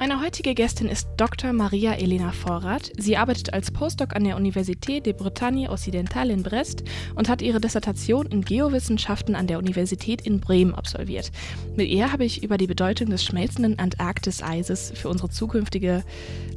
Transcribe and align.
Meine 0.00 0.22
heutige 0.22 0.54
Gästin 0.54 0.88
ist 0.88 1.08
Dr. 1.18 1.52
Maria 1.52 1.92
Elena 1.92 2.32
Vorrat. 2.32 2.90
Sie 2.96 3.18
arbeitet 3.18 3.52
als 3.52 3.70
Postdoc 3.70 4.16
an 4.16 4.24
der 4.24 4.38
Université 4.38 5.02
de 5.02 5.12
Bretagne 5.12 5.68
Occidentale 5.68 6.32
in 6.32 6.42
Brest 6.42 6.84
und 7.16 7.28
hat 7.28 7.42
ihre 7.42 7.60
Dissertation 7.60 8.24
in 8.24 8.40
Geowissenschaften 8.40 9.34
an 9.34 9.46
der 9.46 9.58
Universität 9.58 10.22
in 10.22 10.40
Bremen 10.40 10.74
absolviert. 10.74 11.30
Mit 11.76 11.88
ihr 11.88 12.12
habe 12.12 12.24
ich 12.24 12.42
über 12.42 12.56
die 12.56 12.66
Bedeutung 12.66 13.10
des 13.10 13.22
schmelzenden 13.22 13.78
Antarktiseises 13.78 14.90
für 14.94 15.10
unsere 15.10 15.28
zukünftige 15.28 16.02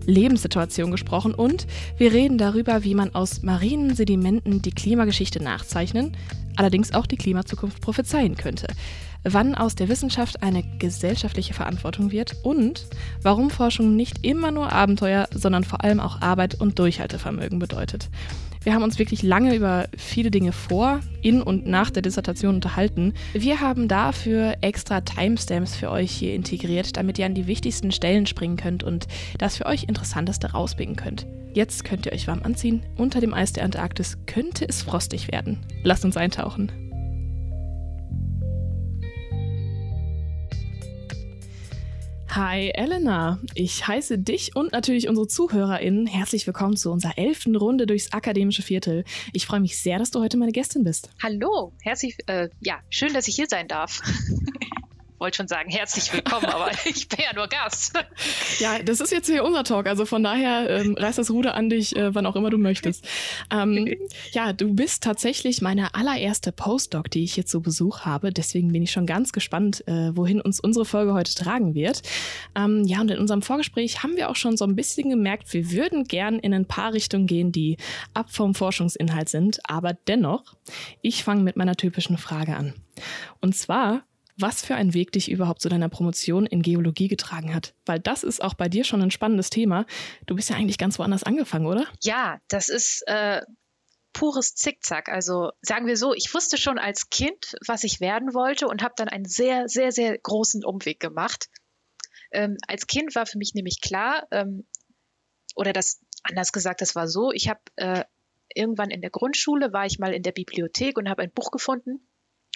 Lebenssituation 0.05 0.91
gesprochen 0.91 1.33
und 1.33 1.67
wir 1.97 2.13
reden 2.13 2.37
darüber, 2.37 2.85
wie 2.85 2.95
man 2.95 3.13
aus 3.13 3.43
marinen 3.43 3.93
Sedimenten 3.93 4.61
die 4.61 4.71
Klimageschichte 4.71 5.43
nachzeichnen, 5.43 6.15
allerdings 6.55 6.93
auch 6.93 7.07
die 7.07 7.17
Klimazukunft 7.17 7.81
prophezeien 7.81 8.37
könnte 8.37 8.67
wann 9.23 9.55
aus 9.55 9.75
der 9.75 9.89
Wissenschaft 9.89 10.43
eine 10.43 10.63
gesellschaftliche 10.79 11.53
Verantwortung 11.53 12.11
wird 12.11 12.35
und 12.43 12.85
warum 13.21 13.49
Forschung 13.49 13.95
nicht 13.95 14.25
immer 14.25 14.51
nur 14.51 14.71
Abenteuer, 14.71 15.27
sondern 15.33 15.63
vor 15.63 15.83
allem 15.83 15.99
auch 15.99 16.21
Arbeit 16.21 16.59
und 16.59 16.79
Durchhaltevermögen 16.79 17.59
bedeutet. 17.59 18.09
Wir 18.63 18.73
haben 18.73 18.83
uns 18.83 18.97
wirklich 18.97 19.23
lange 19.23 19.55
über 19.55 19.87
viele 19.97 20.31
Dinge 20.31 20.53
vor, 20.53 21.01
in 21.21 21.41
und 21.41 21.67
nach 21.67 21.89
der 21.89 22.01
Dissertation 22.01 22.55
unterhalten. 22.55 23.13
Wir 23.33 23.59
haben 23.59 23.89
dafür 23.89 24.55
extra 24.61 25.01
Timestamps 25.01 25.75
für 25.75 25.91
euch 25.91 26.11
hier 26.11 26.33
integriert, 26.33 26.95
damit 26.95 27.19
ihr 27.19 27.25
an 27.25 27.35
die 27.35 27.47
wichtigsten 27.47 27.91
Stellen 27.91 28.25
springen 28.25 28.55
könnt 28.55 28.83
und 28.83 29.07
das 29.37 29.57
für 29.57 29.65
euch 29.65 29.83
Interessanteste 29.83 30.51
rauspicken 30.51 30.95
könnt. 30.95 31.27
Jetzt 31.53 31.83
könnt 31.83 32.05
ihr 32.05 32.13
euch 32.13 32.27
warm 32.27 32.41
anziehen. 32.43 32.83
Unter 32.95 33.19
dem 33.19 33.33
Eis 33.33 33.53
der 33.53 33.65
Antarktis 33.65 34.17
könnte 34.25 34.67
es 34.67 34.81
frostig 34.81 35.31
werden. 35.31 35.59
Lasst 35.83 36.05
uns 36.05 36.17
eintauchen. 36.17 36.71
Hi 42.35 42.71
Elena, 42.73 43.37
ich 43.53 43.87
heiße 43.87 44.17
dich 44.17 44.55
und 44.55 44.71
natürlich 44.71 45.07
unsere 45.07 45.27
ZuhörerInnen 45.27 46.07
herzlich 46.07 46.47
willkommen 46.47 46.75
zu 46.75 46.89
unserer 46.91 47.15
elften 47.19 47.55
Runde 47.55 47.85
durchs 47.85 48.11
akademische 48.11 48.63
Viertel. 48.63 49.03
Ich 49.33 49.45
freue 49.45 49.59
mich 49.59 49.79
sehr, 49.79 49.99
dass 49.99 50.09
du 50.09 50.19
heute 50.19 50.37
meine 50.37 50.51
Gästin 50.51 50.83
bist. 50.83 51.11
Hallo, 51.21 51.73
herzlich, 51.83 52.17
äh, 52.25 52.49
ja, 52.59 52.79
schön, 52.89 53.13
dass 53.13 53.27
ich 53.27 53.35
hier 53.35 53.45
sein 53.47 53.67
darf. 53.67 54.01
wollte 55.19 55.37
schon 55.37 55.47
sagen, 55.47 55.69
herzlich 55.69 56.11
willkommen, 56.11 56.45
aber 56.45 56.71
ich 56.85 57.07
bin 57.07 57.19
ja 57.23 57.33
nur 57.33 57.47
Gast. 57.47 57.93
Ja, 58.59 58.79
das 58.79 59.01
ist 59.01 59.11
jetzt 59.11 59.27
hier 59.27 59.43
unser 59.43 59.63
Talk, 59.63 59.87
also 59.87 60.05
von 60.05 60.23
daher 60.23 60.69
ähm, 60.69 60.95
reiß 60.97 61.15
das 61.15 61.31
Ruder 61.31 61.55
an 61.55 61.69
dich, 61.69 61.95
äh, 61.95 62.13
wann 62.13 62.25
auch 62.25 62.35
immer 62.35 62.49
du 62.49 62.57
möchtest. 62.57 63.05
Ähm, 63.51 63.95
ja, 64.31 64.53
du 64.53 64.73
bist 64.73 65.03
tatsächlich 65.03 65.61
meine 65.61 65.95
allererste 65.95 66.51
Postdoc, 66.51 67.09
die 67.09 67.23
ich 67.23 67.35
jetzt 67.35 67.49
zu 67.49 67.61
Besuch 67.61 68.01
habe. 68.01 68.31
Deswegen 68.31 68.71
bin 68.71 68.83
ich 68.83 68.91
schon 68.91 69.05
ganz 69.05 69.31
gespannt, 69.31 69.85
äh, 69.87 70.15
wohin 70.15 70.39
uns 70.39 70.59
unsere 70.59 70.85
Folge 70.85 71.13
heute 71.13 71.33
tragen 71.33 71.73
wird. 71.73 72.03
Ähm, 72.55 72.83
ja, 72.85 73.01
und 73.01 73.09
in 73.09 73.17
unserem 73.17 73.41
Vorgespräch 73.41 74.03
haben 74.03 74.15
wir 74.15 74.29
auch 74.29 74.35
schon 74.35 74.55
so 74.55 74.65
ein 74.65 74.75
bisschen 74.75 75.09
gemerkt, 75.09 75.51
wir 75.53 75.71
würden 75.71 76.03
gern 76.05 76.39
in 76.39 76.53
ein 76.53 76.67
paar 76.67 76.93
Richtungen 76.93 77.27
gehen, 77.27 77.51
die 77.51 77.77
ab 78.13 78.27
vom 78.29 78.53
Forschungsinhalt 78.53 79.29
sind. 79.29 79.59
Aber 79.63 79.93
dennoch, 80.07 80.43
ich 81.01 81.23
fange 81.23 81.41
mit 81.41 81.55
meiner 81.55 81.75
typischen 81.75 82.17
Frage 82.17 82.55
an. 82.55 82.73
Und 83.41 83.55
zwar, 83.55 84.03
was 84.37 84.63
für 84.63 84.75
ein 84.75 84.93
Weg 84.93 85.11
dich 85.11 85.29
überhaupt 85.29 85.61
zu 85.61 85.69
deiner 85.69 85.89
Promotion 85.89 86.45
in 86.45 86.61
Geologie 86.61 87.07
getragen 87.07 87.53
hat. 87.53 87.75
Weil 87.85 87.99
das 87.99 88.23
ist 88.23 88.41
auch 88.41 88.53
bei 88.53 88.67
dir 88.67 88.83
schon 88.83 89.01
ein 89.01 89.11
spannendes 89.11 89.49
Thema. 89.49 89.85
Du 90.25 90.35
bist 90.35 90.49
ja 90.49 90.55
eigentlich 90.55 90.77
ganz 90.77 90.97
woanders 90.99 91.23
angefangen, 91.23 91.67
oder? 91.67 91.85
Ja, 92.01 92.39
das 92.47 92.69
ist 92.69 93.03
äh, 93.07 93.41
pures 94.13 94.55
Zickzack. 94.55 95.09
Also 95.09 95.51
sagen 95.61 95.87
wir 95.87 95.97
so, 95.97 96.13
ich 96.13 96.33
wusste 96.33 96.57
schon 96.57 96.79
als 96.79 97.09
Kind, 97.09 97.55
was 97.65 97.83
ich 97.83 97.99
werden 97.99 98.33
wollte 98.33 98.67
und 98.67 98.81
habe 98.81 98.93
dann 98.97 99.09
einen 99.09 99.25
sehr, 99.25 99.67
sehr, 99.67 99.91
sehr 99.91 100.17
großen 100.17 100.63
Umweg 100.63 100.99
gemacht. 100.99 101.49
Ähm, 102.31 102.57
als 102.67 102.87
Kind 102.87 103.15
war 103.15 103.25
für 103.25 103.37
mich 103.37 103.53
nämlich 103.53 103.81
klar, 103.81 104.27
ähm, 104.31 104.65
oder 105.55 105.73
das 105.73 105.99
anders 106.23 106.51
gesagt, 106.51 106.81
das 106.81 106.95
war 106.95 107.07
so, 107.07 107.31
ich 107.31 107.49
habe 107.49 107.59
äh, 107.75 108.03
irgendwann 108.55 108.89
in 108.89 109.01
der 109.01 109.09
Grundschule, 109.11 109.73
war 109.73 109.85
ich 109.85 109.99
mal 109.99 110.13
in 110.13 110.23
der 110.23 110.31
Bibliothek 110.31 110.97
und 110.97 111.09
habe 111.09 111.21
ein 111.21 111.31
Buch 111.31 111.51
gefunden 111.51 112.07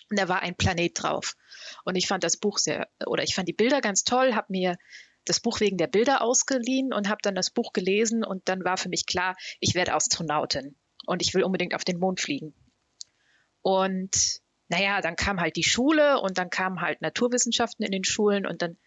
und 0.10 0.20
da 0.20 0.28
war 0.28 0.42
ein 0.42 0.56
Planet 0.56 0.92
drauf. 0.96 1.36
Und 1.84 1.96
ich 1.96 2.08
fand 2.08 2.24
das 2.24 2.38
Buch 2.38 2.58
sehr, 2.58 2.88
oder 3.06 3.24
ich 3.24 3.36
fand 3.36 3.48
die 3.48 3.54
Bilder 3.54 3.82
ganz 3.82 4.04
toll, 4.04 4.34
habe 4.36 4.48
mir 4.50 4.78
das 5.26 5.40
Buch 5.40 5.60
wegen 5.60 5.78
der 5.78 5.88
Bilder 5.88 6.22
ausgeliehen 6.22 6.94
und 6.94 7.10
habe 7.10 7.20
dann 7.22 7.36
das 7.36 7.50
Buch 7.50 7.74
gelesen 7.74 8.24
und 8.24 8.48
dann 8.48 8.64
war 8.64 8.78
für 8.78 8.90
mich 8.90 9.06
klar, 9.06 9.36
ich 9.60 9.76
werde 9.76 9.94
Astronautin 9.94 10.76
und 11.06 11.22
ich 11.22 11.34
will 11.34 11.44
unbedingt 11.44 11.76
auf 11.76 11.84
den 11.84 12.00
Mond 12.00 12.22
fliegen. 12.22 12.54
Und 13.62 14.42
naja, 14.70 15.02
dann 15.02 15.16
kam 15.16 15.40
halt 15.40 15.56
die 15.56 15.64
Schule 15.64 16.22
und 16.22 16.38
dann 16.38 16.50
kamen 16.50 16.82
halt 16.82 17.02
Naturwissenschaften 17.02 17.86
in 17.86 17.92
den 17.92 18.04
Schulen 18.04 18.46
und 18.46 18.62
dann 18.62 18.78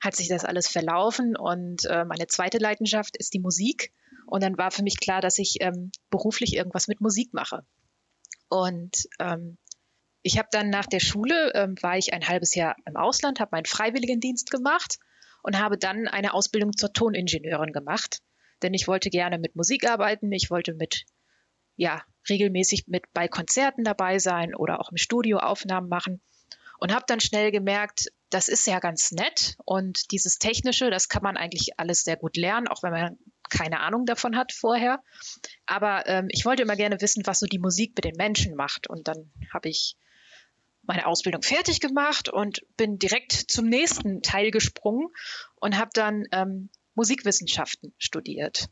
hat 0.00 0.14
sich 0.14 0.28
das 0.28 0.44
alles 0.44 0.68
verlaufen 0.68 1.36
und 1.36 1.84
äh, 1.86 2.04
meine 2.04 2.28
zweite 2.28 2.58
Leidenschaft 2.58 3.16
ist 3.16 3.34
die 3.34 3.40
Musik 3.40 3.92
und 4.26 4.42
dann 4.42 4.56
war 4.56 4.70
für 4.70 4.84
mich 4.84 5.00
klar, 5.00 5.20
dass 5.20 5.38
ich 5.38 5.56
ähm, 5.60 5.90
beruflich 6.10 6.54
irgendwas 6.54 6.86
mit 6.86 7.00
Musik 7.00 7.34
mache. 7.34 7.64
Und 8.48 9.08
ähm, 9.18 9.58
ich 10.28 10.36
habe 10.36 10.48
dann 10.50 10.68
nach 10.68 10.84
der 10.84 11.00
Schule, 11.00 11.52
ähm, 11.54 11.74
war 11.80 11.96
ich 11.96 12.12
ein 12.12 12.28
halbes 12.28 12.54
Jahr 12.54 12.76
im 12.84 12.98
Ausland, 12.98 13.40
habe 13.40 13.48
meinen 13.52 13.64
Freiwilligendienst 13.64 14.50
gemacht 14.50 14.98
und 15.42 15.58
habe 15.58 15.78
dann 15.78 16.06
eine 16.06 16.34
Ausbildung 16.34 16.76
zur 16.76 16.92
Toningenieurin 16.92 17.72
gemacht. 17.72 18.20
Denn 18.60 18.74
ich 18.74 18.86
wollte 18.88 19.08
gerne 19.08 19.38
mit 19.38 19.56
Musik 19.56 19.88
arbeiten, 19.88 20.30
ich 20.30 20.50
wollte 20.50 20.74
mit, 20.74 21.06
ja, 21.76 22.02
regelmäßig 22.28 22.88
mit 22.88 23.04
bei 23.14 23.26
Konzerten 23.26 23.84
dabei 23.84 24.18
sein 24.18 24.54
oder 24.54 24.80
auch 24.80 24.90
im 24.90 24.98
Studio 24.98 25.38
Aufnahmen 25.38 25.88
machen 25.88 26.20
und 26.78 26.94
habe 26.94 27.06
dann 27.08 27.20
schnell 27.20 27.50
gemerkt, 27.50 28.08
das 28.28 28.48
ist 28.48 28.66
ja 28.66 28.80
ganz 28.80 29.12
nett 29.12 29.56
und 29.64 30.12
dieses 30.12 30.38
Technische, 30.38 30.90
das 30.90 31.08
kann 31.08 31.22
man 31.22 31.38
eigentlich 31.38 31.78
alles 31.78 32.04
sehr 32.04 32.16
gut 32.16 32.36
lernen, 32.36 32.68
auch 32.68 32.82
wenn 32.82 32.92
man 32.92 33.18
keine 33.48 33.80
Ahnung 33.80 34.04
davon 34.04 34.36
hat 34.36 34.52
vorher. 34.52 35.02
Aber 35.64 36.06
ähm, 36.06 36.28
ich 36.28 36.44
wollte 36.44 36.64
immer 36.64 36.76
gerne 36.76 37.00
wissen, 37.00 37.22
was 37.24 37.38
so 37.38 37.46
die 37.46 37.58
Musik 37.58 37.92
mit 37.96 38.04
den 38.04 38.16
Menschen 38.16 38.54
macht. 38.56 38.90
Und 38.90 39.08
dann 39.08 39.32
habe 39.54 39.70
ich 39.70 39.96
meine 40.88 41.06
Ausbildung 41.06 41.42
fertig 41.42 41.80
gemacht 41.80 42.30
und 42.30 42.62
bin 42.76 42.98
direkt 42.98 43.32
zum 43.32 43.66
nächsten 43.66 44.22
Teil 44.22 44.50
gesprungen 44.50 45.08
und 45.56 45.78
habe 45.78 45.90
dann 45.92 46.24
ähm, 46.32 46.70
Musikwissenschaften 46.94 47.94
studiert. 47.98 48.68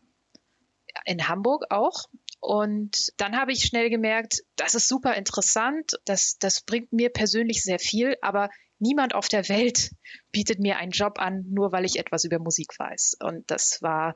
In 1.04 1.28
Hamburg 1.28 1.66
auch. 1.70 2.06
Und 2.40 3.12
dann 3.18 3.36
habe 3.36 3.52
ich 3.52 3.64
schnell 3.64 3.90
gemerkt, 3.90 4.42
das 4.56 4.74
ist 4.74 4.88
super 4.88 5.14
interessant, 5.14 5.92
das, 6.06 6.38
das 6.38 6.62
bringt 6.62 6.92
mir 6.92 7.10
persönlich 7.10 7.62
sehr 7.62 7.78
viel, 7.78 8.16
aber 8.22 8.48
niemand 8.78 9.14
auf 9.14 9.28
der 9.28 9.48
Welt 9.48 9.90
bietet 10.32 10.58
mir 10.58 10.78
einen 10.78 10.92
Job 10.92 11.18
an, 11.18 11.44
nur 11.50 11.70
weil 11.72 11.84
ich 11.84 11.98
etwas 11.98 12.24
über 12.24 12.38
Musik 12.38 12.78
weiß. 12.78 13.18
Und 13.20 13.50
das 13.50 13.82
war, 13.82 14.14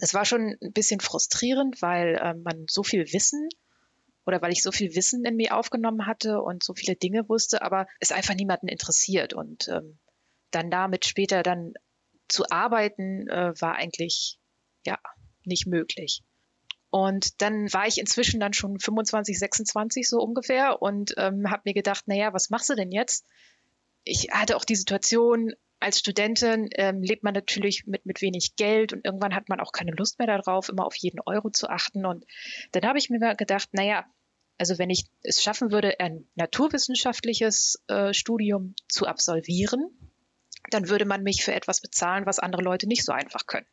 das 0.00 0.14
war 0.14 0.24
schon 0.24 0.56
ein 0.62 0.72
bisschen 0.72 1.00
frustrierend, 1.00 1.82
weil 1.82 2.14
äh, 2.14 2.34
man 2.34 2.64
so 2.66 2.82
viel 2.82 3.12
Wissen 3.12 3.48
oder 4.26 4.42
weil 4.42 4.52
ich 4.52 4.62
so 4.62 4.72
viel 4.72 4.94
Wissen 4.94 5.24
in 5.24 5.36
mir 5.36 5.56
aufgenommen 5.56 6.06
hatte 6.06 6.40
und 6.40 6.62
so 6.62 6.74
viele 6.74 6.96
Dinge 6.96 7.28
wusste, 7.28 7.62
aber 7.62 7.86
es 8.00 8.12
einfach 8.12 8.34
niemanden 8.34 8.68
interessiert. 8.68 9.32
Und 9.32 9.68
ähm, 9.68 9.98
dann 10.50 10.70
damit 10.70 11.06
später 11.06 11.42
dann 11.42 11.74
zu 12.28 12.44
arbeiten, 12.50 13.28
äh, 13.28 13.52
war 13.60 13.76
eigentlich 13.76 14.38
ja 14.84 14.98
nicht 15.44 15.66
möglich. 15.66 16.22
Und 16.90 17.42
dann 17.42 17.72
war 17.72 17.86
ich 17.86 17.98
inzwischen 17.98 18.40
dann 18.40 18.52
schon 18.52 18.78
25, 18.78 19.38
26 19.38 20.08
so 20.08 20.18
ungefähr 20.18 20.80
und 20.80 21.14
ähm, 21.16 21.50
habe 21.50 21.62
mir 21.64 21.74
gedacht, 21.74 22.08
naja, 22.08 22.32
was 22.32 22.50
machst 22.50 22.70
du 22.70 22.74
denn 22.74 22.92
jetzt? 22.92 23.26
Ich 24.04 24.28
hatte 24.30 24.56
auch 24.56 24.64
die 24.64 24.76
Situation, 24.76 25.52
als 25.78 25.98
Studentin 25.98 26.68
ähm, 26.74 27.02
lebt 27.02 27.22
man 27.22 27.34
natürlich 27.34 27.86
mit, 27.86 28.06
mit 28.06 28.22
wenig 28.22 28.56
Geld 28.56 28.92
und 28.92 29.04
irgendwann 29.04 29.34
hat 29.34 29.48
man 29.48 29.60
auch 29.60 29.72
keine 29.72 29.92
Lust 29.92 30.18
mehr 30.18 30.28
darauf, 30.28 30.68
immer 30.68 30.86
auf 30.86 30.96
jeden 30.96 31.20
Euro 31.26 31.50
zu 31.50 31.68
achten. 31.68 32.06
Und 32.06 32.24
dann 32.72 32.84
habe 32.84 32.98
ich 32.98 33.10
mir 33.10 33.34
gedacht, 33.34 33.68
naja, 33.72 34.06
also 34.58 34.78
wenn 34.78 34.90
ich 34.90 35.04
es 35.22 35.42
schaffen 35.42 35.70
würde, 35.70 36.00
ein 36.00 36.26
naturwissenschaftliches 36.34 37.82
äh, 37.88 38.12
Studium 38.12 38.74
zu 38.88 39.06
absolvieren, 39.06 39.90
dann 40.70 40.88
würde 40.88 41.04
man 41.04 41.22
mich 41.22 41.44
für 41.44 41.54
etwas 41.54 41.80
bezahlen, 41.80 42.26
was 42.26 42.38
andere 42.38 42.62
Leute 42.62 42.88
nicht 42.88 43.04
so 43.04 43.12
einfach 43.12 43.46
können. 43.46 43.66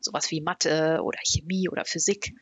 Sowas 0.00 0.30
wie 0.30 0.40
Mathe 0.40 1.00
oder 1.02 1.18
Chemie 1.24 1.68
oder 1.68 1.84
Physik. 1.84 2.34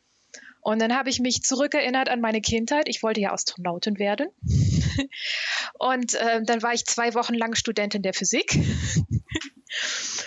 Und 0.62 0.80
dann 0.80 0.94
habe 0.94 1.08
ich 1.08 1.20
mich 1.20 1.42
zurückerinnert 1.42 2.10
an 2.10 2.20
meine 2.20 2.40
Kindheit. 2.40 2.88
Ich 2.88 3.02
wollte 3.02 3.20
ja 3.20 3.32
Astronautin 3.32 3.98
werden. 3.98 4.28
Und 5.78 6.14
äh, 6.14 6.42
dann 6.42 6.62
war 6.62 6.74
ich 6.74 6.84
zwei 6.84 7.14
Wochen 7.14 7.34
lang 7.34 7.54
Studentin 7.54 8.02
der 8.02 8.12
Physik. 8.12 8.52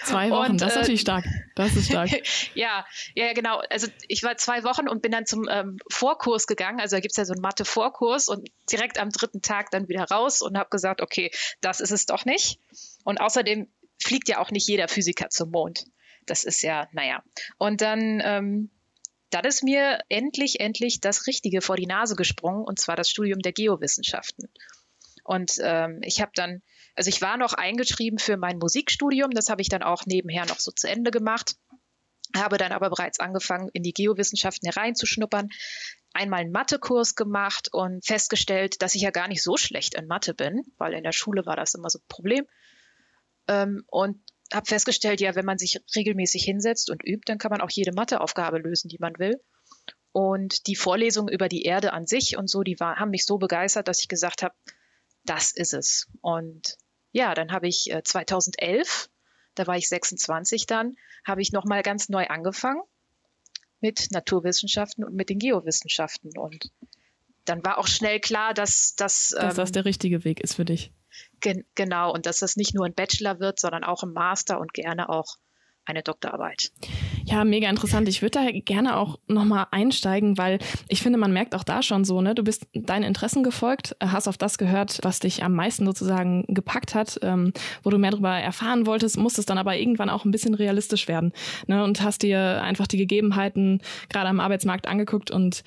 Zwei 0.04 0.30
Wochen, 0.30 0.52
und, 0.52 0.62
das 0.62 0.70
ist 0.70 0.76
äh, 0.76 0.80
natürlich 0.80 1.02
stark. 1.02 1.26
Das 1.56 1.76
ist 1.76 1.88
stark. 1.88 2.10
ja, 2.56 2.86
ja, 3.16 3.34
genau. 3.34 3.62
Also 3.70 3.88
ich 4.08 4.24
war 4.24 4.38
zwei 4.38 4.64
Wochen 4.64 4.88
und 4.88 5.02
bin 5.02 5.12
dann 5.12 5.26
zum 5.26 5.48
ähm, 5.50 5.78
Vorkurs 5.90 6.48
gegangen. 6.48 6.80
Also 6.80 6.96
da 6.96 7.00
gibt 7.00 7.12
es 7.12 7.18
ja 7.18 7.26
so 7.26 7.34
einen 7.34 7.42
Mathe-Vorkurs 7.42 8.28
und 8.28 8.50
direkt 8.72 9.00
am 9.00 9.10
dritten 9.10 9.42
Tag 9.42 9.72
dann 9.72 9.88
wieder 9.88 10.04
raus 10.06 10.42
und 10.42 10.58
habe 10.58 10.70
gesagt, 10.70 11.02
okay, 11.02 11.32
das 11.62 11.80
ist 11.80 11.92
es 11.92 12.06
doch 12.06 12.26
nicht. 12.26 12.60
Und 13.04 13.20
außerdem 13.20 13.68
fliegt 14.02 14.28
ja 14.30 14.40
auch 14.40 14.52
nicht 14.52 14.68
jeder 14.68 14.88
Physiker 14.88 15.30
zum 15.30 15.52
Mond. 15.52 15.86
Das 16.26 16.44
ist 16.44 16.62
ja, 16.62 16.88
naja. 16.92 17.24
Und 17.58 17.82
dann, 17.82 18.22
ähm, 18.24 18.70
dann 19.30 19.46
ist 19.46 19.64
mir 19.64 20.00
endlich, 20.10 20.60
endlich 20.60 21.02
das 21.02 21.28
Richtige 21.28 21.62
vor 21.62 21.76
die 21.76 21.88
Nase 21.88 22.16
gesprungen, 22.16 22.64
und 22.64 22.80
zwar 22.80 22.96
das 22.96 23.10
Studium 23.10 23.40
der 23.40 23.54
Geowissenschaften. 23.54 24.50
Und 25.24 25.54
ähm, 25.62 26.02
ich 26.04 26.22
habe 26.22 26.32
dann, 26.36 26.62
also 26.96 27.10
ich 27.10 27.22
war 27.22 27.38
noch 27.38 27.54
eingeschrieben 27.54 28.20
für 28.20 28.38
mein 28.38 28.58
Musikstudium, 28.58 29.32
das 29.32 29.50
habe 29.50 29.62
ich 29.62 29.70
dann 29.70 29.84
auch 29.84 30.06
nebenher 30.06 30.46
noch 30.46 30.60
so 30.60 30.72
zu 30.72 30.88
Ende 30.88 31.12
gemacht, 31.12 31.56
habe 32.36 32.58
dann 32.58 32.72
aber 32.72 32.90
bereits 32.90 33.20
angefangen, 33.20 33.70
in 33.74 33.84
die 33.84 33.94
Geowissenschaften 33.94 34.70
hereinzuschnuppern, 34.70 35.50
einmal 36.14 36.42
einen 36.42 36.52
Mathekurs 36.52 37.16
gemacht 37.16 37.70
und 37.72 38.06
festgestellt, 38.06 38.82
dass 38.82 38.96
ich 38.96 39.02
ja 39.02 39.12
gar 39.12 39.28
nicht 39.28 39.44
so 39.44 39.58
schlecht 39.58 39.96
in 39.96 40.08
Mathe 40.08 40.34
bin, 40.34 40.64
weil 40.78 40.94
in 40.94 41.04
der 41.04 41.12
Schule 41.12 41.46
war 41.46 41.56
das 41.56 41.74
immer 41.74 41.90
so 41.90 42.00
ein 42.00 42.08
Problem. 42.08 42.46
Ähm, 43.48 43.84
und 43.88 44.22
habe 44.54 44.68
festgestellt, 44.68 45.20
ja, 45.22 45.36
wenn 45.36 45.46
man 45.46 45.58
sich 45.58 45.80
regelmäßig 45.96 46.44
hinsetzt 46.44 46.90
und 46.90 47.04
übt, 47.04 47.24
dann 47.26 47.40
kann 47.40 47.50
man 47.50 47.62
auch 47.62 47.72
jede 47.72 47.92
Matheaufgabe 47.92 48.60
lösen, 48.60 48.88
die 48.88 49.00
man 49.00 49.18
will. 49.18 49.42
Und 50.12 50.68
die 50.68 50.76
Vorlesungen 50.76 51.34
über 51.34 51.50
die 51.50 51.64
Erde 51.64 51.92
an 51.94 52.06
sich 52.06 52.38
und 52.38 52.48
so, 52.48 52.62
die 52.62 52.80
war, 52.80 52.98
haben 52.98 53.10
mich 53.10 53.26
so 53.26 53.40
begeistert, 53.40 53.88
dass 53.88 54.02
ich 54.02 54.08
gesagt 54.08 54.44
habe, 54.44 54.54
das 55.26 55.52
ist 55.52 55.74
es. 55.74 56.08
Und 56.22 56.78
ja, 57.14 57.34
dann 57.34 57.52
habe 57.54 57.68
ich 57.68 57.90
äh, 57.92 58.04
2011, 58.04 59.10
da 59.56 59.66
war 59.68 59.78
ich 59.78 59.88
26 59.88 60.66
dann, 60.66 60.98
habe 61.26 61.42
ich 61.42 61.54
nochmal 61.54 61.84
ganz 61.84 62.10
neu 62.10 62.28
angefangen 62.28 62.82
mit 63.80 64.12
Naturwissenschaften 64.12 65.04
und 65.04 65.14
mit 65.14 65.30
den 65.30 65.40
Geowissenschaften. 65.40 66.38
Und 66.38 66.72
dann 67.46 67.64
war 67.64 67.78
auch 67.78 67.88
schnell 67.88 68.20
klar, 68.20 68.54
dass, 68.54 68.96
dass, 68.96 69.30
dass 69.30 69.56
das 69.56 69.70
ähm, 69.70 69.74
der 69.74 69.86
richtige 69.86 70.24
Weg 70.24 70.42
ist 70.42 70.56
für 70.56 70.66
dich. 70.66 70.92
Gen 71.40 71.64
genau, 71.76 72.12
und 72.12 72.26
dass 72.26 72.40
das 72.40 72.56
nicht 72.56 72.74
nur 72.74 72.86
ein 72.86 72.96
Bachelor 72.96 73.40
wird, 73.40 73.60
sondern 73.60 73.84
auch 73.84 74.04
ein 74.04 74.14
Master 74.14 74.60
und 74.60 74.74
gerne 74.74 75.10
auch 75.10 75.38
eine 75.86 76.02
Doktorarbeit. 76.02 76.72
Ja, 77.26 77.44
mega 77.44 77.70
interessant. 77.70 78.08
Ich 78.08 78.22
würde 78.22 78.40
da 78.40 78.52
gerne 78.52 78.98
auch 78.98 79.20
nochmal 79.28 79.68
einsteigen, 79.72 80.38
weil 80.38 80.60
ich 80.88 81.02
finde, 81.02 81.18
man 81.18 81.34
merkt 81.34 81.56
auch 81.56 81.64
da 81.64 81.82
schon 81.82 82.06
so, 82.06 82.22
ne, 82.22 82.36
du 82.36 82.44
bist 82.44 82.68
deinen 82.74 83.04
Interessen 83.04 83.44
gefolgt, 83.44 83.96
hast 84.02 84.28
auf 84.28 84.38
das 84.38 84.58
gehört, 84.58 85.00
was 85.04 85.20
dich 85.20 85.44
am 85.44 85.54
meisten 85.54 85.86
sozusagen 85.86 86.46
gepackt 86.48 86.96
hat, 86.96 87.20
ähm, 87.22 87.54
wo 87.84 87.90
du 87.90 87.98
mehr 87.98 88.12
darüber 88.12 88.32
erfahren 88.32 88.86
wolltest, 88.86 89.18
musstest 89.18 89.50
dann 89.50 89.58
aber 89.58 89.78
irgendwann 89.78 90.10
auch 90.10 90.26
ein 90.26 90.32
bisschen 90.32 90.54
realistisch 90.54 91.08
werden 91.08 91.34
ne, 91.68 91.84
und 91.84 92.02
hast 92.02 92.24
dir 92.24 92.62
einfach 92.62 92.88
die 92.88 92.98
Gegebenheiten 92.98 93.82
gerade 94.10 94.30
am 94.30 94.40
Arbeitsmarkt 94.40 94.88
angeguckt 94.88 95.32
und 95.32 95.64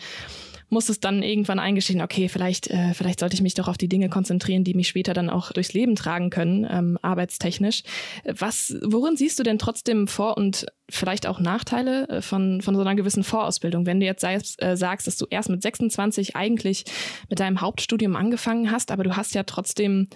muss 0.69 0.89
es 0.89 0.99
dann 0.99 1.23
irgendwann 1.23 1.59
eingestehen, 1.59 2.01
okay, 2.01 2.29
vielleicht, 2.29 2.69
äh, 2.69 2.93
vielleicht 2.93 3.21
sollte 3.21 3.35
ich 3.35 3.43
mich 3.43 3.55
doch 3.55 3.69
auf 3.69 3.79
die 3.79 3.89
Dinge 3.89 4.09
konzentrieren, 4.09 4.65
die 4.65 4.75
mich 4.75 4.89
später 4.89 5.15
dann 5.15 5.31
auch 5.31 5.53
durchs 5.53 5.73
Leben 5.73 5.95
tragen 5.95 6.31
können, 6.31 6.67
ähm, 6.69 6.99
arbeitstechnisch. 7.03 7.83
Was, 8.25 8.77
worin 8.83 9.17
siehst 9.17 9.39
du 9.39 9.43
denn 9.43 9.59
trotzdem 9.59 10.09
Vor- 10.09 10.37
und 10.37 10.67
vielleicht 10.89 11.27
auch 11.27 11.39
Nachteile 11.39 12.09
äh, 12.09 12.23
von, 12.23 12.63
von 12.63 12.75
so 12.75 12.81
einer 12.81 12.97
gewissen 12.97 13.23
Vorausbildung? 13.23 13.87
Wenn 13.87 14.01
du 14.01 14.07
jetzt 14.07 14.23
selbst, 14.23 14.61
äh, 14.63 14.77
sagst, 14.77 15.07
dass 15.07 15.17
du 15.17 15.27
erst 15.31 15.51
mit 15.51 15.63
26 15.63 16.35
eigentlich 16.35 16.85
mit 17.29 17.39
deinem 17.39 17.61
Hauptstudium 17.61 18.17
angefangen 18.17 18.71
hast, 18.71 18.91
aber 18.91 19.05
du 19.05 19.17
hast 19.17 19.35
ja 19.35 19.45
trotzdem 19.45 20.09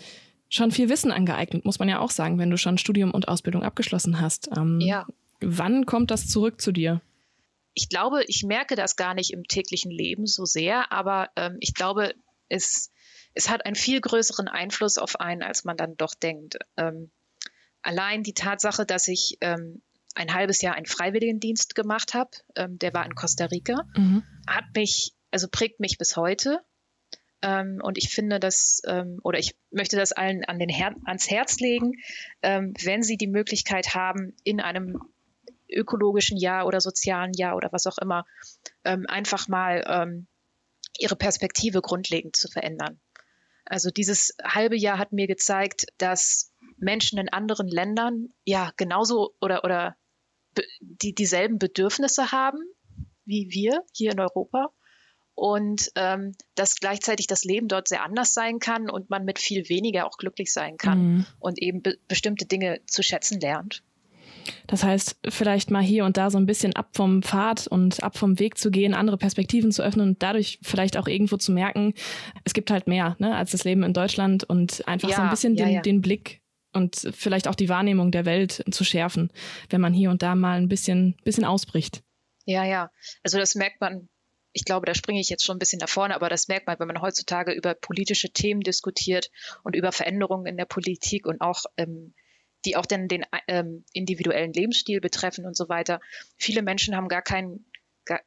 schon 0.49 0.73
viel 0.73 0.89
Wissen 0.89 1.13
angeeignet, 1.13 1.65
muss 1.65 1.79
man 1.79 1.89
ja 1.89 2.01
auch 2.01 2.11
sagen, 2.11 2.39
wenn 2.39 2.51
du 2.51 2.59
schon 2.59 2.77
Studium 2.77 3.13
und 3.13 3.29
Ausbildung 3.29 3.63
abgeschlossen 3.63 4.21
hast. 4.21 4.51
Ähm, 4.57 4.81
ja. 4.81 5.07
Wann 5.41 5.87
kommt 5.87 6.11
das 6.11 6.27
zurück 6.27 6.61
zu 6.61 6.73
dir? 6.73 7.01
Ich 7.75 7.89
glaube, 7.89 8.25
ich 8.27 8.43
merke 8.45 8.75
das 8.75 8.97
gar 8.97 9.15
nicht 9.15 9.33
im 9.33 9.45
täglichen 9.45 9.91
Leben 9.91 10.27
so 10.27 10.45
sehr, 10.45 10.93
aber 10.93 11.31
ähm, 11.37 11.57
ich 11.61 11.75
glaube, 11.75 12.15
es, 12.49 12.91
es 13.35 13.49
hat 13.49 13.65
einen 13.65 13.77
viel 13.77 14.01
größeren 14.01 14.49
Einfluss 14.49 14.99
auf 14.99 15.21
einen, 15.21 15.43
als 15.43 15.65
man 15.65 15.77
dann 15.77 15.97
doch 15.97 16.15
denkt. 16.15 16.59
Ähm, 16.77 17.11
allein 17.83 18.23
die 18.23 18.35
Tatsache, 18.35 18.85
dass 18.85 19.09
ich 19.09 19.39
ähm, 19.41 19.83
ein 20.15 20.35
halbes 20.35 20.61
Jahr 20.61 20.75
einen 20.75 20.87
Freiwilligendienst 20.87 21.75
gemacht 21.75 22.15
habe, 22.15 22.31
ähm, 22.57 22.79
der 22.79 22.93
war 22.93 23.07
in 23.07 23.15
Costa 23.15 23.47
Rica, 23.47 23.85
mhm. 23.97 24.25
hat 24.49 24.65
mich, 24.75 25.15
also 25.31 25.49
prägt 25.49 25.79
mich 25.79 25.97
bis 25.97 26.17
heute. 26.17 26.61
Ähm, 27.43 27.81
und 27.83 27.97
ich 27.97 28.11
finde 28.11 28.41
das, 28.41 28.83
ähm, 28.85 29.21
oder 29.23 29.39
ich 29.39 29.55
möchte 29.71 29.97
das 29.97 30.13
allen 30.13 30.45
an 30.45 30.59
den 30.59 30.69
Her 30.69 30.95
ans 31.05 31.31
Herz 31.31 31.59
legen, 31.61 31.93
wenn 32.43 33.03
sie 33.03 33.17
die 33.17 33.29
Möglichkeit 33.29 33.95
haben, 33.95 34.35
in 34.45 34.61
einem 34.61 34.99
ökologischen 35.73 36.37
Jahr 36.37 36.67
oder 36.67 36.81
sozialen 36.81 37.33
Jahr 37.35 37.57
oder 37.57 37.73
was 37.73 37.87
auch 37.87 37.99
immer, 37.99 38.25
ähm, 38.85 39.07
einfach 39.09 39.49
mal 39.49 39.85
ähm, 39.87 40.27
ihre 40.99 41.17
Perspektive 41.17 41.81
grundlegend 41.81 42.37
zu 42.37 42.49
verändern. 42.49 43.01
Also 43.65 43.91
dieses 43.91 44.35
halbe 44.43 44.77
Jahr 44.77 44.99
hat 44.99 45.13
mir 45.13 45.27
gezeigt, 45.27 45.87
dass 45.99 46.53
Menschen 46.77 47.19
in 47.19 47.29
anderen 47.29 47.69
Ländern 47.69 48.29
ja 48.45 48.73
genauso 48.77 49.35
oder, 49.41 49.65
oder 49.65 49.97
die 50.81 51.15
dieselben 51.15 51.59
Bedürfnisse 51.59 52.33
haben 52.33 52.59
wie 53.31 53.49
wir 53.51 53.85
hier 53.95 54.13
in 54.13 54.21
Europa 54.21 54.71
und 55.35 55.91
ähm, 55.95 56.35
dass 56.55 56.75
gleichzeitig 56.75 57.27
das 57.29 57.45
Leben 57.45 57.69
dort 57.69 57.89
sehr 57.89 58.03
anders 58.03 58.35
sein 58.35 58.59
kann 58.59 58.91
und 58.91 59.09
man 59.09 59.25
mit 59.25 59.39
viel 59.39 59.69
weniger 59.69 60.07
auch 60.07 60.19
glücklich 60.19 60.53
sein 60.53 60.77
kann 60.77 60.99
mhm. 60.99 61.27
und 61.39 61.63
eben 61.63 61.81
be 61.81 61.97
bestimmte 62.09 62.45
Dinge 62.45 62.81
zu 62.87 63.03
schätzen 63.03 63.41
lernt. 63.41 63.83
Das 64.67 64.85
heißt, 64.85 65.19
vielleicht 65.29 65.71
mal 65.71 65.83
hier 65.83 66.05
und 66.05 66.17
da 66.17 66.31
so 66.31 66.39
ein 66.39 66.47
bisschen 66.47 66.75
ab 66.77 66.91
vom 66.93 67.23
Pfad 67.23 67.67
und 67.67 68.03
ab 68.03 68.17
vom 68.17 68.39
Weg 68.39 68.59
zu 68.59 68.71
gehen, 68.71 68.95
andere 68.95 69.17
Perspektiven 69.17 69.73
zu 69.73 69.83
öffnen 69.83 70.09
und 70.09 70.23
dadurch 70.23 70.59
vielleicht 70.63 70.97
auch 70.97 71.09
irgendwo 71.09 71.37
zu 71.37 71.53
merken, 71.53 71.95
es 72.45 72.55
gibt 72.55 72.71
halt 72.71 72.87
mehr 72.87 73.17
ne, 73.19 73.37
als 73.37 73.53
das 73.53 73.65
Leben 73.65 73.83
in 73.83 73.93
Deutschland 73.93 74.45
und 74.45 74.87
einfach 74.87 75.09
ja, 75.09 75.17
so 75.17 75.23
ein 75.23 75.31
bisschen 75.31 75.57
ja, 75.57 75.65
den, 75.65 75.75
ja. 75.75 75.81
den 75.83 76.01
Blick 76.01 76.41
und 76.73 77.09
vielleicht 77.13 77.49
auch 77.49 77.55
die 77.55 77.69
Wahrnehmung 77.69 78.13
der 78.13 78.25
Welt 78.25 78.65
zu 78.71 78.85
schärfen, 78.85 79.33
wenn 79.71 79.81
man 79.81 79.93
hier 79.93 80.11
und 80.11 80.23
da 80.23 80.35
mal 80.35 80.59
ein 80.59 80.69
bisschen, 80.69 81.17
bisschen 81.25 81.45
ausbricht. 81.45 82.03
Ja, 82.45 82.65
ja. 82.65 82.91
Also 83.23 83.39
das 83.39 83.55
merkt 83.55 83.81
man 83.81 84.09
ich 84.53 84.65
glaube, 84.65 84.87
da 84.87 84.95
springe 84.95 85.21
ich 85.21 85.29
jetzt 85.29 85.45
schon 85.45 85.57
ein 85.57 85.61
bisschen 85.61 85.79
nach 85.79 85.89
vorne, 85.89 86.15
aber 86.15 86.29
das 86.29 86.49
merkt 86.49 86.67
man, 86.67 86.79
wenn 86.81 86.89
man 86.89 87.01
heutzutage 87.01 87.53
über 87.53 87.75
politische 87.75 88.31
Themen 88.31 88.63
diskutiert 88.63 89.31
und 89.63 89.77
über 89.77 89.93
Veränderungen 89.93 90.47
in 90.47 90.57
der 90.57 90.65
Politik 90.65 91.27
und 91.27 91.41
auch 91.41 91.65
ähm, 91.77 92.15
die 92.65 92.77
auch 92.77 92.87
dann 92.87 93.09
den 93.09 93.25
ähm, 93.49 93.85
individuellen 93.93 94.53
Lebensstil 94.53 95.01
betreffen 95.01 95.47
und 95.47 95.57
so 95.57 95.69
weiter. 95.69 96.01
Viele 96.37 96.63
Menschen 96.63 96.97
haben 96.97 97.09
gar 97.09 97.23
keinen, 97.23 97.65
gar, 98.05 98.21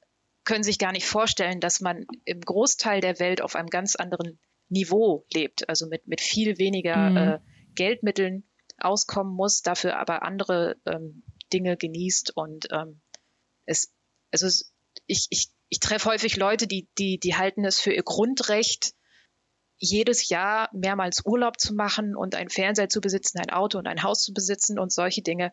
können 0.44 0.63
sich 0.63 0.80
gar 0.80 0.92
nicht 0.92 1.06
vorstellen, 1.06 1.60
dass 1.60 1.82
man 1.82 2.06
im 2.25 2.42
Großteil 2.42 3.02
der 3.02 3.20
Welt 3.20 3.42
auf 3.42 3.56
einem 3.56 3.70
ganz 3.70 3.96
anderen 3.96 4.40
Niveau 4.70 5.25
lebt, 5.34 5.70
also 5.70 5.88
mit, 5.88 6.08
mit 6.08 6.22
viel 6.22 6.58
weniger 6.58 7.10
mhm. 7.10 7.18
äh, 7.18 7.40
Geldmitteln 7.75 8.44
auskommen 8.78 9.34
muss, 9.34 9.62
dafür 9.62 9.98
aber 9.98 10.24
andere 10.24 10.78
ähm, 10.86 11.24
Dinge 11.52 11.78
genießt 11.78 12.36
und 12.36 12.68
ähm, 12.72 13.02
es, 13.66 13.94
also 14.32 14.48
es, 14.48 14.74
ich, 15.06 15.28
ich, 15.30 15.50
ich 15.70 15.80
treffe 15.80 16.10
häufig 16.10 16.38
Leute, 16.38 16.68
die, 16.68 16.88
die, 16.98 17.20
die 17.20 17.36
halten 17.36 17.66
es 17.66 17.80
für 17.80 17.94
ihr 17.94 18.04
Grundrecht, 18.04 18.94
jedes 19.84 20.30
Jahr 20.30 20.70
mehrmals 20.72 21.25
Urlaub 21.25 21.60
zu 21.60 21.74
machen 21.74 22.16
und 22.16 22.36
ein 22.36 22.50
Fernseher 22.50 22.88
zu 22.88 23.02
besitzen, 23.02 23.40
ein 23.40 23.50
Auto 23.50 23.78
und 23.78 23.88
ein 23.88 24.02
Haus 24.02 24.24
zu 24.24 24.34
besitzen 24.34 24.80
und 24.80 24.94
solche 24.94 25.22
Dinge. 25.22 25.52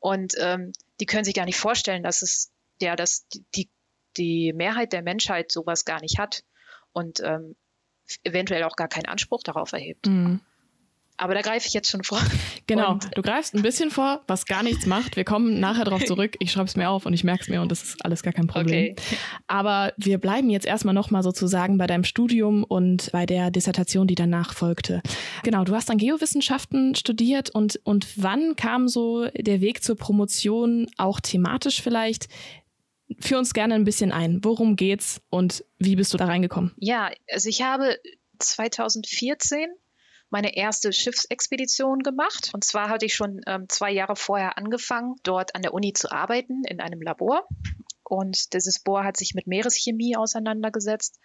Und 0.00 0.34
ähm, 0.38 0.72
die 0.98 1.06
können 1.06 1.24
sich 1.24 1.34
gar 1.34 1.44
nicht 1.44 1.58
vorstellen, 1.58 2.02
dass 2.02 2.22
es 2.22 2.50
ja, 2.80 2.96
dass 2.96 3.28
die, 3.54 3.70
die 4.16 4.52
Mehrheit 4.52 4.92
der 4.92 5.02
Menschheit 5.02 5.52
sowas 5.52 5.84
gar 5.84 6.00
nicht 6.00 6.18
hat 6.18 6.42
und 6.92 7.20
ähm, 7.20 7.54
eventuell 8.24 8.64
auch 8.64 8.74
gar 8.74 8.88
keinen 8.88 9.06
Anspruch 9.06 9.42
darauf 9.44 9.72
erhebt. 9.72 10.06
Mhm. 10.06 10.40
Aber 11.20 11.34
da 11.34 11.42
greife 11.42 11.66
ich 11.66 11.74
jetzt 11.74 11.90
schon 11.90 12.02
vor. 12.02 12.18
Genau, 12.66 12.92
und 12.92 13.10
du 13.14 13.20
greifst 13.20 13.54
ein 13.54 13.62
bisschen 13.62 13.90
vor, 13.90 14.22
was 14.26 14.46
gar 14.46 14.62
nichts 14.62 14.86
macht. 14.86 15.16
Wir 15.16 15.24
kommen 15.24 15.60
nachher 15.60 15.84
darauf 15.84 16.04
zurück. 16.04 16.36
Ich 16.38 16.50
schreibe 16.50 16.66
es 16.66 16.76
mir 16.76 16.88
auf 16.88 17.04
und 17.04 17.12
ich 17.12 17.24
merke 17.24 17.42
es 17.42 17.48
mir 17.48 17.60
und 17.60 17.70
das 17.70 17.82
ist 17.82 18.04
alles 18.04 18.22
gar 18.22 18.32
kein 18.32 18.46
Problem. 18.46 18.92
Okay. 18.92 19.16
Aber 19.46 19.92
wir 19.98 20.16
bleiben 20.18 20.48
jetzt 20.48 20.66
erstmal 20.66 20.94
nochmal 20.94 21.22
sozusagen 21.22 21.76
bei 21.76 21.86
deinem 21.86 22.04
Studium 22.04 22.64
und 22.64 23.10
bei 23.12 23.26
der 23.26 23.50
Dissertation, 23.50 24.06
die 24.06 24.14
danach 24.14 24.54
folgte. 24.54 25.02
Genau, 25.42 25.64
du 25.64 25.74
hast 25.74 25.90
dann 25.90 25.98
Geowissenschaften 25.98 26.94
studiert 26.94 27.50
und, 27.50 27.78
und 27.84 28.06
wann 28.16 28.56
kam 28.56 28.88
so 28.88 29.26
der 29.36 29.60
Weg 29.60 29.82
zur 29.82 29.96
Promotion, 29.96 30.86
auch 30.96 31.20
thematisch 31.20 31.82
vielleicht? 31.82 32.28
Führ 33.18 33.38
uns 33.38 33.52
gerne 33.52 33.74
ein 33.74 33.84
bisschen 33.84 34.10
ein. 34.10 34.42
Worum 34.42 34.76
geht's 34.76 35.20
und 35.28 35.64
wie 35.78 35.96
bist 35.96 36.14
du 36.14 36.16
da 36.16 36.26
reingekommen? 36.26 36.72
Ja, 36.78 37.10
also 37.30 37.48
ich 37.48 37.60
habe 37.60 37.98
2014 38.38 39.66
meine 40.30 40.56
erste 40.56 40.92
Schiffsexpedition 40.92 42.00
gemacht. 42.00 42.50
Und 42.54 42.64
zwar 42.64 42.88
hatte 42.88 43.06
ich 43.06 43.14
schon 43.14 43.40
ähm, 43.46 43.68
zwei 43.68 43.90
Jahre 43.90 44.16
vorher 44.16 44.56
angefangen, 44.56 45.16
dort 45.22 45.54
an 45.54 45.62
der 45.62 45.74
Uni 45.74 45.92
zu 45.92 46.10
arbeiten, 46.10 46.62
in 46.64 46.80
einem 46.80 47.02
Labor. 47.02 47.46
und 48.04 48.54
dieses 48.54 48.80
Bohr 48.80 49.04
hat 49.04 49.16
sich 49.16 49.34
mit 49.34 49.46
Meereschemie 49.46 50.16
auseinandergesetzt. 50.16 51.20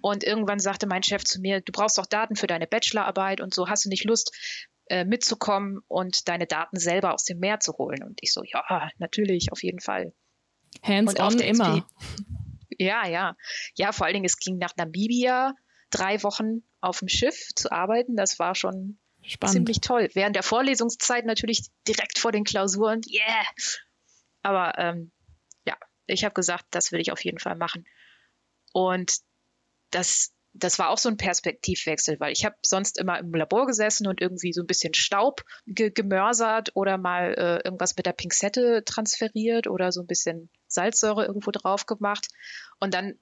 Und 0.00 0.24
irgendwann 0.24 0.58
sagte 0.58 0.86
mein 0.86 1.02
Chef 1.02 1.24
zu 1.24 1.40
mir, 1.40 1.60
du 1.60 1.72
brauchst 1.72 1.98
doch 1.98 2.06
Daten 2.06 2.36
für 2.36 2.46
deine 2.46 2.66
Bachelorarbeit 2.66 3.40
und 3.40 3.54
so, 3.54 3.68
hast 3.68 3.84
du 3.84 3.88
nicht 3.88 4.04
Lust 4.04 4.32
äh, 4.86 5.04
mitzukommen 5.04 5.80
und 5.88 6.28
deine 6.28 6.46
Daten 6.46 6.78
selber 6.78 7.14
aus 7.14 7.24
dem 7.24 7.38
Meer 7.38 7.60
zu 7.60 7.72
holen? 7.78 8.02
Und 8.02 8.18
ich 8.22 8.32
so, 8.32 8.42
ja, 8.44 8.90
natürlich, 8.98 9.52
auf 9.52 9.62
jeden 9.62 9.80
Fall. 9.80 10.12
Hands 10.82 11.18
on 11.18 11.38
immer. 11.40 11.86
Ja, 12.78 13.06
ja. 13.06 13.36
Ja, 13.76 13.92
vor 13.92 14.06
allen 14.06 14.14
Dingen, 14.14 14.24
es 14.24 14.38
ging 14.38 14.56
nach 14.56 14.74
Namibia 14.74 15.54
drei 15.90 16.22
Wochen 16.22 16.62
auf 16.80 17.00
dem 17.00 17.08
Schiff 17.08 17.48
zu 17.54 17.70
arbeiten. 17.70 18.16
Das 18.16 18.38
war 18.38 18.54
schon 18.54 18.98
Spannend. 19.22 19.54
ziemlich 19.54 19.80
toll. 19.80 20.08
Während 20.14 20.36
der 20.36 20.42
Vorlesungszeit 20.42 21.26
natürlich 21.26 21.68
direkt 21.86 22.18
vor 22.18 22.32
den 22.32 22.44
Klausuren. 22.44 23.00
Yeah! 23.08 23.44
Aber 24.42 24.78
ähm, 24.78 25.12
ja, 25.66 25.76
ich 26.06 26.24
habe 26.24 26.34
gesagt, 26.34 26.66
das 26.70 26.92
will 26.92 27.00
ich 27.00 27.12
auf 27.12 27.24
jeden 27.24 27.38
Fall 27.38 27.56
machen. 27.56 27.84
Und 28.72 29.18
das, 29.90 30.32
das 30.52 30.78
war 30.78 30.90
auch 30.90 30.98
so 30.98 31.08
ein 31.08 31.16
Perspektivwechsel, 31.16 32.18
weil 32.20 32.32
ich 32.32 32.44
habe 32.44 32.56
sonst 32.62 32.98
immer 32.98 33.18
im 33.18 33.34
Labor 33.34 33.66
gesessen 33.66 34.06
und 34.06 34.20
irgendwie 34.20 34.52
so 34.52 34.62
ein 34.62 34.66
bisschen 34.66 34.94
Staub 34.94 35.44
ge 35.66 35.90
gemörsert 35.90 36.70
oder 36.74 36.96
mal 36.96 37.34
äh, 37.34 37.64
irgendwas 37.64 37.96
mit 37.96 38.06
der 38.06 38.12
Pinzette 38.12 38.84
transferiert 38.84 39.66
oder 39.66 39.92
so 39.92 40.00
ein 40.00 40.06
bisschen 40.06 40.50
Salzsäure 40.66 41.26
irgendwo 41.26 41.50
drauf 41.50 41.86
gemacht. 41.86 42.28
Und 42.78 42.94
dann 42.94 43.18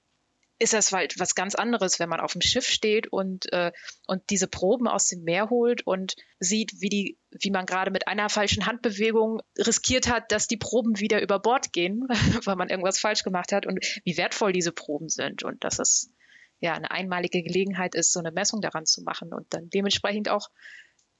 ist 0.59 0.73
das 0.73 0.91
halt 0.91 1.17
was 1.19 1.35
ganz 1.35 1.55
anderes, 1.55 1.99
wenn 1.99 2.09
man 2.09 2.19
auf 2.19 2.33
dem 2.33 2.41
Schiff 2.41 2.67
steht 2.67 3.07
und, 3.07 3.51
äh, 3.53 3.71
und 4.07 4.29
diese 4.29 4.47
Proben 4.47 4.87
aus 4.87 5.07
dem 5.07 5.23
Meer 5.23 5.49
holt 5.49 5.87
und 5.87 6.15
sieht, 6.39 6.73
wie, 6.81 6.89
die, 6.89 7.17
wie 7.31 7.49
man 7.49 7.65
gerade 7.65 7.91
mit 7.91 8.07
einer 8.07 8.29
falschen 8.29 8.65
Handbewegung 8.65 9.41
riskiert 9.57 10.09
hat, 10.09 10.31
dass 10.31 10.47
die 10.47 10.57
Proben 10.57 10.99
wieder 10.99 11.21
über 11.21 11.39
Bord 11.39 11.71
gehen, 11.71 12.07
weil 12.43 12.57
man 12.57 12.69
irgendwas 12.69 12.99
falsch 12.99 13.23
gemacht 13.23 13.53
hat 13.53 13.65
und 13.65 13.79
wie 14.03 14.17
wertvoll 14.17 14.51
diese 14.51 14.73
Proben 14.73 15.07
sind 15.07 15.43
und 15.43 15.63
dass 15.63 15.79
es 15.79 16.11
ja 16.59 16.73
eine 16.73 16.91
einmalige 16.91 17.41
Gelegenheit 17.41 17.95
ist, 17.95 18.11
so 18.11 18.19
eine 18.19 18.31
Messung 18.31 18.59
daran 18.59 18.85
zu 18.85 19.01
machen 19.01 19.33
und 19.33 19.53
dann 19.53 19.69
dementsprechend 19.69 20.27
auch 20.27 20.49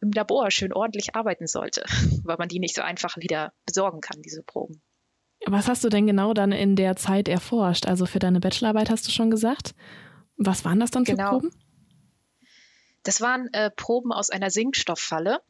im 0.01 0.12
Labor 0.12 0.51
schön 0.51 0.74
ordentlich 0.74 1.15
arbeiten 1.15 1.48
sollte, 1.48 1.84
weil 2.24 2.38
man 2.38 2.50
die 2.50 2.60
nicht 2.60 2.75
so 2.75 2.81
einfach 2.81 3.15
wieder 3.17 3.53
besorgen 3.65 4.01
kann, 4.01 4.22
diese 4.22 4.43
Proben. 4.43 4.81
Was 5.46 5.67
hast 5.67 5.84
du 5.84 5.89
denn 5.89 6.05
genau 6.05 6.34
dann 6.34 6.51
in 6.51 6.75
der 6.75 6.96
Zeit 6.96 7.27
erforscht? 7.27 7.86
Also 7.86 8.05
für 8.05 8.19
deine 8.19 8.39
Bachelorarbeit 8.39 8.89
hast 8.89 9.08
du 9.08 9.12
schon 9.12 9.31
gesagt. 9.31 9.74
Was 10.38 10.65
waren 10.65 10.79
das 10.79 10.91
dann 10.91 11.05
für 11.05 11.15
genau. 11.15 11.31
Proben? 11.31 11.51
Das 13.03 13.22
waren 13.22 13.48
äh, 13.53 13.72
Proben 13.72 14.12
aus 14.12 14.29
einer 14.29 14.50
Sinkstofffalle. 14.50 15.41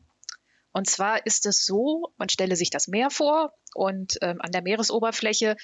Und 0.71 0.87
zwar 0.87 1.25
ist 1.25 1.45
es 1.45 1.65
so, 1.65 2.13
man 2.17 2.29
stelle 2.29 2.55
sich 2.55 2.69
das 2.69 2.87
Meer 2.87 3.09
vor 3.09 3.53
und 3.73 4.17
ähm, 4.21 4.39
an 4.39 4.51
der 4.51 4.61
Meeresoberfläche, 4.61 5.55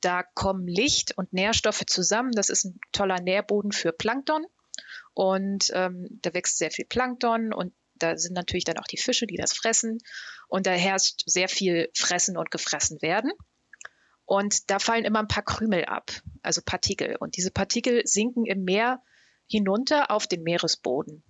da 0.00 0.22
kommen 0.22 0.66
Licht 0.66 1.16
und 1.18 1.32
Nährstoffe 1.32 1.84
zusammen. 1.86 2.32
Das 2.32 2.48
ist 2.48 2.64
ein 2.64 2.80
toller 2.92 3.20
Nährboden 3.20 3.72
für 3.72 3.92
Plankton. 3.92 4.46
Und 5.12 5.70
ähm, 5.74 6.06
da 6.22 6.32
wächst 6.32 6.56
sehr 6.56 6.70
viel 6.70 6.86
Plankton 6.86 7.52
und 7.52 7.74
da 7.96 8.16
sind 8.16 8.32
natürlich 8.32 8.64
dann 8.64 8.78
auch 8.78 8.86
die 8.86 8.96
Fische, 8.96 9.26
die 9.26 9.36
das 9.36 9.52
fressen. 9.52 9.98
Und 10.48 10.66
da 10.66 10.70
herrscht 10.70 11.22
sehr 11.26 11.48
viel 11.48 11.90
Fressen 11.94 12.38
und 12.38 12.50
gefressen 12.50 13.02
werden. 13.02 13.30
Und 14.30 14.70
da 14.70 14.78
fallen 14.78 15.04
immer 15.04 15.18
ein 15.18 15.26
paar 15.26 15.42
Krümel 15.42 15.86
ab, 15.86 16.12
also 16.42 16.60
Partikel. 16.64 17.16
Und 17.18 17.36
diese 17.36 17.50
Partikel 17.50 18.06
sinken 18.06 18.46
im 18.46 18.62
Meer 18.62 19.02
hinunter 19.48 20.12
auf 20.12 20.28
den 20.28 20.44
Meeresboden. 20.44 21.24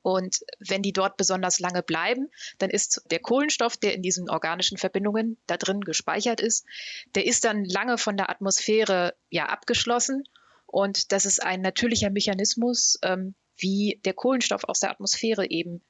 Und 0.00 0.44
wenn 0.60 0.80
die 0.80 0.92
dort 0.92 1.16
besonders 1.16 1.58
lange 1.58 1.82
bleiben, 1.82 2.30
dann 2.58 2.70
ist 2.70 3.02
der 3.10 3.18
Kohlenstoff, 3.18 3.76
der 3.76 3.94
in 3.94 4.02
diesen 4.02 4.30
organischen 4.30 4.78
Verbindungen 4.78 5.38
da 5.48 5.56
drin 5.56 5.80
gespeichert 5.80 6.40
ist, 6.40 6.64
der 7.16 7.26
ist 7.26 7.42
dann 7.42 7.64
lange 7.64 7.98
von 7.98 8.16
der 8.16 8.30
Atmosphäre 8.30 9.16
ja 9.30 9.46
abgeschlossen. 9.46 10.22
Und 10.66 11.10
das 11.10 11.24
ist 11.24 11.42
ein 11.42 11.62
natürlicher 11.62 12.10
Mechanismus, 12.10 12.96
ähm, 13.02 13.34
wie 13.56 14.00
der 14.04 14.14
Kohlenstoff 14.14 14.62
aus 14.62 14.78
der 14.78 14.92
Atmosphäre 14.92 15.50
eben 15.50 15.82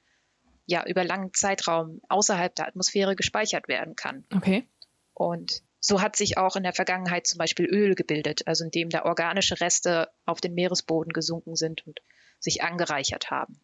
ja 0.65 0.87
über 0.87 1.03
langen 1.03 1.35
Zeitraum 1.35 2.01
außerhalb 2.09 2.55
der 2.55 2.67
Atmosphäre 2.67 3.15
gespeichert 3.15 3.67
werden 3.67 3.95
kann. 3.95 4.25
Okay. 4.33 4.67
Und 5.13 5.61
so 5.87 6.01
hat 6.01 6.15
sich 6.15 6.39
auch 6.39 6.55
in 6.55 6.63
der 6.63 6.73
Vergangenheit 6.73 7.27
zum 7.27 7.37
Beispiel 7.37 7.67
Öl 7.67 7.93
gebildet, 7.93 8.47
also 8.47 8.63
indem 8.63 8.89
da 8.89 9.05
organische 9.05 9.61
Reste 9.61 10.09
auf 10.25 10.41
den 10.41 10.55
Meeresboden 10.55 11.13
gesunken 11.13 11.55
sind 11.55 11.85
und 11.85 11.99
sich 12.39 12.63
angereichert 12.63 13.29
haben. 13.29 13.61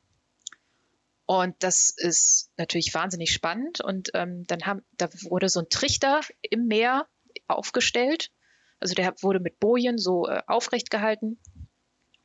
Und 1.25 1.55
das 1.63 1.89
ist 1.89 2.51
natürlich 2.57 2.93
wahnsinnig 2.93 3.33
spannend. 3.33 3.81
Und 3.81 4.11
ähm, 4.13 4.43
dann 4.45 4.67
haben, 4.67 4.83
da 4.97 5.09
wurde 5.23 5.49
so 5.49 5.61
ein 5.61 5.69
Trichter 5.69 6.21
im 6.43 6.67
Meer 6.67 7.07
aufgestellt. 7.47 8.29
Also 8.79 8.93
der 8.93 9.15
wurde 9.21 9.39
mit 9.39 9.59
Bojen 9.59 9.97
so 9.97 10.27
äh, 10.27 10.43
aufrecht 10.45 10.91
gehalten. 10.91 11.39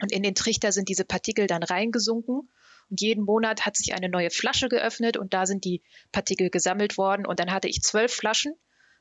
Und 0.03 0.13
in 0.13 0.23
den 0.23 0.35
Trichter 0.35 0.73
sind 0.73 0.91
diese 0.91 1.07
Partikel 1.07 1.47
dann 1.47 1.63
reingesunken. 1.63 2.51
Und 2.91 3.01
jeden 3.01 3.25
Monat 3.25 3.65
hat 3.65 3.77
sich 3.77 3.95
eine 3.95 4.11
neue 4.11 4.29
Flasche 4.29 4.69
geöffnet 4.69 5.17
und 5.17 5.33
da 5.33 5.47
sind 5.47 5.65
die 5.65 5.83
Partikel 6.13 6.51
gesammelt 6.51 6.99
worden. 6.99 7.25
Und 7.25 7.41
dann 7.41 7.51
hatte 7.51 7.69
ich 7.69 7.81
zwölf 7.81 8.13
Flaschen 8.13 8.57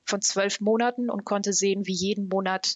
von 0.06 0.22
zwölf 0.22 0.62
Monaten 0.62 1.10
und 1.10 1.26
konnte 1.26 1.54
sehen, 1.54 1.86
wie 1.86 1.94
jeden 1.94 2.30
Monat, 2.30 2.76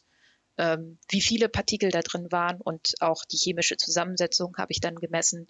ähm, 0.57 0.97
wie 1.09 1.21
viele 1.21 1.47
Partikel 1.47 1.91
da 1.91 2.01
drin 2.01 2.31
waren 2.31 2.59
und 2.59 2.95
auch 2.99 3.23
die 3.25 3.37
chemische 3.37 3.77
Zusammensetzung 3.77 4.55
habe 4.57 4.71
ich 4.71 4.81
dann 4.81 4.95
gemessen. 4.95 5.47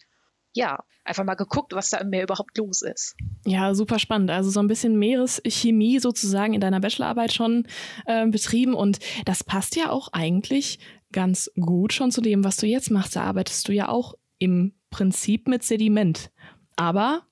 Ja, 0.53 0.83
einfach 1.03 1.23
mal 1.23 1.35
geguckt, 1.35 1.73
was 1.73 1.91
da 1.91 1.99
im 1.99 2.09
Meer 2.09 2.23
überhaupt 2.23 2.57
los 2.57 2.81
ist. 2.81 3.15
Ja, 3.45 3.75
super 3.75 3.99
spannend. 3.99 4.31
Also 4.31 4.49
so 4.49 4.59
ein 4.59 4.67
bisschen 4.67 4.97
Meereschemie 4.97 5.99
sozusagen 5.99 6.53
in 6.53 6.61
deiner 6.61 6.79
Bachelorarbeit 6.79 7.31
schon 7.33 7.67
äh, 8.05 8.27
betrieben 8.27 8.73
und 8.73 8.99
das 9.25 9.43
passt 9.43 9.75
ja 9.75 9.89
auch 9.91 10.09
eigentlich 10.11 10.79
ganz 11.11 11.51
gut 11.59 11.93
schon 11.93 12.11
zu 12.11 12.21
dem, 12.21 12.43
was 12.43 12.57
du 12.57 12.67
jetzt 12.67 12.89
machst. 12.91 13.15
Da 13.15 13.23
arbeitest 13.23 13.67
du 13.67 13.73
ja 13.73 13.89
auch 13.89 14.15
im 14.39 14.73
Prinzip 14.89 15.47
mit 15.47 15.63
Sediment, 15.63 16.31
aber 16.75 17.23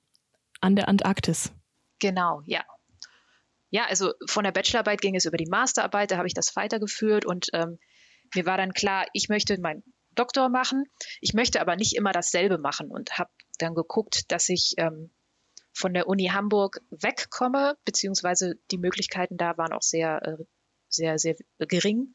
an 0.60 0.76
der 0.76 0.88
Antarktis. 0.88 1.52
Genau, 1.98 2.42
ja 2.46 2.64
ja, 3.70 3.86
also 3.86 4.12
von 4.26 4.44
der 4.44 4.52
Bachelorarbeit 4.52 5.00
ging 5.00 5.14
es 5.14 5.24
über 5.24 5.36
die 5.36 5.48
Masterarbeit, 5.48 6.10
da 6.10 6.16
habe 6.16 6.26
ich 6.26 6.34
das 6.34 6.56
weitergeführt 6.56 7.26
und 7.26 7.48
ähm, 7.52 7.78
mir 8.34 8.46
war 8.46 8.56
dann 8.56 8.72
klar, 8.72 9.06
ich 9.12 9.28
möchte 9.28 9.58
meinen 9.60 9.82
Doktor 10.14 10.48
machen, 10.48 10.84
ich 11.20 11.34
möchte 11.34 11.60
aber 11.60 11.76
nicht 11.76 11.94
immer 11.94 12.12
dasselbe 12.12 12.58
machen 12.58 12.90
und 12.90 13.18
habe 13.18 13.30
dann 13.58 13.74
geguckt, 13.74 14.30
dass 14.32 14.48
ich 14.48 14.74
ähm, 14.78 15.10
von 15.72 15.94
der 15.94 16.08
Uni 16.08 16.30
Hamburg 16.32 16.80
wegkomme, 16.90 17.76
beziehungsweise 17.84 18.54
die 18.70 18.78
Möglichkeiten 18.78 19.36
da 19.36 19.56
waren 19.58 19.72
auch 19.72 19.82
sehr, 19.82 20.22
äh, 20.26 20.44
sehr, 20.88 21.18
sehr 21.18 21.36
gering, 21.58 22.14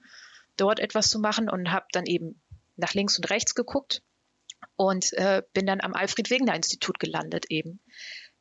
dort 0.58 0.80
etwas 0.80 1.10
zu 1.10 1.20
machen 1.20 1.50
und 1.50 1.72
habe 1.72 1.86
dann 1.92 2.06
eben 2.06 2.42
nach 2.76 2.94
links 2.94 3.18
und 3.18 3.30
rechts 3.30 3.56
geguckt 3.56 4.02
und 4.76 5.14
äh, 5.14 5.44
bin 5.54 5.66
dann 5.66 5.82
am 5.82 5.94
Alfred 5.94 6.30
Wegener 6.30 6.56
Institut 6.56 7.00
gelandet 7.00 7.46
eben 7.50 7.80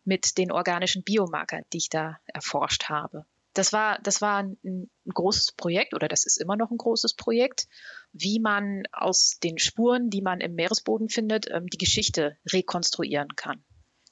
mit 0.04 0.38
den 0.38 0.50
organischen 0.50 1.02
Biomarkern, 1.02 1.62
die 1.72 1.78
ich 1.78 1.88
da 1.88 2.18
erforscht 2.26 2.84
habe. 2.88 3.24
Das 3.54 3.72
war, 3.72 3.98
das 4.02 4.22
war 4.22 4.38
ein, 4.38 4.56
ein, 4.64 4.90
großes 5.12 5.52
Projekt 5.52 5.92
oder 5.94 6.08
das 6.08 6.24
ist 6.24 6.40
immer 6.40 6.56
noch 6.56 6.70
ein 6.70 6.78
großes 6.78 7.14
Projekt, 7.14 7.66
wie 8.12 8.40
man 8.40 8.84
aus 8.92 9.38
den 9.42 9.58
Spuren, 9.58 10.08
die 10.08 10.22
man 10.22 10.40
im 10.40 10.54
Meeresboden 10.54 11.10
findet, 11.10 11.50
ähm, 11.50 11.66
die 11.66 11.78
Geschichte 11.78 12.38
rekonstruieren 12.50 13.28
kann. 13.36 13.62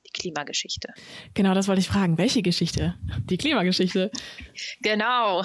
Die 0.06 0.12
Klimageschichte. 0.12 0.92
Genau, 1.32 1.54
das 1.54 1.68
wollte 1.68 1.80
ich 1.80 1.88
fragen. 1.88 2.18
Welche 2.18 2.42
Geschichte? 2.42 2.96
Die 3.24 3.38
Klimageschichte. 3.38 4.10
Genau. 4.82 5.42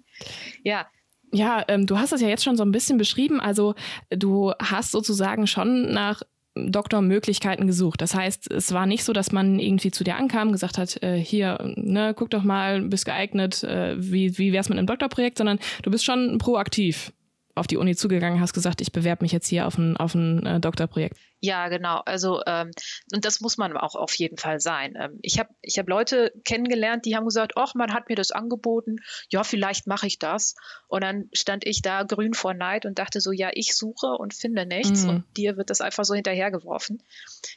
ja, 0.64 0.86
ja, 1.34 1.64
ähm, 1.66 1.86
du 1.86 1.98
hast 1.98 2.12
das 2.12 2.20
ja 2.20 2.28
jetzt 2.28 2.44
schon 2.44 2.56
so 2.56 2.62
ein 2.62 2.70
bisschen 2.70 2.96
beschrieben. 2.96 3.40
Also 3.40 3.74
du 4.08 4.52
hast 4.60 4.92
sozusagen 4.92 5.48
schon 5.48 5.92
nach 5.92 6.22
Doktormöglichkeiten 6.54 7.66
gesucht. 7.66 8.00
Das 8.00 8.14
heißt, 8.14 8.50
es 8.50 8.72
war 8.72 8.86
nicht 8.86 9.04
so, 9.04 9.12
dass 9.12 9.32
man 9.32 9.58
irgendwie 9.58 9.90
zu 9.90 10.04
dir 10.04 10.16
ankam, 10.16 10.52
gesagt 10.52 10.78
hat, 10.78 11.02
äh, 11.02 11.16
hier, 11.16 11.58
ne, 11.76 12.14
guck 12.16 12.30
doch 12.30 12.44
mal, 12.44 12.80
bist 12.82 13.04
geeignet, 13.04 13.64
äh, 13.64 13.94
wie, 13.98 14.38
wie 14.38 14.52
wär's 14.52 14.68
mit 14.68 14.78
einem 14.78 14.86
Doktorprojekt, 14.86 15.38
sondern 15.38 15.58
du 15.82 15.90
bist 15.90 16.04
schon 16.04 16.38
proaktiv 16.38 17.12
auf 17.54 17.66
die 17.66 17.76
Uni 17.76 17.94
zugegangen, 17.94 18.40
hast 18.40 18.52
gesagt, 18.52 18.80
ich 18.80 18.92
bewerbe 18.92 19.24
mich 19.24 19.32
jetzt 19.32 19.46
hier 19.46 19.66
auf 19.66 19.78
ein, 19.78 19.96
auf 19.96 20.14
ein 20.14 20.44
äh, 20.44 20.60
Doktorprojekt. 20.60 21.16
Ja, 21.40 21.68
genau. 21.68 22.00
Also 22.04 22.40
ähm, 22.46 22.70
und 23.12 23.24
das 23.24 23.40
muss 23.40 23.58
man 23.58 23.76
auch 23.76 23.94
auf 23.94 24.14
jeden 24.14 24.38
Fall 24.38 24.60
sein. 24.60 24.94
Ähm, 24.98 25.18
ich 25.22 25.38
habe 25.38 25.50
ich 25.60 25.78
hab 25.78 25.88
Leute 25.88 26.32
kennengelernt, 26.44 27.04
die 27.04 27.14
haben 27.14 27.24
gesagt, 27.24 27.52
ach, 27.56 27.74
man 27.74 27.92
hat 27.92 28.08
mir 28.08 28.16
das 28.16 28.30
angeboten, 28.30 28.96
ja, 29.30 29.44
vielleicht 29.44 29.86
mache 29.86 30.06
ich 30.06 30.18
das. 30.18 30.54
Und 30.88 31.04
dann 31.04 31.28
stand 31.32 31.66
ich 31.66 31.82
da 31.82 32.02
grün 32.02 32.34
vor 32.34 32.54
Neid 32.54 32.86
und 32.86 32.98
dachte 32.98 33.20
so, 33.20 33.30
ja, 33.30 33.50
ich 33.52 33.76
suche 33.76 34.08
und 34.18 34.34
finde 34.34 34.66
nichts 34.66 35.04
mhm. 35.04 35.08
und 35.10 35.36
dir 35.36 35.56
wird 35.56 35.70
das 35.70 35.80
einfach 35.80 36.04
so 36.04 36.14
hinterhergeworfen. 36.14 37.02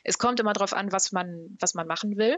Es 0.03 0.17
kommt 0.17 0.39
immer 0.39 0.53
darauf 0.53 0.73
an, 0.73 0.91
was 0.91 1.11
man, 1.11 1.57
was 1.59 1.73
man 1.73 1.87
machen 1.87 2.17
will. 2.17 2.37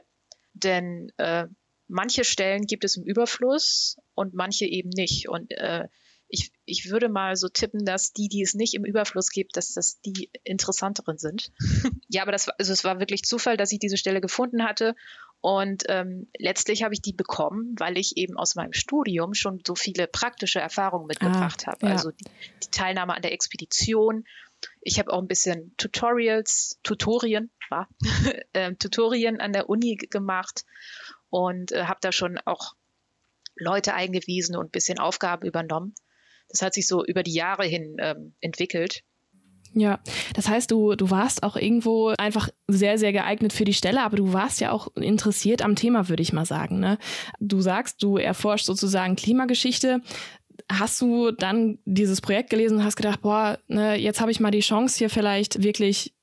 Denn 0.53 1.11
äh, 1.17 1.47
manche 1.87 2.23
Stellen 2.23 2.65
gibt 2.65 2.83
es 2.83 2.95
im 2.95 3.03
Überfluss 3.03 3.97
und 4.13 4.33
manche 4.33 4.65
eben 4.65 4.89
nicht. 4.89 5.27
Und 5.29 5.51
äh, 5.51 5.87
ich, 6.29 6.51
ich 6.65 6.91
würde 6.91 7.09
mal 7.09 7.35
so 7.35 7.49
tippen, 7.49 7.85
dass 7.85 8.13
die, 8.13 8.29
die 8.29 8.43
es 8.43 8.53
nicht 8.53 8.75
im 8.75 8.85
Überfluss 8.85 9.31
gibt, 9.31 9.57
dass 9.57 9.73
das 9.73 9.99
die 10.01 10.29
interessanteren 10.43 11.17
sind. 11.17 11.51
ja, 12.07 12.21
aber 12.21 12.31
das, 12.31 12.47
also 12.49 12.71
es 12.71 12.83
war 12.83 12.99
wirklich 12.99 13.23
Zufall, 13.23 13.57
dass 13.57 13.71
ich 13.71 13.79
diese 13.79 13.97
Stelle 13.97 14.21
gefunden 14.21 14.63
hatte 14.63 14.95
Und 15.41 15.83
ähm, 15.87 16.27
letztlich 16.37 16.83
habe 16.83 16.93
ich 16.93 17.01
die 17.01 17.13
bekommen, 17.13 17.75
weil 17.79 17.97
ich 17.97 18.15
eben 18.17 18.37
aus 18.37 18.55
meinem 18.55 18.73
Studium 18.73 19.33
schon 19.33 19.61
so 19.65 19.73
viele 19.73 20.05
praktische 20.05 20.59
Erfahrungen 20.59 21.07
mitgebracht 21.07 21.63
ah, 21.65 21.71
habe. 21.71 21.87
Ja. 21.87 21.93
Also 21.93 22.11
die, 22.11 22.25
die, 22.63 22.71
Teilnahme 22.71 23.15
an 23.15 23.21
der 23.23 23.33
Expedition. 23.33 24.25
Ich 24.81 24.99
habe 24.99 25.11
auch 25.11 25.21
ein 25.21 25.27
bisschen 25.27 25.73
Tutorials, 25.77 26.79
Tutorien, 26.83 27.49
war, 27.69 27.87
äh, 28.53 28.75
Tutorien 28.75 29.39
an 29.39 29.53
der 29.53 29.69
Uni 29.69 29.95
gemacht 29.95 30.65
und 31.29 31.71
äh, 31.71 31.85
habe 31.85 31.99
da 32.01 32.11
schon 32.11 32.37
auch 32.39 32.75
Leute 33.55 33.93
eingewiesen 33.93 34.55
und 34.55 34.67
ein 34.67 34.71
bisschen 34.71 34.99
Aufgaben 34.99 35.47
übernommen. 35.47 35.95
Das 36.49 36.61
hat 36.61 36.73
sich 36.73 36.87
so 36.87 37.05
über 37.05 37.23
die 37.23 37.33
Jahre 37.33 37.65
hin 37.65 37.97
ähm, 37.99 38.33
entwickelt. 38.41 39.03
Ja, 39.73 39.99
das 40.33 40.47
heißt, 40.47 40.71
du, 40.71 40.95
du 40.95 41.11
warst 41.11 41.43
auch 41.43 41.55
irgendwo 41.55 42.13
einfach 42.17 42.49
sehr, 42.67 42.97
sehr 42.97 43.13
geeignet 43.13 43.53
für 43.53 43.65
die 43.65 43.73
Stelle, 43.73 44.01
aber 44.01 44.17
du 44.17 44.33
warst 44.33 44.61
ja 44.61 44.71
auch 44.71 44.87
interessiert 44.95 45.61
am 45.61 45.75
Thema, 45.75 46.09
würde 46.09 46.23
ich 46.23 46.33
mal 46.33 46.45
sagen. 46.45 46.79
Ne? 46.79 46.97
Du 47.39 47.61
sagst, 47.61 48.01
du 48.01 48.17
erforscht 48.17 48.65
sozusagen 48.65 49.15
Klimageschichte. 49.15 50.01
Hast 50.71 50.99
du 51.01 51.31
dann 51.31 51.77
dieses 51.85 52.19
Projekt 52.19 52.49
gelesen 52.49 52.79
und 52.79 52.83
hast 52.83 52.95
gedacht, 52.95 53.21
boah, 53.21 53.59
ne, 53.67 53.95
jetzt 53.95 54.21
habe 54.21 54.31
ich 54.31 54.39
mal 54.39 54.51
die 54.51 54.59
Chance, 54.59 54.97
hier 54.97 55.09
vielleicht 55.09 55.63
wirklich 55.63 56.13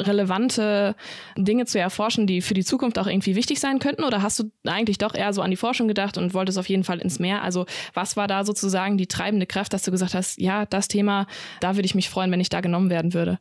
relevante 0.00 0.94
Dinge 1.36 1.64
zu 1.64 1.78
erforschen, 1.78 2.26
die 2.26 2.42
für 2.42 2.54
die 2.54 2.64
Zukunft 2.64 2.98
auch 2.98 3.06
irgendwie 3.06 3.34
wichtig 3.34 3.60
sein 3.60 3.78
könnten? 3.78 4.04
Oder 4.04 4.22
hast 4.22 4.38
du 4.38 4.50
eigentlich 4.66 4.98
doch 4.98 5.14
eher 5.14 5.32
so 5.32 5.42
an 5.42 5.50
die 5.50 5.56
Forschung 5.56 5.88
gedacht 5.88 6.18
und 6.18 6.34
wolltest 6.34 6.58
auf 6.58 6.68
jeden 6.68 6.84
Fall 6.84 6.98
ins 6.98 7.18
Meer? 7.18 7.42
Also 7.42 7.66
was 7.94 8.16
war 8.16 8.26
da 8.28 8.44
sozusagen 8.44 8.98
die 8.98 9.06
treibende 9.06 9.46
Kraft, 9.46 9.72
dass 9.72 9.82
du 9.82 9.90
gesagt 9.90 10.14
hast, 10.14 10.38
ja, 10.40 10.66
das 10.66 10.88
Thema, 10.88 11.26
da 11.60 11.76
würde 11.76 11.86
ich 11.86 11.94
mich 11.94 12.10
freuen, 12.10 12.30
wenn 12.30 12.40
ich 12.40 12.48
da 12.50 12.60
genommen 12.60 12.90
werden 12.90 13.14
würde? 13.14 13.38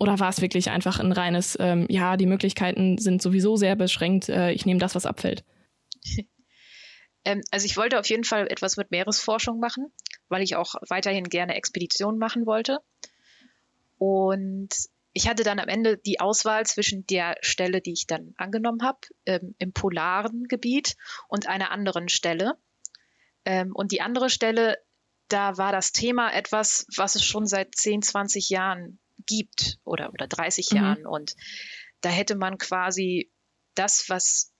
Oder 0.00 0.18
war 0.20 0.28
es 0.28 0.40
wirklich 0.40 0.70
einfach 0.70 1.00
ein 1.00 1.12
reines, 1.12 1.56
ähm, 1.60 1.86
ja, 1.88 2.16
die 2.16 2.26
Möglichkeiten 2.26 2.98
sind 2.98 3.20
sowieso 3.20 3.56
sehr 3.56 3.74
beschränkt, 3.74 4.28
äh, 4.28 4.52
ich 4.52 4.64
nehme 4.64 4.80
das, 4.80 4.94
was 4.94 5.06
abfällt? 5.06 5.44
Ähm, 7.24 7.42
also 7.50 7.66
ich 7.66 7.76
wollte 7.76 7.98
auf 7.98 8.08
jeden 8.08 8.22
Fall 8.22 8.46
etwas 8.48 8.76
mit 8.76 8.92
Meeresforschung 8.92 9.58
machen, 9.58 9.92
weil 10.28 10.40
ich 10.40 10.54
auch 10.54 10.76
weiterhin 10.88 11.24
gerne 11.24 11.56
Expeditionen 11.56 12.16
machen 12.16 12.46
wollte. 12.46 12.78
Und 13.98 14.72
ich 15.18 15.26
hatte 15.26 15.42
dann 15.42 15.58
am 15.58 15.66
Ende 15.66 15.98
die 15.98 16.20
Auswahl 16.20 16.64
zwischen 16.64 17.04
der 17.08 17.38
Stelle, 17.40 17.80
die 17.80 17.92
ich 17.92 18.06
dann 18.06 18.34
angenommen 18.36 18.84
habe, 18.84 19.00
ähm, 19.26 19.56
im 19.58 19.72
polaren 19.72 20.44
Gebiet 20.44 20.94
und 21.26 21.48
einer 21.48 21.72
anderen 21.72 22.08
Stelle. 22.08 22.52
Ähm, 23.44 23.72
und 23.74 23.90
die 23.90 24.00
andere 24.00 24.30
Stelle, 24.30 24.78
da 25.28 25.58
war 25.58 25.72
das 25.72 25.90
Thema 25.90 26.32
etwas, 26.32 26.86
was 26.96 27.16
es 27.16 27.24
schon 27.24 27.48
seit 27.48 27.74
10, 27.74 28.02
20 28.02 28.48
Jahren 28.48 29.00
gibt 29.26 29.80
oder, 29.82 30.12
oder 30.12 30.28
30 30.28 30.70
mhm. 30.70 30.76
Jahren. 30.76 31.04
Und 31.04 31.34
da 32.00 32.10
hätte 32.10 32.36
man 32.36 32.56
quasi 32.56 33.32
das, 33.74 34.08
was, 34.08 34.54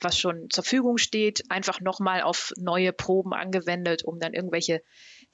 was 0.00 0.18
schon 0.18 0.50
zur 0.50 0.64
Verfügung 0.64 0.98
steht, 0.98 1.48
einfach 1.52 1.80
nochmal 1.80 2.22
auf 2.22 2.52
neue 2.56 2.92
Proben 2.92 3.32
angewendet, 3.32 4.02
um 4.02 4.18
dann 4.18 4.34
irgendwelche 4.34 4.82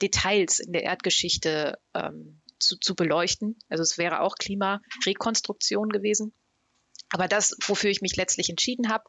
Details 0.03 0.59
in 0.59 0.71
der 0.71 0.83
Erdgeschichte 0.83 1.79
ähm, 1.95 2.43
zu, 2.59 2.77
zu 2.77 2.95
beleuchten. 2.95 3.57
Also 3.69 3.83
es 3.83 3.97
wäre 3.97 4.21
auch 4.21 4.35
Klimarekonstruktion 4.35 5.89
gewesen. 5.89 6.33
Aber 7.09 7.27
das, 7.27 7.55
wofür 7.65 7.89
ich 7.89 8.01
mich 8.01 8.15
letztlich 8.15 8.49
entschieden 8.49 8.89
habe, 8.89 9.05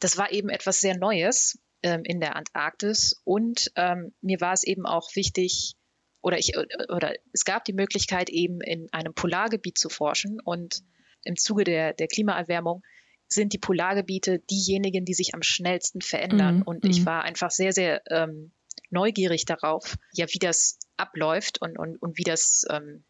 das 0.00 0.18
war 0.18 0.32
eben 0.32 0.48
etwas 0.48 0.80
sehr 0.80 0.96
Neues 0.96 1.58
ähm, 1.82 2.02
in 2.04 2.20
der 2.20 2.36
Antarktis. 2.36 3.20
Und 3.24 3.70
ähm, 3.76 4.14
mir 4.20 4.40
war 4.40 4.52
es 4.52 4.64
eben 4.64 4.86
auch 4.86 5.14
wichtig, 5.14 5.74
oder 6.20 6.38
ich, 6.38 6.52
oder 6.88 7.14
es 7.32 7.44
gab 7.44 7.64
die 7.64 7.72
Möglichkeit, 7.72 8.28
eben 8.28 8.60
in 8.60 8.88
einem 8.92 9.14
Polargebiet 9.14 9.78
zu 9.78 9.88
forschen. 9.88 10.40
Und 10.44 10.82
im 11.22 11.36
Zuge 11.36 11.64
der, 11.64 11.94
der 11.94 12.08
Klimaerwärmung 12.08 12.82
sind 13.28 13.52
die 13.52 13.58
Polargebiete 13.58 14.40
diejenigen, 14.50 15.04
die 15.04 15.14
sich 15.14 15.34
am 15.34 15.42
schnellsten 15.42 16.00
verändern. 16.00 16.56
Mhm. 16.56 16.62
Und 16.62 16.84
ich 16.84 17.00
mhm. 17.00 17.06
war 17.06 17.22
einfach 17.22 17.50
sehr, 17.50 17.72
sehr 17.72 18.02
ähm, 18.10 18.52
neugierig 18.90 19.44
darauf, 19.46 19.96
ja, 20.12 20.26
wie 20.28 20.38
das 20.38 20.78
abläuft 20.96 21.60
und, 21.60 21.78
und, 21.78 22.00
und 22.00 22.18
wie 22.18 22.24
das, 22.24 22.64
ähm, 22.70 23.04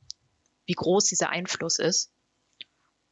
wie 0.67 0.75
groß 0.75 1.05
dieser 1.05 1.31
Einfluss 1.31 1.79
ist. 1.79 2.11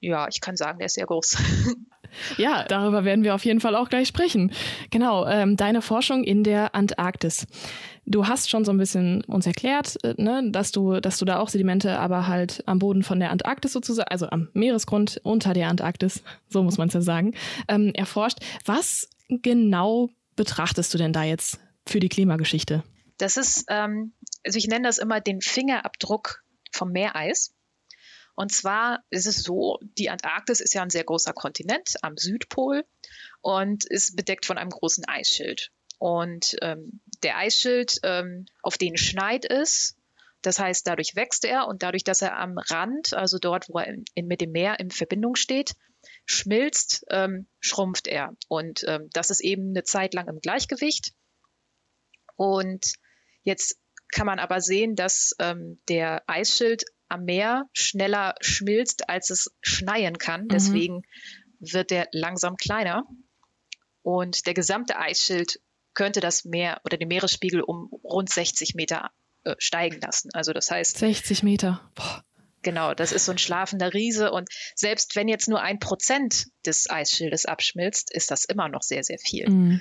Ja, 0.01 0.29
ich 0.29 0.41
kann 0.41 0.57
sagen, 0.57 0.79
der 0.79 0.87
ist 0.87 0.95
sehr 0.95 1.07
groß. 1.07 1.39
Ja, 2.37 2.65
darüber 2.65 3.05
werden 3.05 3.25
wir 3.25 3.35
auf 3.35 3.45
jeden 3.45 3.61
Fall 3.61 3.75
auch 3.77 3.89
gleich 3.89 4.09
sprechen. 4.09 4.53
Genau, 4.91 5.27
ähm, 5.27 5.57
deine 5.57 5.83
Forschung 5.83 6.25
in 6.25 6.45
der 6.45 6.75
Antarktis. 6.75 7.47
Du 8.07 8.27
hast 8.27 8.51
schon 8.51 8.65
so 8.65 8.73
ein 8.73 8.79
bisschen 8.79 9.25
uns 9.25 9.47
erklärt, 9.47 10.03
äh, 10.05 10.15
ne, 10.17 10.51
dass 10.51 10.73
du, 10.73 11.01
dass 11.01 11.19
du 11.19 11.25
da 11.25 11.39
auch 11.39 11.49
Sedimente, 11.49 11.99
aber 11.99 12.27
halt 12.27 12.63
am 12.67 12.79
Boden 12.79 13.03
von 13.03 13.19
der 13.19 13.31
Antarktis 13.31 13.73
sozusagen, 13.73 14.09
also 14.09 14.29
am 14.29 14.49
Meeresgrund 14.53 15.21
unter 15.23 15.55
der 15.55 15.69
Antarktis, 15.69 16.23
so 16.49 16.63
muss 16.63 16.79
man 16.79 16.89
es 16.89 16.95
ja 16.95 17.01
sagen, 17.01 17.35
ähm, 17.69 17.93
erforscht. 17.95 18.39
Was 18.65 19.09
genau 19.29 20.11
betrachtest 20.37 20.93
du 20.93 20.99
denn 20.99 21.13
da 21.13 21.23
jetzt 21.23 21.59
für 21.87 22.01
die 22.01 22.09
Klimageschichte? 22.09 22.83
Das 23.19 23.37
ist 23.37 23.65
ähm, 23.69 24.13
also 24.45 24.59
ich 24.59 24.67
nenne 24.67 24.87
das 24.87 24.99
immer 24.99 25.21
den 25.21 25.41
Fingerabdruck 25.41 26.43
vom 26.73 26.91
Meereis. 26.91 27.55
Und 28.37 28.53
zwar 28.53 29.05
ist 29.11 29.27
es 29.27 29.43
so, 29.43 29.79
die 29.99 30.11
Antarktis 30.11 30.61
ist 30.61 30.75
ja 30.75 30.83
ein 30.83 30.91
sehr 30.91 31.05
großer 31.05 31.33
Kontinent 31.33 31.95
am 32.03 32.17
Südpol 32.17 32.85
und 33.43 33.85
ist 33.85 34.17
bedeckt 34.17 34.45
von 34.45 34.59
einem 34.59 34.71
großen 34.71 35.05
Eisschild. 35.07 35.71
Und 35.99 36.57
ähm, 36.61 37.01
der 37.23 37.39
Eisschild, 37.39 38.01
ähm, 38.03 38.47
auf 38.63 38.77
den 38.77 38.97
schneit 38.97 39.49
es, 39.49 39.97
das 40.43 40.59
heißt, 40.59 40.87
dadurch 40.87 41.15
wächst 41.15 41.45
er 41.45 41.67
und 41.69 41.83
dadurch, 41.83 42.05
dass 42.05 42.21
er 42.21 42.37
am 42.37 42.59
Rand, 42.59 43.15
also 43.15 43.39
dort, 43.39 43.69
wo 43.69 43.79
er 43.79 43.87
in, 43.87 44.05
in, 44.15 44.27
mit 44.27 44.41
dem 44.41 44.51
Meer 44.51 44.79
in 44.81 44.91
Verbindung 44.91 45.37
steht, 45.37 45.75
schmilzt, 46.27 47.07
ähm, 47.09 47.47
schrumpft 47.61 48.09
er. 48.09 48.37
Und 48.49 48.85
ähm, 48.87 49.09
das 49.13 49.31
ist 49.31 49.41
eben 49.41 49.71
eine 49.71 49.85
Zeit 49.85 50.13
lang 50.13 50.29
im 50.29 50.41
Gleichgewicht. 50.41 51.15
Und 52.37 52.95
jetzt 53.43 53.79
kann 54.15 54.27
man 54.27 54.39
aber 54.39 54.61
sehen, 54.61 54.95
dass 54.95 55.35
ähm, 55.41 55.81
der 55.89 56.23
Eisschild 56.27 56.85
am 57.09 57.25
Meer 57.25 57.69
schneller 57.73 58.35
schmilzt, 58.41 59.09
als 59.11 59.31
es 59.31 59.55
schneien 59.61 60.19
kann. 60.19 60.45
Mhm. 60.45 60.49
Deswegen 60.49 61.03
wird 61.59 61.93
er 61.93 62.09
langsam 62.13 62.57
kleiner. 62.57 63.05
Und 64.03 64.47
der 64.47 64.55
gesamte 64.55 64.99
Eisschild 64.99 65.61
könnte 65.95 66.21
das 66.21 66.45
Meer 66.45 66.81
oder 66.85 66.97
den 66.97 67.09
Meeresspiegel 67.09 67.61
um 67.61 67.91
rund 68.05 68.31
60 68.31 68.75
Meter 68.75 69.11
äh, 69.45 69.55
steigen 69.59 70.01
lassen. 70.01 70.31
Also 70.33 70.53
das 70.53 70.71
heißt. 70.71 70.99
60 70.99 71.43
Meter. 71.43 71.91
Boah. 71.95 72.25
Genau, 72.63 72.95
das 72.95 73.13
ist 73.13 73.27
so 73.27 73.33
ein 73.33 73.39
schlafender 73.39 73.93
Riese. 73.93 74.31
Und 74.31 74.49
selbst 74.75 75.17
wenn 75.17 75.29
jetzt 75.29 75.49
nur 75.49 75.61
ein 75.61 75.79
Prozent 75.79 76.47
des 76.65 76.89
Eisschildes 76.89 77.45
abschmilzt, 77.45 78.11
ist 78.13 78.31
das 78.31 78.45
immer 78.45 78.69
noch 78.69 78.83
sehr, 78.83 79.05
sehr 79.05 79.19
viel. 79.19 79.51
Mhm. 79.51 79.81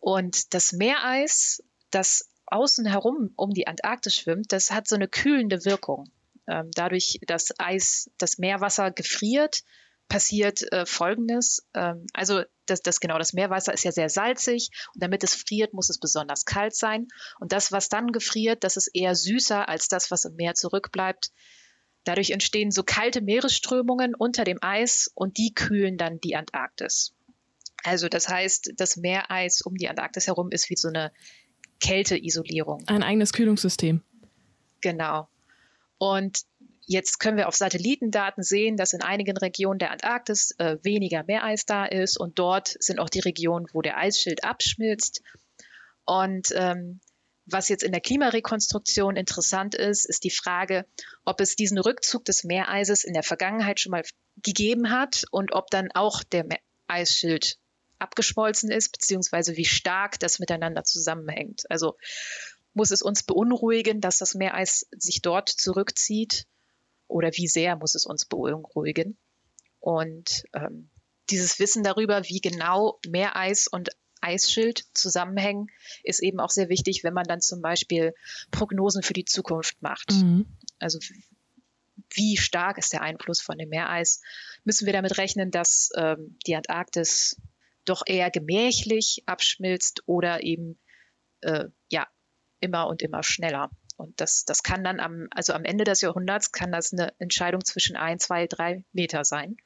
Und 0.00 0.52
das 0.52 0.72
Meereis, 0.72 1.62
das 1.92 2.31
außen 2.52 2.86
herum 2.86 3.32
um 3.36 3.50
die 3.50 3.66
Antarktis 3.66 4.14
schwimmt, 4.14 4.52
das 4.52 4.70
hat 4.70 4.88
so 4.88 4.94
eine 4.94 5.08
kühlende 5.08 5.64
Wirkung. 5.64 6.10
Ähm, 6.48 6.70
dadurch, 6.74 7.20
dass 7.26 7.52
Eis, 7.58 8.10
das 8.18 8.38
Meerwasser 8.38 8.90
gefriert, 8.90 9.62
passiert 10.08 10.70
äh, 10.72 10.84
Folgendes. 10.84 11.66
Ähm, 11.74 12.06
also 12.12 12.42
das, 12.66 12.82
das 12.82 13.00
genau, 13.00 13.18
das 13.18 13.32
Meerwasser 13.32 13.72
ist 13.72 13.84
ja 13.84 13.92
sehr 13.92 14.08
salzig 14.08 14.70
und 14.94 15.02
damit 15.02 15.24
es 15.24 15.34
friert, 15.34 15.72
muss 15.72 15.88
es 15.88 15.98
besonders 15.98 16.44
kalt 16.44 16.74
sein. 16.74 17.08
Und 17.40 17.52
das, 17.52 17.72
was 17.72 17.88
dann 17.88 18.12
gefriert, 18.12 18.64
das 18.64 18.76
ist 18.76 18.90
eher 18.92 19.14
süßer 19.14 19.68
als 19.68 19.88
das, 19.88 20.10
was 20.10 20.24
im 20.24 20.36
Meer 20.36 20.54
zurückbleibt. 20.54 21.30
Dadurch 22.04 22.30
entstehen 22.30 22.70
so 22.70 22.82
kalte 22.82 23.20
Meeresströmungen 23.20 24.14
unter 24.14 24.44
dem 24.44 24.58
Eis 24.60 25.10
und 25.14 25.38
die 25.38 25.54
kühlen 25.54 25.96
dann 25.96 26.20
die 26.20 26.34
Antarktis. 26.34 27.14
Also 27.84 28.08
das 28.08 28.28
heißt, 28.28 28.72
das 28.76 28.96
Meereis 28.96 29.62
um 29.62 29.76
die 29.76 29.88
Antarktis 29.88 30.26
herum 30.26 30.50
ist 30.50 30.68
wie 30.70 30.76
so 30.76 30.88
eine 30.88 31.12
Kälteisolierung. 31.82 32.84
Ein 32.86 33.02
eigenes 33.02 33.32
Kühlungssystem. 33.32 34.00
Genau. 34.80 35.28
Und 35.98 36.40
jetzt 36.86 37.20
können 37.20 37.36
wir 37.36 37.48
auf 37.48 37.54
Satellitendaten 37.54 38.42
sehen, 38.42 38.76
dass 38.76 38.92
in 38.92 39.02
einigen 39.02 39.36
Regionen 39.36 39.78
der 39.78 39.90
Antarktis 39.90 40.52
äh, 40.58 40.78
weniger 40.82 41.24
Meereis 41.24 41.66
da 41.66 41.84
ist 41.84 42.18
und 42.18 42.38
dort 42.38 42.76
sind 42.80 42.98
auch 42.98 43.10
die 43.10 43.20
Regionen, 43.20 43.66
wo 43.72 43.82
der 43.82 43.98
Eisschild 43.98 44.44
abschmilzt. 44.44 45.22
Und 46.04 46.48
ähm, 46.54 47.00
was 47.46 47.68
jetzt 47.68 47.82
in 47.82 47.92
der 47.92 48.00
Klimarekonstruktion 48.00 49.16
interessant 49.16 49.74
ist, 49.74 50.04
ist 50.04 50.24
die 50.24 50.30
Frage, 50.30 50.86
ob 51.24 51.40
es 51.40 51.56
diesen 51.56 51.78
Rückzug 51.78 52.24
des 52.24 52.44
Meereises 52.44 53.04
in 53.04 53.14
der 53.14 53.22
Vergangenheit 53.24 53.80
schon 53.80 53.90
mal 53.90 54.02
gegeben 54.42 54.90
hat 54.90 55.24
und 55.30 55.52
ob 55.52 55.70
dann 55.70 55.90
auch 55.92 56.22
der 56.22 56.46
Eisschild 56.86 57.58
abgeschmolzen 58.02 58.70
ist, 58.70 58.92
beziehungsweise 58.92 59.56
wie 59.56 59.64
stark 59.64 60.18
das 60.20 60.38
miteinander 60.38 60.84
zusammenhängt. 60.84 61.64
Also 61.70 61.96
muss 62.74 62.90
es 62.90 63.02
uns 63.02 63.22
beunruhigen, 63.22 64.00
dass 64.00 64.18
das 64.18 64.34
Meereis 64.34 64.86
sich 64.96 65.22
dort 65.22 65.48
zurückzieht 65.48 66.46
oder 67.08 67.30
wie 67.34 67.48
sehr 67.48 67.76
muss 67.76 67.94
es 67.94 68.06
uns 68.06 68.24
beunruhigen? 68.24 69.16
Und 69.80 70.44
ähm, 70.54 70.90
dieses 71.30 71.58
Wissen 71.58 71.82
darüber, 71.82 72.24
wie 72.24 72.40
genau 72.40 72.98
Meereis 73.06 73.66
und 73.66 73.90
Eisschild 74.20 74.84
zusammenhängen, 74.94 75.68
ist 76.04 76.22
eben 76.22 76.40
auch 76.40 76.50
sehr 76.50 76.68
wichtig, 76.68 77.02
wenn 77.02 77.14
man 77.14 77.24
dann 77.24 77.40
zum 77.40 77.60
Beispiel 77.60 78.14
Prognosen 78.50 79.02
für 79.02 79.12
die 79.12 79.24
Zukunft 79.24 79.82
macht. 79.82 80.12
Mhm. 80.12 80.46
Also 80.78 80.98
wie 82.14 82.36
stark 82.36 82.78
ist 82.78 82.92
der 82.92 83.02
Einfluss 83.02 83.40
von 83.40 83.58
dem 83.58 83.70
Meereis? 83.70 84.20
Müssen 84.64 84.86
wir 84.86 84.92
damit 84.92 85.18
rechnen, 85.18 85.50
dass 85.50 85.90
ähm, 85.96 86.38
die 86.46 86.54
Antarktis 86.54 87.36
doch 87.84 88.02
eher 88.06 88.30
gemächlich 88.30 89.22
abschmilzt 89.26 90.02
oder 90.06 90.42
eben 90.42 90.78
äh, 91.40 91.66
ja 91.90 92.06
immer 92.60 92.86
und 92.86 93.02
immer 93.02 93.22
schneller. 93.22 93.70
Und 93.96 94.20
das, 94.20 94.44
das 94.44 94.62
kann 94.62 94.84
dann 94.84 95.00
am, 95.00 95.28
also 95.30 95.52
am 95.52 95.64
Ende 95.64 95.84
des 95.84 96.00
Jahrhunderts 96.00 96.52
kann 96.52 96.72
das 96.72 96.92
eine 96.92 97.12
Entscheidung 97.18 97.64
zwischen 97.64 97.96
ein, 97.96 98.18
zwei, 98.18 98.46
drei 98.46 98.84
Meter 98.92 99.24
sein. 99.24 99.56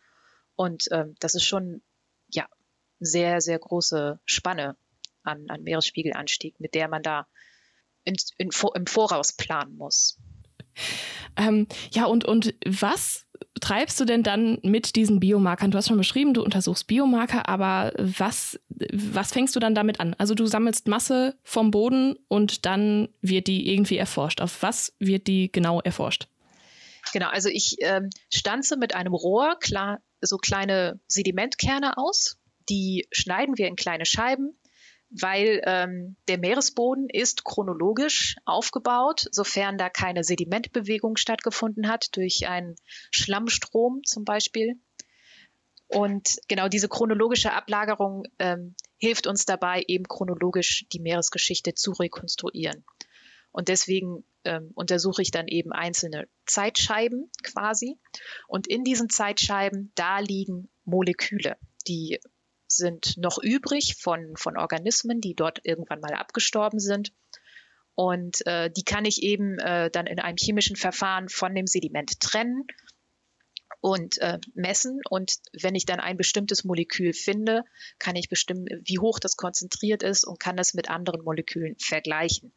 Und 0.56 0.84
ähm, 0.90 1.14
das 1.20 1.34
ist 1.34 1.44
schon 1.44 1.82
ja 2.28 2.48
sehr, 2.98 3.40
sehr 3.40 3.58
große 3.58 4.20
Spanne 4.24 4.76
an, 5.22 5.46
an 5.48 5.62
Meeresspiegelanstieg, 5.62 6.58
mit 6.60 6.74
der 6.74 6.88
man 6.88 7.02
da 7.02 7.26
in, 8.04 8.16
in, 8.38 8.50
im 8.74 8.86
Voraus 8.86 9.32
planen 9.32 9.76
muss. 9.76 10.18
Ähm, 11.36 11.66
ja, 11.90 12.06
und, 12.06 12.24
und 12.24 12.54
was 12.64 13.25
treibst 13.60 13.98
du 14.00 14.04
denn 14.04 14.22
dann 14.22 14.58
mit 14.62 14.96
diesen 14.96 15.20
Biomarkern? 15.20 15.70
Du 15.70 15.78
hast 15.78 15.88
schon 15.88 15.96
beschrieben, 15.96 16.34
du 16.34 16.42
untersuchst 16.42 16.86
Biomarker, 16.86 17.48
aber 17.48 17.92
was, 17.96 18.60
was 18.68 19.32
fängst 19.32 19.56
du 19.56 19.60
dann 19.60 19.74
damit 19.74 20.00
an? 20.00 20.14
Also 20.18 20.34
du 20.34 20.46
sammelst 20.46 20.88
Masse 20.88 21.36
vom 21.42 21.70
Boden 21.70 22.16
und 22.28 22.66
dann 22.66 23.08
wird 23.20 23.46
die 23.46 23.72
irgendwie 23.72 23.96
erforscht. 23.96 24.40
Auf 24.40 24.62
was 24.62 24.94
wird 24.98 25.26
die 25.26 25.50
genau 25.50 25.80
erforscht? 25.80 26.28
Genau, 27.12 27.28
also 27.28 27.48
ich 27.48 27.76
ähm, 27.80 28.10
stanze 28.32 28.76
mit 28.76 28.94
einem 28.94 29.14
Rohr 29.14 29.58
klar, 29.60 30.00
so 30.20 30.38
kleine 30.38 31.00
Sedimentkerne 31.06 31.98
aus. 31.98 32.38
Die 32.68 33.06
schneiden 33.12 33.56
wir 33.56 33.68
in 33.68 33.76
kleine 33.76 34.06
Scheiben 34.06 34.58
weil 35.20 35.62
ähm, 35.64 36.16
der 36.28 36.38
Meeresboden 36.38 37.08
ist 37.08 37.44
chronologisch 37.44 38.36
aufgebaut, 38.44 39.26
sofern 39.30 39.78
da 39.78 39.88
keine 39.88 40.24
Sedimentbewegung 40.24 41.16
stattgefunden 41.16 41.88
hat 41.88 42.16
durch 42.16 42.48
einen 42.48 42.76
Schlammstrom 43.10 44.02
zum 44.04 44.24
Beispiel. 44.24 44.78
Und 45.88 46.38
genau 46.48 46.68
diese 46.68 46.88
chronologische 46.88 47.52
Ablagerung 47.52 48.24
ähm, 48.38 48.74
hilft 48.98 49.26
uns 49.26 49.44
dabei, 49.44 49.84
eben 49.86 50.04
chronologisch 50.04 50.86
die 50.92 51.00
Meeresgeschichte 51.00 51.74
zu 51.74 51.92
rekonstruieren. 51.92 52.84
Und 53.52 53.68
deswegen 53.68 54.24
ähm, 54.44 54.72
untersuche 54.74 55.22
ich 55.22 55.30
dann 55.30 55.48
eben 55.48 55.72
einzelne 55.72 56.28
Zeitscheiben 56.44 57.30
quasi. 57.42 57.98
Und 58.48 58.66
in 58.66 58.84
diesen 58.84 59.08
Zeitscheiben, 59.08 59.92
da 59.94 60.18
liegen 60.18 60.68
Moleküle, 60.84 61.56
die 61.86 62.20
sind 62.76 63.16
noch 63.16 63.38
übrig 63.42 63.96
von, 63.98 64.36
von 64.36 64.56
Organismen, 64.56 65.20
die 65.20 65.34
dort 65.34 65.60
irgendwann 65.64 66.00
mal 66.00 66.14
abgestorben 66.14 66.78
sind. 66.78 67.12
Und 67.94 68.46
äh, 68.46 68.70
die 68.70 68.84
kann 68.84 69.06
ich 69.06 69.22
eben 69.22 69.58
äh, 69.58 69.90
dann 69.90 70.06
in 70.06 70.20
einem 70.20 70.36
chemischen 70.36 70.76
Verfahren 70.76 71.28
von 71.28 71.54
dem 71.54 71.66
Sediment 71.66 72.20
trennen 72.20 72.66
und 73.80 74.18
äh, 74.18 74.38
messen. 74.54 75.00
Und 75.08 75.36
wenn 75.52 75.74
ich 75.74 75.86
dann 75.86 76.00
ein 76.00 76.16
bestimmtes 76.16 76.64
Molekül 76.64 77.12
finde, 77.12 77.64
kann 77.98 78.16
ich 78.16 78.28
bestimmen, 78.28 78.66
wie 78.84 78.98
hoch 78.98 79.18
das 79.18 79.36
konzentriert 79.36 80.02
ist 80.02 80.26
und 80.26 80.38
kann 80.40 80.56
das 80.56 80.74
mit 80.74 80.90
anderen 80.90 81.22
Molekülen 81.22 81.76
vergleichen. 81.78 82.52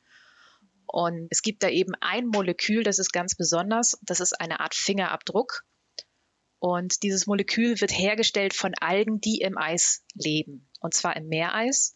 Und 0.88 1.28
es 1.30 1.42
gibt 1.42 1.62
da 1.64 1.70
eben 1.70 1.94
ein 2.02 2.28
Molekül, 2.28 2.84
das 2.84 2.98
ist 2.98 3.14
ganz 3.14 3.36
besonders. 3.36 3.98
Das 4.02 4.20
ist 4.20 4.40
eine 4.42 4.60
Art 4.60 4.74
Fingerabdruck. 4.74 5.64
Und 6.60 7.04
dieses 7.04 7.26
Molekül 7.26 7.80
wird 7.80 7.92
hergestellt 7.92 8.54
von 8.54 8.74
Algen, 8.80 9.22
die 9.22 9.40
im 9.40 9.58
Eis 9.58 10.04
leben. 10.14 10.68
Und 10.82 10.94
zwar 10.94 11.16
im 11.16 11.28
Meereis. 11.28 11.96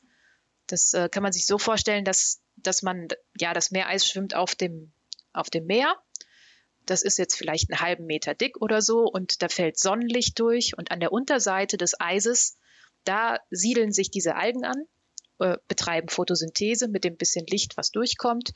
Das 0.67 0.93
äh, 0.93 1.10
kann 1.10 1.23
man 1.23 1.34
sich 1.34 1.45
so 1.45 1.58
vorstellen, 1.58 2.06
dass, 2.06 2.41
dass 2.56 2.82
man, 2.82 3.10
ja, 3.39 3.54
das 3.54 3.71
Meereis 3.71 4.08
schwimmt 4.08 4.36
auf 4.36 4.56
dem, 4.56 4.93
auf 5.34 5.49
dem 5.49 5.65
Meer. 5.65 6.02
Das 6.86 7.02
ist 7.02 7.17
jetzt 7.17 7.36
vielleicht 7.36 7.71
einen 7.71 7.82
halben 7.82 8.06
Meter 8.06 8.34
dick 8.34 8.62
oder 8.62 8.82
so 8.82 9.04
und 9.04 9.41
da 9.41 9.49
fällt 9.49 9.78
Sonnenlicht 9.78 10.39
durch 10.39 10.78
und 10.78 10.91
an 10.91 10.99
der 10.99 11.13
Unterseite 11.13 11.78
des 11.78 11.99
Eises, 11.99 12.58
da 13.06 13.39
siedeln 13.49 13.91
sich 13.91 14.12
diese 14.12 14.36
Algen 14.36 14.65
an, 14.65 14.86
äh, 15.39 15.58
betreiben 15.67 16.10
Photosynthese 16.10 16.88
mit 16.88 17.04
dem 17.04 17.17
bisschen 17.17 17.45
Licht, 17.47 17.78
was 17.78 17.91
durchkommt. 17.91 18.52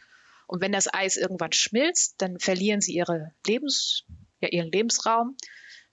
Und 0.46 0.62
wenn 0.62 0.72
das 0.72 0.94
Eis 0.94 1.18
irgendwann 1.18 1.52
schmilzt, 1.52 2.16
dann 2.22 2.40
verlieren 2.40 2.80
sie 2.80 2.94
ihre 2.94 3.34
Lebens, 3.46 4.06
ja, 4.40 4.50
ihren 4.50 4.72
Lebensraum 4.72 5.36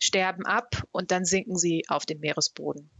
sterben 0.04 0.46
ab 0.46 0.82
und 0.92 1.10
dann 1.10 1.24
sinken 1.24 1.56
sie 1.56 1.84
auf 1.88 2.06
den 2.06 2.20
Meeresboden. 2.20 2.90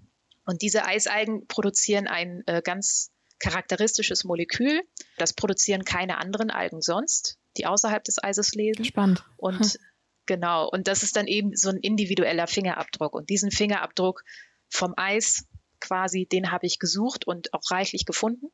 Und 0.44 0.62
diese 0.62 0.84
Eisalgen 0.84 1.46
produzieren 1.46 2.06
ein 2.06 2.42
äh, 2.46 2.62
ganz 2.62 3.10
charakteristisches 3.38 4.24
Molekül. 4.24 4.82
Das 5.16 5.32
produzieren 5.32 5.84
keine 5.84 6.18
anderen 6.18 6.50
Algen 6.50 6.80
sonst, 6.80 7.38
die 7.56 7.66
außerhalb 7.66 8.04
des 8.04 8.22
Eises 8.22 8.54
leben. 8.54 8.84
Spannend. 8.84 9.24
Und 9.36 9.60
hm. 9.60 9.80
genau, 10.26 10.68
und 10.68 10.88
das 10.88 11.02
ist 11.02 11.16
dann 11.16 11.26
eben 11.26 11.56
so 11.56 11.70
ein 11.70 11.78
individueller 11.78 12.46
Fingerabdruck. 12.46 13.14
Und 13.14 13.30
diesen 13.30 13.50
Fingerabdruck 13.50 14.24
vom 14.68 14.94
Eis 14.96 15.46
quasi, 15.80 16.26
den 16.26 16.50
habe 16.50 16.66
ich 16.66 16.78
gesucht 16.78 17.26
und 17.26 17.52
auch 17.52 17.70
reichlich 17.70 18.04
gefunden. 18.04 18.48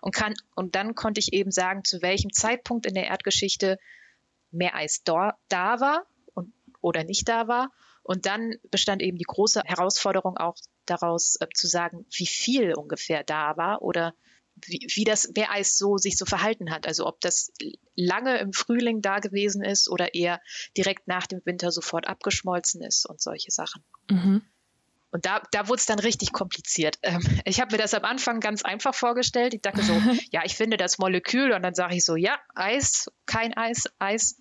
Und, 0.00 0.14
kann, 0.14 0.34
und 0.54 0.74
dann 0.74 0.94
konnte 0.94 1.20
ich 1.20 1.32
eben 1.32 1.50
sagen, 1.50 1.84
zu 1.84 2.02
welchem 2.02 2.32
Zeitpunkt 2.32 2.86
in 2.86 2.94
der 2.94 3.06
Erdgeschichte 3.06 3.78
mehr 4.50 4.74
Eis 4.74 5.02
da, 5.04 5.38
da 5.48 5.80
war 5.80 6.06
oder 6.80 7.04
nicht 7.04 7.28
da 7.28 7.48
war. 7.48 7.70
Und 8.02 8.26
dann 8.26 8.54
bestand 8.70 9.02
eben 9.02 9.18
die 9.18 9.24
große 9.24 9.62
Herausforderung 9.64 10.36
auch 10.36 10.56
daraus 10.86 11.36
äh, 11.40 11.46
zu 11.52 11.66
sagen, 11.66 12.06
wie 12.10 12.26
viel 12.26 12.74
ungefähr 12.74 13.22
da 13.22 13.56
war 13.56 13.82
oder 13.82 14.14
wie, 14.66 14.86
wie 14.94 15.04
das 15.04 15.30
Meereis 15.36 15.76
so 15.76 15.98
sich 15.98 16.16
so 16.16 16.24
verhalten 16.24 16.70
hat. 16.70 16.86
Also 16.86 17.06
ob 17.06 17.20
das 17.20 17.52
lange 17.94 18.38
im 18.38 18.52
Frühling 18.52 19.02
da 19.02 19.18
gewesen 19.18 19.62
ist 19.62 19.88
oder 19.88 20.14
eher 20.14 20.40
direkt 20.76 21.06
nach 21.06 21.26
dem 21.26 21.40
Winter 21.44 21.70
sofort 21.70 22.08
abgeschmolzen 22.08 22.82
ist 22.82 23.06
und 23.06 23.20
solche 23.20 23.50
Sachen. 23.50 23.84
Mhm. 24.10 24.42
Und 25.10 25.24
da, 25.24 25.42
da 25.52 25.68
wurde 25.68 25.80
es 25.80 25.86
dann 25.86 25.98
richtig 25.98 26.32
kompliziert. 26.32 26.98
Ähm, 27.08 27.22
ich 27.44 27.60
habe 27.60 27.72
mir 27.72 27.78
das 27.82 27.94
am 27.94 28.04
Anfang 28.04 28.40
ganz 28.40 28.62
einfach 28.62 28.94
vorgestellt. 28.94 29.54
Ich 29.54 29.62
dachte 29.62 29.82
so, 29.82 29.92
ja, 30.30 30.42
ich 30.44 30.56
finde 30.56 30.76
das 30.76 30.98
Molekül 30.98 31.52
und 31.52 31.62
dann 31.62 31.74
sage 31.74 31.94
ich 31.94 32.04
so, 32.04 32.16
ja, 32.16 32.38
Eis, 32.54 33.10
kein 33.24 33.56
Eis, 33.56 33.84
Eis. 33.98 34.36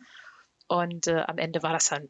Und 0.67 1.08
äh, 1.08 1.23
am 1.27 1.38
Ende 1.38 1.63
war 1.63 1.73
das 1.73 1.89
dann 1.89 2.10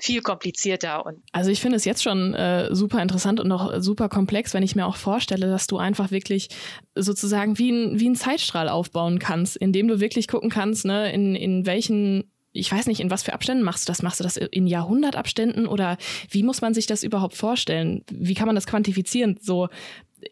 viel 0.00 0.22
komplizierter. 0.22 1.04
Und 1.04 1.22
also 1.32 1.50
ich 1.50 1.60
finde 1.60 1.76
es 1.76 1.84
jetzt 1.84 2.02
schon 2.02 2.34
äh, 2.34 2.74
super 2.74 3.02
interessant 3.02 3.40
und 3.40 3.50
auch 3.50 3.80
super 3.80 4.08
komplex, 4.08 4.54
wenn 4.54 4.62
ich 4.62 4.76
mir 4.76 4.86
auch 4.86 4.96
vorstelle, 4.96 5.48
dass 5.48 5.66
du 5.66 5.78
einfach 5.78 6.10
wirklich 6.10 6.48
sozusagen 6.94 7.58
wie 7.58 7.70
ein, 7.70 7.98
wie 7.98 8.08
ein 8.08 8.14
Zeitstrahl 8.14 8.68
aufbauen 8.68 9.18
kannst, 9.18 9.56
indem 9.56 9.88
du 9.88 10.00
wirklich 10.00 10.28
gucken 10.28 10.50
kannst, 10.50 10.84
ne, 10.84 11.12
in, 11.12 11.34
in 11.34 11.66
welchen 11.66 12.30
ich 12.52 12.72
weiß 12.72 12.86
nicht, 12.86 13.00
in 13.00 13.10
was 13.10 13.22
für 13.22 13.34
Abständen 13.34 13.62
machst 13.62 13.86
du 13.86 13.90
das? 13.90 14.02
Machst 14.02 14.20
du 14.20 14.24
das 14.24 14.36
in 14.36 14.66
Jahrhundertabständen 14.66 15.66
oder 15.66 15.98
wie 16.30 16.42
muss 16.42 16.60
man 16.60 16.74
sich 16.74 16.86
das 16.86 17.02
überhaupt 17.02 17.36
vorstellen? 17.36 18.04
Wie 18.10 18.34
kann 18.34 18.46
man 18.46 18.54
das 18.54 18.66
quantifizieren? 18.66 19.38
So, 19.40 19.68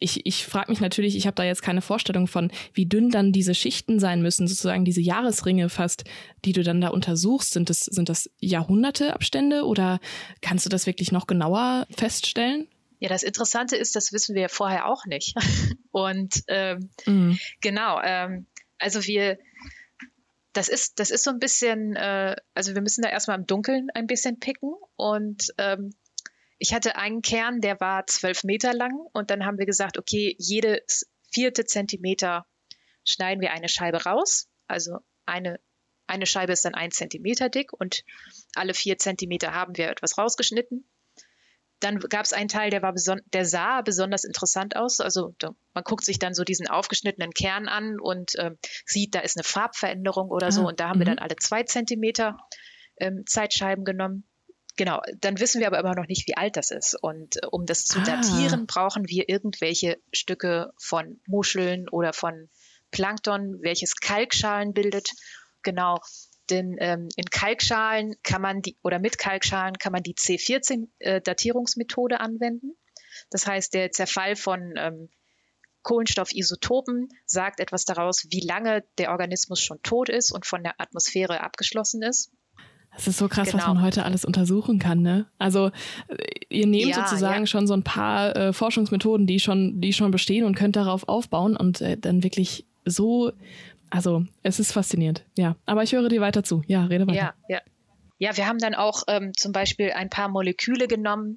ich, 0.00 0.26
ich 0.26 0.44
frage 0.46 0.70
mich 0.70 0.80
natürlich, 0.80 1.16
ich 1.16 1.26
habe 1.26 1.34
da 1.34 1.44
jetzt 1.44 1.62
keine 1.62 1.82
Vorstellung 1.82 2.26
von, 2.26 2.50
wie 2.72 2.86
dünn 2.86 3.10
dann 3.10 3.32
diese 3.32 3.54
Schichten 3.54 3.98
sein 3.98 4.22
müssen, 4.22 4.48
sozusagen 4.48 4.84
diese 4.84 5.00
Jahresringe 5.00 5.68
fast, 5.68 6.04
die 6.44 6.52
du 6.52 6.62
dann 6.62 6.80
da 6.80 6.88
untersuchst. 6.88 7.52
Sind 7.52 7.70
das, 7.70 7.80
sind 7.80 8.08
das 8.08 8.30
Jahrhunderteabstände 8.38 9.64
oder 9.64 10.00
kannst 10.40 10.66
du 10.66 10.70
das 10.70 10.86
wirklich 10.86 11.12
noch 11.12 11.26
genauer 11.26 11.86
feststellen? 11.96 12.68
Ja, 12.98 13.08
das 13.08 13.22
Interessante 13.22 13.76
ist, 13.76 13.94
das 13.94 14.12
wissen 14.12 14.34
wir 14.34 14.42
ja 14.42 14.48
vorher 14.48 14.86
auch 14.86 15.04
nicht. 15.06 15.34
Und 15.90 16.42
ähm, 16.48 16.90
mhm. 17.04 17.38
genau, 17.60 18.00
ähm, 18.02 18.46
also 18.78 19.04
wir, 19.04 19.38
das 20.52 20.68
ist, 20.68 20.98
das 20.98 21.10
ist 21.10 21.24
so 21.24 21.30
ein 21.30 21.38
bisschen, 21.38 21.96
äh, 21.96 22.36
also 22.54 22.74
wir 22.74 22.82
müssen 22.82 23.02
da 23.02 23.08
erstmal 23.08 23.38
im 23.38 23.46
Dunkeln 23.46 23.88
ein 23.94 24.06
bisschen 24.06 24.38
picken 24.38 24.74
und 24.96 25.48
ähm, 25.58 25.92
ich 26.58 26.72
hatte 26.72 26.96
einen 26.96 27.22
Kern, 27.22 27.60
der 27.60 27.80
war 27.80 28.06
zwölf 28.06 28.44
Meter 28.44 28.72
lang 28.72 28.92
und 29.12 29.30
dann 29.30 29.44
haben 29.44 29.58
wir 29.58 29.66
gesagt, 29.66 29.98
okay, 29.98 30.34
jedes 30.38 31.08
vierte 31.32 31.64
Zentimeter 31.64 32.46
schneiden 33.04 33.40
wir 33.40 33.52
eine 33.52 33.68
Scheibe 33.68 34.04
raus. 34.04 34.48
Also 34.66 34.98
eine, 35.26 35.60
eine 36.06 36.26
Scheibe 36.26 36.52
ist 36.52 36.64
dann 36.64 36.74
ein 36.74 36.90
Zentimeter 36.90 37.48
dick 37.48 37.72
und 37.72 38.04
alle 38.54 38.74
vier 38.74 38.98
Zentimeter 38.98 39.52
haben 39.52 39.76
wir 39.76 39.90
etwas 39.90 40.16
rausgeschnitten. 40.16 40.88
Dann 41.80 41.98
gab 41.98 42.24
es 42.24 42.32
einen 42.32 42.48
Teil, 42.48 42.70
der, 42.70 42.80
war 42.80 42.94
der 42.94 43.44
sah 43.44 43.82
besonders 43.82 44.24
interessant 44.24 44.76
aus. 44.76 45.00
Also 45.00 45.34
da, 45.38 45.54
man 45.74 45.84
guckt 45.84 46.04
sich 46.04 46.18
dann 46.18 46.32
so 46.32 46.42
diesen 46.42 46.68
aufgeschnittenen 46.68 47.32
Kern 47.32 47.68
an 47.68 48.00
und 48.00 48.34
äh, 48.36 48.52
sieht, 48.86 49.14
da 49.14 49.20
ist 49.20 49.36
eine 49.36 49.44
Farbveränderung 49.44 50.30
oder 50.30 50.50
so. 50.50 50.62
Ah, 50.62 50.68
und 50.68 50.80
da 50.80 50.88
haben 50.88 51.00
wir 51.00 51.04
dann 51.04 51.16
mhm. 51.16 51.22
alle 51.22 51.36
zwei 51.36 51.64
Zentimeter 51.64 52.38
ähm, 52.98 53.24
Zeitscheiben 53.26 53.84
genommen. 53.84 54.24
Genau, 54.76 55.00
dann 55.20 55.40
wissen 55.40 55.60
wir 55.60 55.68
aber 55.68 55.80
immer 55.80 55.94
noch 55.94 56.06
nicht, 56.06 56.28
wie 56.28 56.36
alt 56.36 56.56
das 56.56 56.70
ist. 56.70 56.96
Und 57.00 57.42
äh, 57.42 57.46
um 57.50 57.66
das 57.66 57.86
zu 57.86 57.98
ah. 57.98 58.04
datieren, 58.04 58.66
brauchen 58.66 59.08
wir 59.08 59.28
irgendwelche 59.28 59.98
Stücke 60.12 60.72
von 60.78 61.20
Muscheln 61.26 61.88
oder 61.88 62.12
von 62.12 62.48
Plankton, 62.90 63.58
welches 63.62 63.96
Kalkschalen 63.96 64.74
bildet. 64.74 65.10
Genau, 65.62 65.98
denn 66.50 66.76
ähm, 66.78 67.08
in 67.16 67.24
Kalkschalen 67.24 68.16
kann 68.22 68.42
man 68.42 68.62
die, 68.62 68.76
oder 68.82 68.98
mit 68.98 69.18
Kalkschalen 69.18 69.78
kann 69.78 69.92
man 69.92 70.02
die 70.02 70.14
C14-Datierungsmethode 70.14 72.14
äh, 72.14 72.18
anwenden. 72.18 72.76
Das 73.30 73.46
heißt, 73.46 73.74
der 73.74 73.90
Zerfall 73.90 74.36
von 74.36 74.74
ähm, 74.76 75.08
Kohlenstoffisotopen 75.82 77.08
sagt 77.24 77.60
etwas 77.60 77.84
daraus, 77.84 78.26
wie 78.30 78.40
lange 78.40 78.84
der 78.98 79.10
Organismus 79.10 79.60
schon 79.60 79.82
tot 79.82 80.08
ist 80.08 80.32
und 80.32 80.46
von 80.46 80.62
der 80.62 80.80
Atmosphäre 80.80 81.40
abgeschlossen 81.40 82.02
ist. 82.02 82.30
Es 82.96 83.06
ist 83.06 83.18
so 83.18 83.28
krass, 83.28 83.50
genau. 83.50 83.58
was 83.58 83.66
man 83.68 83.82
heute 83.82 84.04
alles 84.04 84.24
untersuchen 84.24 84.78
kann, 84.78 85.02
ne? 85.02 85.26
Also 85.38 85.70
ihr 86.48 86.66
nehmt 86.66 86.90
ja, 86.90 87.06
sozusagen 87.06 87.42
ja. 87.42 87.46
schon 87.46 87.66
so 87.66 87.74
ein 87.74 87.82
paar 87.82 88.34
äh, 88.36 88.52
Forschungsmethoden, 88.52 89.26
die 89.26 89.40
schon, 89.40 89.80
die 89.80 89.92
schon 89.92 90.10
bestehen 90.10 90.44
und 90.44 90.54
könnt 90.54 90.76
darauf 90.76 91.08
aufbauen 91.08 91.56
und 91.56 91.80
äh, 91.80 91.96
dann 91.96 92.22
wirklich 92.22 92.64
so, 92.84 93.32
also 93.90 94.24
es 94.42 94.60
ist 94.60 94.72
faszinierend, 94.72 95.24
ja. 95.36 95.56
Aber 95.66 95.82
ich 95.82 95.92
höre 95.92 96.08
dir 96.08 96.20
weiter 96.20 96.42
zu. 96.42 96.62
Ja, 96.66 96.84
rede 96.84 97.06
weiter. 97.06 97.18
Ja, 97.18 97.34
ja. 97.48 97.60
Ja, 98.18 98.34
wir 98.36 98.46
haben 98.46 98.58
dann 98.58 98.74
auch 98.74 99.02
ähm, 99.08 99.32
zum 99.36 99.52
Beispiel 99.52 99.90
ein 99.92 100.08
paar 100.08 100.28
Moleküle 100.28 100.88
genommen, 100.88 101.36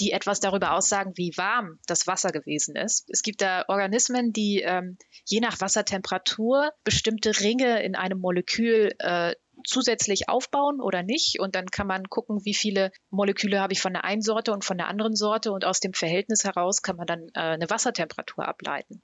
die 0.00 0.12
etwas 0.12 0.40
darüber 0.40 0.72
aussagen, 0.72 1.12
wie 1.16 1.32
warm 1.36 1.78
das 1.86 2.06
Wasser 2.06 2.30
gewesen 2.30 2.74
ist. 2.74 3.08
Es 3.10 3.22
gibt 3.22 3.42
da 3.42 3.64
Organismen, 3.68 4.32
die 4.32 4.62
ähm, 4.64 4.96
je 5.24 5.40
nach 5.40 5.60
Wassertemperatur 5.60 6.72
bestimmte 6.84 7.38
Ringe 7.40 7.82
in 7.82 7.94
einem 7.94 8.18
Molekül 8.18 8.92
äh, 8.98 9.34
zusätzlich 9.64 10.28
aufbauen 10.28 10.80
oder 10.80 11.02
nicht. 11.02 11.40
Und 11.40 11.54
dann 11.54 11.66
kann 11.66 11.86
man 11.86 12.08
gucken, 12.08 12.44
wie 12.44 12.54
viele 12.54 12.92
Moleküle 13.10 13.60
habe 13.60 13.72
ich 13.72 13.80
von 13.80 13.92
der 13.92 14.04
einen 14.04 14.22
Sorte 14.22 14.52
und 14.52 14.64
von 14.64 14.78
der 14.78 14.88
anderen 14.88 15.14
Sorte. 15.16 15.52
Und 15.52 15.64
aus 15.64 15.80
dem 15.80 15.94
Verhältnis 15.94 16.44
heraus 16.44 16.82
kann 16.82 16.96
man 16.96 17.06
dann 17.06 17.28
äh, 17.34 17.40
eine 17.40 17.70
Wassertemperatur 17.70 18.46
ableiten. 18.46 19.02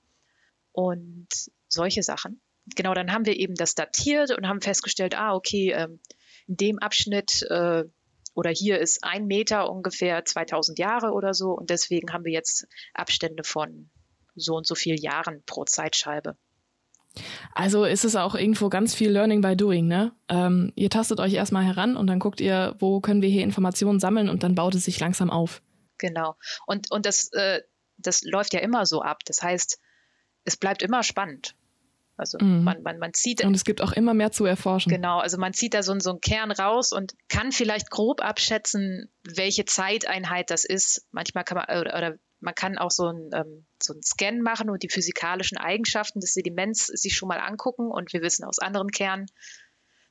Und 0.73 1.29
solche 1.69 2.03
Sachen. 2.03 2.41
Genau, 2.75 2.95
dann 2.95 3.13
haben 3.13 3.27
wir 3.27 3.37
eben 3.37 3.55
das 3.55 3.75
datiert 3.75 4.37
und 4.37 4.49
haben 4.49 4.61
festgestellt, 4.61 5.17
ah, 5.17 5.35
okay, 5.35 5.73
ähm, 5.73 6.01
in 6.49 6.57
dem 6.57 6.79
Abschnitt 6.79 7.43
äh, 7.49 7.85
oder 8.35 8.51
hier 8.51 8.79
ist 8.79 9.03
ein 9.03 9.27
Meter 9.27 9.71
ungefähr 9.71 10.25
2000 10.25 10.79
Jahre 10.79 11.13
oder 11.13 11.33
so 11.33 11.53
und 11.53 11.71
deswegen 11.71 12.13
haben 12.13 12.25
wir 12.25 12.33
jetzt 12.33 12.67
Abstände 12.93 13.45
von 13.45 13.91
so 14.35 14.57
und 14.57 14.67
so 14.67 14.75
viel 14.75 15.01
Jahren 15.01 15.43
pro 15.47 15.65
Zeitscheibe. 15.65 16.37
Also 17.55 17.85
ist 17.85 18.05
es 18.05 18.17
auch 18.17 18.35
irgendwo 18.35 18.69
ganz 18.69 18.95
viel 18.95 19.11
Learning 19.11 19.41
by 19.41 19.57
Doing, 19.57 19.87
ne? 19.87 20.13
Ähm, 20.29 20.73
ihr 20.77 20.91
tastet 20.91 21.21
euch 21.21 21.35
erstmal 21.35 21.65
heran 21.65 21.97
und 21.97 22.07
dann 22.07 22.19
guckt 22.19 22.41
ihr, 22.41 22.75
wo 22.79 23.01
können 23.01 23.23
wir 23.23 23.29
hier 23.29 23.43
Informationen 23.43 24.01
sammeln 24.01 24.29
und 24.29 24.43
dann 24.43 24.55
baut 24.55 24.75
es 24.75 24.85
sich 24.85 25.01
langsam 25.01 25.31
auf. 25.31 25.63
Genau. 25.99 26.37
Und, 26.67 26.91
und 26.91 27.07
das, 27.07 27.33
äh, 27.33 27.63
das 27.97 28.23
läuft 28.23 28.53
ja 28.53 28.61
immer 28.61 28.87
so 28.87 29.03
ab. 29.03 29.21
Das 29.25 29.43
heißt, 29.43 29.79
es 30.45 30.57
bleibt 30.57 30.83
immer 30.83 31.03
spannend. 31.03 31.55
Also 32.17 32.39
mhm. 32.41 32.65
man, 32.65 32.83
man, 32.83 32.99
man 32.99 33.13
zieht. 33.13 33.45
Und 33.45 33.55
es 33.55 33.65
gibt 33.65 33.83
auch 33.83 33.93
immer 33.93 34.15
mehr 34.15 34.33
zu 34.33 34.47
erforschen. 34.47 34.91
Genau, 34.91 35.19
also 35.19 35.39
man 35.39 35.53
zieht 35.53 35.75
da 35.75 35.83
so, 35.83 35.99
so 35.99 36.11
einen 36.11 36.21
Kern 36.21 36.51
raus 36.51 36.93
und 36.93 37.15
kann 37.29 37.53
vielleicht 37.53 37.91
grob 37.91 38.23
abschätzen, 38.23 39.11
welche 39.23 39.67
Zeiteinheit 39.67 40.51
das 40.51 40.65
ist. 40.65 41.07
Manchmal 41.11 41.45
kann 41.45 41.59
man, 41.59 41.79
oder, 41.79 41.97
oder 41.97 42.17
man 42.41 42.55
kann 42.55 42.79
auch 42.79 42.91
so 42.91 43.07
einen, 43.07 43.31
ähm, 43.33 43.67
so 43.83 43.93
einen 43.93 44.03
Scan 44.03 44.41
machen 44.43 44.71
und 44.71 44.83
die 44.83 44.91
physikalischen 44.91 45.59
Eigenschaften 45.59 46.21
des 46.21 46.35
Sediments 46.35 46.87
sich 46.87 47.17
schon 47.17 47.29
mal 47.29 47.41
angucken. 47.41 47.91
Und 47.91 48.13
wir 48.13 48.23
wissen 48.23 48.45
aus 48.45 48.59
anderen 48.59 48.91
Kernen, 48.91 49.27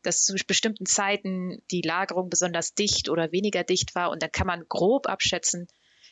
dass 0.01 0.23
zu 0.23 0.35
bestimmten 0.47 0.85
Zeiten 0.85 1.61
die 1.71 1.81
Lagerung 1.81 2.29
besonders 2.29 2.73
dicht 2.73 3.09
oder 3.09 3.31
weniger 3.31 3.63
dicht 3.63 3.95
war. 3.95 4.11
Und 4.11 4.23
dann 4.23 4.31
kann 4.31 4.47
man 4.47 4.65
grob 4.67 5.07
abschätzen, 5.07 5.67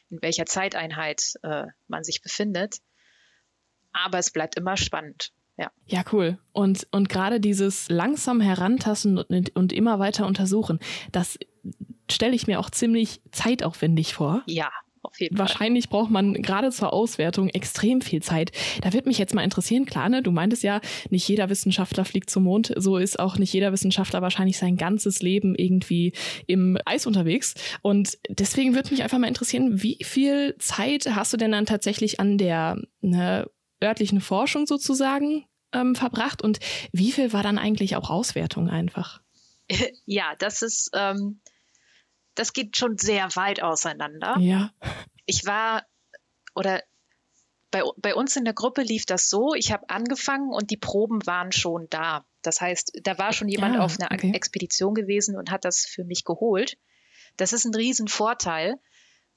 in 0.10 0.22
welcher 0.22 0.46
Zeiteinheit 0.46 1.34
äh, 1.44 1.66
man 1.88 2.04
sich 2.04 2.22
befindet. 2.22 2.78
Aber 3.92 4.18
es 4.18 4.32
bleibt 4.32 4.56
immer 4.56 4.78
spannend. 4.78 5.32
Ja. 5.56 5.72
ja, 5.86 6.04
cool. 6.12 6.40
Und, 6.52 6.88
und 6.90 7.10
gerade 7.10 7.40
dieses 7.40 7.88
langsam 7.88 8.42
herantasten 8.42 9.20
und, 9.20 9.56
und 9.56 9.72
immer 9.72 10.00
weiter 10.00 10.26
untersuchen, 10.26 10.80
das 11.12 11.38
stelle 12.10 12.34
ich 12.34 12.48
mir 12.48 12.60
auch 12.60 12.72
ziemlich 12.72 13.22
zeitaufwendig 13.32 14.16
vor. 14.16 14.42
Ja, 14.48 14.72
auf 15.04 15.20
jeden 15.20 15.38
Wahrscheinlich 15.38 15.86
Fall. 15.86 16.00
braucht 16.00 16.12
man 16.12 16.34
gerade 16.34 16.72
zur 16.72 16.94
Auswertung 16.94 17.50
extrem 17.50 18.02
viel 18.02 18.22
Zeit. 18.22 18.52
Da 18.82 18.94
wird 18.94 19.06
mich 19.06 19.18
jetzt 19.18 19.36
mal 19.36 19.44
interessieren, 19.44 19.86
klar, 19.86 20.10
ne? 20.10 20.24
Du 20.24 20.32
meintest 20.32 20.64
ja, 20.64 20.82
nicht 21.10 21.28
jeder 21.28 21.50
Wissenschaftler 21.50 22.06
fliegt 22.06 22.30
zum 22.30 22.44
Mond. 22.44 22.74
So 22.78 22.98
ist 22.98 23.20
auch 23.20 23.38
nicht 23.38 23.54
jeder 23.54 23.72
Wissenschaftler 23.72 24.22
wahrscheinlich 24.22 24.58
sein 24.58 24.78
ganzes 24.78 25.22
Leben 25.22 25.56
irgendwie 25.56 26.14
im 26.48 26.78
Eis 26.86 27.06
unterwegs. 27.06 27.54
Und 27.82 28.18
deswegen 28.30 28.76
würde 28.76 28.92
mich 28.92 29.04
einfach 29.04 29.18
mal 29.20 29.28
interessieren, 29.28 29.84
wie 29.84 29.98
viel 30.04 30.56
Zeit 30.58 31.08
hast 31.14 31.34
du 31.34 31.38
denn 31.38 31.52
dann 31.52 31.66
tatsächlich 31.66 32.20
an 32.20 32.38
der 32.38 32.82
ne, 33.02 33.50
örtlichen 33.84 34.22
Forschung 34.22 34.66
sozusagen 34.66 35.46
ähm, 35.74 35.96
verbracht 35.96 36.42
und 36.42 36.60
wie 36.92 37.12
viel 37.12 37.34
war 37.34 37.44
dann 37.44 37.58
eigentlich 37.58 37.96
auch 37.96 38.10
Auswertung 38.10 38.70
einfach? 38.70 39.22
Ja, 40.06 40.34
das 40.40 40.62
ist, 40.62 40.92
ähm, 40.94 41.40
das 42.36 42.54
geht 42.54 42.78
schon 42.78 42.98
sehr 42.98 43.36
weit 43.36 43.62
auseinander. 43.62 44.38
Ja. 44.40 44.72
Ich 45.26 45.46
war, 45.46 45.86
oder 46.56 46.82
bei, 47.72 47.82
bei 47.98 48.16
uns 48.16 48.36
in 48.36 48.46
der 48.46 48.54
Gruppe 48.54 48.84
lief 48.84 49.06
das 49.06 49.30
so, 49.30 49.54
ich 49.56 49.72
habe 49.72 49.90
angefangen 49.90 50.52
und 50.52 50.70
die 50.70 50.78
Proben 50.78 51.26
waren 51.26 51.52
schon 51.52 51.88
da. 51.90 52.26
Das 52.44 52.62
heißt, 52.62 53.00
da 53.04 53.18
war 53.18 53.34
schon 53.34 53.48
jemand 53.48 53.78
ah, 53.78 53.82
auf 53.82 54.00
einer 54.00 54.12
okay. 54.12 54.32
Expedition 54.34 54.94
gewesen 54.94 55.36
und 55.36 55.50
hat 55.50 55.66
das 55.66 55.86
für 55.86 56.04
mich 56.04 56.24
geholt. 56.24 56.78
Das 57.38 57.52
ist 57.52 57.66
ein 57.66 57.74
Riesenvorteil, 57.74 58.76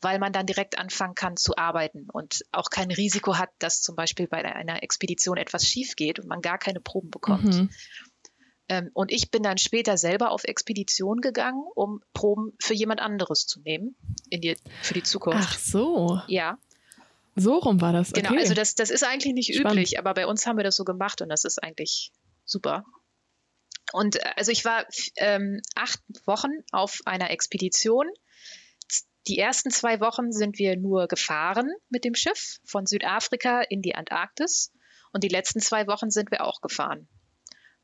weil 0.03 0.19
man 0.19 0.33
dann 0.33 0.45
direkt 0.45 0.79
anfangen 0.79 1.15
kann 1.15 1.37
zu 1.37 1.57
arbeiten 1.57 2.09
und 2.13 2.43
auch 2.53 2.69
kein 2.69 2.91
Risiko 2.91 3.39
hat, 3.39 3.51
dass 3.59 3.81
zum 3.81 3.97
Beispiel 3.97 4.27
bei 4.29 4.45
einer 4.45 4.83
Expedition 4.83 5.39
etwas 5.39 5.67
schief 5.67 5.97
geht 5.97 6.19
und 6.19 6.29
man 6.29 6.43
gar 6.43 6.59
keine 6.59 6.81
Proben 6.81 7.11
bekommt. 7.11 7.45
Mhm. 7.45 7.71
Ähm, 8.69 8.91
und 8.95 9.13
ich 9.13 9.31
bin 9.31 9.43
dann 9.43 9.59
später 9.59 9.97
selber 9.97 10.31
auf 10.31 10.45
Expedition 10.45 11.21
gegangen, 11.21 11.63
um 11.75 12.01
Proben 12.15 12.53
für 12.61 12.75
jemand 12.75 13.01
anderes 13.01 13.47
zu 13.47 13.61
nehmen 13.61 13.97
die, 14.33 14.57
für 14.83 14.95
die 14.95 15.03
Zukunft. 15.03 15.39
Ach 15.41 15.59
so. 15.59 16.21
Ja. 16.27 16.59
So 17.37 17.59
rum 17.59 17.81
war 17.81 17.93
das. 17.93 18.13
Genau, 18.13 18.29
okay. 18.29 18.35
Genau, 18.35 18.41
also 18.41 18.55
das, 18.55 18.75
das 18.75 18.91
ist 18.91 19.05
eigentlich 19.05 19.35
nicht 19.35 19.55
Spannend. 19.55 19.73
üblich, 19.73 19.99
aber 19.99 20.15
bei 20.15 20.27
uns 20.27 20.47
haben 20.47 20.57
wir 20.57 20.65
das 20.65 20.77
so 20.77 20.85
gemacht 20.85 21.21
und 21.21 21.29
das 21.29 21.45
ist 21.45 21.63
eigentlich 21.63 22.13
super. 22.45 22.85
Und 23.93 24.17
äh, 24.17 24.31
also 24.37 24.51
ich 24.51 24.65
war 24.65 24.85
ähm, 25.17 25.61
acht 25.75 26.01
Wochen 26.25 26.51
auf 26.73 27.01
einer 27.05 27.31
Expedition 27.31 28.07
die 29.29 29.39
ersten 29.39 29.71
zwei 29.71 30.01
Wochen 30.01 30.31
sind 30.31 30.59
wir 30.59 30.77
nur 30.77 31.09
gefahren 31.09 31.73
mit 31.89 32.05
dem 32.05 32.15
Schiff 32.15 32.59
von 32.65 32.87
Südafrika 32.87 33.61
in 33.61 33.83
die 33.83 33.95
Antarktis 33.95 34.73
und 35.13 35.25
die 35.25 35.29
letzten 35.29 35.61
zwei 35.61 35.87
Wochen 35.89 36.11
sind 36.11 36.31
wir 36.31 36.45
auch 36.45 36.61
gefahren. 36.61 37.09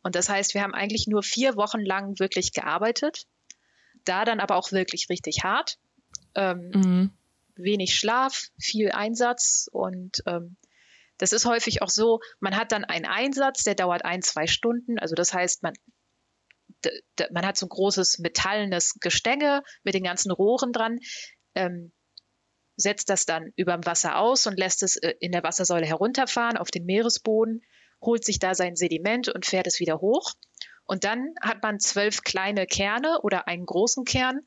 Und 0.03 0.15
das 0.15 0.29
heißt, 0.29 0.55
wir 0.55 0.63
haben 0.63 0.75
eigentlich 0.75 1.07
nur 1.07 1.23
vier 1.23 1.57
Wochen 1.57 1.81
lang 1.81 2.19
wirklich 2.19 2.53
gearbeitet, 2.53 3.27
da 4.05 4.25
dann 4.25 4.41
aber 4.41 4.57
auch 4.57 4.73
wirklich 4.73 5.09
richtig 5.09 5.45
hart. 5.45 5.79
Ähm, 6.35 6.71
mhm. 6.75 7.11
Wenig 7.55 7.95
Schlaf, 7.95 8.49
viel 8.59 8.91
Einsatz 8.91 9.69
und 9.71 10.23
ähm, 10.27 10.57
das 11.19 11.33
ist 11.33 11.45
häufig 11.45 11.83
auch 11.83 11.91
so, 11.91 12.21
man 12.41 12.57
hat 12.57 12.73
dann 12.73 12.85
einen 12.85 13.05
Einsatz, 13.05 13.63
der 13.63 13.77
dauert 13.77 14.05
ein, 14.05 14.23
zwei 14.23 14.47
Stunden. 14.47 14.99
Also 14.99 15.15
das 15.15 15.33
heißt, 15.33 15.63
man 15.63 15.75
man 17.31 17.47
hat 17.47 17.57
so 17.57 17.67
ein 17.67 17.69
großes 17.69 18.19
metallenes 18.19 18.95
Gestänge 19.01 19.63
mit 19.85 19.95
den 19.95 20.03
ganzen 20.03 20.33
Rohren 20.33 20.73
dran, 20.73 20.99
ähm, 21.55 21.93
setzt 22.77 23.11
das 23.11 23.27
dann 23.27 23.53
über 23.57 23.75
dem 23.75 23.87
Wasser 23.87 24.19
aus 24.19 24.47
und 24.47 24.59
lässt 24.59 24.83
es 24.83 24.97
äh, 24.97 25.15
in 25.21 25.33
der 25.33 25.43
Wassersäule 25.43 25.87
herunterfahren 25.87 26.57
auf 26.57 26.71
den 26.71 26.85
Meeresboden, 26.85 27.63
holt 28.03 28.25
sich 28.25 28.39
da 28.39 28.55
sein 28.55 28.77
Sediment 28.77 29.29
und 29.29 29.47
fährt 29.47 29.67
es 29.67 29.81
wieder 29.81 30.01
hoch. 30.01 30.33
Und 30.85 31.05
dann 31.05 31.35
hat 31.41 31.63
man 31.63 31.81
zwölf 31.81 32.23
kleine 32.23 32.67
Kerne 32.67 33.21
oder 33.23 33.47
einen 33.49 33.67
großen 33.67 34.05
Kern 34.05 34.41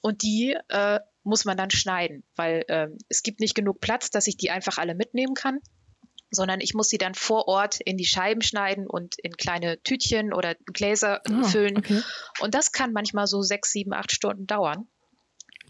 und 0.00 0.22
die 0.22 0.56
äh, 0.68 1.00
muss 1.24 1.44
man 1.44 1.56
dann 1.56 1.70
schneiden, 1.70 2.24
weil 2.36 2.64
äh, 2.68 2.88
es 3.08 3.22
gibt 3.22 3.40
nicht 3.40 3.54
genug 3.54 3.80
Platz, 3.80 4.10
dass 4.10 4.26
ich 4.26 4.36
die 4.36 4.50
einfach 4.50 4.78
alle 4.78 4.94
mitnehmen 4.94 5.34
kann 5.34 5.60
sondern 6.34 6.60
ich 6.60 6.74
muss 6.74 6.88
sie 6.88 6.98
dann 6.98 7.14
vor 7.14 7.48
Ort 7.48 7.80
in 7.80 7.96
die 7.96 8.04
Scheiben 8.04 8.42
schneiden 8.42 8.86
und 8.86 9.18
in 9.18 9.36
kleine 9.36 9.80
Tütchen 9.82 10.32
oder 10.32 10.54
Gläser 10.72 11.22
oh, 11.30 11.44
füllen. 11.44 11.78
Okay. 11.78 12.02
Und 12.40 12.54
das 12.54 12.72
kann 12.72 12.92
manchmal 12.92 13.26
so 13.26 13.42
sechs, 13.42 13.72
sieben, 13.72 13.92
acht 13.92 14.12
Stunden 14.12 14.46
dauern. 14.46 14.86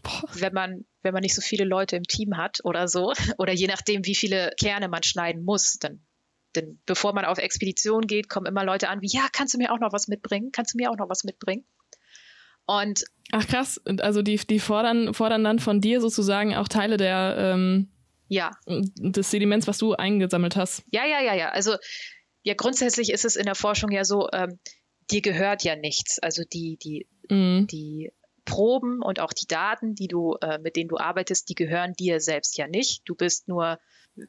Boah. 0.02 0.22
Wenn 0.34 0.52
man, 0.52 0.84
wenn 1.02 1.14
man 1.14 1.22
nicht 1.22 1.34
so 1.34 1.40
viele 1.40 1.64
Leute 1.64 1.96
im 1.96 2.02
Team 2.04 2.36
hat 2.36 2.60
oder 2.64 2.88
so. 2.88 3.12
Oder 3.38 3.52
je 3.52 3.66
nachdem, 3.66 4.04
wie 4.04 4.14
viele 4.14 4.52
Kerne 4.58 4.88
man 4.88 5.02
schneiden 5.02 5.44
muss. 5.44 5.78
Dann, 5.78 6.04
denn 6.56 6.78
bevor 6.86 7.12
man 7.12 7.24
auf 7.24 7.38
Expedition 7.38 8.06
geht, 8.06 8.28
kommen 8.28 8.46
immer 8.46 8.64
Leute 8.64 8.88
an 8.88 9.02
wie, 9.02 9.08
ja, 9.08 9.26
kannst 9.32 9.54
du 9.54 9.58
mir 9.58 9.72
auch 9.72 9.80
noch 9.80 9.92
was 9.92 10.08
mitbringen? 10.08 10.50
Kannst 10.52 10.74
du 10.74 10.78
mir 10.78 10.90
auch 10.90 10.96
noch 10.96 11.08
was 11.08 11.24
mitbringen? 11.24 11.64
Und 12.66 13.04
Ach 13.32 13.46
krass, 13.46 13.80
also 14.00 14.22
die, 14.22 14.36
die 14.36 14.60
fordern, 14.60 15.12
fordern 15.12 15.44
dann 15.44 15.58
von 15.58 15.80
dir 15.80 16.00
sozusagen 16.00 16.54
auch 16.54 16.68
Teile 16.68 16.96
der 16.96 17.36
ähm, 17.38 17.88
ja. 18.28 18.50
Des 18.66 19.30
Sediments, 19.30 19.66
was 19.66 19.78
du 19.78 19.94
eingesammelt 19.94 20.56
hast. 20.56 20.82
Ja, 20.90 21.04
ja, 21.06 21.20
ja, 21.20 21.34
ja. 21.34 21.50
Also 21.50 21.76
ja, 22.42 22.54
grundsätzlich 22.54 23.10
ist 23.10 23.24
es 23.24 23.36
in 23.36 23.44
der 23.44 23.54
Forschung 23.54 23.90
ja 23.90 24.04
so, 24.04 24.28
ähm, 24.32 24.58
dir 25.10 25.22
gehört 25.22 25.64
ja 25.64 25.76
nichts. 25.76 26.18
Also 26.18 26.42
die, 26.50 26.78
die, 26.82 27.06
mhm. 27.30 27.66
die 27.66 28.12
Proben 28.44 29.02
und 29.02 29.20
auch 29.20 29.32
die 29.32 29.46
Daten, 29.46 29.94
die 29.94 30.08
du, 30.08 30.36
äh, 30.40 30.58
mit 30.58 30.76
denen 30.76 30.88
du 30.88 30.98
arbeitest, 30.98 31.48
die 31.48 31.54
gehören 31.54 31.94
dir 31.94 32.20
selbst 32.20 32.58
ja 32.58 32.66
nicht. 32.66 33.02
Du 33.06 33.14
bist 33.14 33.48
nur 33.48 33.78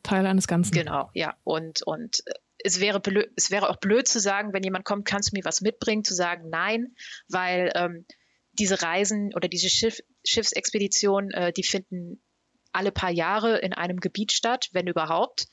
Teil 0.04 0.26
eines 0.26 0.48
Ganzen. 0.48 0.74
Genau, 0.74 1.10
ja. 1.13 1.36
Und, 1.43 1.82
und 1.84 2.21
äh, 2.26 2.34
es 2.63 2.80
wäre, 2.80 3.00
blöd, 3.00 3.30
es 3.36 3.52
wäre 3.52 3.69
auch 3.69 3.78
blöd 3.78 4.08
zu 4.08 4.19
sagen, 4.19 4.54
wenn 4.54 4.63
jemand 4.63 4.86
kommt, 4.86 5.06
kannst 5.06 5.32
du 5.32 5.38
mir 5.38 5.45
was 5.45 5.62
mitbringen, 5.62 6.04
zu 6.04 6.15
sagen 6.15 6.50
nein, 6.50 6.95
weil 7.28 7.71
ähm, 7.76 8.06
diese 8.54 8.82
Reisen 8.82 9.34
oder 9.36 9.48
diese 9.48 9.69
Schiff, 9.69 10.00
Schiffsexpeditionen, 10.26 11.32
äh, 11.32 11.54
die 11.54 11.63
finden 11.63 12.24
alle 12.71 12.91
paar 12.91 13.12
Jahre 13.12 13.58
in 13.60 13.74
einem 13.74 14.00
Gebiet 14.00 14.32
statt, 14.32 14.69
wenn 14.71 14.88
überhaupt. 14.88 15.48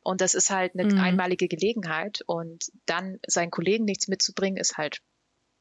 Und 0.00 0.20
das 0.20 0.34
ist 0.34 0.50
halt 0.50 0.72
eine 0.74 0.92
mhm. 0.92 1.00
einmalige 1.00 1.48
Gelegenheit. 1.48 2.20
Und 2.26 2.64
dann 2.86 3.18
seinen 3.26 3.50
Kollegen 3.50 3.84
nichts 3.84 4.08
mitzubringen, 4.08 4.56
ist 4.56 4.76
halt 4.76 5.00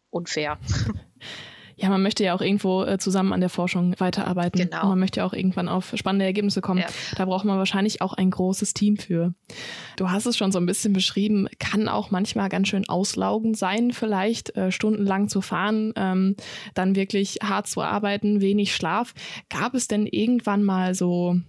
unfair. 0.10 0.60
Ja, 1.80 1.90
man 1.90 2.02
möchte 2.02 2.24
ja 2.24 2.34
auch 2.34 2.42
irgendwo 2.42 2.84
äh, 2.84 2.98
zusammen 2.98 3.34
an 3.34 3.40
der 3.40 3.50
Forschung 3.50 3.94
weiterarbeiten. 4.00 4.60
Genau. 4.60 4.82
Und 4.82 4.90
man 4.90 5.00
möchte 5.00 5.20
ja 5.20 5.26
auch 5.26 5.34
irgendwann 5.34 5.70
auf 5.70 5.94
spannende 5.96 6.26
Ergebnisse 6.26 6.60
kommen. 6.60 6.80
Ja. 6.80 6.88
Da 7.16 7.26
braucht 7.26 7.46
man 7.46 7.60
wahrscheinlich 7.60 8.02
auch 8.02 8.14
ein 8.14 8.32
großes 8.32 8.74
Team 8.74 8.98
für. 8.98 9.36
Du 9.96 10.10
hast 10.10 10.26
es 10.26 10.36
schon 10.36 10.52
so 10.52 10.58
ein 10.58 10.66
bisschen 10.66 10.92
beschrieben, 10.92 11.48
kann 11.60 11.88
auch 11.88 12.10
manchmal 12.10 12.50
ganz 12.50 12.68
schön 12.68 12.90
auslaugend 12.90 13.58
sein, 13.58 13.92
vielleicht 13.92 14.56
äh, 14.58 14.72
stundenlang 14.72 15.28
zu 15.28 15.42
fahren, 15.42 15.94
ähm, 15.96 16.36
dann 16.74 16.96
wirklich 16.96 17.40
hart 17.44 17.68
zu 17.68 17.82
arbeiten, 17.82 18.42
wenig 18.42 18.76
Schlaf. 18.76 19.14
Gab 19.50 19.76
es 19.76 19.88
denn 19.88 20.08
irgendwann 20.08 20.64
mal 20.64 20.96
so 20.96 21.40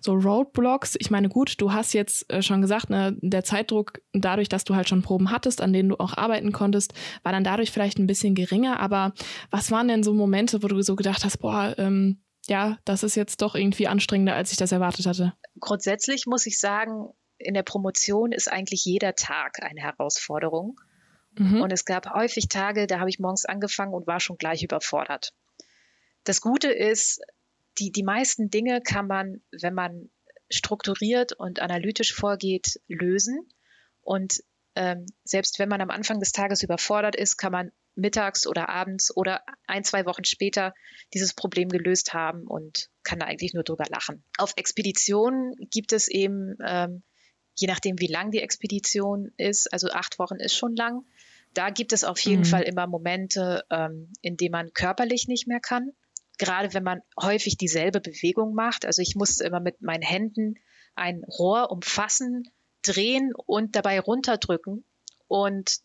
so 0.00 0.14
Roadblocks, 0.14 0.96
ich 0.98 1.10
meine, 1.10 1.28
gut, 1.28 1.60
du 1.60 1.72
hast 1.72 1.92
jetzt 1.92 2.30
äh, 2.32 2.42
schon 2.42 2.60
gesagt, 2.60 2.90
ne, 2.90 3.16
der 3.20 3.44
Zeitdruck, 3.44 4.00
dadurch, 4.12 4.48
dass 4.48 4.64
du 4.64 4.74
halt 4.74 4.88
schon 4.88 5.02
Proben 5.02 5.30
hattest, 5.30 5.60
an 5.60 5.72
denen 5.72 5.90
du 5.90 5.96
auch 5.96 6.16
arbeiten 6.16 6.52
konntest, 6.52 6.92
war 7.22 7.32
dann 7.32 7.44
dadurch 7.44 7.70
vielleicht 7.70 7.98
ein 7.98 8.06
bisschen 8.06 8.34
geringer. 8.34 8.80
Aber 8.80 9.12
was 9.50 9.70
waren 9.70 9.88
denn 9.88 10.02
so 10.02 10.12
Momente, 10.12 10.62
wo 10.62 10.68
du 10.68 10.82
so 10.82 10.96
gedacht 10.96 11.24
hast, 11.24 11.38
boah, 11.38 11.74
ähm, 11.78 12.22
ja, 12.46 12.78
das 12.84 13.02
ist 13.02 13.14
jetzt 13.14 13.40
doch 13.40 13.54
irgendwie 13.54 13.86
anstrengender, 13.86 14.34
als 14.34 14.50
ich 14.50 14.58
das 14.58 14.72
erwartet 14.72 15.06
hatte? 15.06 15.32
Grundsätzlich 15.60 16.26
muss 16.26 16.46
ich 16.46 16.58
sagen, 16.58 17.08
in 17.38 17.54
der 17.54 17.62
Promotion 17.62 18.32
ist 18.32 18.50
eigentlich 18.50 18.84
jeder 18.84 19.14
Tag 19.14 19.62
eine 19.62 19.80
Herausforderung. 19.80 20.80
Mhm. 21.38 21.62
Und 21.62 21.72
es 21.72 21.84
gab 21.84 22.12
häufig 22.12 22.48
Tage, 22.48 22.86
da 22.86 22.98
habe 22.98 23.10
ich 23.10 23.18
morgens 23.18 23.44
angefangen 23.44 23.94
und 23.94 24.06
war 24.06 24.20
schon 24.20 24.36
gleich 24.36 24.62
überfordert. 24.62 25.32
Das 26.24 26.40
Gute 26.40 26.70
ist, 26.70 27.20
die, 27.78 27.90
die 27.90 28.02
meisten 28.02 28.50
Dinge 28.50 28.80
kann 28.82 29.06
man, 29.06 29.42
wenn 29.60 29.74
man 29.74 30.10
strukturiert 30.50 31.32
und 31.32 31.60
analytisch 31.60 32.12
vorgeht, 32.12 32.80
lösen. 32.88 33.48
Und 34.02 34.42
ähm, 34.74 35.06
selbst 35.24 35.58
wenn 35.58 35.68
man 35.68 35.80
am 35.80 35.90
Anfang 35.90 36.20
des 36.20 36.32
Tages 36.32 36.62
überfordert 36.62 37.16
ist, 37.16 37.36
kann 37.36 37.52
man 37.52 37.72
mittags 37.94 38.46
oder 38.46 38.68
abends 38.68 39.14
oder 39.14 39.42
ein, 39.66 39.84
zwei 39.84 40.06
Wochen 40.06 40.24
später 40.24 40.72
dieses 41.12 41.34
Problem 41.34 41.68
gelöst 41.68 42.14
haben 42.14 42.46
und 42.46 42.88
kann 43.02 43.18
da 43.18 43.26
eigentlich 43.26 43.52
nur 43.54 43.64
drüber 43.64 43.84
lachen. 43.90 44.24
Auf 44.38 44.54
Expeditionen 44.56 45.54
gibt 45.70 45.92
es 45.92 46.08
eben, 46.08 46.56
ähm, 46.64 47.02
je 47.54 47.68
nachdem 47.68 48.00
wie 48.00 48.06
lang 48.06 48.30
die 48.30 48.40
Expedition 48.40 49.30
ist, 49.36 49.72
also 49.72 49.88
acht 49.90 50.18
Wochen 50.18 50.36
ist 50.36 50.56
schon 50.56 50.74
lang, 50.74 51.04
da 51.52 51.68
gibt 51.68 51.92
es 51.92 52.02
auf 52.02 52.18
jeden 52.20 52.42
mhm. 52.42 52.46
Fall 52.46 52.62
immer 52.62 52.86
Momente, 52.86 53.64
ähm, 53.70 54.10
in 54.22 54.38
denen 54.38 54.52
man 54.52 54.72
körperlich 54.72 55.28
nicht 55.28 55.46
mehr 55.46 55.60
kann 55.60 55.92
gerade 56.38 56.74
wenn 56.74 56.82
man 56.82 57.00
häufig 57.20 57.56
dieselbe 57.56 58.00
Bewegung 58.00 58.54
macht. 58.54 58.84
Also 58.84 59.02
ich 59.02 59.14
musste 59.14 59.44
immer 59.44 59.60
mit 59.60 59.82
meinen 59.82 60.02
Händen 60.02 60.54
ein 60.94 61.22
Rohr 61.24 61.70
umfassen, 61.70 62.50
drehen 62.82 63.32
und 63.34 63.76
dabei 63.76 64.00
runterdrücken. 64.00 64.84
Und 65.28 65.78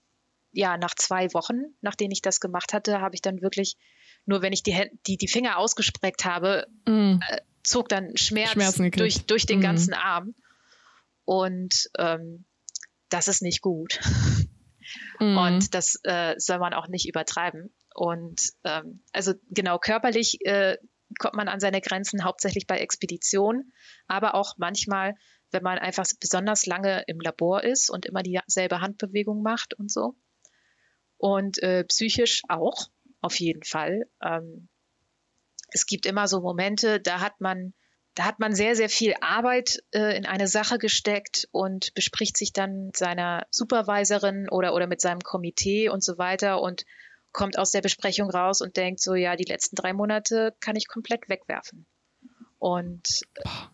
ja, 0.52 0.78
nach 0.78 0.96
zwei 0.96 1.34
Wochen, 1.34 1.76
nachdem 1.82 2.12
ich 2.12 2.22
das 2.22 2.40
gemacht 2.40 2.74
hatte, 2.74 3.02
habe 3.02 3.16
ich 3.16 3.22
dann 3.22 3.42
wirklich, 3.42 3.78
nur 4.26 4.42
wenn 4.42 4.54
ich 4.54 4.64
die, 4.64 4.90
die, 5.06 5.18
die 5.18 5.28
Finger 5.28 5.58
ausgespreckt 5.58 6.26
habe, 6.26 6.68
mm. 6.86 7.20
äh, 7.30 7.42
zog 7.64 7.90
dann 7.90 8.16
Schmerz 8.18 8.78
durch, 8.94 9.26
durch 9.26 9.46
den 9.46 9.60
mm. 9.60 9.62
ganzen 9.62 9.94
Arm. 9.94 10.34
Und 11.26 11.90
ähm, 11.98 12.46
das 13.10 13.28
ist 13.28 13.42
nicht 13.42 13.62
gut. 13.62 14.00
Mm. 15.20 15.38
Und 15.38 15.74
das 15.74 16.00
äh, 16.04 16.36
soll 16.38 16.60
man 16.60 16.74
auch 16.74 16.88
nicht 16.88 17.08
übertreiben. 17.08 17.74
Und 17.98 18.54
ähm, 18.64 19.02
also 19.12 19.34
genau 19.50 19.80
körperlich 19.80 20.38
äh, 20.46 20.78
kommt 21.18 21.34
man 21.34 21.48
an 21.48 21.60
seine 21.60 21.82
Grenzen 21.82 22.24
hauptsächlich 22.24 22.68
bei 22.68 22.78
Expeditionen, 22.78 23.74
aber 24.06 24.36
auch 24.36 24.54
manchmal, 24.58 25.16
wenn 25.50 25.64
man 25.64 25.80
einfach 25.80 26.06
besonders 26.20 26.68
lange 26.68 27.04
im 27.08 27.20
Labor 27.20 27.64
ist 27.64 27.90
und 27.90 28.06
immer 28.06 28.22
dieselbe 28.22 28.82
Handbewegung 28.82 29.42
macht 29.42 29.74
und 29.74 29.92
so. 29.92 30.14
Und 31.18 31.58
äh, 31.64 31.86
psychisch 31.86 32.44
auch, 32.50 32.86
auf 33.22 33.40
jeden 33.40 33.64
Fall. 33.64 34.08
Ähm, 34.22 34.70
es 35.70 35.88
gibt 35.88 36.06
immer 36.06 36.28
so 36.28 36.40
Momente, 36.42 37.00
da 37.00 37.20
hat 37.20 37.42
man, 37.42 37.74
da 38.14 38.26
hat 38.26 38.38
man 38.40 38.54
sehr, 38.54 38.76
sehr 38.76 38.90
viel 38.90 39.16
Arbeit 39.22 39.82
äh, 39.92 40.16
in 40.16 40.28
eine 40.28 40.48
Sache 40.48 40.78
gesteckt 40.78 41.48
und 41.52 41.96
bespricht 41.96 42.38
sich 42.38 42.54
dann 42.54 42.86
mit 42.86 42.98
seiner 42.98 43.48
Supervisorin 43.50 44.50
oder, 44.52 44.76
oder 44.76 44.86
mit 44.86 45.02
seinem 45.02 45.22
Komitee 45.22 45.90
und 45.90 46.04
so 46.04 46.20
weiter 46.20 46.62
und 46.62 46.86
kommt 47.32 47.58
aus 47.58 47.72
der 47.72 47.82
Besprechung 47.82 48.30
raus 48.30 48.62
und 48.62 48.78
denkt 48.78 49.02
so, 49.02 49.16
ja, 49.16 49.36
die 49.36 49.44
letzten 49.44 49.76
drei 49.76 49.94
Monate 49.94 50.56
kann 50.60 50.76
ich 50.76 50.88
komplett 50.88 51.30
wegwerfen. 51.30 51.86
Und 52.60 53.22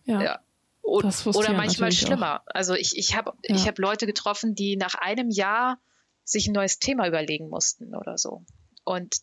ja. 0.05 0.21
ja. 0.21 0.39
Oder, 0.81 1.13
oder 1.33 1.53
manchmal 1.53 1.93
schlimmer. 1.93 2.41
Auch. 2.41 2.47
Also 2.47 2.73
ich, 2.73 2.97
ich 2.97 3.15
habe 3.15 3.33
ja. 3.43 3.55
ich 3.55 3.67
hab 3.67 3.79
Leute 3.79 4.05
getroffen, 4.05 4.53
die 4.53 4.75
nach 4.75 4.95
einem 4.95 5.29
Jahr 5.29 5.79
sich 6.25 6.47
ein 6.47 6.53
neues 6.53 6.79
Thema 6.79 7.07
überlegen 7.07 7.49
mussten 7.49 7.95
oder 7.95 8.17
so. 8.17 8.43
Und 8.83 9.15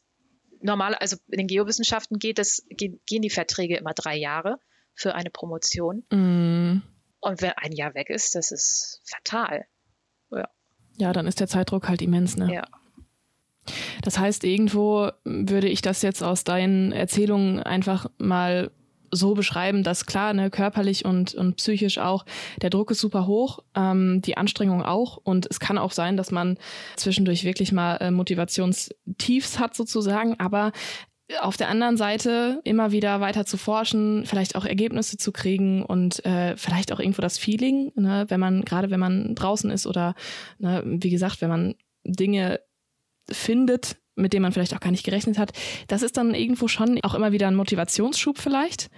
normal, 0.62 0.95
also 0.95 1.16
in 1.29 1.38
den 1.38 1.47
Geowissenschaften 1.47 2.19
geht 2.19 2.38
es, 2.38 2.64
gehen, 2.71 3.01
gehen 3.07 3.23
die 3.23 3.31
Verträge 3.31 3.77
immer 3.77 3.93
drei 3.93 4.16
Jahre 4.16 4.59
für 4.95 5.14
eine 5.14 5.31
Promotion. 5.31 6.05
Mm. 6.11 6.83
Und 7.21 7.43
wenn 7.43 7.53
ein 7.53 7.73
Jahr 7.73 7.95
weg 7.95 8.09
ist, 8.09 8.35
das 8.35 8.51
ist 8.51 9.03
fatal. 9.05 9.66
Ja. 10.31 10.49
Ja, 10.97 11.12
dann 11.12 11.27
ist 11.27 11.40
der 11.40 11.47
Zeitdruck 11.47 11.88
halt 11.88 12.03
immens, 12.03 12.37
ne? 12.37 12.53
Ja. 12.53 12.64
Das 14.02 14.18
heißt, 14.18 14.44
irgendwo 14.44 15.11
würde 15.24 15.68
ich 15.68 15.83
das 15.83 16.02
jetzt 16.02 16.22
aus 16.22 16.44
deinen 16.44 16.92
Erzählungen 16.92 17.62
einfach 17.62 18.06
mal 18.18 18.70
so 19.12 19.35
beschreiben, 19.35 19.83
dass 19.83 20.06
klar, 20.06 20.33
ne, 20.35 20.50
körperlich 20.50 21.04
und, 21.04 21.35
und 21.35 21.56
psychisch 21.56 21.98
auch, 21.98 22.24
der 22.62 22.70
Druck 22.70 22.90
ist 22.90 23.00
super 23.00 23.26
hoch, 23.26 23.61
ähm, 23.74 24.22
die 24.22 24.37
Anstrengung 24.37 24.83
auch. 24.83 25.16
Und 25.16 25.46
es 25.50 25.61
kann 25.61 25.78
auch 25.78 25.92
sein, 25.92 26.16
dass 26.16 26.30
man 26.30 26.59
zwischendurch 26.96 27.44
wirklich 27.44 27.72
mal 27.72 27.96
äh, 27.96 28.11
Motivationstiefs 28.11 29.59
hat 29.59 29.74
sozusagen, 29.74 30.38
aber 30.38 30.72
auf 31.40 31.56
der 31.56 31.68
anderen 31.68 31.96
Seite 31.96 32.61
immer 32.64 32.90
wieder 32.90 33.20
weiter 33.20 33.46
zu 33.46 33.56
forschen, 33.56 34.26
vielleicht 34.26 34.56
auch 34.56 34.64
Ergebnisse 34.64 35.16
zu 35.16 35.30
kriegen 35.30 35.85
und 35.85 36.24
äh, 36.24 36.56
vielleicht 36.56 36.92
auch 36.92 36.98
irgendwo 36.98 37.22
das 37.22 37.38
Feeling, 37.38 37.92
ne, 37.94 38.26
wenn 38.28 38.40
man, 38.40 38.64
gerade 38.64 38.90
wenn 38.90 39.00
man 39.00 39.35
draußen 39.35 39.70
ist 39.70 39.87
oder 39.87 40.14
ne, 40.59 40.83
wie 40.85 41.11
gesagt, 41.11 41.40
wenn 41.40 41.50
man 41.50 41.74
Dinge 42.04 42.61
findet, 43.33 43.97
mit 44.16 44.33
dem 44.33 44.43
man 44.43 44.53
vielleicht 44.53 44.75
auch 44.75 44.81
gar 44.81 44.90
nicht 44.90 45.05
gerechnet 45.05 45.38
hat. 45.38 45.53
Das 45.88 46.03
ist 46.03 46.16
dann 46.16 46.35
irgendwo 46.35 46.69
schon 46.69 47.01
auch 47.03 47.14
immer 47.14 47.33
wieder 47.33 47.49
ein 47.49 47.55
Motivationsschub 47.55 48.38
vielleicht. 48.38 48.90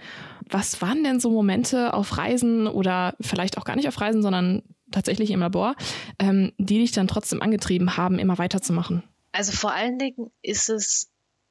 Was 0.49 0.81
waren 0.81 1.03
denn 1.03 1.19
so 1.19 1.29
Momente 1.31 1.93
auf 1.93 2.17
Reisen 2.17 2.67
oder 2.67 3.15
vielleicht 3.21 3.57
auch 3.57 3.65
gar 3.65 3.75
nicht 3.75 3.87
auf 3.87 3.99
Reisen, 3.99 4.21
sondern 4.21 4.63
tatsächlich 4.91 5.31
im 5.31 5.39
Labor, 5.39 5.75
ähm, 6.19 6.51
die 6.57 6.79
dich 6.79 6.91
dann 6.91 7.07
trotzdem 7.07 7.41
angetrieben 7.41 7.97
haben, 7.97 8.19
immer 8.19 8.37
weiterzumachen? 8.37 9.03
Also 9.31 9.51
vor 9.51 9.73
allen 9.73 9.97
Dingen 9.97 10.31
ist 10.41 10.69
es 10.69 11.09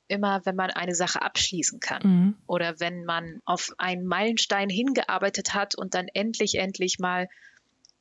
immer, 0.09 0.43
wenn 0.45 0.57
man 0.57 0.71
eine 0.71 0.95
Sache 0.95 1.23
abschließen 1.23 1.81
kann 1.81 2.03
mhm. 2.05 2.37
oder 2.47 2.79
wenn 2.81 3.05
man 3.05 3.41
auf 3.45 3.73
einen 3.79 4.07
Meilenstein 4.07 4.69
hingearbeitet 4.69 5.55
hat 5.55 5.75
und 5.75 5.95
dann 5.95 6.07
endlich, 6.13 6.57
endlich 6.59 6.99
mal 6.99 7.29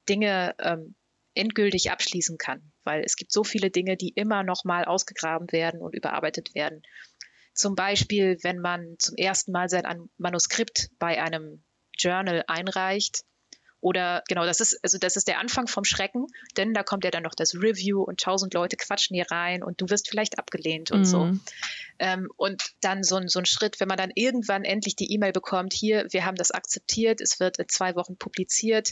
Dinge 0.09 0.55
ähm, 0.59 0.95
endgültig 1.33 1.91
abschließen 1.91 2.37
kann, 2.37 2.71
weil 2.83 3.03
es 3.03 3.15
gibt 3.15 3.31
so 3.31 3.43
viele 3.43 3.69
Dinge, 3.69 3.97
die 3.97 4.09
immer 4.09 4.43
noch 4.43 4.63
mal 4.63 4.85
ausgegraben 4.85 5.51
werden 5.51 5.81
und 5.81 5.95
überarbeitet 5.95 6.53
werden. 6.55 6.81
Zum 7.53 7.75
Beispiel, 7.75 8.37
wenn 8.41 8.59
man 8.59 8.95
zum 8.99 9.15
ersten 9.17 9.51
Mal 9.51 9.69
sein 9.69 10.09
Manuskript 10.17 10.89
bei 10.99 11.21
einem 11.21 11.63
Journal 11.97 12.43
einreicht, 12.47 13.23
oder 13.81 14.23
genau, 14.27 14.45
das 14.45 14.59
ist, 14.59 14.79
also 14.83 14.99
das 14.99 15.15
ist 15.15 15.27
der 15.27 15.39
Anfang 15.39 15.67
vom 15.67 15.83
Schrecken, 15.83 16.27
denn 16.55 16.73
da 16.73 16.83
kommt 16.83 17.03
ja 17.03 17.09
dann 17.09 17.23
noch 17.23 17.33
das 17.33 17.55
Review 17.55 18.03
und 18.03 18.19
tausend 18.19 18.53
Leute 18.53 18.77
quatschen 18.77 19.15
hier 19.15 19.25
rein 19.31 19.63
und 19.63 19.81
du 19.81 19.89
wirst 19.89 20.07
vielleicht 20.07 20.37
abgelehnt 20.37 20.91
und 20.91 21.01
mm. 21.01 21.05
so. 21.05 21.25
Mhm. 21.25 21.41
Ähm, 21.97 22.29
und 22.37 22.61
dann 22.81 23.03
so 23.03 23.15
ein, 23.15 23.27
so 23.27 23.39
ein 23.39 23.47
Schritt, 23.47 23.79
wenn 23.79 23.87
man 23.87 23.97
dann 23.97 24.11
irgendwann 24.13 24.65
endlich 24.65 24.95
die 24.95 25.11
E-Mail 25.11 25.31
bekommt, 25.31 25.73
hier, 25.73 26.05
wir 26.11 26.25
haben 26.25 26.35
das 26.35 26.51
akzeptiert, 26.51 27.21
es 27.21 27.39
wird 27.39 27.57
in 27.57 27.67
zwei 27.69 27.95
Wochen 27.95 28.17
publiziert, 28.17 28.91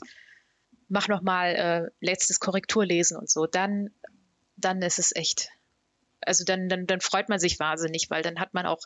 mach 0.89 1.08
noch 1.08 1.21
mal 1.21 1.56
äh, 1.56 1.91
letztes 2.02 2.39
Korrekturlesen 2.39 3.17
und 3.17 3.30
so, 3.30 3.45
dann, 3.45 3.91
dann 4.58 4.82
ist 4.82 4.99
es 4.99 5.15
echt. 5.15 5.49
Also 6.21 6.43
dann, 6.43 6.67
dann, 6.67 6.86
dann 6.86 6.99
freut 6.99 7.30
man 7.30 7.39
sich 7.39 7.60
wahnsinnig, 7.60 8.10
weil 8.10 8.23
dann 8.23 8.39
hat 8.39 8.54
man 8.54 8.65
auch 8.65 8.82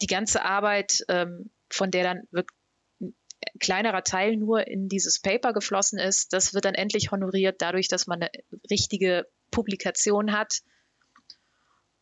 die 0.00 0.06
ganze 0.06 0.42
Arbeit, 0.42 1.04
ähm, 1.08 1.50
von 1.70 1.90
der 1.90 2.04
dann 2.04 2.22
wirklich 2.30 2.56
ein 3.00 3.58
kleinerer 3.58 4.02
Teil 4.02 4.36
nur 4.36 4.66
in 4.66 4.88
dieses 4.88 5.20
Paper 5.20 5.52
geflossen 5.52 5.98
ist, 5.98 6.32
das 6.32 6.54
wird 6.54 6.64
dann 6.64 6.74
endlich 6.74 7.10
honoriert 7.10 7.60
dadurch, 7.60 7.88
dass 7.88 8.06
man 8.06 8.22
eine 8.22 8.30
richtige 8.70 9.26
Publikation 9.50 10.32
hat. 10.32 10.62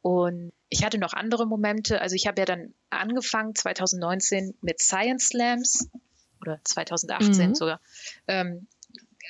Und 0.01 0.53
ich 0.68 0.85
hatte 0.85 0.99
noch 0.99 1.12
andere 1.12 1.47
Momente. 1.47 2.01
Also 2.01 2.14
ich 2.14 2.27
habe 2.27 2.40
ja 2.40 2.44
dann 2.44 2.75
angefangen 2.90 3.55
2019 3.55 4.55
mit 4.61 4.81
Science 4.81 5.29
Slams 5.29 5.88
oder 6.40 6.61
2018 6.63 7.50
mhm. 7.50 7.54
sogar. 7.54 7.81
Ähm, 8.29 8.67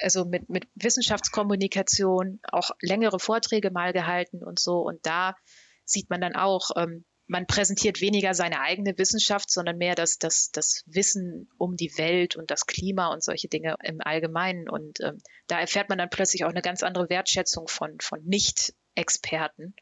also 0.01 0.24
mit, 0.24 0.49
mit 0.49 0.66
Wissenschaftskommunikation 0.74 2.40
auch 2.51 2.70
längere 2.80 3.18
Vorträge 3.18 3.70
mal 3.70 3.92
gehalten 3.92 4.42
und 4.42 4.59
so. 4.59 4.78
Und 4.78 5.05
da 5.07 5.36
sieht 5.84 6.11
man 6.11 6.20
dann 6.20 6.34
auch, 6.34 6.70
ähm, 6.76 7.05
man 7.26 7.47
präsentiert 7.47 8.01
weniger 8.01 8.34
seine 8.34 8.61
eigene 8.61 8.99
Wissenschaft, 8.99 9.51
sondern 9.51 9.78
mehr 9.78 9.95
das, 9.95 10.18
das, 10.18 10.51
das 10.53 10.82
Wissen 10.86 11.49
um 11.57 11.76
die 11.76 11.92
Welt 11.97 12.36
und 12.36 12.51
das 12.51 12.66
Klima 12.66 13.09
und 13.12 13.22
solche 13.22 13.49
Dinge 13.49 13.76
im 13.82 14.01
Allgemeinen. 14.01 14.68
Und 14.68 15.01
ähm, 15.01 15.18
da 15.47 15.59
erfährt 15.59 15.88
man 15.88 15.99
dann 15.99 16.11
plötzlich 16.11 16.45
auch 16.45 16.51
eine 16.51 16.62
ganz 16.62 16.82
andere 16.82 17.09
Wertschätzung 17.09 17.66
von, 17.66 17.99
von 18.01 18.22
Nicht-Experten. 18.24 19.74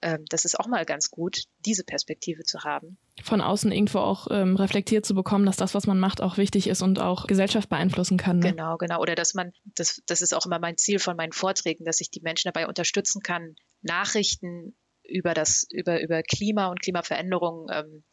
Ähm, 0.00 0.24
das 0.28 0.44
ist 0.44 0.58
auch 0.58 0.66
mal 0.66 0.84
ganz 0.84 1.10
gut, 1.10 1.44
diese 1.66 1.84
Perspektive 1.84 2.44
zu 2.44 2.60
haben. 2.60 2.98
Von 3.22 3.40
außen 3.40 3.72
irgendwo 3.72 3.98
auch 3.98 4.28
ähm, 4.30 4.56
reflektiert 4.56 5.04
zu 5.04 5.14
bekommen, 5.14 5.46
dass 5.46 5.56
das, 5.56 5.74
was 5.74 5.86
man 5.86 5.98
macht, 5.98 6.20
auch 6.20 6.36
wichtig 6.36 6.68
ist 6.68 6.82
und 6.82 7.00
auch 7.00 7.26
Gesellschaft 7.26 7.68
beeinflussen 7.68 8.16
kann. 8.16 8.38
Ne? 8.38 8.50
Genau, 8.52 8.76
genau. 8.76 9.00
Oder 9.00 9.14
dass 9.14 9.34
man, 9.34 9.52
das, 9.64 10.02
das 10.06 10.22
ist 10.22 10.34
auch 10.34 10.46
immer 10.46 10.58
mein 10.58 10.76
Ziel 10.76 10.98
von 10.98 11.16
meinen 11.16 11.32
Vorträgen, 11.32 11.84
dass 11.84 12.00
ich 12.00 12.10
die 12.10 12.20
Menschen 12.20 12.50
dabei 12.52 12.68
unterstützen 12.68 13.22
kann, 13.22 13.56
Nachrichten 13.82 14.76
über 15.02 15.34
das, 15.34 15.66
über, 15.70 16.00
über 16.00 16.22
Klima 16.22 16.68
und 16.68 16.80
Klimaveränderung 16.80 17.66
ähm, 17.72 18.04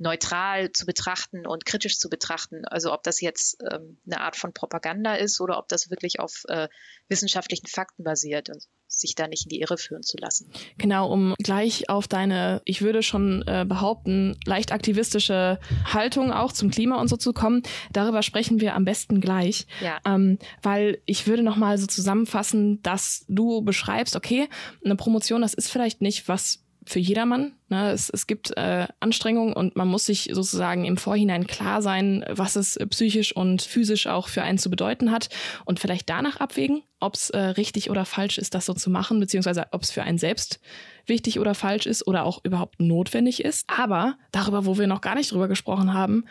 neutral 0.00 0.72
zu 0.72 0.86
betrachten 0.86 1.46
und 1.46 1.66
kritisch 1.66 1.98
zu 1.98 2.08
betrachten. 2.08 2.64
Also 2.64 2.92
ob 2.92 3.02
das 3.02 3.20
jetzt 3.20 3.62
ähm, 3.70 3.98
eine 4.06 4.20
Art 4.22 4.34
von 4.34 4.52
Propaganda 4.52 5.14
ist 5.14 5.40
oder 5.40 5.58
ob 5.58 5.68
das 5.68 5.90
wirklich 5.90 6.18
auf 6.20 6.44
äh, 6.48 6.68
wissenschaftlichen 7.08 7.66
Fakten 7.66 8.02
basiert 8.02 8.48
und 8.48 8.64
sich 8.88 9.14
da 9.14 9.28
nicht 9.28 9.44
in 9.44 9.50
die 9.50 9.60
Irre 9.60 9.78
führen 9.78 10.02
zu 10.02 10.16
lassen. 10.16 10.50
Genau, 10.78 11.12
um 11.12 11.34
gleich 11.38 11.88
auf 11.88 12.08
deine, 12.08 12.62
ich 12.64 12.82
würde 12.82 13.02
schon 13.02 13.44
äh, 13.46 13.64
behaupten, 13.68 14.36
leicht 14.46 14.72
aktivistische 14.72 15.60
Haltung 15.84 16.32
auch 16.32 16.52
zum 16.52 16.70
Klima 16.70 16.98
und 17.00 17.08
so 17.08 17.16
zu 17.16 17.32
kommen, 17.32 17.62
darüber 17.92 18.22
sprechen 18.22 18.60
wir 18.60 18.74
am 18.74 18.84
besten 18.84 19.20
gleich. 19.20 19.66
Ja. 19.80 19.98
Ähm, 20.06 20.38
weil 20.62 21.02
ich 21.04 21.26
würde 21.26 21.42
nochmal 21.42 21.76
so 21.78 21.86
zusammenfassen, 21.86 22.82
dass 22.82 23.24
du 23.28 23.62
beschreibst, 23.62 24.16
okay, 24.16 24.48
eine 24.82 24.96
Promotion, 24.96 25.42
das 25.42 25.54
ist 25.54 25.70
vielleicht 25.70 26.00
nicht 26.00 26.26
was 26.26 26.64
für 26.86 26.98
jedermann. 26.98 27.52
Ne? 27.68 27.90
Es, 27.90 28.10
es 28.10 28.26
gibt 28.26 28.56
äh, 28.56 28.86
Anstrengungen 29.00 29.52
und 29.52 29.76
man 29.76 29.88
muss 29.88 30.06
sich 30.06 30.30
sozusagen 30.32 30.84
im 30.84 30.96
Vorhinein 30.96 31.46
klar 31.46 31.82
sein, 31.82 32.24
was 32.28 32.56
es 32.56 32.78
psychisch 32.90 33.34
und 33.34 33.62
physisch 33.62 34.06
auch 34.06 34.28
für 34.28 34.42
einen 34.42 34.58
zu 34.58 34.70
bedeuten 34.70 35.10
hat 35.10 35.28
und 35.64 35.80
vielleicht 35.80 36.08
danach 36.08 36.38
abwägen, 36.38 36.82
ob 36.98 37.14
es 37.14 37.30
äh, 37.30 37.38
richtig 37.38 37.90
oder 37.90 38.04
falsch 38.04 38.38
ist, 38.38 38.54
das 38.54 38.66
so 38.66 38.74
zu 38.74 38.90
machen, 38.90 39.20
beziehungsweise 39.20 39.66
ob 39.72 39.82
es 39.82 39.90
für 39.90 40.02
einen 40.02 40.18
selbst 40.18 40.60
wichtig 41.06 41.38
oder 41.38 41.54
falsch 41.54 41.86
ist 41.86 42.06
oder 42.06 42.24
auch 42.24 42.44
überhaupt 42.44 42.80
notwendig 42.80 43.44
ist. 43.44 43.68
Aber 43.68 44.18
darüber, 44.32 44.64
wo 44.66 44.78
wir 44.78 44.86
noch 44.86 45.00
gar 45.00 45.14
nicht 45.14 45.32
drüber 45.32 45.48
gesprochen 45.48 45.92
haben, 45.92 46.24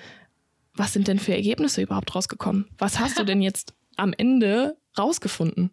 was 0.74 0.94
sind 0.94 1.08
denn 1.08 1.20
für 1.20 1.34
Ergebnisse 1.34 1.82
überhaupt 1.82 2.16
rausgekommen? 2.16 2.70
Was 2.78 3.00
hast 3.00 3.20
du 3.20 3.24
denn 3.24 3.42
jetzt 3.42 3.74
am 3.98 4.14
Ende 4.18 4.78
rausgefunden? 4.98 5.72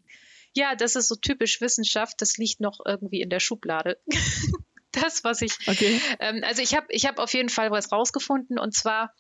Ja, 0.55 0.75
das 0.75 0.97
ist 0.97 1.09
so 1.09 1.17
typisch 1.17 1.61
Wissenschaft, 1.61 2.21
das 2.23 2.39
liegt 2.39 2.61
noch 2.61 2.81
irgendwie 2.85 3.21
in 3.21 3.29
der 3.29 3.41
Schublade. 3.41 3.99
das, 5.03 5.25
was 5.25 5.43
ich. 5.43 5.53
Okay. 5.67 6.01
Ähm, 6.21 6.43
also 6.45 6.63
ich 6.63 6.75
habe 6.75 6.87
ich 6.91 7.07
hab 7.07 7.19
auf 7.19 7.33
jeden 7.35 7.49
Fall 7.49 7.71
was 7.71 7.93
rausgefunden 7.93 8.59
und 8.59 8.75
zwar, 8.75 9.13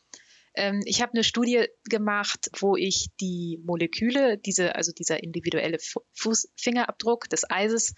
ähm, 0.54 0.82
ich 0.84 1.02
habe 1.02 1.12
eine 1.12 1.24
Studie 1.24 1.66
gemacht, 1.84 2.50
wo 2.58 2.76
ich 2.76 3.08
die 3.20 3.60
Moleküle, 3.64 4.38
diese, 4.38 4.74
also 4.74 4.92
dieser 4.92 5.22
individuelle 5.22 5.78
Fußfingerabdruck 6.14 7.28
des 7.28 7.48
Eises, 7.50 7.94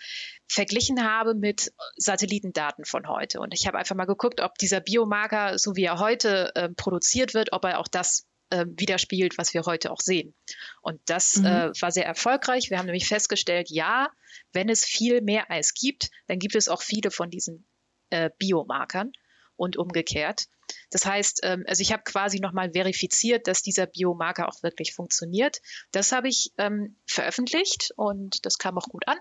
verglichen 0.48 1.04
habe 1.04 1.34
mit 1.34 1.72
Satellitendaten 1.96 2.84
von 2.84 3.08
heute. 3.08 3.40
Und 3.40 3.54
ich 3.54 3.66
habe 3.66 3.78
einfach 3.78 3.94
mal 3.94 4.06
geguckt, 4.06 4.40
ob 4.40 4.54
dieser 4.56 4.80
Biomarker, 4.80 5.58
so 5.58 5.76
wie 5.76 5.84
er 5.84 5.98
heute 5.98 6.52
äh, 6.54 6.68
produziert 6.70 7.34
wird, 7.34 7.52
ob 7.52 7.64
er 7.64 7.78
auch 7.78 7.88
das 7.88 8.26
äh, 8.50 8.64
widerspiegelt, 8.66 9.38
was 9.38 9.54
wir 9.54 9.62
heute 9.64 9.90
auch 9.90 10.00
sehen. 10.00 10.34
Und 10.82 11.00
das 11.06 11.36
mhm. 11.36 11.46
äh, 11.46 11.80
war 11.80 11.90
sehr 11.90 12.06
erfolgreich. 12.06 12.70
Wir 12.70 12.78
haben 12.78 12.86
nämlich 12.86 13.08
festgestellt, 13.08 13.70
ja, 13.70 14.08
wenn 14.52 14.68
es 14.68 14.84
viel 14.84 15.20
mehr 15.20 15.50
Eis 15.50 15.74
gibt, 15.74 16.10
dann 16.26 16.38
gibt 16.38 16.54
es 16.54 16.68
auch 16.68 16.82
viele 16.82 17.10
von 17.10 17.30
diesen 17.30 17.66
äh, 18.10 18.30
Biomarkern 18.38 19.12
und 19.56 19.76
umgekehrt. 19.76 20.46
Das 20.90 21.04
heißt, 21.04 21.40
ähm, 21.42 21.64
also 21.66 21.82
ich 21.82 21.92
habe 21.92 22.02
quasi 22.04 22.40
nochmal 22.40 22.72
verifiziert, 22.72 23.46
dass 23.46 23.62
dieser 23.62 23.86
Biomarker 23.86 24.48
auch 24.48 24.62
wirklich 24.62 24.94
funktioniert. 24.94 25.60
Das 25.92 26.12
habe 26.12 26.28
ich 26.28 26.52
ähm, 26.58 26.96
veröffentlicht 27.06 27.92
und 27.96 28.44
das 28.46 28.58
kam 28.58 28.78
auch 28.78 28.88
gut 28.88 29.06
an. 29.06 29.18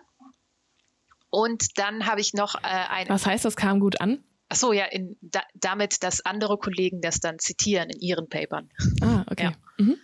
Und 1.29 1.77
dann 1.77 2.05
habe 2.05 2.21
ich 2.21 2.33
noch 2.33 2.55
äh, 2.55 2.67
ein. 2.67 3.09
Was 3.09 3.25
heißt, 3.25 3.43
das 3.43 3.55
kam 3.55 3.79
gut 3.79 3.99
an? 3.99 4.23
Ach 4.49 4.55
so, 4.55 4.71
ja, 4.71 4.85
in, 4.85 5.17
da, 5.21 5.41
damit, 5.55 6.03
dass 6.03 6.25
andere 6.25 6.57
Kollegen 6.57 7.01
das 7.01 7.19
dann 7.19 7.37
zitieren 7.37 7.89
in 7.89 7.99
ihren 7.99 8.29
Papern. 8.29 8.69
Ah, 9.01 9.16
okay. 9.37 9.55
Ja. 9.77 9.85
Mhm. 9.85 9.97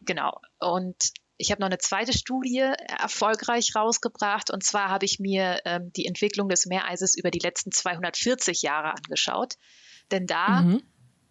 Genau. 0.00 0.40
Und 0.58 1.12
ich 1.38 1.50
habe 1.50 1.60
noch 1.60 1.66
eine 1.66 1.78
zweite 1.78 2.12
Studie 2.12 2.60
erfolgreich 2.98 3.74
rausgebracht. 3.74 4.50
Und 4.50 4.64
zwar 4.64 4.88
habe 4.88 5.04
ich 5.04 5.18
mir 5.18 5.60
ähm, 5.64 5.92
die 5.94 6.06
Entwicklung 6.06 6.48
des 6.48 6.66
Meereises 6.66 7.16
über 7.16 7.30
die 7.30 7.40
letzten 7.40 7.72
240 7.72 8.62
Jahre 8.62 8.94
angeschaut. 8.94 9.54
Denn 10.10 10.26
da, 10.26 10.62
mhm. 10.62 10.82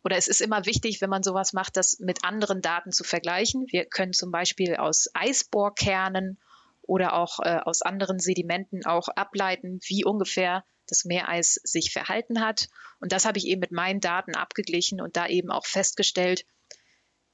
oder 0.03 0.17
es 0.17 0.27
ist 0.27 0.41
immer 0.41 0.65
wichtig, 0.65 1.01
wenn 1.01 1.09
man 1.09 1.23
sowas 1.23 1.53
macht, 1.53 1.77
das 1.77 1.97
mit 1.99 2.23
anderen 2.23 2.61
Daten 2.61 2.91
zu 2.91 3.03
vergleichen. 3.03 3.65
Wir 3.69 3.85
können 3.85 4.13
zum 4.13 4.31
Beispiel 4.31 4.75
aus 4.75 5.07
Eisbohrkernen 5.13 6.37
oder 6.81 7.13
auch 7.13 7.39
äh, 7.39 7.59
aus 7.63 7.81
anderen 7.81 8.19
Sedimenten 8.19 8.85
auch 8.85 9.07
ableiten, 9.07 9.79
wie 9.87 10.05
ungefähr 10.05 10.63
das 10.87 11.05
Meereis 11.05 11.59
sich 11.63 11.91
verhalten 11.91 12.41
hat. 12.41 12.67
Und 12.99 13.11
das 13.11 13.25
habe 13.25 13.39
ich 13.39 13.47
eben 13.47 13.59
mit 13.59 13.71
meinen 13.71 14.01
Daten 14.01 14.35
abgeglichen 14.35 15.01
und 15.01 15.17
da 15.17 15.25
eben 15.25 15.49
auch 15.49 15.65
festgestellt, 15.65 16.45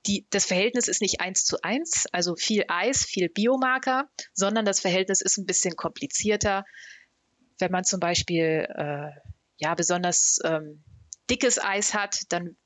die, 0.07 0.25
das 0.31 0.45
Verhältnis 0.45 0.87
ist 0.87 1.01
nicht 1.01 1.21
eins 1.21 1.45
zu 1.45 1.61
eins, 1.61 2.05
also 2.11 2.35
viel 2.35 2.65
Eis, 2.67 3.05
viel 3.05 3.29
Biomarker, 3.29 4.09
sondern 4.33 4.65
das 4.65 4.79
Verhältnis 4.79 5.21
ist 5.21 5.37
ein 5.37 5.45
bisschen 5.45 5.75
komplizierter. 5.75 6.65
Wenn 7.59 7.71
man 7.71 7.83
zum 7.83 7.99
Beispiel 7.99 8.67
äh, 8.75 9.11
ja 9.57 9.75
besonders 9.75 10.39
ähm, 10.43 10.83
dickes 11.29 11.63
Eis 11.63 11.93
hat, 11.93 12.21
dann 12.29 12.57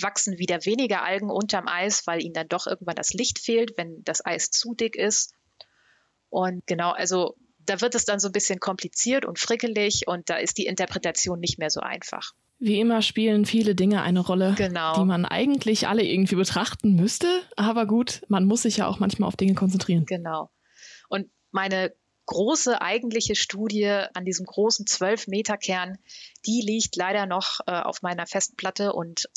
wachsen 0.00 0.38
wieder 0.38 0.64
weniger 0.64 1.02
Algen 1.02 1.30
unterm 1.30 1.68
Eis, 1.68 2.06
weil 2.06 2.22
ihnen 2.22 2.34
dann 2.34 2.48
doch 2.48 2.66
irgendwann 2.66 2.96
das 2.96 3.12
Licht 3.12 3.38
fehlt, 3.38 3.76
wenn 3.76 4.02
das 4.04 4.24
Eis 4.24 4.50
zu 4.50 4.74
dick 4.74 4.96
ist. 4.96 5.34
Und 6.30 6.66
genau, 6.66 6.92
also 6.92 7.36
da 7.58 7.80
wird 7.80 7.94
es 7.94 8.04
dann 8.04 8.18
so 8.18 8.28
ein 8.28 8.32
bisschen 8.32 8.58
kompliziert 8.58 9.24
und 9.24 9.38
frickelig 9.38 10.06
und 10.06 10.30
da 10.30 10.36
ist 10.36 10.58
die 10.58 10.66
Interpretation 10.66 11.38
nicht 11.38 11.58
mehr 11.58 11.70
so 11.70 11.80
einfach. 11.80 12.32
Wie 12.64 12.78
immer 12.78 13.02
spielen 13.02 13.44
viele 13.44 13.74
Dinge 13.74 14.02
eine 14.02 14.20
Rolle, 14.20 14.54
genau. 14.56 14.94
die 14.94 15.04
man 15.04 15.24
eigentlich 15.24 15.88
alle 15.88 16.04
irgendwie 16.04 16.36
betrachten 16.36 16.94
müsste. 16.94 17.26
Aber 17.56 17.86
gut, 17.86 18.22
man 18.28 18.44
muss 18.44 18.62
sich 18.62 18.76
ja 18.76 18.86
auch 18.86 19.00
manchmal 19.00 19.26
auf 19.26 19.34
Dinge 19.34 19.54
konzentrieren. 19.54 20.06
Genau. 20.06 20.48
Und 21.08 21.28
meine 21.50 21.92
große 22.26 22.80
eigentliche 22.80 23.34
Studie 23.34 23.88
an 24.14 24.24
diesem 24.24 24.46
großen 24.46 24.86
12-Meter-Kern, 24.86 25.98
die 26.46 26.60
liegt 26.64 26.94
leider 26.94 27.26
noch 27.26 27.58
äh, 27.66 27.72
auf 27.72 28.02
meiner 28.02 28.28
Festplatte 28.28 28.92
und 28.92 29.28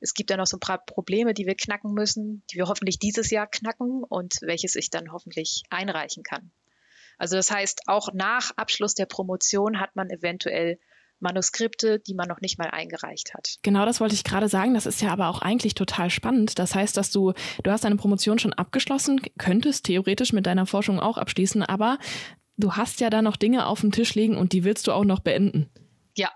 es 0.00 0.14
gibt 0.14 0.30
ja 0.30 0.38
noch 0.38 0.46
so 0.46 0.56
ein 0.56 0.60
paar 0.60 0.82
Probleme, 0.82 1.34
die 1.34 1.44
wir 1.44 1.54
knacken 1.54 1.92
müssen, 1.92 2.42
die 2.50 2.56
wir 2.56 2.68
hoffentlich 2.68 2.98
dieses 2.98 3.30
Jahr 3.30 3.48
knacken 3.48 4.02
und 4.02 4.38
welches 4.40 4.76
ich 4.76 4.88
dann 4.88 5.12
hoffentlich 5.12 5.62
einreichen 5.68 6.22
kann. 6.22 6.52
Also 7.18 7.36
das 7.36 7.50
heißt, 7.50 7.82
auch 7.86 8.14
nach 8.14 8.52
Abschluss 8.56 8.94
der 8.94 9.04
Promotion 9.04 9.78
hat 9.78 9.94
man 9.94 10.08
eventuell 10.08 10.78
Manuskripte, 11.22 12.00
die 12.00 12.14
man 12.14 12.28
noch 12.28 12.40
nicht 12.40 12.58
mal 12.58 12.68
eingereicht 12.68 13.34
hat. 13.34 13.56
Genau, 13.62 13.86
das 13.86 14.00
wollte 14.00 14.14
ich 14.14 14.24
gerade 14.24 14.48
sagen. 14.48 14.74
Das 14.74 14.86
ist 14.86 15.00
ja 15.00 15.10
aber 15.10 15.28
auch 15.28 15.40
eigentlich 15.40 15.74
total 15.74 16.10
spannend. 16.10 16.58
Das 16.58 16.74
heißt, 16.74 16.96
dass 16.96 17.10
du, 17.10 17.32
du 17.62 17.70
hast 17.70 17.84
deine 17.84 17.96
Promotion 17.96 18.38
schon 18.38 18.52
abgeschlossen, 18.52 19.20
könntest 19.38 19.86
theoretisch 19.86 20.32
mit 20.32 20.46
deiner 20.46 20.66
Forschung 20.66 21.00
auch 21.00 21.18
abschließen, 21.18 21.62
aber 21.62 21.98
du 22.56 22.72
hast 22.72 23.00
ja 23.00 23.10
da 23.10 23.22
noch 23.22 23.36
Dinge 23.36 23.66
auf 23.66 23.80
dem 23.80 23.92
Tisch 23.92 24.14
liegen 24.14 24.36
und 24.36 24.52
die 24.52 24.64
willst 24.64 24.86
du 24.86 24.92
auch 24.92 25.04
noch 25.04 25.20
beenden. 25.20 25.70
Ja. 26.16 26.30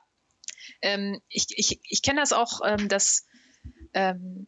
Ähm, 0.83 1.21
ich 1.29 1.47
ich, 1.51 1.81
ich 1.83 2.03
kenne 2.03 2.21
das 2.21 2.33
auch, 2.33 2.61
ähm, 2.65 2.89
dass 2.89 3.27
ähm, 3.93 4.47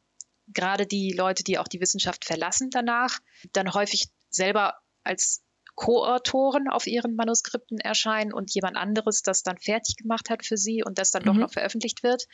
gerade 0.48 0.86
die 0.86 1.12
Leute, 1.12 1.44
die 1.44 1.58
auch 1.58 1.68
die 1.68 1.80
Wissenschaft 1.80 2.24
verlassen 2.24 2.70
danach, 2.70 3.18
dann 3.52 3.74
häufig 3.74 4.08
selber 4.30 4.74
als 5.02 5.42
Co-Autoren 5.78 6.66
auf 6.66 6.88
ihren 6.88 7.14
Manuskripten 7.14 7.78
erscheinen 7.78 8.32
und 8.32 8.52
jemand 8.52 8.76
anderes 8.76 9.22
das 9.22 9.44
dann 9.44 9.58
fertig 9.58 9.94
gemacht 9.96 10.28
hat 10.28 10.44
für 10.44 10.56
sie 10.56 10.82
und 10.82 10.98
das 10.98 11.12
dann 11.12 11.22
mhm. 11.22 11.26
doch 11.26 11.34
noch 11.34 11.52
veröffentlicht 11.52 12.02
wird. 12.02 12.26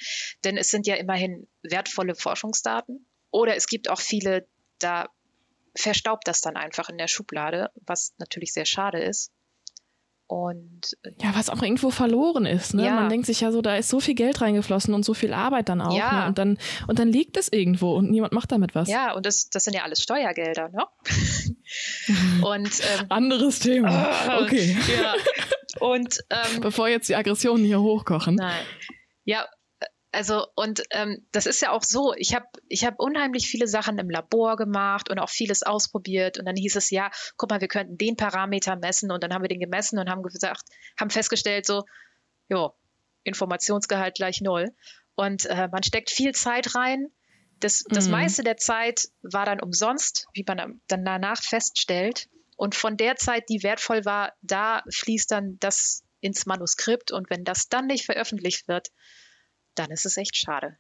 Denn 0.45 0.57
es 0.57 0.71
sind 0.71 0.87
ja 0.87 0.95
immerhin 0.95 1.47
wertvolle 1.63 2.15
Forschungsdaten. 2.15 3.07
Oder 3.31 3.55
es 3.55 3.67
gibt 3.67 3.91
auch 3.91 4.01
viele, 4.01 4.49
da 4.79 5.11
verstaubt 5.77 6.27
das 6.27 6.41
dann 6.41 6.57
einfach 6.57 6.89
in 6.89 6.97
der 6.97 7.07
Schublade, 7.07 7.71
was 7.85 8.15
natürlich 8.17 8.55
sehr 8.55 8.65
schade 8.65 9.03
ist. 9.03 9.31
Und 10.27 10.97
äh, 11.03 11.11
ja, 11.21 11.35
was 11.35 11.51
auch 11.51 11.63
irgendwo 11.63 11.91
verloren 11.91 12.47
ist. 12.47 12.75
Ne? 12.75 12.87
Ja. 12.87 12.95
Man 12.95 13.09
denkt 13.11 13.27
sich 13.27 13.43
ja 13.43 13.53
so, 13.53 13.61
da 13.61 13.77
ist 13.77 13.89
so 13.89 14.01
viel 14.01 14.15
Geld 14.15 14.41
reingeflossen 14.41 14.95
und 14.95 15.05
so 15.05 15.13
viel 15.13 15.35
Arbeit 15.35 15.69
dann 15.69 15.83
auch. 15.83 15.97
Ja. 15.97 16.23
Ne? 16.23 16.27
Und, 16.29 16.39
dann, 16.39 16.59
und 16.89 16.99
dann 16.99 17.09
liegt 17.09 17.37
es 17.37 17.53
irgendwo 17.53 17.95
und 17.95 18.11
niemand 18.11 18.33
macht 18.33 18.51
damit 18.51 18.75
was. 18.75 18.89
Ja, 18.89 19.13
und 19.13 19.27
das, 19.27 19.51
das 19.51 19.65
sind 19.65 19.75
ja 19.75 19.83
alles 19.83 20.03
Steuergelder, 20.03 20.71
ne? 20.71 20.87
und, 22.43 22.71
ähm, 22.81 23.07
Anderes 23.11 23.59
Thema. 23.59 23.91
Ah, 23.91 24.41
okay. 24.43 24.77
Ja. 24.97 25.15
Und 25.81 26.21
ähm, 26.31 26.61
bevor 26.61 26.89
jetzt 26.89 27.09
die 27.09 27.17
Aggressionen 27.17 27.65
hier 27.65 27.81
hochkochen. 27.81 28.37
Nein. 28.37 28.65
Ja, 29.25 29.47
also 30.15 30.47
und 30.55 30.83
ähm, 30.91 31.27
das 31.33 31.47
ist 31.47 31.61
ja 31.61 31.71
auch 31.71 31.83
so, 31.83 32.15
ich 32.17 32.35
habe 32.35 32.47
ich 32.69 32.85
hab 32.85 32.99
unheimlich 32.99 33.47
viele 33.47 33.67
Sachen 33.67 33.99
im 33.99 34.09
Labor 34.09 34.57
gemacht 34.57 35.11
und 35.11 35.19
auch 35.19 35.29
vieles 35.29 35.63
ausprobiert 35.63 36.39
und 36.39 36.47
dann 36.47 36.57
hieß 36.57 36.77
es 36.77 36.91
ja, 36.91 37.11
guck 37.37 37.51
mal, 37.51 37.61
wir 37.61 37.69
könnten 37.69 37.99
den 37.99 38.17
Parameter 38.17 38.77
messen 38.77 39.11
und 39.11 39.23
dann 39.23 39.35
haben 39.35 39.43
wir 39.43 39.49
den 39.49 39.61
gemessen 39.61 39.99
und 39.99 40.09
haben 40.09 40.23
gesagt, 40.23 40.63
haben 40.99 41.11
festgestellt 41.11 41.67
so, 41.67 41.85
jo, 42.49 42.73
Informationsgehalt 43.25 44.15
gleich 44.15 44.41
null 44.41 44.71
und 45.15 45.47
äh, 45.47 45.69
man 45.71 45.83
steckt 45.83 46.11
viel 46.11 46.33
Zeit 46.33 46.75
rein. 46.75 47.09
Das, 47.61 47.85
das 47.89 48.07
mhm. 48.07 48.13
meiste 48.13 48.43
der 48.43 48.57
Zeit 48.57 49.09
war 49.23 49.47
dann 49.47 49.61
umsonst, 49.61 50.27
wie 50.35 50.45
man 50.47 50.81
dann 50.89 51.05
danach 51.05 51.43
feststellt. 51.43 52.29
Und 52.57 52.75
von 52.75 52.97
der 52.97 53.17
Zeit, 53.17 53.49
die 53.49 53.63
wertvoll 53.63 54.05
war, 54.05 54.33
da 54.43 54.83
fließt 54.93 55.31
dann 55.31 55.57
das 55.61 56.05
ins 56.21 56.47
Manuskript 56.47 57.13
und 57.13 57.31
wenn 57.31 57.45
das 57.45 57.69
dann 57.69 57.87
nicht 57.87 58.07
veröffentlicht 58.07 58.69
wird, 58.69 58.89
dann 59.75 59.91
ist 59.91 60.07
es 60.07 60.17
echt 60.17 60.37
schade. 60.37 60.77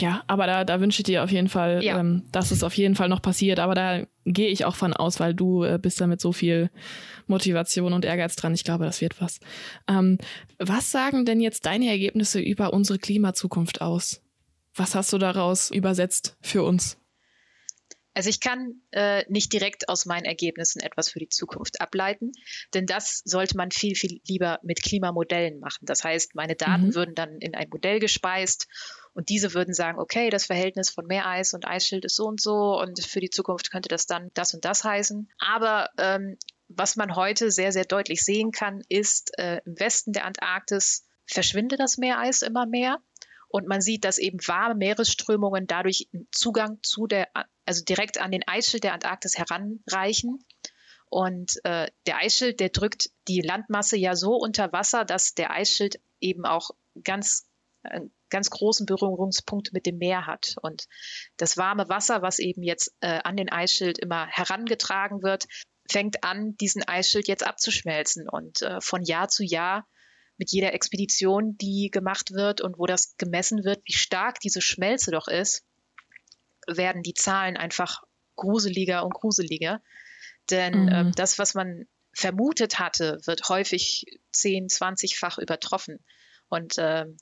Ja, 0.00 0.24
aber 0.26 0.46
da, 0.46 0.64
da 0.64 0.80
wünsche 0.80 1.00
ich 1.00 1.04
dir 1.04 1.22
auf 1.22 1.30
jeden 1.30 1.48
Fall, 1.48 1.84
ja. 1.84 2.00
ähm, 2.00 2.24
dass 2.32 2.50
es 2.50 2.64
auf 2.64 2.76
jeden 2.76 2.96
Fall 2.96 3.08
noch 3.08 3.22
passiert. 3.22 3.60
Aber 3.60 3.74
da 3.74 4.04
gehe 4.24 4.48
ich 4.48 4.64
auch 4.64 4.74
von 4.74 4.92
aus, 4.92 5.20
weil 5.20 5.34
du 5.34 5.62
äh, 5.62 5.78
bist 5.80 6.00
da 6.00 6.06
mit 6.06 6.20
so 6.20 6.32
viel 6.32 6.70
Motivation 7.26 7.92
und 7.92 8.04
Ehrgeiz 8.04 8.34
dran. 8.34 8.54
Ich 8.54 8.64
glaube, 8.64 8.84
das 8.84 9.00
wird 9.00 9.20
was. 9.20 9.38
Ähm, 9.86 10.18
was 10.58 10.90
sagen 10.90 11.24
denn 11.24 11.40
jetzt 11.40 11.66
deine 11.66 11.88
Ergebnisse 11.88 12.40
über 12.40 12.72
unsere 12.72 12.98
Klimazukunft 12.98 13.80
aus? 13.80 14.20
Was 14.74 14.96
hast 14.96 15.12
du 15.12 15.18
daraus 15.18 15.70
übersetzt 15.70 16.36
für 16.40 16.64
uns? 16.64 16.98
Also 18.14 18.30
ich 18.30 18.40
kann 18.40 18.80
äh, 18.92 19.24
nicht 19.28 19.52
direkt 19.52 19.88
aus 19.88 20.06
meinen 20.06 20.24
Ergebnissen 20.24 20.80
etwas 20.80 21.10
für 21.10 21.18
die 21.18 21.28
Zukunft 21.28 21.80
ableiten, 21.80 22.32
denn 22.72 22.86
das 22.86 23.22
sollte 23.24 23.56
man 23.56 23.70
viel, 23.70 23.96
viel 23.96 24.20
lieber 24.26 24.60
mit 24.62 24.82
Klimamodellen 24.82 25.58
machen. 25.58 25.84
Das 25.86 26.04
heißt, 26.04 26.34
meine 26.34 26.54
Daten 26.54 26.86
mhm. 26.86 26.94
würden 26.94 27.14
dann 27.14 27.38
in 27.38 27.54
ein 27.54 27.68
Modell 27.68 27.98
gespeist 27.98 28.68
und 29.12 29.28
diese 29.28 29.52
würden 29.52 29.74
sagen, 29.74 29.98
okay, 29.98 30.30
das 30.30 30.46
Verhältnis 30.46 30.90
von 30.90 31.06
Meereis 31.06 31.54
und 31.54 31.66
Eisschild 31.66 32.04
ist 32.04 32.16
so 32.16 32.26
und 32.26 32.40
so 32.40 32.80
und 32.80 33.04
für 33.04 33.20
die 33.20 33.30
Zukunft 33.30 33.70
könnte 33.70 33.88
das 33.88 34.06
dann 34.06 34.30
das 34.34 34.54
und 34.54 34.64
das 34.64 34.84
heißen. 34.84 35.28
Aber 35.38 35.90
ähm, 35.98 36.36
was 36.68 36.96
man 36.96 37.16
heute 37.16 37.50
sehr, 37.50 37.72
sehr 37.72 37.84
deutlich 37.84 38.22
sehen 38.22 38.50
kann, 38.52 38.82
ist, 38.88 39.36
äh, 39.38 39.60
im 39.64 39.78
Westen 39.78 40.12
der 40.12 40.24
Antarktis 40.24 41.04
verschwindet 41.26 41.80
das 41.80 41.98
Meereis 41.98 42.42
immer 42.42 42.66
mehr. 42.66 42.98
Und 43.54 43.68
man 43.68 43.80
sieht, 43.80 44.04
dass 44.04 44.18
eben 44.18 44.40
warme 44.48 44.74
Meeresströmungen 44.74 45.68
dadurch 45.68 46.08
Zugang 46.32 46.80
zu 46.82 47.06
der, 47.06 47.28
also 47.64 47.84
direkt 47.84 48.20
an 48.20 48.32
den 48.32 48.42
Eisschild 48.48 48.82
der 48.82 48.94
Antarktis 48.94 49.38
heranreichen. 49.38 50.44
Und 51.08 51.64
äh, 51.64 51.88
der 52.06 52.16
Eisschild, 52.16 52.58
der 52.58 52.70
drückt 52.70 53.10
die 53.28 53.42
Landmasse 53.42 53.96
ja 53.96 54.16
so 54.16 54.34
unter 54.34 54.72
Wasser, 54.72 55.04
dass 55.04 55.34
der 55.34 55.52
Eisschild 55.52 56.00
eben 56.18 56.46
auch 56.46 56.72
ganz, 57.04 57.46
äh, 57.84 58.00
ganz 58.28 58.50
großen 58.50 58.86
Berührungspunkt 58.86 59.72
mit 59.72 59.86
dem 59.86 59.98
Meer 59.98 60.26
hat. 60.26 60.56
Und 60.60 60.88
das 61.36 61.56
warme 61.56 61.88
Wasser, 61.88 62.22
was 62.22 62.40
eben 62.40 62.64
jetzt 62.64 62.92
äh, 63.02 63.20
an 63.22 63.36
den 63.36 63.52
Eisschild 63.52 64.00
immer 64.00 64.26
herangetragen 64.26 65.22
wird, 65.22 65.44
fängt 65.88 66.24
an, 66.24 66.56
diesen 66.56 66.82
Eisschild 66.88 67.28
jetzt 67.28 67.46
abzuschmelzen. 67.46 68.28
Und 68.28 68.62
äh, 68.62 68.80
von 68.80 69.04
Jahr 69.04 69.28
zu 69.28 69.44
Jahr 69.44 69.86
mit 70.36 70.50
jeder 70.50 70.74
Expedition, 70.74 71.56
die 71.58 71.90
gemacht 71.92 72.32
wird 72.32 72.60
und 72.60 72.78
wo 72.78 72.86
das 72.86 73.16
gemessen 73.16 73.64
wird, 73.64 73.82
wie 73.84 73.92
stark 73.92 74.40
diese 74.40 74.60
Schmelze 74.60 75.10
doch 75.10 75.28
ist, 75.28 75.64
werden 76.66 77.02
die 77.02 77.14
Zahlen 77.14 77.56
einfach 77.56 78.02
gruseliger 78.36 79.04
und 79.04 79.14
gruseliger. 79.14 79.80
Denn 80.50 80.84
mhm. 80.84 80.88
ähm, 80.92 81.12
das, 81.14 81.38
was 81.38 81.54
man 81.54 81.86
vermutet 82.12 82.78
hatte, 82.78 83.20
wird 83.24 83.48
häufig 83.48 84.06
10, 84.32 84.68
20-fach 84.68 85.38
übertroffen. 85.38 86.04
Und 86.48 86.74
ähm, 86.78 87.16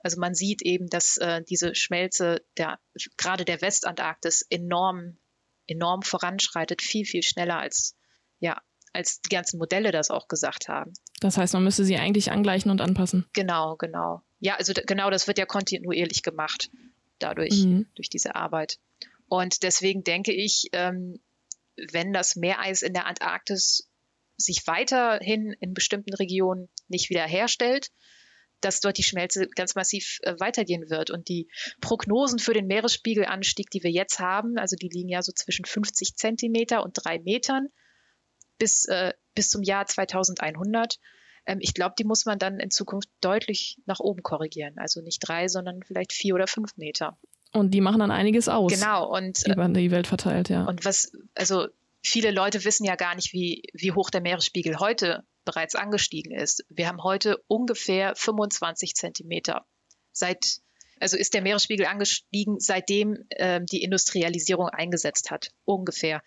also 0.00 0.20
man 0.20 0.34
sieht 0.34 0.62
eben, 0.62 0.88
dass 0.88 1.16
äh, 1.16 1.42
diese 1.42 1.74
Schmelze 1.74 2.44
der, 2.56 2.78
gerade 3.16 3.44
der 3.44 3.60
Westantarktis 3.60 4.42
enorm, 4.48 5.18
enorm 5.66 6.02
voranschreitet, 6.02 6.82
viel, 6.82 7.04
viel 7.04 7.22
schneller 7.22 7.58
als, 7.58 7.96
ja, 8.38 8.60
als 8.92 9.20
die 9.20 9.28
ganzen 9.28 9.58
Modelle 9.58 9.90
das 9.90 10.10
auch 10.10 10.28
gesagt 10.28 10.68
haben. 10.68 10.92
Das 11.20 11.36
heißt, 11.36 11.54
man 11.54 11.64
müsste 11.64 11.84
sie 11.84 11.96
eigentlich 11.96 12.30
angleichen 12.30 12.70
und 12.70 12.80
anpassen. 12.80 13.26
Genau, 13.32 13.76
genau. 13.76 14.22
Ja, 14.40 14.56
also 14.56 14.72
genau, 14.86 15.10
das 15.10 15.26
wird 15.26 15.38
ja 15.38 15.46
kontinuierlich 15.46 16.22
gemacht 16.22 16.70
dadurch, 17.18 17.64
mhm. 17.64 17.86
durch 17.94 18.08
diese 18.08 18.36
Arbeit. 18.36 18.78
Und 19.26 19.62
deswegen 19.62 20.04
denke 20.04 20.32
ich, 20.32 20.68
ähm, 20.72 21.20
wenn 21.92 22.12
das 22.12 22.36
Meereis 22.36 22.82
in 22.82 22.92
der 22.92 23.06
Antarktis 23.06 23.88
sich 24.36 24.66
weiterhin 24.66 25.54
in 25.60 25.74
bestimmten 25.74 26.14
Regionen 26.14 26.68
nicht 26.86 27.10
wiederherstellt, 27.10 27.90
dass 28.60 28.80
dort 28.80 28.98
die 28.98 29.04
Schmelze 29.04 29.48
ganz 29.54 29.74
massiv 29.74 30.18
äh, 30.22 30.34
weitergehen 30.38 30.90
wird. 30.90 31.10
Und 31.10 31.28
die 31.28 31.48
Prognosen 31.80 32.38
für 32.38 32.54
den 32.54 32.66
Meeresspiegelanstieg, 32.66 33.70
die 33.70 33.82
wir 33.82 33.90
jetzt 33.90 34.18
haben, 34.18 34.58
also 34.58 34.76
die 34.76 34.88
liegen 34.88 35.08
ja 35.08 35.22
so 35.22 35.32
zwischen 35.32 35.64
50 35.64 36.16
Zentimeter 36.16 36.82
und 36.82 36.94
drei 36.94 37.18
Metern 37.20 37.68
bis, 38.58 38.84
äh, 38.86 39.12
bis 39.34 39.50
zum 39.50 39.62
Jahr 39.62 39.86
2100. 39.86 40.98
Ähm, 41.46 41.58
ich 41.60 41.74
glaube, 41.74 41.94
die 41.98 42.04
muss 42.04 42.26
man 42.26 42.38
dann 42.38 42.60
in 42.60 42.70
Zukunft 42.70 43.08
deutlich 43.20 43.78
nach 43.86 44.00
oben 44.00 44.22
korrigieren. 44.22 44.74
Also 44.76 45.00
nicht 45.00 45.20
drei, 45.20 45.48
sondern 45.48 45.82
vielleicht 45.82 46.12
vier 46.12 46.34
oder 46.34 46.46
fünf 46.46 46.76
Meter. 46.76 47.18
Und 47.52 47.72
die 47.72 47.80
machen 47.80 48.00
dann 48.00 48.10
einiges 48.10 48.48
aus. 48.48 48.72
Genau. 48.72 49.08
Und, 49.08 49.46
über 49.46 49.68
die 49.68 49.90
Welt 49.90 50.06
verteilt, 50.06 50.48
ja. 50.48 50.64
Und 50.64 50.84
was, 50.84 51.12
also 51.34 51.68
viele 52.02 52.30
Leute 52.30 52.64
wissen 52.64 52.84
ja 52.84 52.96
gar 52.96 53.14
nicht, 53.14 53.32
wie, 53.32 53.62
wie 53.72 53.92
hoch 53.92 54.10
der 54.10 54.20
Meeresspiegel 54.20 54.78
heute 54.78 55.24
bereits 55.44 55.74
angestiegen 55.74 56.32
ist. 56.32 56.64
Wir 56.68 56.88
haben 56.88 57.02
heute 57.02 57.38
ungefähr 57.46 58.14
25 58.14 58.94
Zentimeter. 58.94 59.66
Seit 60.12 60.60
also 61.00 61.16
ist 61.16 61.34
der 61.34 61.42
Meeresspiegel 61.42 61.86
angestiegen, 61.86 62.60
seitdem 62.60 63.24
ähm, 63.30 63.66
die 63.66 63.82
Industrialisierung 63.82 64.68
eingesetzt 64.68 65.30
hat, 65.30 65.50
ungefähr. 65.64 66.22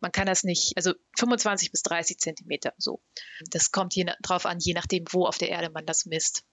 Man 0.00 0.12
kann 0.12 0.26
das 0.26 0.44
nicht, 0.44 0.72
also 0.76 0.92
25 1.18 1.70
bis 1.70 1.82
30 1.82 2.18
Zentimeter 2.18 2.72
so. 2.78 3.00
Das 3.50 3.70
kommt 3.70 3.94
je 3.94 4.06
drauf 4.22 4.46
an, 4.46 4.58
je 4.58 4.74
nachdem, 4.74 5.04
wo 5.10 5.26
auf 5.26 5.38
der 5.38 5.48
Erde 5.48 5.70
man 5.70 5.86
das 5.86 6.06
misst. 6.06 6.44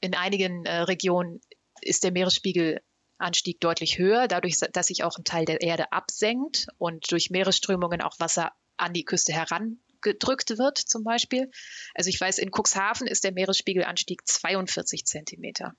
In 0.00 0.14
einigen 0.14 0.64
äh, 0.64 0.82
Regionen 0.82 1.40
ist 1.80 2.04
der 2.04 2.12
Meeresspiegelanstieg 2.12 3.60
deutlich 3.60 3.98
höher, 3.98 4.28
dadurch, 4.28 4.56
dass 4.72 4.86
sich 4.86 5.04
auch 5.04 5.18
ein 5.18 5.24
Teil 5.24 5.44
der 5.44 5.60
Erde 5.60 5.92
absenkt 5.92 6.66
und 6.78 7.10
durch 7.10 7.30
Meeresströmungen 7.30 8.02
auch 8.02 8.18
Wasser 8.18 8.52
an 8.76 8.92
die 8.92 9.04
Küste 9.04 9.32
herangedrückt 9.32 10.58
wird, 10.58 10.78
zum 10.78 11.04
Beispiel. 11.04 11.50
Also 11.94 12.10
ich 12.10 12.20
weiß, 12.20 12.38
in 12.38 12.50
Cuxhaven 12.50 13.06
ist 13.06 13.24
der 13.24 13.32
Meeresspiegelanstieg 13.32 14.26
42 14.26 15.06
Zentimeter. 15.06 15.74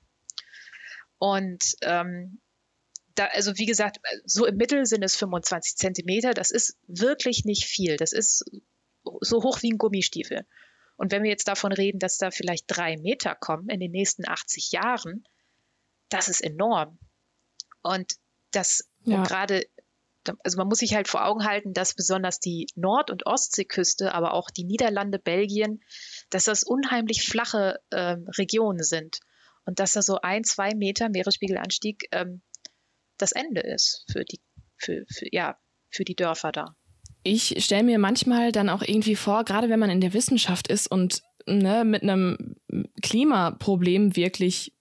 Und 1.19 1.75
ähm, 1.81 2.39
da, 3.15 3.25
also 3.33 3.57
wie 3.57 3.65
gesagt, 3.65 3.97
so 4.25 4.45
im 4.45 4.57
Mittel 4.57 4.85
sind 4.85 5.03
es 5.03 5.15
25 5.15 5.75
Zentimeter. 5.75 6.33
Das 6.33 6.51
ist 6.51 6.77
wirklich 6.87 7.45
nicht 7.45 7.65
viel. 7.65 7.97
Das 7.97 8.13
ist 8.13 8.45
so 9.21 9.43
hoch 9.43 9.61
wie 9.61 9.71
ein 9.71 9.77
Gummistiefel. 9.77 10.45
Und 10.95 11.11
wenn 11.11 11.23
wir 11.23 11.29
jetzt 11.29 11.47
davon 11.47 11.71
reden, 11.71 11.99
dass 11.99 12.17
da 12.17 12.31
vielleicht 12.31 12.65
drei 12.67 12.97
Meter 12.97 13.35
kommen 13.35 13.69
in 13.69 13.79
den 13.79 13.91
nächsten 13.91 14.27
80 14.27 14.71
Jahren, 14.71 15.23
das 16.09 16.27
ist 16.27 16.41
enorm. 16.41 16.99
Und 17.81 18.13
das 18.51 18.87
ja. 19.03 19.23
gerade, 19.23 19.67
also 20.43 20.57
man 20.57 20.67
muss 20.67 20.79
sich 20.79 20.95
halt 20.95 21.07
vor 21.07 21.25
Augen 21.25 21.45
halten, 21.45 21.73
dass 21.73 21.93
besonders 21.93 22.39
die 22.39 22.67
Nord- 22.75 23.11
und 23.11 23.25
Ostseeküste, 23.25 24.13
aber 24.13 24.33
auch 24.33 24.49
die 24.49 24.63
Niederlande, 24.63 25.19
Belgien, 25.19 25.81
dass 26.29 26.45
das 26.45 26.63
unheimlich 26.63 27.27
flache 27.27 27.79
äh, 27.89 28.17
Regionen 28.37 28.83
sind 28.83 29.19
und 29.67 29.79
dass 29.79 29.91
da 29.91 30.01
so 30.01 30.19
ein, 30.21 30.43
zwei 30.43 30.73
Meter 30.73 31.09
Meeresspiegelanstieg 31.09 32.07
ähm, 32.11 32.41
das 33.17 33.33
Ende 33.33 33.61
ist 33.61 34.05
für 34.09 34.23
die, 34.23 34.39
für, 34.77 35.03
für, 35.09 35.27
ja, 35.31 35.57
für 35.89 36.05
die 36.05 36.15
Dörfer 36.15 36.51
da. 36.51 36.75
Ich 37.23 37.63
stelle 37.63 37.83
mir 37.83 37.99
manchmal 37.99 38.51
dann 38.51 38.69
auch 38.69 38.81
irgendwie 38.81 39.15
vor, 39.15 39.43
gerade 39.43 39.69
wenn 39.69 39.79
man 39.79 39.89
in 39.89 39.99
der 39.99 40.13
Wissenschaft 40.13 40.69
ist 40.69 40.89
und 40.89 41.21
ne, 41.45 41.83
mit 41.83 42.03
einem 42.03 42.55
Klimaproblem 43.01 44.15
wirklich 44.15 44.73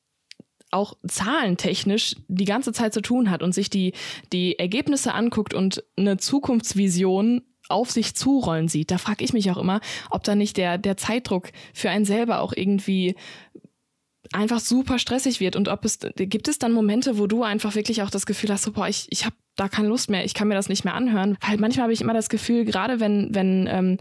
auch 0.71 0.97
zahlentechnisch 1.07 2.17
die 2.29 2.45
ganze 2.45 2.73
Zeit 2.73 2.95
zu 2.95 3.01
tun 3.01 3.31
hat 3.31 3.43
und 3.43 3.53
sich 3.53 3.71
die, 3.71 3.93
die 4.33 4.59
Ergebnisse 4.59 5.15
anguckt 5.15 5.55
und 5.55 5.83
eine 5.97 6.19
Zukunftsvision 6.19 7.43
auf 7.69 7.91
sich 7.91 8.15
zurollen 8.15 8.69
sieht, 8.69 8.91
da 8.91 8.99
frage 8.99 9.25
ich 9.25 9.33
mich 9.33 9.51
auch 9.51 9.57
immer, 9.57 9.81
ob 10.11 10.25
da 10.25 10.35
nicht 10.35 10.57
der, 10.57 10.79
der 10.79 10.97
Zeitdruck 10.97 11.51
für 11.75 11.91
einen 11.91 12.05
selber 12.05 12.41
auch 12.41 12.53
irgendwie 12.55 13.17
einfach 14.33 14.61
super 14.61 14.99
stressig 14.99 15.41
wird 15.41 15.57
und 15.57 15.69
ob 15.69 15.85
es 15.85 15.99
gibt 16.17 16.49
es 16.49 16.59
dann 16.59 16.73
Momente, 16.73 17.19
wo 17.19 17.27
du 17.27 17.43
einfach 17.43 17.75
wirklich 17.75 18.03
auch 18.03 18.11
das 18.11 18.27
Gefühl 18.27 18.51
hast, 18.51 18.63
so, 18.63 18.73
boah, 18.73 18.89
ich, 18.89 19.07
ich 19.11 19.25
habe 19.25 19.37
da 19.57 19.69
keine 19.69 19.89
Lust 19.89 20.11
mehr, 20.11 20.25
ich 20.25 20.35
kann 20.35 20.49
mir 20.49 20.55
das 20.55 20.69
nicht 20.69 20.85
mehr 20.85 20.95
anhören. 20.95 21.37
Weil 21.47 21.59
manchmal 21.59 21.85
habe 21.85 21.93
ich 21.93 22.01
immer 22.01 22.15
das 22.15 22.29
Gefühl, 22.29 22.65
gerade 22.65 23.01
wenn, 23.01 23.35
wenn 23.35 23.67
ähm, 23.71 23.99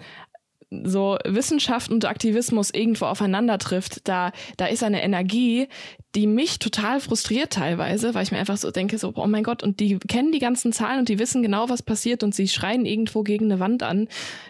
so 0.83 1.17
Wissenschaft 1.25 1.91
und 1.91 2.05
Aktivismus 2.05 2.71
irgendwo 2.71 3.05
aufeinander 3.05 3.57
trifft, 3.57 4.07
da, 4.07 4.31
da 4.57 4.65
ist 4.65 4.83
eine 4.83 5.03
Energie, 5.03 5.67
die 6.15 6.27
mich 6.27 6.59
total 6.59 7.01
frustriert 7.01 7.51
teilweise, 7.51 8.13
weil 8.13 8.23
ich 8.23 8.31
mir 8.31 8.37
einfach 8.37 8.55
so 8.55 8.71
denke, 8.71 8.97
so, 8.97 9.11
oh 9.15 9.27
mein 9.27 9.43
Gott, 9.43 9.63
und 9.63 9.81
die 9.81 9.99
kennen 9.99 10.31
die 10.31 10.39
ganzen 10.39 10.71
Zahlen 10.71 10.99
und 10.99 11.09
die 11.09 11.19
wissen 11.19 11.43
genau, 11.43 11.67
was 11.67 11.83
passiert 11.83 12.23
und 12.23 12.33
sie 12.33 12.47
schreien 12.47 12.85
irgendwo 12.85 13.23
gegen 13.23 13.45
eine 13.45 13.59
Wand 13.59 13.83
an. 13.83 14.07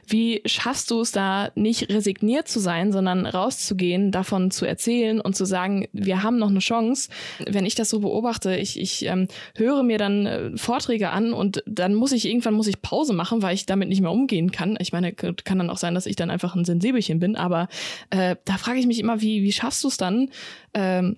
Wie 0.07 0.41
schaffst 0.45 0.91
du 0.91 1.01
es 1.01 1.11
da 1.11 1.49
nicht 1.55 1.89
resigniert 1.89 2.47
zu 2.47 2.59
sein, 2.59 2.91
sondern 2.91 3.25
rauszugehen, 3.25 4.11
davon 4.11 4.51
zu 4.51 4.65
erzählen 4.65 5.19
und 5.19 5.35
zu 5.35 5.45
sagen, 5.45 5.87
wir 5.91 6.21
haben 6.21 6.37
noch 6.37 6.49
eine 6.49 6.59
Chance? 6.59 7.09
Wenn 7.47 7.65
ich 7.65 7.73
das 7.73 7.89
so 7.89 7.99
beobachte, 7.99 8.55
ich, 8.55 8.79
ich 8.79 9.05
ähm, 9.05 9.27
höre 9.55 9.81
mir 9.81 9.97
dann 9.97 10.25
äh, 10.27 10.57
Vorträge 10.57 11.09
an 11.09 11.33
und 11.33 11.63
dann 11.65 11.95
muss 11.95 12.11
ich 12.11 12.27
irgendwann 12.27 12.53
muss 12.53 12.67
ich 12.67 12.83
Pause 12.83 13.13
machen, 13.13 13.41
weil 13.41 13.55
ich 13.55 13.65
damit 13.65 13.89
nicht 13.89 14.01
mehr 14.01 14.11
umgehen 14.11 14.51
kann. 14.51 14.77
Ich 14.79 14.93
meine, 14.93 15.13
kann 15.13 15.57
dann 15.57 15.71
auch 15.71 15.77
sein, 15.77 15.95
dass 15.95 16.05
ich 16.05 16.15
dann 16.15 16.29
einfach 16.29 16.55
ein 16.55 16.65
Sensibelchen 16.65 17.19
bin, 17.19 17.35
aber 17.35 17.67
äh, 18.11 18.35
da 18.45 18.57
frage 18.57 18.79
ich 18.79 18.85
mich 18.85 18.99
immer, 18.99 19.21
wie, 19.21 19.41
wie 19.41 19.51
schaffst 19.51 19.83
du 19.83 19.87
es 19.87 19.97
dann, 19.97 20.29
ähm, 20.75 21.15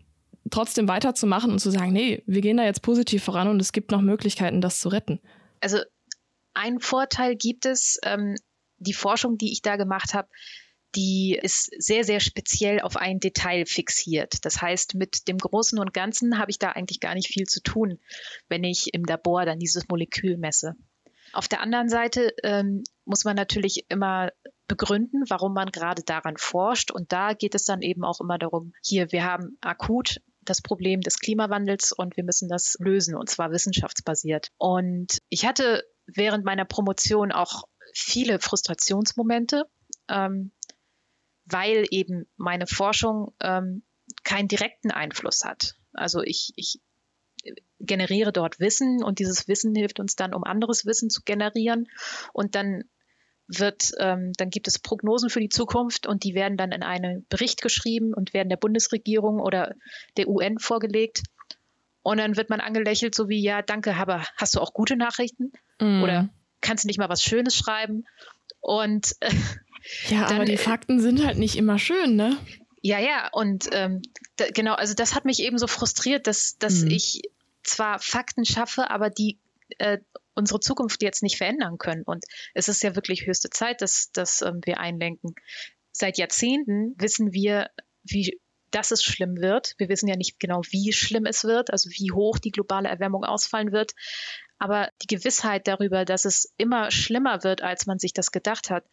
trotzdem 0.49 0.87
weiterzumachen 0.87 1.51
und 1.51 1.59
zu 1.59 1.71
sagen, 1.71 1.91
nee, 1.91 2.23
wir 2.25 2.41
gehen 2.41 2.57
da 2.57 2.63
jetzt 2.63 2.81
positiv 2.81 3.23
voran 3.23 3.47
und 3.47 3.59
es 3.59 3.71
gibt 3.71 3.91
noch 3.91 4.01
Möglichkeiten, 4.01 4.61
das 4.61 4.79
zu 4.79 4.89
retten? 4.89 5.19
Also 5.61 5.79
ein 6.53 6.79
Vorteil 6.79 7.35
gibt 7.35 7.65
es, 7.65 7.99
ähm, 8.03 8.35
die 8.77 8.93
Forschung, 8.93 9.37
die 9.37 9.51
ich 9.51 9.61
da 9.61 9.75
gemacht 9.75 10.13
habe, 10.13 10.27
die 10.95 11.37
ist 11.41 11.69
sehr, 11.77 12.03
sehr 12.03 12.19
speziell 12.19 12.79
auf 12.79 12.95
ein 12.97 13.19
Detail 13.19 13.65
fixiert. 13.65 14.45
Das 14.45 14.61
heißt, 14.61 14.95
mit 14.95 15.27
dem 15.27 15.37
Großen 15.37 15.77
und 15.77 15.93
Ganzen 15.93 16.39
habe 16.39 16.49
ich 16.49 16.59
da 16.59 16.69
eigentlich 16.69 16.99
gar 16.99 17.13
nicht 17.13 17.27
viel 17.27 17.45
zu 17.45 17.61
tun, 17.61 17.99
wenn 18.47 18.63
ich 18.63 18.93
im 18.93 19.03
Labor 19.03 19.45
dann 19.45 19.59
dieses 19.59 19.87
Molekül 19.89 20.37
messe. 20.37 20.75
Auf 21.33 21.47
der 21.47 21.61
anderen 21.61 21.89
Seite 21.89 22.33
ähm, 22.41 22.83
muss 23.05 23.25
man 23.25 23.35
natürlich 23.35 23.85
immer 23.89 24.31
begründen, 24.67 25.23
warum 25.29 25.53
man 25.53 25.71
gerade 25.71 26.03
daran 26.03 26.37
forscht. 26.37 26.89
Und 26.89 27.11
da 27.11 27.33
geht 27.33 27.53
es 27.53 27.65
dann 27.65 27.81
eben 27.81 28.03
auch 28.03 28.21
immer 28.21 28.37
darum, 28.37 28.73
hier, 28.81 29.11
wir 29.11 29.23
haben 29.25 29.57
akut 29.61 30.21
das 30.49 30.61
Problem 30.61 31.01
des 31.01 31.19
Klimawandels 31.19 31.91
und 31.91 32.17
wir 32.17 32.23
müssen 32.23 32.49
das 32.49 32.77
lösen 32.79 33.15
und 33.15 33.29
zwar 33.29 33.51
wissenschaftsbasiert. 33.51 34.49
Und 34.57 35.19
ich 35.29 35.45
hatte 35.45 35.83
während 36.05 36.45
meiner 36.45 36.65
Promotion 36.65 37.31
auch 37.31 37.63
viele 37.93 38.39
Frustrationsmomente, 38.39 39.65
ähm, 40.09 40.51
weil 41.45 41.85
eben 41.91 42.27
meine 42.35 42.67
Forschung 42.67 43.33
ähm, 43.41 43.83
keinen 44.23 44.47
direkten 44.47 44.91
Einfluss 44.91 45.43
hat. 45.43 45.75
Also 45.93 46.21
ich, 46.21 46.53
ich 46.55 46.79
generiere 47.79 48.31
dort 48.31 48.59
Wissen 48.59 49.03
und 49.03 49.19
dieses 49.19 49.47
Wissen 49.47 49.75
hilft 49.75 49.99
uns 49.99 50.15
dann, 50.15 50.33
um 50.33 50.43
anderes 50.43 50.85
Wissen 50.85 51.09
zu 51.09 51.21
generieren. 51.23 51.87
Und 52.33 52.55
dann 52.55 52.83
wird, 53.47 53.91
ähm, 53.99 54.33
dann 54.37 54.49
gibt 54.49 54.67
es 54.67 54.79
Prognosen 54.79 55.29
für 55.29 55.39
die 55.39 55.49
Zukunft 55.49 56.05
und 56.05 56.23
die 56.23 56.35
werden 56.35 56.57
dann 56.57 56.71
in 56.71 56.83
einen 56.83 57.25
Bericht 57.29 57.61
geschrieben 57.61 58.13
und 58.13 58.33
werden 58.33 58.49
der 58.49 58.57
Bundesregierung 58.57 59.39
oder 59.39 59.73
der 60.17 60.27
UN 60.27 60.59
vorgelegt. 60.59 61.23
Und 62.03 62.17
dann 62.17 62.37
wird 62.37 62.49
man 62.49 62.61
angelächelt, 62.61 63.15
so 63.15 63.29
wie, 63.29 63.41
ja, 63.41 63.61
danke, 63.61 63.95
aber 63.95 64.25
hast 64.37 64.55
du 64.55 64.61
auch 64.61 64.73
gute 64.73 64.95
Nachrichten? 64.95 65.51
Mm. 65.79 66.03
Oder 66.03 66.29
kannst 66.61 66.83
du 66.83 66.87
nicht 66.87 66.99
mal 66.99 67.09
was 67.09 67.23
Schönes 67.23 67.55
schreiben? 67.55 68.05
Und 68.59 69.15
äh, 69.19 69.33
ja, 70.09 70.27
dann, 70.27 70.37
aber 70.37 70.45
die 70.45 70.57
Fakten 70.57 70.99
sind 70.99 71.25
halt 71.25 71.37
nicht 71.37 71.57
immer 71.57 71.79
schön, 71.79 72.15
ne? 72.15 72.37
Ja, 72.81 72.99
ja, 72.99 73.29
und 73.31 73.67
ähm, 73.71 74.01
da, 74.37 74.45
genau, 74.53 74.73
also 74.73 74.93
das 74.93 75.15
hat 75.15 75.25
mich 75.25 75.39
eben 75.39 75.57
so 75.57 75.67
frustriert, 75.67 76.27
dass, 76.27 76.57
dass 76.57 76.83
mm. 76.83 76.91
ich 76.91 77.21
zwar 77.63 77.99
Fakten 77.99 78.45
schaffe, 78.45 78.89
aber 78.89 79.09
die 79.09 79.37
äh, 79.77 79.97
unsere 80.38 80.59
Zukunft 80.59 81.01
jetzt 81.01 81.23
nicht 81.23 81.38
verändern 81.38 81.77
können. 81.77 82.03
Und 82.03 82.23
es 82.53 82.67
ist 82.67 82.83
ja 82.83 82.95
wirklich 82.95 83.25
höchste 83.25 83.49
Zeit, 83.49 83.81
dass, 83.81 84.11
dass 84.11 84.41
ähm, 84.41 84.61
wir 84.63 84.79
einlenken. 84.79 85.35
Seit 85.91 86.17
Jahrzehnten 86.17 86.93
wissen 86.97 87.33
wir, 87.33 87.69
wie 88.03 88.39
dass 88.69 88.91
es 88.91 89.01
schlimm 89.01 89.38
wird. 89.38 89.75
Wir 89.77 89.89
wissen 89.89 90.09
ja 90.09 90.17
nicht 90.17 90.39
genau, 90.39 90.61
wie 90.69 90.91
schlimm 90.91 91.25
es 91.25 91.45
wird, 91.45 91.71
also 91.71 91.89
wie 91.89 92.11
hoch 92.11 92.38
die 92.38 92.51
globale 92.51 92.89
Erwärmung 92.89 93.23
ausfallen 93.23 93.71
wird. 93.71 93.93
Aber 94.59 94.89
die 95.01 95.07
Gewissheit 95.07 95.67
darüber, 95.67 96.03
dass 96.03 96.25
es 96.25 96.53
immer 96.57 96.91
schlimmer 96.91 97.43
wird, 97.43 97.61
als 97.61 97.85
man 97.85 97.97
sich 97.97 98.13
das 98.13 98.31
gedacht 98.31 98.69
hat, 98.69 98.83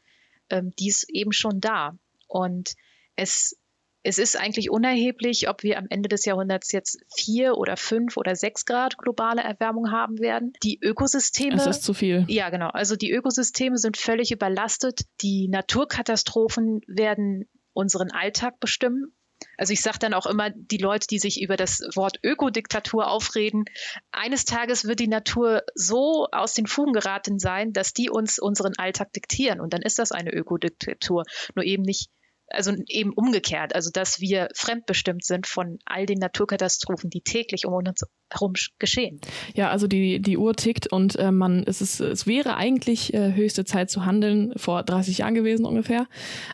ähm, 0.48 0.72
die 0.78 0.88
ist 0.88 1.10
eben 1.10 1.32
schon 1.32 1.60
da. 1.60 1.98
Und 2.28 2.74
es 3.16 3.58
es 4.04 4.18
ist 4.18 4.38
eigentlich 4.38 4.70
unerheblich, 4.70 5.48
ob 5.48 5.62
wir 5.62 5.78
am 5.78 5.86
Ende 5.88 6.10
des 6.10 6.26
Jahrhunderts 6.26 6.72
jetzt 6.72 6.98
vier 7.16 7.56
oder 7.56 7.76
fünf 7.78 8.18
oder 8.18 8.36
sechs 8.36 8.66
Grad 8.66 8.98
globale 8.98 9.42
Erwärmung 9.42 9.90
haben 9.90 10.20
werden. 10.20 10.52
Die 10.62 10.78
Ökosysteme. 10.80 11.56
Das 11.56 11.66
ist 11.66 11.82
zu 11.82 11.94
viel. 11.94 12.24
Ja, 12.28 12.50
genau. 12.50 12.68
Also 12.68 12.96
die 12.96 13.10
Ökosysteme 13.10 13.78
sind 13.78 13.96
völlig 13.96 14.30
überlastet. 14.30 15.00
Die 15.22 15.48
Naturkatastrophen 15.48 16.82
werden 16.86 17.48
unseren 17.72 18.10
Alltag 18.10 18.60
bestimmen. 18.60 19.14
Also 19.56 19.72
ich 19.72 19.80
sage 19.80 19.98
dann 19.98 20.14
auch 20.14 20.26
immer, 20.26 20.50
die 20.50 20.76
Leute, 20.76 21.06
die 21.06 21.18
sich 21.18 21.40
über 21.40 21.56
das 21.56 21.80
Wort 21.94 22.18
Ökodiktatur 22.22 23.08
aufreden, 23.08 23.64
eines 24.12 24.44
Tages 24.44 24.84
wird 24.84 25.00
die 25.00 25.08
Natur 25.08 25.62
so 25.74 26.28
aus 26.30 26.52
den 26.52 26.66
Fugen 26.66 26.92
geraten 26.92 27.38
sein, 27.38 27.72
dass 27.72 27.94
die 27.94 28.10
uns 28.10 28.38
unseren 28.38 28.74
Alltag 28.76 29.12
diktieren. 29.14 29.60
Und 29.60 29.72
dann 29.72 29.82
ist 29.82 29.98
das 29.98 30.12
eine 30.12 30.32
Ökodiktatur. 30.32 31.24
Nur 31.54 31.64
eben 31.64 31.82
nicht 31.82 32.10
also 32.48 32.72
eben 32.88 33.12
umgekehrt, 33.12 33.74
also 33.74 33.90
dass 33.90 34.20
wir 34.20 34.48
fremdbestimmt 34.54 35.24
sind 35.24 35.46
von 35.46 35.78
all 35.84 36.06
den 36.06 36.18
Naturkatastrophen, 36.18 37.10
die 37.10 37.20
täglich 37.20 37.66
um 37.66 37.74
uns 37.74 38.02
herum 38.30 38.52
geschehen. 38.78 39.20
Ja, 39.54 39.70
also 39.70 39.86
die, 39.86 40.20
die 40.20 40.36
Uhr 40.36 40.54
tickt 40.54 40.86
und 40.90 41.16
äh, 41.16 41.30
man, 41.30 41.64
es, 41.66 41.80
ist, 41.80 42.00
es 42.00 42.26
wäre 42.26 42.56
eigentlich 42.56 43.14
äh, 43.14 43.34
höchste 43.34 43.64
Zeit 43.64 43.90
zu 43.90 44.04
handeln, 44.04 44.52
vor 44.56 44.82
30 44.82 45.18
Jahren 45.18 45.34
gewesen 45.34 45.64
ungefähr. 45.64 46.06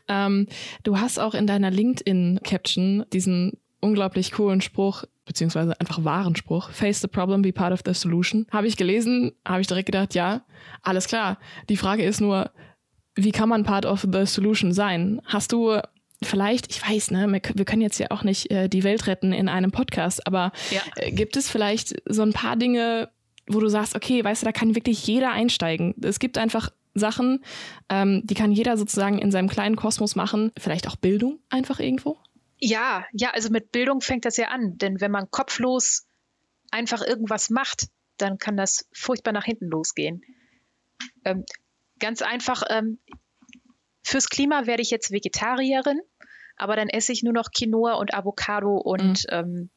Ähm, 0.09 0.47
du 0.83 0.99
hast 0.99 1.19
auch 1.19 1.35
in 1.35 1.47
deiner 1.47 1.71
LinkedIn-Caption 1.71 3.07
diesen 3.13 3.53
unglaublich 3.81 4.33
coolen 4.33 4.61
Spruch, 4.61 5.05
beziehungsweise 5.25 5.79
einfach 5.81 6.05
wahren 6.05 6.37
Spruch, 6.37 6.71
Face 6.71 7.01
the 7.01 7.09
problem, 7.09 7.43
be 7.43 7.53
part 7.53 7.73
of 7.73 7.81
the 7.85 7.95
solution. 7.95 8.47
Habe 8.51 8.67
ich 8.67 8.77
gelesen, 8.77 9.33
habe 9.47 9.61
ich 9.61 9.67
direkt 9.67 9.87
gedacht, 9.87 10.15
ja, 10.15 10.45
alles 10.83 11.07
klar. 11.07 11.39
Die 11.69 11.77
Frage 11.77 12.03
ist 12.03 12.21
nur, 12.21 12.51
wie 13.15 13.33
kann 13.33 13.49
man 13.49 13.65
Part 13.65 13.87
of 13.87 14.07
the 14.11 14.27
Solution 14.27 14.73
sein? 14.73 15.21
Hast 15.25 15.53
du 15.53 15.81
vielleicht, 16.23 16.71
ich 16.71 16.87
weiß, 16.87 17.11
ne, 17.13 17.41
wir 17.55 17.65
können 17.65 17.83
jetzt 17.83 17.99
ja 17.99 18.09
auch 18.11 18.23
nicht 18.23 18.51
äh, 18.51 18.69
die 18.69 18.85
Welt 18.85 19.07
retten 19.07 19.33
in 19.33 19.49
einem 19.49 19.71
Podcast, 19.71 20.27
aber 20.27 20.53
ja. 20.71 20.81
äh, 20.97 21.11
gibt 21.13 21.37
es 21.37 21.51
vielleicht 21.51 21.95
so 22.07 22.23
ein 22.23 22.33
paar 22.33 22.57
Dinge, 22.57 23.11
wo 23.47 23.61
du 23.61 23.69
sagst, 23.69 23.97
okay, 23.97 24.23
weißt 24.23 24.43
du, 24.43 24.47
da 24.47 24.53
kann 24.53 24.75
wirklich 24.75 25.07
jeder 25.07 25.31
einsteigen. 25.31 25.95
Es 26.03 26.19
gibt 26.19 26.39
einfach 26.39 26.71
Sachen, 26.95 27.45
ähm, 27.89 28.23
die 28.25 28.35
kann 28.35 28.53
jeder 28.53 28.77
sozusagen 28.77 29.19
in 29.19 29.31
seinem 29.31 29.49
kleinen 29.49 29.77
Kosmos 29.77 30.17
machen. 30.17 30.53
Vielleicht 30.59 30.89
auch 30.89 30.97
Bildung 30.97 31.39
einfach 31.49 31.81
irgendwo? 31.81 32.19
Ja, 32.59 33.07
ja, 33.13 33.31
also 33.31 33.51
mit 33.51 33.73
Bildung 33.73 34.01
fängt 34.01 34.25
das 34.25 34.37
ja 34.37 34.49
an. 34.49 34.77
Denn 34.77 35.01
wenn 35.01 35.11
man 35.11 35.31
kopflos 35.31 36.07
einfach 36.71 37.03
irgendwas 37.03 37.51
macht, 37.51 37.87
dann 38.19 38.39
kann 38.39 38.57
das 38.57 38.89
furchtbar 38.93 39.33
nach 39.33 39.45
hinten 39.45 39.69
losgehen. 39.69 40.23
Ähm, 41.25 41.45
Ganz 42.01 42.23
einfach, 42.23 42.63
ähm, 42.69 42.99
fürs 44.03 44.29
Klima 44.29 44.67
werde 44.67 44.83
ich 44.83 44.91
jetzt 44.91 45.13
Vegetarierin, 45.13 46.01
aber 46.57 46.77
dann 46.77 46.89
esse 46.89 47.13
ich 47.13 47.23
nur 47.23 47.33
noch 47.33 47.51
Quinoa 47.53 47.95
und 47.95 48.13
Avocado 48.15 48.77
und 48.77 49.25
mhm. 49.31 49.31
ähm, 49.31 49.71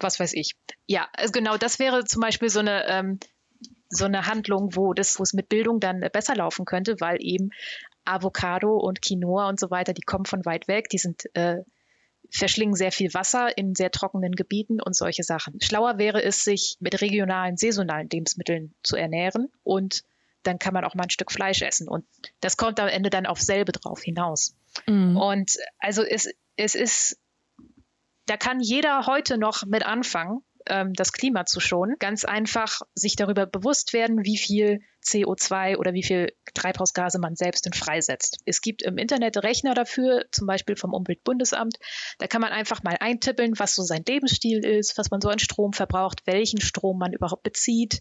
was 0.00 0.18
weiß 0.18 0.32
ich. 0.34 0.56
Ja, 0.86 1.08
also 1.12 1.32
genau, 1.32 1.56
das 1.56 1.78
wäre 1.78 2.04
zum 2.04 2.20
Beispiel 2.20 2.48
so 2.48 2.60
eine, 2.60 2.86
ähm, 2.88 3.20
so 3.88 4.06
eine 4.06 4.26
Handlung, 4.26 4.74
wo 4.74 4.92
das, 4.92 5.18
wo 5.18 5.22
es 5.22 5.34
mit 5.34 5.48
Bildung 5.48 5.80
dann 5.80 6.00
besser 6.12 6.34
laufen 6.34 6.64
könnte, 6.64 6.96
weil 7.00 7.18
eben 7.20 7.50
Avocado 8.04 8.76
und 8.76 9.00
Quinoa 9.00 9.48
und 9.48 9.60
so 9.60 9.70
weiter, 9.70 9.92
die 9.92 10.02
kommen 10.02 10.26
von 10.26 10.44
weit 10.44 10.68
weg, 10.68 10.88
die 10.88 10.98
sind 10.98 11.24
äh, 11.34 11.62
verschlingen 12.30 12.74
sehr 12.74 12.92
viel 12.92 13.12
Wasser 13.14 13.56
in 13.56 13.74
sehr 13.74 13.90
trockenen 13.90 14.32
Gebieten 14.32 14.80
und 14.80 14.96
solche 14.96 15.22
Sachen. 15.22 15.60
Schlauer 15.60 15.98
wäre 15.98 16.22
es, 16.22 16.42
sich 16.42 16.76
mit 16.80 17.00
regionalen, 17.00 17.56
saisonalen 17.56 18.08
Lebensmitteln 18.10 18.74
zu 18.82 18.96
ernähren 18.96 19.48
und 19.62 20.02
dann 20.46 20.58
kann 20.58 20.74
man 20.74 20.84
auch 20.84 20.94
mal 20.94 21.04
ein 21.04 21.10
Stück 21.10 21.32
Fleisch 21.32 21.62
essen. 21.62 21.88
Und 21.88 22.06
das 22.40 22.56
kommt 22.56 22.80
am 22.80 22.88
Ende 22.88 23.10
dann 23.10 23.26
auf 23.26 23.40
selbe 23.40 23.72
drauf 23.72 24.02
hinaus. 24.02 24.56
Mhm. 24.86 25.16
Und 25.16 25.56
also 25.78 26.02
es, 26.02 26.28
es 26.56 26.74
ist, 26.74 27.18
da 28.26 28.36
kann 28.36 28.60
jeder 28.60 29.06
heute 29.06 29.38
noch 29.38 29.64
mit 29.66 29.84
anfangen, 29.84 30.42
ähm, 30.66 30.92
das 30.94 31.12
Klima 31.12 31.44
zu 31.46 31.60
schonen. 31.60 31.96
Ganz 31.98 32.24
einfach 32.24 32.80
sich 32.94 33.16
darüber 33.16 33.46
bewusst 33.46 33.92
werden, 33.92 34.24
wie 34.24 34.38
viel 34.38 34.80
CO2 35.04 35.76
oder 35.76 35.92
wie 35.92 36.02
viel 36.02 36.32
Treibhausgase 36.54 37.18
man 37.18 37.36
selbst 37.36 37.68
freisetzt. 37.74 38.38
Es 38.46 38.60
gibt 38.60 38.82
im 38.82 38.96
Internet 38.96 39.36
Rechner 39.42 39.74
dafür, 39.74 40.24
zum 40.30 40.46
Beispiel 40.46 40.76
vom 40.76 40.94
Umweltbundesamt. 40.94 41.78
Da 42.18 42.26
kann 42.26 42.40
man 42.40 42.52
einfach 42.52 42.82
mal 42.82 42.96
eintippeln, 42.98 43.58
was 43.58 43.74
so 43.74 43.82
sein 43.82 44.04
Lebensstil 44.06 44.64
ist, 44.64 44.96
was 44.96 45.10
man 45.10 45.20
so 45.20 45.28
an 45.28 45.38
Strom 45.38 45.72
verbraucht, 45.72 46.22
welchen 46.26 46.60
Strom 46.60 46.98
man 46.98 47.12
überhaupt 47.12 47.42
bezieht, 47.42 48.00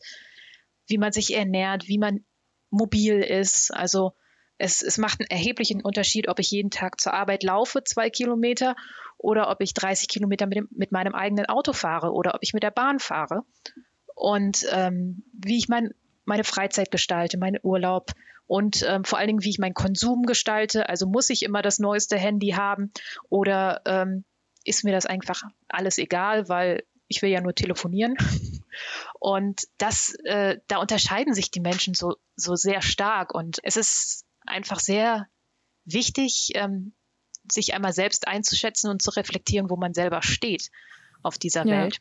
wie 0.87 0.97
man 0.97 1.11
sich 1.11 1.35
ernährt, 1.35 1.87
wie 1.87 1.97
man 1.97 2.25
mobil 2.73 3.21
ist. 3.21 3.73
Also 3.73 4.13
es, 4.57 4.81
es 4.81 4.97
macht 4.97 5.21
einen 5.21 5.29
erheblichen 5.29 5.81
Unterschied, 5.81 6.27
ob 6.27 6.39
ich 6.39 6.51
jeden 6.51 6.71
Tag 6.71 6.99
zur 6.99 7.13
Arbeit 7.13 7.43
laufe, 7.43 7.83
zwei 7.83 8.09
Kilometer, 8.09 8.75
oder 9.17 9.49
ob 9.49 9.61
ich 9.61 9.73
30 9.73 10.09
Kilometer 10.09 10.47
mit, 10.47 10.57
dem, 10.57 10.67
mit 10.71 10.91
meinem 10.91 11.15
eigenen 11.15 11.45
Auto 11.45 11.71
fahre 11.71 12.11
oder 12.11 12.35
ob 12.35 12.43
ich 12.43 12.53
mit 12.53 12.61
der 12.61 12.71
Bahn 12.71 12.99
fahre. 12.99 13.43
Und 14.15 14.65
ähm, 14.71 15.23
wie 15.33 15.57
ich 15.57 15.69
mein, 15.69 15.91
meine 16.25 16.43
Freizeit 16.43 16.91
gestalte, 16.91 17.37
meinen 17.37 17.59
Urlaub 17.63 18.11
und 18.47 18.85
ähm, 18.87 19.05
vor 19.05 19.17
allen 19.17 19.27
Dingen, 19.27 19.43
wie 19.43 19.49
ich 19.49 19.59
meinen 19.59 19.73
Konsum 19.73 20.23
gestalte. 20.23 20.89
Also 20.89 21.07
muss 21.07 21.29
ich 21.29 21.43
immer 21.43 21.61
das 21.61 21.79
neueste 21.79 22.17
Handy 22.17 22.49
haben 22.49 22.91
oder 23.29 23.81
ähm, 23.85 24.25
ist 24.65 24.83
mir 24.83 24.91
das 24.91 25.05
einfach 25.05 25.41
alles 25.69 25.97
egal, 25.97 26.49
weil 26.49 26.83
ich 27.07 27.21
will 27.21 27.29
ja 27.29 27.41
nur 27.41 27.55
telefonieren. 27.55 28.17
Und 29.19 29.63
das, 29.77 30.15
äh, 30.23 30.57
da 30.67 30.77
unterscheiden 30.77 31.33
sich 31.33 31.51
die 31.51 31.59
Menschen 31.59 31.93
so, 31.93 32.15
so 32.35 32.55
sehr 32.55 32.81
stark. 32.81 33.33
Und 33.33 33.59
es 33.63 33.77
ist 33.77 34.25
einfach 34.45 34.79
sehr 34.79 35.27
wichtig, 35.85 36.51
ähm, 36.55 36.93
sich 37.51 37.73
einmal 37.73 37.93
selbst 37.93 38.27
einzuschätzen 38.27 38.89
und 38.89 39.01
zu 39.01 39.11
reflektieren, 39.11 39.69
wo 39.69 39.75
man 39.75 39.93
selber 39.93 40.21
steht 40.21 40.69
auf 41.21 41.37
dieser 41.37 41.65
ja. 41.65 41.83
Welt. 41.83 41.99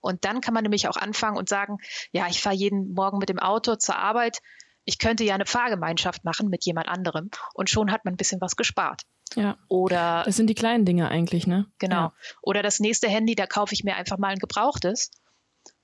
Und 0.00 0.24
dann 0.24 0.40
kann 0.40 0.54
man 0.54 0.62
nämlich 0.62 0.88
auch 0.88 0.96
anfangen 0.96 1.36
und 1.36 1.48
sagen, 1.48 1.78
ja, 2.12 2.26
ich 2.28 2.40
fahre 2.40 2.56
jeden 2.56 2.94
Morgen 2.94 3.18
mit 3.18 3.28
dem 3.28 3.38
Auto 3.38 3.76
zur 3.76 3.96
Arbeit. 3.96 4.38
Ich 4.84 4.98
könnte 4.98 5.24
ja 5.24 5.34
eine 5.34 5.46
Fahrgemeinschaft 5.46 6.24
machen 6.24 6.48
mit 6.48 6.64
jemand 6.64 6.88
anderem. 6.88 7.30
Und 7.52 7.68
schon 7.68 7.92
hat 7.92 8.04
man 8.04 8.14
ein 8.14 8.16
bisschen 8.16 8.40
was 8.40 8.56
gespart. 8.56 9.02
Ja. 9.36 9.58
Oder. 9.68 10.22
Das 10.24 10.36
sind 10.36 10.48
die 10.48 10.54
kleinen 10.54 10.84
Dinge 10.84 11.08
eigentlich, 11.08 11.46
ne? 11.46 11.66
Genau. 11.78 11.96
Ja. 11.96 12.12
Oder 12.42 12.62
das 12.62 12.80
nächste 12.80 13.08
Handy, 13.08 13.34
da 13.34 13.46
kaufe 13.46 13.74
ich 13.74 13.84
mir 13.84 13.96
einfach 13.96 14.18
mal 14.18 14.28
ein 14.28 14.38
gebrauchtes 14.38 15.10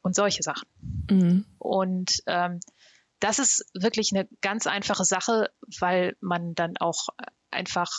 und 0.07 0.15
solche 0.15 0.43
Sachen. 0.43 0.69
Mhm. 1.11 1.45
Und 1.59 2.23
ähm, 2.27 2.61
das 3.19 3.39
ist 3.39 3.67
wirklich 3.75 4.13
eine 4.15 4.29
ganz 4.41 4.67
einfache 4.67 5.05
Sache, 5.05 5.51
weil 5.81 6.17
man 6.21 6.55
dann 6.55 6.77
auch 6.79 7.09
einfach 7.51 7.91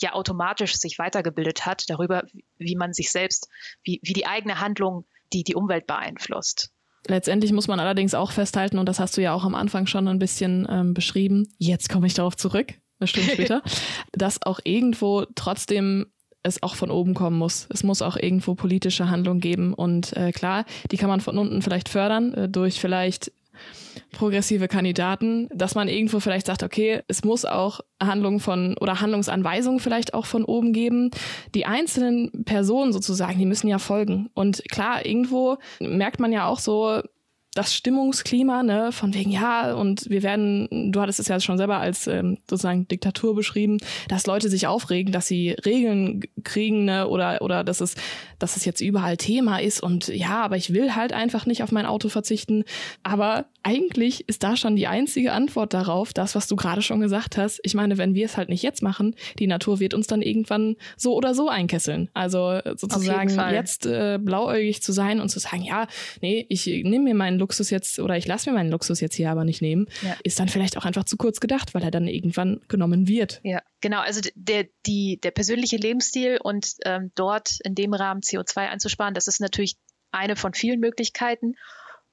ja 0.00 0.14
automatisch 0.14 0.74
sich 0.74 0.98
weitergebildet 0.98 1.64
hat 1.64 1.88
darüber, 1.88 2.24
wie 2.58 2.74
man 2.74 2.92
sich 2.92 3.12
selbst, 3.12 3.48
wie, 3.84 4.00
wie 4.02 4.12
die 4.12 4.26
eigene 4.26 4.60
Handlung 4.60 5.06
die 5.32 5.44
die 5.44 5.54
Umwelt 5.54 5.86
beeinflusst. 5.86 6.70
Letztendlich 7.06 7.52
muss 7.52 7.68
man 7.68 7.80
allerdings 7.80 8.14
auch 8.14 8.32
festhalten, 8.32 8.78
und 8.78 8.86
das 8.86 9.00
hast 9.00 9.16
du 9.16 9.22
ja 9.22 9.32
auch 9.32 9.44
am 9.44 9.54
Anfang 9.54 9.86
schon 9.86 10.08
ein 10.08 10.18
bisschen 10.18 10.66
ähm, 10.68 10.94
beschrieben, 10.94 11.48
jetzt 11.58 11.88
komme 11.88 12.06
ich 12.06 12.14
darauf 12.14 12.36
zurück, 12.36 12.74
eine 12.98 13.06
Stunde 13.06 13.30
später, 13.32 13.62
dass 14.12 14.42
auch 14.42 14.60
irgendwo 14.64 15.26
trotzdem 15.34 16.12
es 16.42 16.62
auch 16.62 16.74
von 16.74 16.90
oben 16.90 17.14
kommen 17.14 17.38
muss. 17.38 17.66
Es 17.70 17.84
muss 17.84 18.02
auch 18.02 18.16
irgendwo 18.16 18.54
politische 18.54 19.08
Handlung 19.10 19.40
geben. 19.40 19.74
Und 19.74 20.16
äh, 20.16 20.32
klar, 20.32 20.64
die 20.90 20.96
kann 20.96 21.08
man 21.08 21.20
von 21.20 21.38
unten 21.38 21.62
vielleicht 21.62 21.88
fördern, 21.88 22.34
äh, 22.34 22.48
durch 22.48 22.80
vielleicht 22.80 23.32
progressive 24.12 24.68
Kandidaten, 24.68 25.48
dass 25.54 25.74
man 25.74 25.88
irgendwo 25.88 26.20
vielleicht 26.20 26.46
sagt, 26.46 26.62
okay, 26.62 27.02
es 27.08 27.24
muss 27.24 27.44
auch 27.44 27.80
Handlungen 28.02 28.40
von 28.40 28.76
oder 28.78 29.00
Handlungsanweisungen 29.00 29.80
vielleicht 29.80 30.14
auch 30.14 30.26
von 30.26 30.44
oben 30.44 30.72
geben. 30.72 31.10
Die 31.54 31.66
einzelnen 31.66 32.44
Personen 32.44 32.92
sozusagen, 32.92 33.38
die 33.38 33.46
müssen 33.46 33.68
ja 33.68 33.78
folgen. 33.78 34.30
Und 34.34 34.62
klar, 34.70 35.04
irgendwo 35.04 35.58
merkt 35.80 36.20
man 36.20 36.32
ja 36.32 36.46
auch 36.46 36.58
so, 36.58 37.02
das 37.54 37.74
Stimmungsklima, 37.74 38.62
ne, 38.62 38.92
von 38.92 39.12
wegen, 39.12 39.30
ja, 39.30 39.74
und 39.74 40.08
wir 40.08 40.22
werden, 40.22 40.90
du 40.90 41.00
hattest 41.00 41.20
es 41.20 41.28
ja 41.28 41.38
schon 41.38 41.58
selber 41.58 41.78
als 41.78 42.06
ähm, 42.06 42.38
sozusagen 42.48 42.88
Diktatur 42.88 43.34
beschrieben, 43.34 43.78
dass 44.08 44.26
Leute 44.26 44.48
sich 44.48 44.66
aufregen, 44.66 45.12
dass 45.12 45.26
sie 45.26 45.50
Regeln 45.50 46.22
kriegen, 46.44 46.86
ne, 46.86 47.06
oder, 47.08 47.42
oder 47.42 47.62
dass 47.62 47.80
es, 47.80 47.94
dass 48.38 48.56
es 48.56 48.64
jetzt 48.64 48.80
überall 48.80 49.18
Thema 49.18 49.58
ist 49.58 49.82
und 49.82 50.08
ja, 50.08 50.42
aber 50.42 50.56
ich 50.56 50.72
will 50.72 50.94
halt 50.94 51.12
einfach 51.12 51.44
nicht 51.44 51.62
auf 51.62 51.72
mein 51.72 51.86
Auto 51.86 52.08
verzichten. 52.08 52.64
Aber 53.02 53.44
eigentlich 53.62 54.28
ist 54.28 54.42
da 54.42 54.56
schon 54.56 54.76
die 54.76 54.86
einzige 54.86 55.32
Antwort 55.32 55.74
darauf, 55.74 56.12
das, 56.12 56.34
was 56.34 56.48
du 56.48 56.56
gerade 56.56 56.82
schon 56.82 57.00
gesagt 57.00 57.36
hast. 57.36 57.60
Ich 57.62 57.74
meine, 57.74 57.98
wenn 57.98 58.14
wir 58.14 58.24
es 58.24 58.36
halt 58.36 58.48
nicht 58.48 58.62
jetzt 58.62 58.82
machen, 58.82 59.14
die 59.38 59.46
Natur 59.46 59.80
wird 59.80 59.94
uns 59.94 60.06
dann 60.06 60.22
irgendwann 60.22 60.76
so 60.96 61.14
oder 61.14 61.34
so 61.34 61.48
einkesseln. 61.48 62.08
Also 62.14 62.60
sozusagen 62.76 63.30
jetzt 63.52 63.86
äh, 63.86 64.18
blauäugig 64.20 64.82
zu 64.82 64.92
sein 64.92 65.20
und 65.20 65.28
zu 65.28 65.38
sagen, 65.38 65.62
ja, 65.62 65.86
nee, 66.20 66.46
ich 66.48 66.66
nehme 66.66 67.04
mir 67.04 67.14
meinen 67.14 67.38
Luxus 67.38 67.70
jetzt 67.70 67.98
oder 67.98 68.16
ich 68.16 68.26
lasse 68.26 68.50
mir 68.50 68.56
meinen 68.56 68.70
Luxus 68.70 69.00
jetzt 69.00 69.14
hier 69.14 69.30
aber 69.30 69.44
nicht 69.44 69.62
nehmen, 69.62 69.86
ja. 70.02 70.16
ist 70.22 70.40
dann 70.40 70.48
vielleicht 70.48 70.76
auch 70.76 70.84
einfach 70.84 71.04
zu 71.04 71.16
kurz 71.16 71.40
gedacht, 71.40 71.74
weil 71.74 71.82
er 71.82 71.90
dann 71.90 72.08
irgendwann 72.08 72.60
genommen 72.68 73.08
wird. 73.08 73.40
Ja, 73.44 73.60
genau. 73.80 74.00
Also 74.00 74.20
der, 74.34 74.66
die, 74.86 75.20
der 75.22 75.30
persönliche 75.30 75.76
Lebensstil 75.76 76.38
und 76.42 76.74
ähm, 76.84 77.12
dort 77.14 77.58
in 77.64 77.74
dem 77.74 77.94
Rahmen 77.94 78.20
CO2 78.20 78.68
einzusparen, 78.68 79.14
das 79.14 79.26
ist 79.26 79.40
natürlich 79.40 79.76
eine 80.10 80.36
von 80.36 80.52
vielen 80.54 80.80
Möglichkeiten. 80.80 81.54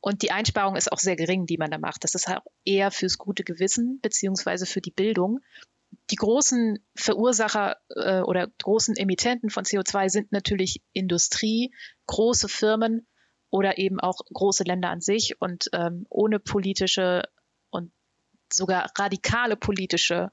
Und 0.01 0.21
die 0.21 0.31
Einsparung 0.31 0.75
ist 0.75 0.91
auch 0.91 0.99
sehr 0.99 1.15
gering, 1.15 1.45
die 1.45 1.57
man 1.57 1.71
da 1.71 1.77
macht. 1.77 2.03
Das 2.03 2.15
ist 2.15 2.27
halt 2.27 2.41
eher 2.63 2.91
fürs 2.91 3.17
gute 3.17 3.43
Gewissen 3.43 3.99
beziehungsweise 4.01 4.65
für 4.65 4.81
die 4.81 4.91
Bildung. 4.91 5.39
Die 6.11 6.15
großen 6.15 6.79
Verursacher 6.95 7.77
äh, 7.89 8.21
oder 8.21 8.47
großen 8.63 8.95
Emittenten 8.95 9.49
von 9.49 9.65
CO2 9.65 10.09
sind 10.09 10.31
natürlich 10.31 10.81
Industrie, 10.93 11.73
große 12.07 12.47
Firmen 12.47 13.07
oder 13.49 13.77
eben 13.77 13.99
auch 13.99 14.19
große 14.31 14.63
Länder 14.63 14.89
an 14.89 15.01
sich. 15.01 15.41
Und 15.41 15.69
ähm, 15.73 16.05
ohne 16.09 16.39
politische 16.39 17.23
und 17.69 17.91
sogar 18.51 18.89
radikale 18.97 19.57
politische 19.57 20.31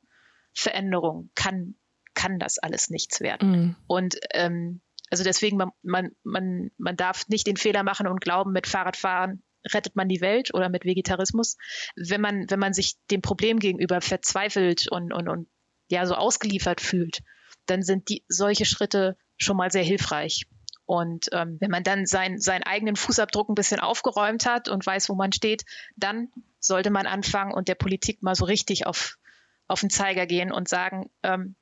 Veränderung 0.55 1.31
kann, 1.35 1.75
kann 2.15 2.39
das 2.39 2.59
alles 2.59 2.89
nichts 2.89 3.21
werden. 3.21 3.51
Mhm. 3.51 3.77
Und 3.87 4.17
ähm, 4.33 4.81
also 5.11 5.25
deswegen, 5.25 5.57
man, 5.57 5.71
man, 5.83 6.11
man, 6.23 6.71
man 6.79 6.97
darf 6.97 7.29
nicht 7.29 7.47
den 7.47 7.57
Fehler 7.57 7.83
machen 7.83 8.07
und 8.07 8.21
glauben, 8.21 8.53
mit 8.53 8.67
Fahrradfahren 8.67 9.43
rettet 9.73 9.97
man 9.97 10.09
die 10.09 10.21
Welt 10.21 10.55
oder 10.55 10.69
mit 10.69 10.85
Vegetarismus. 10.85 11.57
Wenn 11.97 12.21
man, 12.21 12.51
wenn 12.51 12.59
man 12.59 12.73
sich 12.73 12.97
dem 13.11 13.23
Problem 13.23 13.59
gegenüber 13.59 14.01
verzweifelt 14.01 14.89
und, 14.91 15.13
und, 15.13 15.29
und 15.29 15.49
ja 15.89 16.07
so 16.07 16.15
ausgeliefert 16.15 16.81
fühlt, 16.81 17.23
dann 17.67 17.83
sind 17.83 18.09
die 18.09 18.25
solche 18.29 18.65
Schritte 18.65 19.17
schon 19.37 19.57
mal 19.57 19.71
sehr 19.71 19.83
hilfreich. 19.83 20.47
Und 20.85 21.29
ähm, 21.33 21.57
wenn 21.61 21.71
man 21.71 21.83
dann 21.83 22.07
sein, 22.07 22.39
seinen 22.39 22.63
eigenen 22.63 22.95
Fußabdruck 22.95 23.49
ein 23.49 23.57
bisschen 23.57 23.81
aufgeräumt 23.81 24.47
hat 24.47 24.69
und 24.69 24.87
weiß, 24.87 25.09
wo 25.09 25.15
man 25.15 25.33
steht, 25.33 25.65
dann 25.97 26.29
sollte 26.61 26.91
man 26.91 27.07
anfangen 27.07 27.53
und 27.53 27.67
der 27.69 27.75
Politik 27.75 28.23
mal 28.23 28.37
so 28.37 28.45
richtig 28.45 28.87
auf, 28.87 29.19
auf 29.67 29.81
den 29.81 29.91
Zeiger 29.91 30.27
gehen 30.27 30.53
und 30.53 30.69
sagen, 30.69 31.11
ähm, 31.25 31.57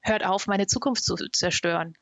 hört 0.00 0.24
auf, 0.24 0.46
meine 0.46 0.66
Zukunft 0.66 1.04
zu 1.04 1.16
zerstören. 1.32 1.94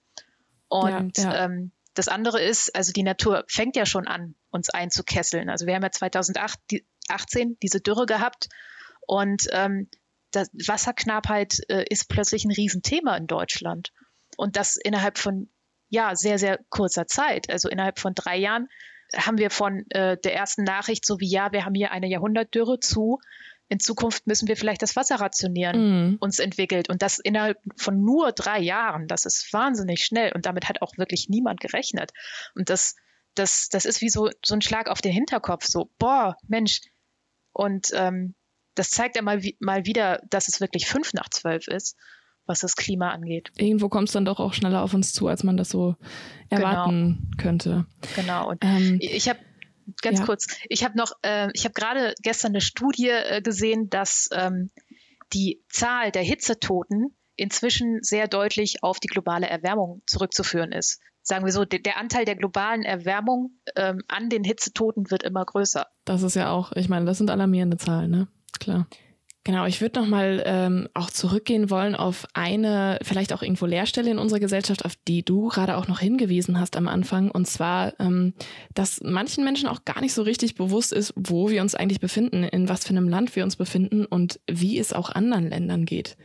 Und 0.68 1.18
ja, 1.18 1.24
ja. 1.24 1.44
Ähm, 1.44 1.72
das 1.94 2.06
andere 2.06 2.40
ist, 2.40 2.74
also 2.76 2.92
die 2.92 3.02
Natur 3.02 3.44
fängt 3.48 3.74
ja 3.74 3.84
schon 3.84 4.06
an, 4.06 4.36
uns 4.50 4.70
einzukesseln. 4.70 5.48
Also 5.48 5.66
wir 5.66 5.74
haben 5.74 5.82
ja 5.82 5.90
2018 5.90 7.58
diese 7.62 7.80
Dürre 7.80 8.06
gehabt 8.06 8.48
und 9.06 9.46
ähm, 9.52 9.88
das 10.32 10.48
Wasserknappheit 10.52 11.58
äh, 11.68 11.84
ist 11.88 12.08
plötzlich 12.08 12.44
ein 12.44 12.52
Riesenthema 12.52 13.16
in 13.16 13.26
Deutschland. 13.26 13.92
Und 14.36 14.56
das 14.56 14.76
innerhalb 14.76 15.18
von 15.18 15.50
ja 15.88 16.14
sehr, 16.14 16.38
sehr 16.38 16.60
kurzer 16.68 17.06
Zeit. 17.06 17.50
Also 17.50 17.68
innerhalb 17.68 17.98
von 17.98 18.14
drei 18.14 18.36
Jahren 18.36 18.68
haben 19.16 19.38
wir 19.38 19.50
von 19.50 19.84
äh, 19.90 20.16
der 20.18 20.34
ersten 20.36 20.62
Nachricht 20.62 21.04
so 21.04 21.18
wie 21.18 21.28
ja, 21.28 21.50
wir 21.52 21.64
haben 21.64 21.74
hier 21.74 21.90
eine 21.90 22.08
Jahrhundertdürre 22.08 22.78
zu, 22.78 23.18
in 23.70 23.78
Zukunft 23.78 24.26
müssen 24.26 24.48
wir 24.48 24.56
vielleicht 24.56 24.82
das 24.82 24.96
Wasser 24.96 25.16
rationieren, 25.16 26.14
mm. 26.14 26.16
uns 26.18 26.40
entwickelt. 26.40 26.88
Und 26.88 27.02
das 27.02 27.20
innerhalb 27.20 27.56
von 27.76 28.02
nur 28.02 28.32
drei 28.32 28.58
Jahren, 28.58 29.06
das 29.06 29.26
ist 29.26 29.52
wahnsinnig 29.52 30.04
schnell. 30.04 30.32
Und 30.34 30.44
damit 30.44 30.68
hat 30.68 30.82
auch 30.82 30.98
wirklich 30.98 31.28
niemand 31.28 31.60
gerechnet. 31.60 32.10
Und 32.56 32.68
das, 32.68 32.96
das, 33.40 33.68
das 33.70 33.86
ist 33.86 34.02
wie 34.02 34.10
so, 34.10 34.28
so 34.44 34.54
ein 34.54 34.60
Schlag 34.60 34.88
auf 34.88 35.00
den 35.00 35.12
Hinterkopf, 35.12 35.64
so, 35.64 35.90
boah, 35.98 36.36
Mensch. 36.46 36.82
Und 37.52 37.88
ähm, 37.94 38.34
das 38.74 38.90
zeigt 38.90 39.16
ja 39.16 39.22
mal, 39.22 39.40
mal 39.58 39.86
wieder, 39.86 40.22
dass 40.28 40.48
es 40.48 40.60
wirklich 40.60 40.86
fünf 40.86 41.14
nach 41.14 41.30
zwölf 41.30 41.66
ist, 41.66 41.96
was 42.44 42.60
das 42.60 42.76
Klima 42.76 43.10
angeht. 43.10 43.50
Irgendwo 43.56 43.88
kommt 43.88 44.08
es 44.08 44.12
dann 44.12 44.26
doch 44.26 44.40
auch 44.40 44.52
schneller 44.52 44.82
auf 44.82 44.92
uns 44.92 45.12
zu, 45.12 45.26
als 45.26 45.42
man 45.42 45.56
das 45.56 45.70
so 45.70 45.96
erwarten 46.50 47.30
genau. 47.30 47.42
könnte. 47.42 47.86
Genau. 48.14 48.50
Und 48.50 48.62
ähm, 48.62 48.98
ich 49.00 49.28
habe 49.28 49.40
ganz 50.02 50.18
ja. 50.20 50.26
kurz. 50.26 50.46
Ich 50.68 50.84
habe 50.84 50.98
noch, 50.98 51.12
äh, 51.22 51.48
ich 51.54 51.64
habe 51.64 51.72
gerade 51.72 52.14
gestern 52.22 52.52
eine 52.52 52.60
Studie 52.60 53.08
äh, 53.08 53.40
gesehen, 53.40 53.88
dass 53.88 54.28
ähm, 54.32 54.70
die 55.32 55.62
Zahl 55.68 56.12
der 56.12 56.22
Hitzetoten 56.22 57.16
inzwischen 57.36 58.02
sehr 58.02 58.28
deutlich 58.28 58.82
auf 58.82 59.00
die 59.00 59.08
globale 59.08 59.48
Erwärmung 59.48 60.02
zurückzuführen 60.06 60.72
ist. 60.72 61.00
Sagen 61.30 61.44
wir 61.44 61.52
so, 61.52 61.64
der, 61.64 61.78
der 61.78 61.96
Anteil 61.96 62.24
der 62.24 62.34
globalen 62.34 62.82
Erwärmung 62.82 63.52
ähm, 63.76 64.02
an 64.08 64.30
den 64.30 64.42
Hitzetoten 64.42 65.12
wird 65.12 65.22
immer 65.22 65.44
größer. 65.44 65.86
Das 66.04 66.24
ist 66.24 66.34
ja 66.34 66.50
auch, 66.50 66.72
ich 66.72 66.88
meine, 66.88 67.06
das 67.06 67.18
sind 67.18 67.30
alarmierende 67.30 67.76
Zahlen, 67.76 68.10
ne? 68.10 68.28
Klar. 68.58 68.88
Genau, 69.44 69.64
ich 69.64 69.80
würde 69.80 70.00
nochmal 70.00 70.42
ähm, 70.44 70.88
auch 70.92 71.08
zurückgehen 71.08 71.70
wollen 71.70 71.94
auf 71.94 72.26
eine, 72.34 72.98
vielleicht 73.02 73.32
auch 73.32 73.42
irgendwo 73.42 73.66
Leerstelle 73.66 74.10
in 74.10 74.18
unserer 74.18 74.40
Gesellschaft, 74.40 74.84
auf 74.84 74.96
die 75.06 75.24
du 75.24 75.46
gerade 75.46 75.76
auch 75.76 75.86
noch 75.86 76.00
hingewiesen 76.00 76.58
hast 76.58 76.76
am 76.76 76.88
Anfang. 76.88 77.30
Und 77.30 77.46
zwar, 77.46 77.92
ähm, 78.00 78.34
dass 78.74 79.00
manchen 79.00 79.44
Menschen 79.44 79.68
auch 79.68 79.84
gar 79.84 80.00
nicht 80.00 80.14
so 80.14 80.22
richtig 80.22 80.56
bewusst 80.56 80.92
ist, 80.92 81.14
wo 81.14 81.48
wir 81.48 81.62
uns 81.62 81.76
eigentlich 81.76 82.00
befinden, 82.00 82.42
in 82.42 82.68
was 82.68 82.84
für 82.84 82.90
einem 82.90 83.08
Land 83.08 83.36
wir 83.36 83.44
uns 83.44 83.54
befinden 83.54 84.04
und 84.04 84.40
wie 84.50 84.80
es 84.80 84.92
auch 84.92 85.10
anderen 85.10 85.48
Ländern 85.48 85.84
geht. 85.84 86.16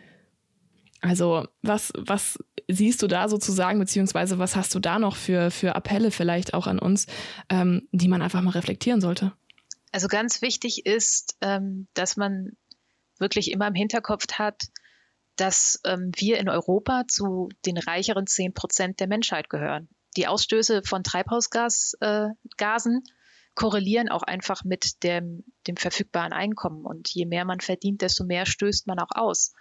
Also 1.05 1.47
was, 1.61 1.93
was 1.95 2.39
siehst 2.67 3.01
du 3.01 3.07
da 3.07 3.29
sozusagen, 3.29 3.79
beziehungsweise 3.79 4.39
was 4.39 4.55
hast 4.55 4.73
du 4.73 4.79
da 4.79 4.97
noch 4.97 5.15
für, 5.15 5.51
für 5.51 5.75
Appelle 5.75 6.11
vielleicht 6.11 6.53
auch 6.53 6.67
an 6.67 6.79
uns, 6.79 7.05
ähm, 7.49 7.87
die 7.91 8.07
man 8.07 8.21
einfach 8.21 8.41
mal 8.41 8.51
reflektieren 8.51 9.01
sollte? 9.01 9.31
Also 9.91 10.07
ganz 10.07 10.41
wichtig 10.41 10.85
ist, 10.85 11.37
ähm, 11.41 11.87
dass 11.93 12.17
man 12.17 12.57
wirklich 13.19 13.51
immer 13.51 13.67
im 13.67 13.75
Hinterkopf 13.75 14.25
hat, 14.33 14.63
dass 15.35 15.79
ähm, 15.85 16.11
wir 16.15 16.39
in 16.39 16.49
Europa 16.49 17.03
zu 17.07 17.49
den 17.65 17.77
reicheren 17.77 18.25
10 18.25 18.53
Prozent 18.53 18.99
der 18.99 19.07
Menschheit 19.07 19.49
gehören. 19.49 19.89
Die 20.17 20.27
Ausstöße 20.27 20.81
von 20.83 21.03
Treibhausgasen 21.03 21.97
äh, 21.99 23.09
korrelieren 23.53 24.09
auch 24.09 24.23
einfach 24.23 24.63
mit 24.63 25.03
dem, 25.03 25.43
dem 25.67 25.77
verfügbaren 25.77 26.33
Einkommen. 26.33 26.85
Und 26.85 27.09
je 27.09 27.25
mehr 27.25 27.45
man 27.45 27.59
verdient, 27.59 28.01
desto 28.01 28.25
mehr 28.25 28.45
stößt 28.45 28.87
man 28.87 28.99
auch 28.99 29.11
aus. 29.11 29.53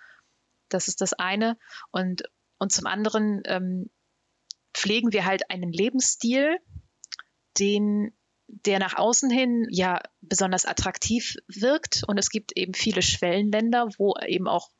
Das 0.75 0.89
ist 0.89 1.01
das 1.01 1.13
eine. 1.15 1.57
Und, 1.91 2.25
und 2.59 2.73
zum 2.73 2.87
anderen 2.87 3.43
ähm, 3.47 3.91
pflegen 4.75 5.13
wir 5.13 5.25
halt 5.25 5.51
einen 5.51 5.73
Lebensstil, 5.73 6.59
den 7.59 8.13
der 8.47 8.79
nach 8.79 8.97
außen 8.97 9.31
hin 9.31 9.67
ja 9.71 10.03
besonders 10.21 10.67
attraktiv 10.67 11.37
wirkt. 11.49 12.03
Und 12.07 12.19
es 12.19 12.29
gibt 12.29 12.57
eben 12.57 12.75
viele 12.75 13.03
Schwellenländer, 13.03 13.89
wo 13.99 14.15
eben 14.27 14.49
auch 14.49 14.71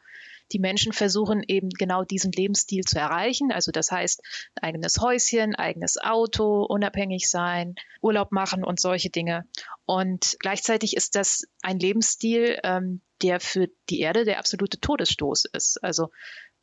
die 0.53 0.59
Menschen 0.59 0.93
versuchen 0.93 1.43
eben 1.47 1.71
genau 1.71 2.05
diesen 2.05 2.33
Lebensstil 2.33 2.85
zu 2.85 2.99
erreichen. 2.99 3.51
Also 3.53 3.73
das 3.73 3.91
heißt, 3.91 4.23
eigenes 4.61 5.01
Häuschen, 5.01 5.55
eigenes 5.55 5.99
Auto, 5.99 6.65
unabhängig 6.65 7.29
sein, 7.29 7.75
Urlaub 8.01 8.33
machen 8.33 8.65
und 8.65 8.81
solche 8.81 9.11
Dinge. 9.11 9.47
Und 9.87 10.37
gleichzeitig 10.41 10.97
ist 10.97 11.15
das 11.17 11.45
ein 11.63 11.79
Lebensstil, 11.79 12.59
ähm, 12.63 13.01
der 13.23 13.41
für 13.41 13.69
die 13.91 14.01
Erde 14.01 14.25
der 14.25 14.39
absolute 14.39 14.81
Todesstoß 14.81 15.47
ist. 15.53 15.83
Also 15.83 16.11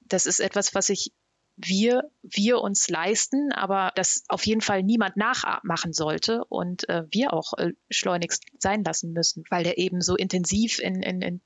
das 0.02 0.26
ist 0.26 0.40
etwas, 0.40 0.76
was 0.76 0.90
ich 0.90 1.12
wir, 1.58 2.10
wir 2.24 2.60
uns 2.60 2.90
leisten, 2.90 3.52
aber 3.52 3.92
das 3.96 4.24
auf 4.30 4.46
jeden 4.46 4.62
Fall 4.62 4.84
niemand 4.84 5.18
nachmachen 5.18 5.94
sollte 5.94 6.44
und 6.46 6.88
äh, 6.90 7.04
wir 7.12 7.34
auch 7.34 7.54
äh, 7.58 7.74
schleunigst 7.90 8.46
sein 8.58 8.84
lassen 8.84 9.14
müssen, 9.14 9.44
weil 9.50 9.64
der 9.64 9.78
eben 9.78 10.02
so 10.02 10.16
intensiv 10.16 10.80
in, 10.80 11.04
in, 11.04 11.22
in 11.22 11.42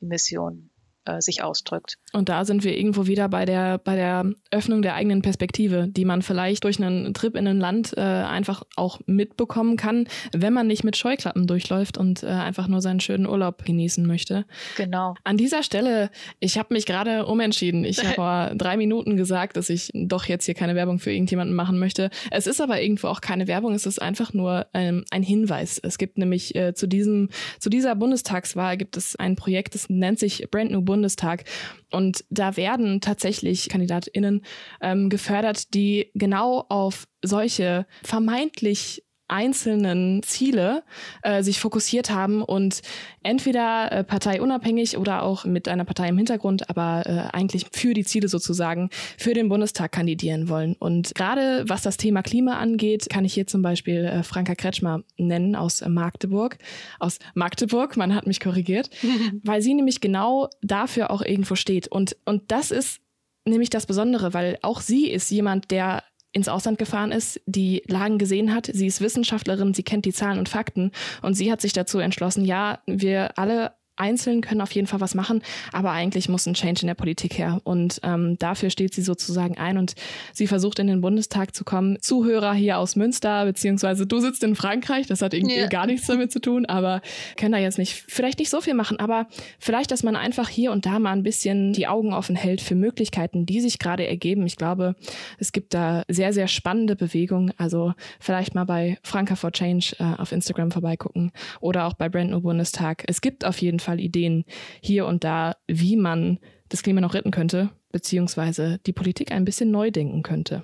CO2-Emissionen 0.00 0.70
äh, 1.10 1.20
sich 1.20 1.42
ausdrückt. 1.42 1.96
Und 2.12 2.28
da 2.28 2.44
sind 2.44 2.64
wir 2.64 2.76
irgendwo 2.76 3.06
wieder 3.06 3.28
bei 3.28 3.44
der, 3.44 3.78
bei 3.78 3.96
der 3.96 4.32
Öffnung 4.50 4.82
der 4.82 4.94
eigenen 4.94 5.22
Perspektive, 5.22 5.88
die 5.88 6.04
man 6.04 6.22
vielleicht 6.22 6.64
durch 6.64 6.82
einen 6.82 7.14
Trip 7.14 7.36
in 7.36 7.46
ein 7.46 7.58
Land 7.58 7.94
äh, 7.96 8.00
einfach 8.00 8.62
auch 8.76 9.00
mitbekommen 9.06 9.76
kann, 9.76 10.06
wenn 10.32 10.52
man 10.52 10.66
nicht 10.66 10.84
mit 10.84 10.96
Scheuklappen 10.96 11.46
durchläuft 11.46 11.98
und 11.98 12.22
äh, 12.22 12.26
einfach 12.26 12.68
nur 12.68 12.80
seinen 12.80 13.00
schönen 13.00 13.26
Urlaub 13.26 13.64
genießen 13.64 14.06
möchte. 14.06 14.44
Genau. 14.76 15.14
An 15.24 15.36
dieser 15.36 15.62
Stelle, 15.62 16.10
ich 16.38 16.58
habe 16.58 16.74
mich 16.74 16.86
gerade 16.86 17.26
umentschieden. 17.26 17.84
Ich 17.84 18.04
habe 18.04 18.14
vor 18.14 18.50
drei 18.56 18.76
Minuten 18.76 19.16
gesagt, 19.16 19.56
dass 19.56 19.70
ich 19.70 19.90
doch 19.94 20.26
jetzt 20.26 20.46
hier 20.46 20.54
keine 20.54 20.74
Werbung 20.74 20.98
für 20.98 21.12
irgendjemanden 21.12 21.54
machen 21.54 21.78
möchte. 21.78 22.10
Es 22.30 22.46
ist 22.46 22.60
aber 22.60 22.80
irgendwo 22.80 23.08
auch 23.08 23.20
keine 23.20 23.46
Werbung, 23.46 23.74
es 23.74 23.86
ist 23.86 24.00
einfach 24.00 24.32
nur 24.32 24.66
ähm, 24.74 25.04
ein 25.10 25.22
Hinweis. 25.22 25.80
Es 25.82 25.98
gibt 25.98 26.18
nämlich 26.18 26.54
äh, 26.54 26.74
zu 26.74 26.86
diesem, 26.86 27.28
zu 27.58 27.70
dieser 27.70 27.94
Bundestagswahl 27.94 28.76
gibt 28.76 28.96
es 28.96 29.16
ein 29.16 29.36
Projekt, 29.36 29.74
das 29.74 29.88
nennt 29.88 30.18
sich 30.18 30.46
Brand 30.50 30.70
New 30.70 30.82
Bundestag. 31.00 31.44
Und 31.90 32.24
da 32.28 32.56
werden 32.56 33.00
tatsächlich 33.00 33.68
KandidatInnen 33.68 34.42
ähm, 34.82 35.08
gefördert, 35.08 35.72
die 35.74 36.10
genau 36.14 36.66
auf 36.68 37.06
solche 37.22 37.86
vermeintlich 38.02 39.02
einzelnen 39.30 40.22
Ziele 40.22 40.82
äh, 41.22 41.42
sich 41.42 41.60
fokussiert 41.60 42.10
haben 42.10 42.42
und 42.42 42.82
entweder 43.22 43.92
äh, 43.92 44.04
parteiunabhängig 44.04 44.98
oder 44.98 45.22
auch 45.22 45.44
mit 45.44 45.68
einer 45.68 45.84
Partei 45.84 46.08
im 46.08 46.16
Hintergrund, 46.16 46.68
aber 46.70 47.02
äh, 47.06 47.36
eigentlich 47.36 47.66
für 47.72 47.94
die 47.94 48.04
Ziele 48.04 48.28
sozusagen 48.28 48.90
für 49.18 49.34
den 49.34 49.48
Bundestag 49.48 49.92
kandidieren 49.92 50.48
wollen. 50.48 50.74
Und 50.78 51.14
gerade 51.14 51.64
was 51.68 51.82
das 51.82 51.96
Thema 51.96 52.22
Klima 52.22 52.58
angeht, 52.58 53.08
kann 53.10 53.24
ich 53.24 53.34
hier 53.34 53.46
zum 53.46 53.62
Beispiel 53.62 54.04
äh, 54.04 54.22
Franka 54.22 54.54
Kretschmer 54.54 55.02
nennen 55.16 55.54
aus 55.54 55.82
Magdeburg. 55.86 56.58
Aus 56.98 57.18
Magdeburg, 57.34 57.96
man 57.96 58.14
hat 58.14 58.26
mich 58.26 58.40
korrigiert, 58.40 58.90
weil 59.44 59.62
sie 59.62 59.74
nämlich 59.74 60.00
genau 60.00 60.48
dafür 60.62 61.10
auch 61.10 61.22
irgendwo 61.22 61.54
steht. 61.54 61.88
Und, 61.88 62.16
und 62.24 62.50
das 62.50 62.70
ist 62.70 63.00
nämlich 63.44 63.70
das 63.70 63.86
Besondere, 63.86 64.34
weil 64.34 64.58
auch 64.62 64.80
sie 64.80 65.10
ist 65.10 65.30
jemand, 65.30 65.70
der 65.70 66.02
ins 66.32 66.48
Ausland 66.48 66.78
gefahren 66.78 67.12
ist, 67.12 67.40
die 67.46 67.82
Lagen 67.86 68.18
gesehen 68.18 68.54
hat. 68.54 68.70
Sie 68.72 68.86
ist 68.86 69.00
Wissenschaftlerin, 69.00 69.74
sie 69.74 69.82
kennt 69.82 70.04
die 70.04 70.12
Zahlen 70.12 70.38
und 70.38 70.48
Fakten 70.48 70.92
und 71.22 71.34
sie 71.34 71.50
hat 71.50 71.60
sich 71.60 71.72
dazu 71.72 71.98
entschlossen, 71.98 72.44
ja, 72.44 72.80
wir 72.86 73.38
alle 73.38 73.72
einzeln 74.00 74.40
können 74.40 74.60
auf 74.60 74.72
jeden 74.72 74.86
Fall 74.86 75.00
was 75.00 75.14
machen, 75.14 75.42
aber 75.72 75.92
eigentlich 75.92 76.28
muss 76.28 76.46
ein 76.46 76.54
Change 76.54 76.82
in 76.82 76.86
der 76.88 76.94
Politik 76.94 77.38
her. 77.38 77.60
Und 77.64 78.00
ähm, 78.02 78.36
dafür 78.38 78.70
steht 78.70 78.94
sie 78.94 79.02
sozusagen 79.02 79.58
ein 79.58 79.78
und 79.78 79.94
sie 80.32 80.46
versucht 80.46 80.78
in 80.78 80.86
den 80.86 81.00
Bundestag 81.00 81.54
zu 81.54 81.64
kommen. 81.64 81.98
Zuhörer 82.00 82.54
hier 82.54 82.78
aus 82.78 82.96
Münster, 82.96 83.44
beziehungsweise 83.44 84.06
du 84.06 84.18
sitzt 84.20 84.42
in 84.42 84.54
Frankreich, 84.54 85.06
das 85.06 85.22
hat 85.22 85.34
irgendwie 85.34 85.56
yeah. 85.56 85.68
gar 85.68 85.86
nichts 85.86 86.06
damit 86.06 86.32
zu 86.32 86.40
tun, 86.40 86.66
aber 86.66 87.02
können 87.36 87.52
da 87.52 87.58
jetzt 87.58 87.78
nicht, 87.78 88.04
vielleicht 88.08 88.38
nicht 88.38 88.50
so 88.50 88.60
viel 88.60 88.74
machen, 88.74 88.98
aber 88.98 89.26
vielleicht, 89.58 89.90
dass 89.90 90.02
man 90.02 90.16
einfach 90.16 90.48
hier 90.48 90.72
und 90.72 90.86
da 90.86 90.98
mal 90.98 91.12
ein 91.12 91.22
bisschen 91.22 91.72
die 91.72 91.86
Augen 91.86 92.12
offen 92.12 92.36
hält 92.36 92.60
für 92.60 92.74
Möglichkeiten, 92.74 93.46
die 93.46 93.60
sich 93.60 93.78
gerade 93.78 94.06
ergeben. 94.06 94.46
Ich 94.46 94.56
glaube, 94.56 94.94
es 95.38 95.52
gibt 95.52 95.74
da 95.74 96.02
sehr, 96.08 96.32
sehr 96.32 96.48
spannende 96.48 96.96
Bewegungen. 96.96 97.52
Also 97.56 97.94
vielleicht 98.18 98.54
mal 98.54 98.64
bei 98.64 98.98
Franka 99.02 99.36
for 99.36 99.52
Change 99.52 99.96
äh, 99.98 100.20
auf 100.20 100.32
Instagram 100.32 100.70
vorbeigucken 100.70 101.32
oder 101.60 101.86
auch 101.86 101.94
bei 101.94 102.08
Brand 102.08 102.30
New 102.30 102.40
Bundestag. 102.40 103.04
Es 103.06 103.20
gibt 103.20 103.44
auf 103.44 103.58
jeden 103.58 103.80
Fall 103.80 103.89
Fall 103.90 104.00
Ideen 104.00 104.44
hier 104.80 105.06
und 105.06 105.24
da, 105.24 105.56
wie 105.66 105.96
man 105.96 106.38
das 106.68 106.82
Klima 106.82 107.00
noch 107.00 107.14
retten 107.14 107.32
könnte, 107.32 107.70
beziehungsweise 107.90 108.78
die 108.86 108.92
Politik 108.92 109.32
ein 109.32 109.44
bisschen 109.44 109.70
neu 109.70 109.90
denken 109.90 110.22
könnte. 110.22 110.62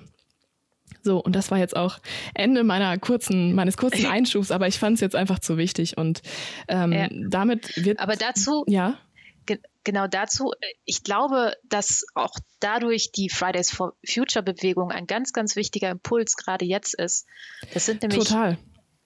So, 1.03 1.19
und 1.19 1.35
das 1.35 1.51
war 1.51 1.57
jetzt 1.57 1.75
auch 1.75 1.99
Ende 2.33 2.63
meiner 2.63 2.97
kurzen, 2.97 3.53
meines 3.53 3.75
kurzen 3.75 4.05
Einschubs, 4.07 4.51
aber 4.51 4.67
ich 4.67 4.79
fand 4.79 4.95
es 4.95 5.01
jetzt 5.01 5.15
einfach 5.15 5.39
zu 5.39 5.57
wichtig 5.57 5.97
und 5.97 6.21
ähm, 6.69 6.93
ja. 6.93 7.07
damit 7.11 7.75
wird. 7.83 7.99
Aber 7.99 8.15
dazu, 8.15 8.63
ja. 8.67 8.97
Ge 9.45 9.59
genau 9.83 10.07
dazu, 10.07 10.51
ich 10.83 11.03
glaube, 11.03 11.53
dass 11.63 12.05
auch 12.13 12.33
dadurch 12.59 13.13
die 13.13 13.29
Fridays 13.29 13.71
for 13.71 13.93
Future 14.05 14.43
Bewegung 14.43 14.91
ein 14.91 15.07
ganz, 15.07 15.31
ganz 15.31 15.55
wichtiger 15.55 15.89
Impuls 15.89 16.35
gerade 16.35 16.65
jetzt 16.65 16.93
ist. 16.93 17.25
Das 17.73 17.85
sind 17.85 18.01
nämlich 18.01 18.27
Total 18.27 18.57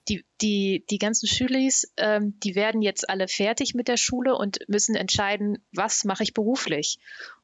die, 0.08 0.24
die, 0.40 0.84
die 0.90 0.98
ganzen 0.98 1.28
Schülis, 1.28 1.92
ähm, 1.96 2.38
die 2.40 2.54
werden 2.54 2.82
jetzt 2.82 3.08
alle 3.08 3.28
fertig 3.28 3.74
mit 3.74 3.88
der 3.88 3.96
Schule 3.96 4.36
und 4.36 4.58
müssen 4.68 4.96
entscheiden, 4.96 5.64
was 5.72 6.04
mache 6.04 6.22
ich 6.22 6.34
beruflich. 6.34 6.98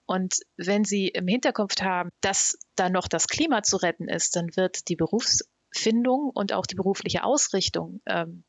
Und 0.06 0.36
wenn 0.56 0.84
sie 0.84 1.08
im 1.08 1.28
Hinterkopf 1.28 1.80
haben, 1.80 2.10
dass 2.20 2.58
da 2.74 2.88
noch 2.88 3.08
das 3.08 3.28
Klima 3.28 3.62
zu 3.62 3.76
retten 3.76 4.08
ist, 4.08 4.36
dann 4.36 4.56
wird 4.56 4.88
die 4.88 4.96
Berufsfindung 4.96 6.30
und 6.34 6.52
auch 6.52 6.66
die 6.66 6.74
berufliche 6.74 7.24
Ausrichtung 7.24 8.00
ähm, 8.06 8.44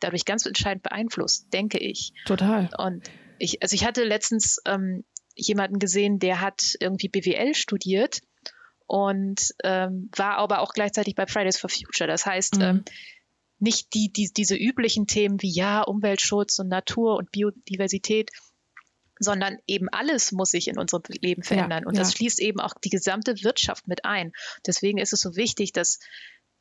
dadurch 0.00 0.24
ganz 0.24 0.46
entscheidend 0.46 0.82
beeinflusst, 0.82 1.52
denke 1.52 1.78
ich. 1.78 2.12
Total. 2.26 2.68
Und 2.78 3.08
ich, 3.38 3.62
also 3.62 3.74
ich 3.74 3.84
hatte 3.84 4.04
letztens 4.04 4.60
ähm, 4.66 5.04
jemanden 5.34 5.78
gesehen, 5.78 6.18
der 6.18 6.40
hat 6.40 6.74
irgendwie 6.80 7.08
BWL 7.08 7.54
studiert 7.54 8.20
und 8.86 9.54
ähm, 9.64 10.10
war 10.16 10.36
aber 10.38 10.60
auch 10.60 10.72
gleichzeitig 10.72 11.14
bei 11.14 11.26
Fridays 11.26 11.58
for 11.58 11.70
Future. 11.70 12.08
Das 12.08 12.26
heißt, 12.26 12.56
mhm. 12.56 12.62
ähm, 12.62 12.84
nicht 13.58 13.94
die, 13.94 14.12
die, 14.12 14.30
diese 14.34 14.56
üblichen 14.56 15.06
Themen 15.06 15.40
wie 15.42 15.52
ja, 15.52 15.82
Umweltschutz 15.82 16.58
und 16.58 16.68
Natur 16.68 17.16
und 17.16 17.32
Biodiversität, 17.32 18.30
sondern 19.18 19.58
eben 19.66 19.88
alles 19.90 20.32
muss 20.32 20.50
sich 20.50 20.68
in 20.68 20.78
unserem 20.78 21.02
Leben 21.20 21.42
verändern. 21.42 21.82
Ja, 21.82 21.88
und 21.88 21.98
das 21.98 22.12
schließt 22.12 22.40
eben 22.40 22.60
auch 22.60 22.74
die 22.74 22.90
gesamte 22.90 23.42
Wirtschaft 23.42 23.88
mit 23.88 24.04
ein. 24.04 24.32
Deswegen 24.66 24.98
ist 24.98 25.12
es 25.12 25.20
so 25.20 25.34
wichtig, 25.34 25.72
dass 25.72 25.98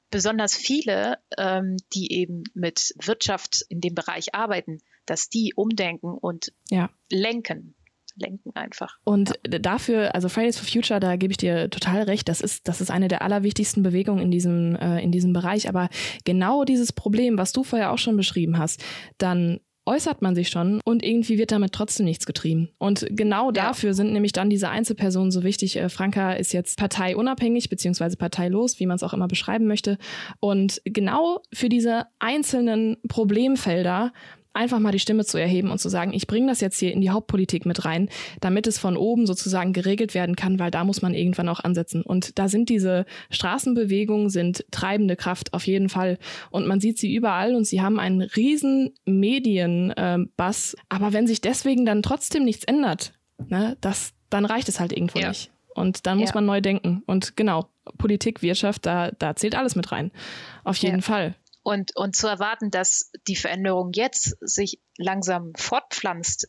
besonders 0.10 0.56
viele, 0.56 1.20
ähm, 1.38 1.78
die 1.94 2.12
eben 2.12 2.44
mit 2.54 2.94
Wirtschaft 3.00 3.64
in 3.70 3.82
dem 3.82 3.94
Bereich 3.94 4.34
arbeiten, 4.34 4.80
dass 5.06 5.30
die 5.30 5.54
umdenken 5.56 6.18
und 6.18 6.52
ja. 6.70 6.90
lenken 7.12 7.76
lenken 8.18 8.52
einfach. 8.56 8.98
Und 9.04 9.34
ja. 9.52 9.60
dafür, 9.60 10.14
also 10.16 10.30
Fridays 10.30 10.58
for 10.58 10.68
Future, 10.68 11.00
da 11.00 11.16
gebe 11.16 11.32
ich 11.32 11.38
dir 11.38 11.70
total 11.70 12.04
recht, 12.04 12.30
das 12.30 12.42
ist, 12.42 12.68
das 12.68 12.82
ist 12.82 12.92
eine 12.92 13.08
der 13.08 13.22
allerwichtigsten 13.22 13.84
Bewegungen 13.84 14.22
in 14.22 14.32
diesem, 14.32 14.76
äh, 14.76 15.02
in 15.02 15.12
diesem 15.12 15.34
Bereich. 15.34 15.70
Aber 15.70 15.90
genau 16.26 16.64
dieses 16.64 16.94
Problem, 16.94 17.38
was 17.38 17.54
du 17.54 17.64
vorher 17.64 17.92
auch 17.92 17.98
schon 17.98 18.18
beschrieben 18.18 18.58
hast, 18.58 18.84
dann 19.18 19.60
äußert 19.88 20.22
man 20.22 20.36
sich 20.36 20.50
schon 20.50 20.82
und 20.84 21.04
irgendwie 21.04 21.38
wird 21.38 21.52
damit 21.52 21.72
trotzdem 21.72 22.06
nichts 22.06 22.26
getrieben. 22.26 22.70
Und 22.78 23.08
genau 23.10 23.52
dafür 23.52 23.92
ja. 23.92 23.94
sind 23.94 24.12
nämlich 24.12 24.34
dann 24.34 24.50
diese 24.50 24.70
Einzelpersonen 24.70 25.32
so 25.32 25.44
wichtig. 25.44 25.78
Äh, 25.78 25.90
Franka 25.90 26.34
ist 26.34 26.52
jetzt 26.52 26.78
parteiunabhängig 26.78 27.70
beziehungsweise 27.70 28.18
parteilos, 28.18 28.80
wie 28.80 28.86
man 28.86 28.98
es 28.98 29.04
auch 29.04 29.14
immer 29.14 29.30
beschreiben 29.30 29.66
möchte. 29.66 29.98
Und 30.40 30.82
genau 30.84 31.42
für 31.54 31.70
diese 31.70 32.08
einzelnen 32.20 32.98
Problemfelder 33.08 34.12
einfach 34.58 34.80
mal 34.80 34.92
die 34.92 35.00
Stimme 35.00 35.24
zu 35.24 35.38
erheben 35.38 35.72
und 35.72 35.80
zu 35.80 35.90
sagen, 35.90 36.14
ich 36.14 36.28
bringe 36.28 36.48
das 36.48 36.60
jetzt 36.60 36.80
hier 36.80 36.92
in 36.92 37.02
die 37.02 37.12
Hauptpolitik 37.12 37.66
mit 37.66 37.86
rein, 37.86 38.10
damit 38.42 38.68
es 38.68 38.78
von 38.78 38.98
oben 38.98 39.26
sozusagen 39.26 39.72
geregelt 39.72 40.14
werden 40.14 40.36
kann, 40.36 40.60
weil 40.60 40.72
da 40.72 40.84
muss 40.84 41.02
man 41.02 41.14
irgendwann 41.14 41.48
auch 41.48 41.60
ansetzen. 41.60 42.02
Und 42.02 42.38
da 42.40 42.50
sind 42.50 42.70
diese 42.70 43.06
Straßenbewegungen, 43.30 44.30
sind 44.30 44.66
treibende 44.72 45.16
Kraft 45.16 45.54
auf 45.54 45.66
jeden 45.68 45.90
Fall. 45.90 46.18
Und 46.50 46.68
man 46.68 46.80
sieht 46.80 46.98
sie 46.98 47.14
überall 47.14 47.56
und 47.56 47.66
sie 47.66 47.82
haben 47.82 48.00
einen 48.00 48.22
riesen 48.22 48.94
Medienbass. 49.06 50.74
Äh, 50.74 50.78
Aber 50.90 51.14
wenn 51.14 51.28
sich 51.28 51.42
deswegen 51.42 51.86
dann 51.86 52.02
trotzdem 52.02 52.44
nichts 52.44 52.66
ändert, 52.66 53.14
ne, 53.48 53.78
das, 53.82 54.14
dann 54.30 54.46
reicht 54.46 54.68
es 54.70 54.80
halt 54.80 54.92
irgendwo 54.92 55.20
ja. 55.20 55.30
nicht. 55.30 55.52
Und 55.76 56.08
dann 56.08 56.18
muss 56.18 56.30
ja. 56.30 56.36
man 56.36 56.48
neu 56.48 56.60
denken. 56.60 57.04
Und 57.06 57.38
genau, 57.38 57.70
Politik, 58.00 58.42
Wirtschaft, 58.42 58.88
da, 58.88 59.12
da 59.12 59.36
zählt 59.36 59.54
alles 59.54 59.76
mit 59.76 59.92
rein. 59.92 60.12
Auf 60.64 60.78
jeden 60.78 60.98
ja. 60.98 61.02
Fall. 61.04 61.36
Und, 61.68 61.98
und 61.98 62.16
zu 62.16 62.28
erwarten, 62.28 62.72
dass 62.72 63.12
die 63.28 63.36
Veränderung 63.36 63.92
jetzt 63.92 64.38
sich 64.40 64.80
langsam 64.98 65.52
fortpflanzt, 65.58 66.48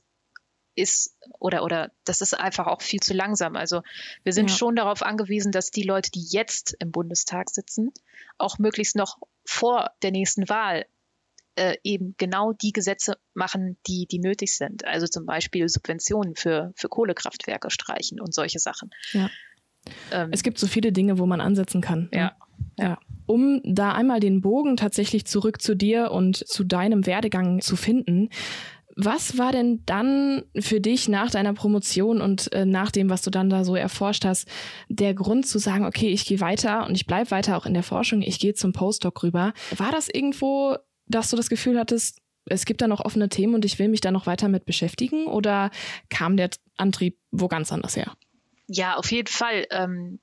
ist 0.77 1.17
oder 1.41 1.65
oder 1.65 1.91
das 2.05 2.21
ist 2.21 2.39
einfach 2.39 2.69
auch 2.69 2.83
viel 2.83 3.01
zu 3.01 3.15
langsam. 3.15 3.57
Also 3.57 3.83
wir 4.23 4.33
sind 4.33 4.49
ja. 4.49 4.57
schon 4.57 4.77
darauf 4.77 5.03
angewiesen, 5.03 5.51
dass 5.51 5.73
die 5.73 5.83
Leute, 5.83 6.13
die 6.13 6.25
jetzt 6.31 6.77
im 6.79 6.93
Bundestag 6.93 7.51
sitzen, 7.51 7.93
auch 8.37 8.61
möglichst 8.61 8.95
noch 8.95 9.19
vor 9.45 9.91
der 10.03 10.13
nächsten 10.13 10.49
Wahl 10.49 10.87
äh, 11.57 11.75
eben 11.83 12.15
genau 12.17 12.53
die 12.53 12.73
Gesetze 12.73 13.19
machen, 13.35 13.77
die 13.89 14.07
die 14.07 14.21
nötig 14.21 14.57
sind. 14.57 14.85
Also 14.85 15.09
zum 15.09 15.27
Beispiel 15.27 15.69
Subventionen 15.69 16.37
für 16.37 16.73
für 16.77 16.89
Kohlekraftwerke 16.89 17.73
streichen 17.73 18.21
und 18.21 18.33
solche 18.33 18.61
Sachen. 18.61 18.91
Ja. 19.11 19.29
Ähm, 20.13 20.29
es 20.33 20.43
gibt 20.43 20.59
so 20.59 20.67
viele 20.67 20.93
Dinge, 20.93 21.19
wo 21.19 21.27
man 21.27 21.41
ansetzen 21.41 21.81
kann. 21.81 22.09
Ja. 22.13 22.33
ja. 22.79 22.85
ja 22.85 22.99
um 23.29 23.61
da 23.63 23.93
einmal 23.93 24.21
den 24.21 24.41
Bogen 24.41 24.77
tatsächlich 24.77 25.27
zurück 25.27 25.61
zu 25.61 25.77
dir 25.77 26.11
und 26.11 26.37
zu 26.37 26.65
deinem 26.65 27.07
Werdegang 27.07 27.61
zu 27.61 27.77
finden. 27.77 28.31
Was 28.97 29.39
war 29.39 29.53
denn 29.53 29.83
dann 29.87 30.43
für 30.59 30.81
dich 30.81 31.09
nach 31.09 31.31
deiner 31.31 31.53
Promotion 31.53 32.21
und 32.21 32.53
äh, 32.53 32.65
nach 32.65 32.91
dem, 32.91 33.11
was 33.11 33.23
du 33.23 33.31
dann 33.31 33.49
da 33.49 33.65
so 33.65 33.77
erforscht 33.77 34.25
hast, 34.25 34.49
der 34.89 35.15
Grund 35.15 35.47
zu 35.47 35.61
sagen, 35.61 35.85
okay, 35.85 36.09
ich 36.09 36.25
gehe 36.25 36.41
weiter 36.41 36.87
und 36.87 36.97
ich 36.97 37.07
bleibe 37.07 37.31
weiter 37.31 37.57
auch 37.57 37.67
in 37.67 37.75
der 37.75 37.85
Forschung, 37.85 38.23
ich 38.23 38.41
gehe 38.41 38.55
zum 38.55 38.73
Postdoc 38.73 39.23
rüber. 39.23 39.53
War 39.77 39.93
das 39.93 40.09
irgendwo, 40.09 40.77
dass 41.07 41.31
du 41.31 41.37
das 41.37 41.49
Gefühl 41.49 41.79
hattest, 41.79 42.21
es 42.47 42.65
gibt 42.65 42.81
da 42.81 42.89
noch 42.89 43.05
offene 43.05 43.29
Themen 43.29 43.55
und 43.55 43.65
ich 43.65 43.79
will 43.79 43.89
mich 43.89 44.01
da 44.01 44.11
noch 44.11 44.27
weiter 44.27 44.49
mit 44.49 44.65
beschäftigen 44.65 45.27
oder 45.27 45.71
kam 46.09 46.37
der 46.37 46.51
Antrieb 46.77 47.19
wo 47.31 47.47
ganz 47.47 47.73
anders 47.73 47.95
her? 47.95 48.15
Ja, 48.69 48.97
auf 48.97 49.11
jeden 49.11 49.29
Fall 49.29 49.67
ähm, 49.71 50.21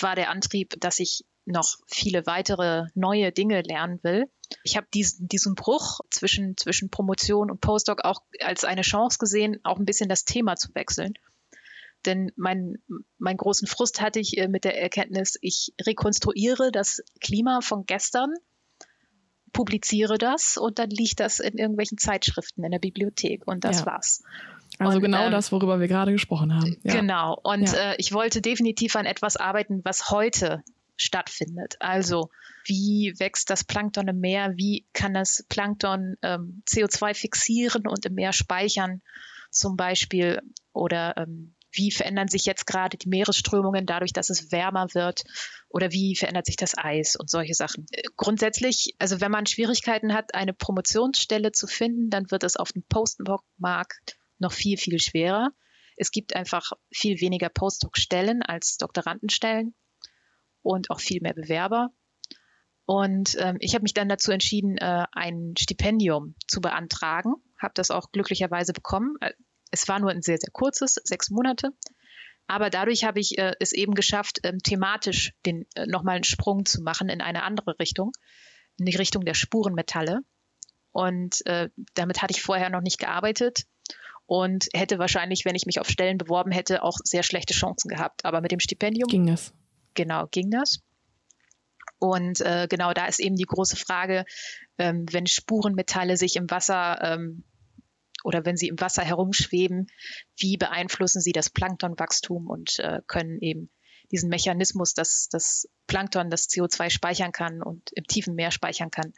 war 0.00 0.14
der 0.14 0.30
Antrieb, 0.30 0.74
dass 0.80 0.98
ich 0.98 1.24
noch 1.46 1.76
viele 1.86 2.26
weitere 2.26 2.86
neue 2.94 3.32
Dinge 3.32 3.62
lernen 3.62 4.00
will. 4.02 4.30
Ich 4.64 4.76
habe 4.76 4.86
diesen, 4.92 5.28
diesen 5.28 5.54
Bruch 5.54 6.00
zwischen, 6.10 6.56
zwischen 6.56 6.90
Promotion 6.90 7.50
und 7.50 7.60
Postdoc 7.60 8.04
auch 8.04 8.20
als 8.40 8.64
eine 8.64 8.82
Chance 8.82 9.18
gesehen, 9.18 9.58
auch 9.64 9.78
ein 9.78 9.86
bisschen 9.86 10.08
das 10.08 10.24
Thema 10.24 10.56
zu 10.56 10.74
wechseln. 10.74 11.14
Denn 12.04 12.30
mein, 12.36 12.76
meinen 13.18 13.36
großen 13.36 13.66
Frust 13.66 14.00
hatte 14.00 14.20
ich 14.20 14.38
äh, 14.38 14.48
mit 14.48 14.64
der 14.64 14.80
Erkenntnis, 14.80 15.36
ich 15.40 15.72
rekonstruiere 15.84 16.70
das 16.70 17.02
Klima 17.20 17.60
von 17.62 17.84
gestern, 17.86 18.32
publiziere 19.52 20.18
das 20.18 20.56
und 20.56 20.78
dann 20.78 20.90
liegt 20.90 21.18
das 21.20 21.40
in 21.40 21.58
irgendwelchen 21.58 21.98
Zeitschriften 21.98 22.62
in 22.62 22.70
der 22.70 22.78
Bibliothek 22.78 23.46
und 23.46 23.64
das 23.64 23.80
ja. 23.80 23.86
war's. 23.86 24.22
Also 24.78 24.96
und, 24.96 25.02
genau 25.02 25.26
ähm, 25.26 25.32
das, 25.32 25.52
worüber 25.52 25.80
wir 25.80 25.88
gerade 25.88 26.12
gesprochen 26.12 26.54
haben. 26.54 26.76
Ja. 26.82 26.94
Genau. 26.94 27.38
Und 27.42 27.72
ja. 27.72 27.92
äh, 27.92 27.96
ich 27.98 28.12
wollte 28.12 28.40
definitiv 28.40 28.96
an 28.96 29.06
etwas 29.06 29.36
arbeiten, 29.36 29.80
was 29.84 30.10
heute 30.10 30.62
stattfindet. 30.96 31.76
Also 31.80 32.30
wie 32.64 33.14
wächst 33.18 33.50
das 33.50 33.64
Plankton 33.64 34.08
im 34.08 34.20
Meer? 34.20 34.52
Wie 34.56 34.86
kann 34.92 35.14
das 35.14 35.44
Plankton 35.48 36.16
ähm, 36.22 36.62
CO2 36.68 37.14
fixieren 37.14 37.86
und 37.86 38.04
im 38.06 38.14
Meer 38.14 38.32
speichern 38.32 39.02
zum 39.50 39.76
Beispiel? 39.76 40.40
Oder 40.72 41.16
ähm, 41.16 41.54
wie 41.76 41.90
verändern 41.90 42.28
sich 42.28 42.46
jetzt 42.46 42.66
gerade 42.66 42.96
die 42.96 43.08
Meeresströmungen 43.08 43.86
dadurch, 43.86 44.12
dass 44.12 44.30
es 44.30 44.50
wärmer 44.50 44.88
wird 44.94 45.24
oder 45.68 45.92
wie 45.92 46.16
verändert 46.16 46.46
sich 46.46 46.56
das 46.56 46.76
Eis 46.76 47.16
und 47.16 47.28
solche 47.28 47.54
Sachen. 47.54 47.86
Grundsätzlich, 48.16 48.94
also 48.98 49.20
wenn 49.20 49.30
man 49.30 49.46
Schwierigkeiten 49.46 50.14
hat, 50.14 50.34
eine 50.34 50.54
Promotionsstelle 50.54 51.52
zu 51.52 51.66
finden, 51.66 52.10
dann 52.10 52.30
wird 52.30 52.44
es 52.44 52.56
auf 52.56 52.72
dem 52.72 52.82
Postdoc-Markt 52.88 54.16
noch 54.38 54.52
viel, 54.52 54.76
viel 54.76 54.98
schwerer. 54.98 55.50
Es 55.96 56.10
gibt 56.10 56.36
einfach 56.36 56.72
viel 56.92 57.20
weniger 57.20 57.48
Postdoc-Stellen 57.48 58.42
als 58.42 58.76
Doktorandenstellen 58.76 59.74
und 60.62 60.90
auch 60.90 61.00
viel 61.00 61.20
mehr 61.22 61.34
Bewerber. 61.34 61.90
Und 62.84 63.36
ähm, 63.40 63.56
ich 63.60 63.74
habe 63.74 63.82
mich 63.82 63.94
dann 63.94 64.08
dazu 64.08 64.30
entschieden, 64.30 64.76
äh, 64.78 65.06
ein 65.12 65.54
Stipendium 65.58 66.34
zu 66.46 66.60
beantragen, 66.60 67.34
habe 67.60 67.72
das 67.74 67.90
auch 67.90 68.12
glücklicherweise 68.12 68.72
bekommen. 68.72 69.16
Es 69.70 69.88
war 69.88 69.98
nur 69.98 70.10
ein 70.10 70.22
sehr, 70.22 70.38
sehr 70.38 70.52
kurzes, 70.52 70.94
sechs 71.02 71.30
Monate. 71.30 71.70
Aber 72.46 72.70
dadurch 72.70 73.04
habe 73.04 73.18
ich 73.18 73.38
äh, 73.38 73.54
es 73.58 73.72
eben 73.72 73.94
geschafft, 73.94 74.40
ähm, 74.44 74.58
thematisch 74.62 75.32
den, 75.44 75.66
äh, 75.74 75.86
nochmal 75.86 76.16
einen 76.16 76.24
Sprung 76.24 76.64
zu 76.64 76.80
machen 76.82 77.08
in 77.08 77.20
eine 77.20 77.42
andere 77.42 77.76
Richtung, 77.80 78.12
in 78.78 78.86
die 78.86 78.96
Richtung 78.96 79.24
der 79.24 79.34
Spurenmetalle. 79.34 80.20
Und 80.92 81.44
äh, 81.46 81.70
damit 81.94 82.22
hatte 82.22 82.32
ich 82.32 82.42
vorher 82.42 82.70
noch 82.70 82.82
nicht 82.82 82.98
gearbeitet 82.98 83.64
und 84.26 84.68
hätte 84.74 84.98
wahrscheinlich, 84.98 85.44
wenn 85.44 85.54
ich 85.54 85.66
mich 85.66 85.80
auf 85.80 85.88
Stellen 85.88 86.18
beworben 86.18 86.50
hätte, 86.50 86.82
auch 86.82 86.98
sehr 87.04 87.22
schlechte 87.22 87.54
Chancen 87.54 87.88
gehabt. 87.88 88.24
Aber 88.24 88.40
mit 88.40 88.52
dem 88.52 88.60
Stipendium 88.60 89.08
ging 89.08 89.26
das. 89.26 89.54
Genau, 89.94 90.26
ging 90.26 90.50
das. 90.50 90.80
Und 91.98 92.40
äh, 92.40 92.66
genau 92.68 92.92
da 92.92 93.06
ist 93.06 93.20
eben 93.20 93.36
die 93.36 93.44
große 93.44 93.76
Frage, 93.76 94.24
ähm, 94.78 95.06
wenn 95.10 95.26
Spurenmetalle 95.26 96.16
sich 96.16 96.36
im 96.36 96.50
Wasser 96.50 96.98
ähm, 97.02 97.44
oder 98.24 98.44
wenn 98.44 98.56
sie 98.56 98.68
im 98.68 98.80
Wasser 98.80 99.02
herumschweben, 99.02 99.86
wie 100.36 100.56
beeinflussen 100.56 101.22
sie 101.22 101.32
das 101.32 101.48
Planktonwachstum 101.48 102.48
und 102.48 102.78
äh, 102.80 103.00
können 103.06 103.38
eben 103.40 103.70
diesen 104.10 104.28
Mechanismus, 104.28 104.94
dass 104.94 105.28
das 105.30 105.68
Plankton 105.86 106.30
das 106.30 106.48
CO2 106.48 106.90
speichern 106.90 107.32
kann 107.32 107.62
und 107.62 107.90
im 107.92 108.04
tiefen 108.04 108.34
Meer 108.34 108.50
speichern 108.50 108.90
kann, 108.90 109.12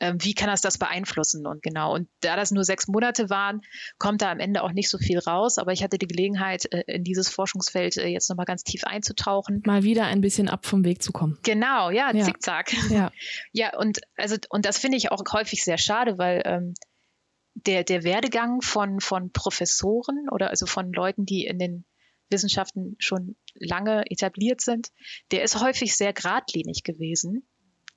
wie 0.00 0.34
kann 0.34 0.48
das 0.48 0.60
das 0.60 0.78
beeinflussen? 0.78 1.46
Und 1.46 1.62
genau, 1.62 1.94
und 1.94 2.08
da 2.20 2.36
das 2.36 2.50
nur 2.50 2.64
sechs 2.64 2.88
Monate 2.88 3.30
waren, 3.30 3.62
kommt 3.98 4.22
da 4.22 4.30
am 4.30 4.40
Ende 4.40 4.62
auch 4.62 4.72
nicht 4.72 4.88
so 4.88 4.98
viel 4.98 5.18
raus. 5.18 5.58
Aber 5.58 5.72
ich 5.72 5.82
hatte 5.82 5.98
die 5.98 6.06
Gelegenheit, 6.06 6.72
äh, 6.72 6.84
in 6.86 7.04
dieses 7.04 7.28
Forschungsfeld 7.28 7.96
äh, 7.96 8.06
jetzt 8.06 8.28
nochmal 8.30 8.46
ganz 8.46 8.62
tief 8.62 8.84
einzutauchen. 8.84 9.62
Mal 9.66 9.82
wieder 9.82 10.04
ein 10.06 10.20
bisschen 10.20 10.48
ab 10.48 10.66
vom 10.66 10.84
Weg 10.84 11.02
zu 11.02 11.12
kommen. 11.12 11.38
Genau, 11.42 11.90
ja, 11.90 12.12
ja. 12.14 12.24
zickzack. 12.24 12.72
Ja. 12.90 13.12
ja, 13.52 13.76
und 13.76 14.00
also, 14.16 14.36
und 14.48 14.64
das 14.64 14.78
finde 14.78 14.96
ich 14.96 15.12
auch 15.12 15.22
häufig 15.32 15.62
sehr 15.62 15.78
schade, 15.78 16.16
weil 16.16 16.42
ähm, 16.44 16.74
der, 17.54 17.84
der 17.84 18.04
Werdegang 18.04 18.62
von, 18.62 19.00
von 19.00 19.32
Professoren 19.32 20.28
oder 20.30 20.50
also 20.50 20.66
von 20.66 20.92
Leuten, 20.92 21.26
die 21.26 21.44
in 21.44 21.58
den 21.58 21.84
Wissenschaften 22.30 22.96
schon 22.98 23.36
lange 23.54 24.04
etabliert 24.10 24.60
sind, 24.60 24.88
der 25.30 25.42
ist 25.42 25.60
häufig 25.60 25.96
sehr 25.96 26.12
geradlinig 26.12 26.82
gewesen, 26.84 27.48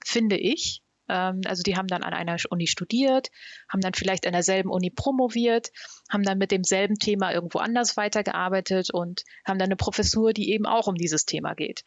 finde 0.03 0.37
ich. 0.37 0.81
Ähm, 1.11 1.41
also 1.45 1.61
die 1.61 1.75
haben 1.75 1.87
dann 1.87 2.03
an 2.03 2.13
einer 2.13 2.37
Uni 2.49 2.67
studiert, 2.67 3.29
haben 3.67 3.81
dann 3.81 3.93
vielleicht 3.93 4.25
an 4.25 4.31
derselben 4.31 4.69
Uni 4.69 4.89
promoviert, 4.89 5.71
haben 6.09 6.23
dann 6.23 6.37
mit 6.37 6.51
demselben 6.51 6.95
Thema 6.95 7.33
irgendwo 7.33 7.59
anders 7.59 7.97
weitergearbeitet 7.97 8.93
und 8.93 9.23
haben 9.45 9.59
dann 9.59 9.67
eine 9.67 9.75
Professur, 9.75 10.31
die 10.31 10.51
eben 10.51 10.65
auch 10.65 10.87
um 10.87 10.95
dieses 10.95 11.25
Thema 11.25 11.53
geht. 11.53 11.83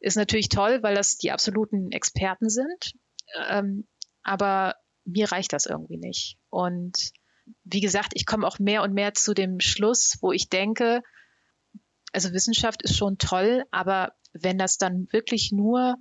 Ist 0.00 0.16
natürlich 0.16 0.48
toll, 0.48 0.82
weil 0.82 0.94
das 0.94 1.18
die 1.18 1.30
absoluten 1.30 1.92
Experten 1.92 2.48
sind. 2.48 2.94
Ähm, 3.48 3.86
aber 4.22 4.76
mir 5.04 5.30
reicht 5.30 5.52
das 5.52 5.66
irgendwie 5.66 5.98
nicht. 5.98 6.38
Und 6.48 7.12
wie 7.64 7.80
gesagt, 7.80 8.12
ich 8.14 8.24
komme 8.24 8.46
auch 8.46 8.58
mehr 8.58 8.82
und 8.82 8.94
mehr 8.94 9.12
zu 9.12 9.34
dem 9.34 9.60
Schluss, 9.60 10.16
wo 10.22 10.32
ich 10.32 10.48
denke, 10.48 11.02
also 12.12 12.32
Wissenschaft 12.32 12.82
ist 12.82 12.96
schon 12.96 13.18
toll, 13.18 13.64
aber 13.70 14.12
wenn 14.32 14.58
das 14.58 14.78
dann 14.78 15.08
wirklich 15.10 15.50
nur 15.52 15.96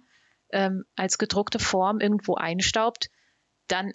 ähm, 0.52 0.84
als 0.96 1.18
gedruckte 1.18 1.60
Form 1.60 2.00
irgendwo 2.00 2.36
einstaubt, 2.36 3.10
dann 3.68 3.92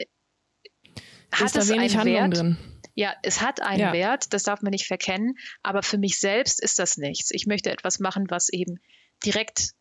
hat 1.33 1.55
da 1.55 1.61
es 1.61 1.71
einen 1.71 1.95
Handlung 1.95 2.15
Wert. 2.15 2.37
Drin. 2.37 2.59
Ja, 2.95 3.15
es 3.23 3.43
hat 3.43 3.61
einen 3.61 3.81
ja. 3.81 3.93
Wert, 3.93 4.33
das 4.33 4.45
darf 4.45 4.63
man 4.63 4.71
nicht 4.71 4.87
verkennen, 4.87 5.35
aber 5.63 5.83
für 5.83 5.99
mich 5.99 6.19
selbst 6.19 6.63
ist 6.63 6.79
das 6.79 6.97
nichts. 6.97 7.31
Ich 7.31 7.47
möchte 7.47 7.71
etwas 7.71 7.99
machen, 8.01 8.27
was 8.31 8.49
eben 8.49 8.79
direkt 9.25 9.73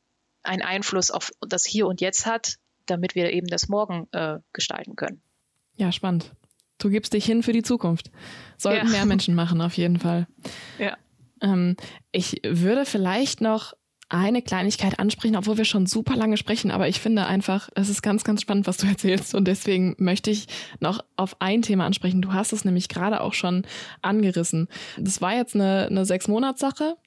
einen 0.43 0.61
Einfluss 0.61 1.11
auf 1.11 1.31
das 1.41 1.65
Hier 1.65 1.87
und 1.87 2.01
Jetzt 2.01 2.25
hat, 2.25 2.57
damit 2.85 3.15
wir 3.15 3.31
eben 3.31 3.47
das 3.47 3.69
Morgen 3.69 4.07
äh, 4.11 4.39
gestalten 4.51 4.95
können. 4.95 5.21
Ja, 5.75 5.91
spannend. 5.91 6.35
Du 6.77 6.89
gibst 6.89 7.13
dich 7.13 7.25
hin 7.25 7.41
für 7.41 7.53
die 7.53 7.63
Zukunft. 7.63 8.11
Sollten 8.57 8.87
ja. 8.87 8.91
mehr 8.91 9.05
Menschen 9.05 9.33
machen, 9.33 9.61
auf 9.61 9.75
jeden 9.77 9.99
Fall. 9.99 10.27
Ja. 10.77 10.97
Ähm, 11.41 11.75
ich 12.11 12.41
würde 12.45 12.85
vielleicht 12.85 13.41
noch 13.41 13.73
eine 14.07 14.43
Kleinigkeit 14.43 14.99
ansprechen, 14.99 15.35
obwohl 15.35 15.57
wir 15.57 15.65
schon 15.65 15.87
super 15.87 16.15
lange 16.15 16.37
sprechen, 16.37 16.69
aber 16.69 16.87
ich 16.87 16.99
finde 16.99 17.25
einfach, 17.25 17.69
es 17.73 17.89
ist 17.89 18.03
ganz, 18.03 18.23
ganz 18.23 18.41
spannend, 18.41 18.67
was 18.67 18.77
du 18.77 18.87
erzählst 18.87 19.33
und 19.33 19.47
deswegen 19.47 19.95
möchte 19.97 20.29
ich 20.29 20.47
noch 20.79 21.03
auf 21.15 21.41
ein 21.41 21.63
Thema 21.63 21.85
ansprechen. 21.85 22.21
Du 22.21 22.31
hast 22.31 22.53
es 22.53 22.65
nämlich 22.65 22.87
gerade 22.87 23.21
auch 23.21 23.33
schon 23.33 23.65
angerissen. 24.03 24.67
Das 24.97 25.21
war 25.21 25.35
jetzt 25.35 25.55
eine, 25.55 25.87
eine 25.89 26.05
Sechs-Monats-Sache 26.05 26.97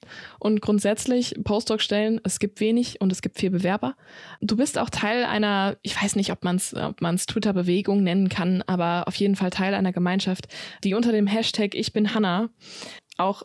und 0.41 0.61
grundsätzlich 0.61 1.37
Postdoc-Stellen, 1.45 2.21
es 2.25 2.41
gibt 2.41 2.59
wenig 2.61 3.01
und 3.01 3.13
es 3.13 3.23
gibt 3.23 3.39
viel 3.39 3.51
Bewerber. 3.51 3.95
Du 4.41 4.57
bist 4.57 4.77
auch 4.77 4.91
Teil 4.91 5.25
einer, 5.25 5.77
ich 5.83 6.01
weiß 6.01 6.17
nicht, 6.17 6.33
ob 6.33 6.43
man 6.43 6.57
es 6.57 6.75
ob 6.75 7.01
man's 7.01 7.27
Twitter-Bewegung 7.27 8.03
nennen 8.03 8.29
kann, 8.29 8.63
aber 8.67 9.07
auf 9.07 9.15
jeden 9.15 9.37
Fall 9.37 9.51
Teil 9.51 9.75
einer 9.75 9.93
Gemeinschaft, 9.93 10.49
die 10.83 10.95
unter 10.95 11.13
dem 11.13 11.29
Hashtag 11.29 11.75
Ich 11.75 11.93
bin 11.93 12.15
Hanna 12.15 12.49
auch 13.19 13.45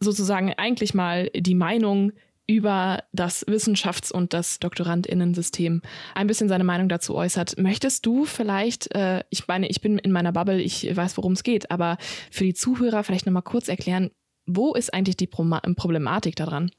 sozusagen 0.00 0.52
eigentlich 0.54 0.94
mal 0.94 1.30
die 1.34 1.54
Meinung 1.54 2.12
über 2.52 3.02
das 3.12 3.46
Wissenschafts- 3.46 4.12
und 4.12 4.34
das 4.34 4.58
Doktorandinnensystem 4.58 5.80
ein 6.14 6.26
bisschen 6.26 6.50
seine 6.50 6.64
Meinung 6.64 6.90
dazu 6.90 7.14
äußert. 7.14 7.56
Möchtest 7.56 8.04
du 8.04 8.26
vielleicht, 8.26 8.94
äh, 8.94 9.24
ich 9.30 9.48
meine, 9.48 9.68
ich 9.68 9.80
bin 9.80 9.96
in 9.96 10.12
meiner 10.12 10.32
Bubble, 10.32 10.60
ich 10.60 10.94
weiß, 10.94 11.16
worum 11.16 11.32
es 11.32 11.44
geht, 11.44 11.70
aber 11.70 11.96
für 12.30 12.44
die 12.44 12.52
Zuhörer 12.52 13.04
vielleicht 13.04 13.24
nochmal 13.24 13.42
kurz 13.42 13.68
erklären, 13.68 14.10
wo 14.44 14.74
ist 14.74 14.92
eigentlich 14.92 15.16
die 15.16 15.26
Pro 15.26 15.44
Problematik 15.76 16.36
daran? 16.36 16.70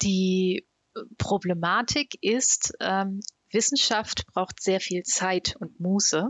Die 0.00 0.66
Problematik 1.18 2.16
ist, 2.22 2.72
ähm, 2.80 3.20
Wissenschaft 3.50 4.26
braucht 4.32 4.62
sehr 4.62 4.80
viel 4.80 5.02
Zeit 5.02 5.56
und 5.60 5.78
Muße. 5.78 6.28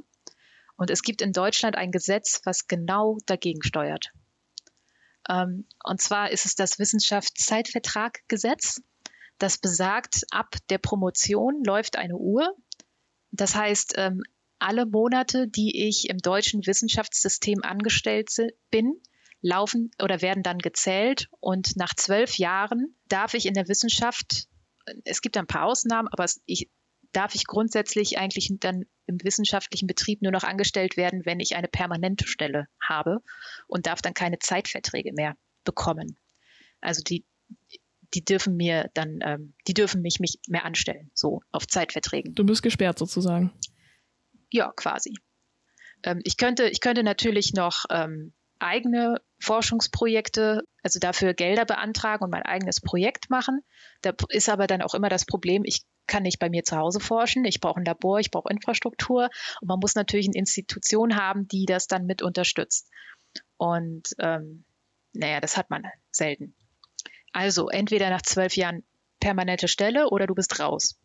Und 0.77 0.91
es 0.91 1.03
gibt 1.03 1.23
in 1.23 1.33
Deutschland 1.33 1.77
ein 1.77 1.93
Gesetz, 1.93 2.41
was 2.45 2.67
genau 2.67 3.19
dagegen 3.27 3.63
steuert. 3.63 4.11
Ähm, 5.29 5.67
und 5.85 6.01
zwar 6.01 6.31
ist 6.31 6.47
es 6.47 6.55
das 6.55 6.79
Wissenschaftszeitvertraggesetz. 6.79 8.81
Das 9.39 9.59
besagt, 9.59 10.24
ab 10.30 10.57
der 10.68 10.78
Promotion 10.78 11.62
läuft 11.64 11.97
eine 11.97 12.16
Uhr. 12.16 12.55
Das 13.30 13.55
heißt, 13.55 13.95
ähm, 13.97 14.22
alle 14.59 14.86
Monate, 14.86 15.47
die 15.47 15.86
ich 15.89 16.09
im 16.11 16.18
deutschen 16.18 16.66
Wissenschaftssystem 16.66 17.62
angestellt 17.62 18.30
bin, 18.70 19.01
laufen 19.41 19.93
oder 20.03 20.20
werden 20.20 20.43
dann 20.43 20.59
gezählt. 20.59 21.28
Und 21.41 21.76
nach 21.76 21.95
zwölf 21.95 22.39
Jahren 22.39 22.97
darf 23.07 23.34
ich 23.34 23.47
in 23.47 23.55
der 23.55 23.68
Wissenschaft, 23.68 24.49
es 25.05 25.20
gibt 25.20 25.36
ein 25.36 25.47
paar 25.47 25.64
Ausnahmen, 25.64 26.09
aber 26.09 26.26
ich, 26.47 26.68
darf 27.12 27.34
ich 27.34 27.47
grundsätzlich 27.47 28.18
eigentlich 28.18 28.51
dann 28.59 28.84
im 29.07 29.22
wissenschaftlichen 29.22 29.86
Betrieb 29.86 30.22
nur 30.22 30.32
noch 30.32 30.45
angestellt 30.45 30.97
werden, 30.97 31.24
wenn 31.24 31.41
ich 31.41 31.57
eine 31.57 31.68
permanente 31.68 32.26
Stelle 32.26 32.66
habe 32.80 33.22
und 33.66 33.86
darf 33.86 34.03
dann 34.03 34.14
keine 34.14 34.39
Zeitverträge 34.39 35.12
mehr 35.12 35.36
bekommen. 35.64 36.18
Also 36.80 37.03
die, 37.03 37.24
die 38.15 38.25
dürfen 38.25 38.57
mir 38.57 38.91
dann, 38.95 39.19
ähm, 39.23 39.55
die 39.67 39.75
dürfen 39.75 40.03
mich, 40.03 40.21
mich 40.21 40.39
mehr 40.49 40.65
anstellen, 40.65 41.11
so 41.15 41.41
auf 41.53 41.67
Zeitverträgen. 41.67 42.35
Du 42.35 42.45
bist 42.45 42.63
gesperrt 42.63 42.99
sozusagen. 42.99 43.53
Ja, 44.51 44.73
quasi. 44.75 45.15
Ähm, 46.03 46.21
ich 46.25 46.37
könnte, 46.37 46.69
ich 46.69 46.81
könnte 46.81 47.03
natürlich 47.03 47.53
noch 47.53 47.85
ähm, 47.91 48.33
eigene 48.59 49.21
Forschungsprojekte, 49.41 50.63
also 50.83 50.99
dafür 50.99 51.35
Gelder 51.35 51.65
beantragen 51.65 52.25
und 52.25 52.31
mein 52.31 52.43
eigenes 52.43 52.81
Projekt 52.81 53.31
machen. 53.31 53.61
Da 54.03 54.13
ist 54.31 54.49
aber 54.49 54.67
dann 54.67 54.83
auch 54.83 54.95
immer 54.95 55.09
das 55.09 55.27
Problem, 55.27 55.63
ich 55.65 55.85
kann 56.07 56.23
nicht 56.23 56.39
bei 56.39 56.49
mir 56.49 56.65
zu 56.65 56.77
Hause 56.77 57.01
forschen. 57.01 57.45
Ich 57.45 57.61
brauche 57.61 57.79
ein 57.79 57.85
Labor, 57.85 58.19
ich 58.19 58.31
brauche 58.31 58.51
Infrastruktur 58.51 59.29
und 59.61 59.69
man 59.69 59.79
muss 59.79 59.95
natürlich 59.95 60.27
eine 60.27 60.39
Institution 60.39 61.17
haben, 61.17 61.47
die 61.47 61.67
das 61.67 61.87
dann 61.87 62.07
mit 62.07 62.23
unterstützt. 62.23 62.89
Und 63.57 64.15
ähm, 64.19 64.65
naja, 65.13 65.41
das 65.41 65.57
hat 65.57 65.71
man 65.71 65.85
selten. 66.11 66.55
Also 67.33 67.68
entweder 67.68 68.11
nach 68.11 68.22
zwölf 68.22 68.57
Jahren 68.57 68.85
permanente 69.20 69.68
Stelle 69.68 70.11
oder 70.11 70.26
du 70.26 70.35
bist 70.35 70.61
raus. 70.61 70.99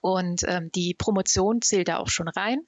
Und 0.00 0.42
ähm, 0.46 0.70
die 0.72 0.94
Promotion 0.94 1.60
zählt 1.60 1.88
da 1.88 1.98
auch 1.98 2.08
schon 2.08 2.28
rein. 2.28 2.60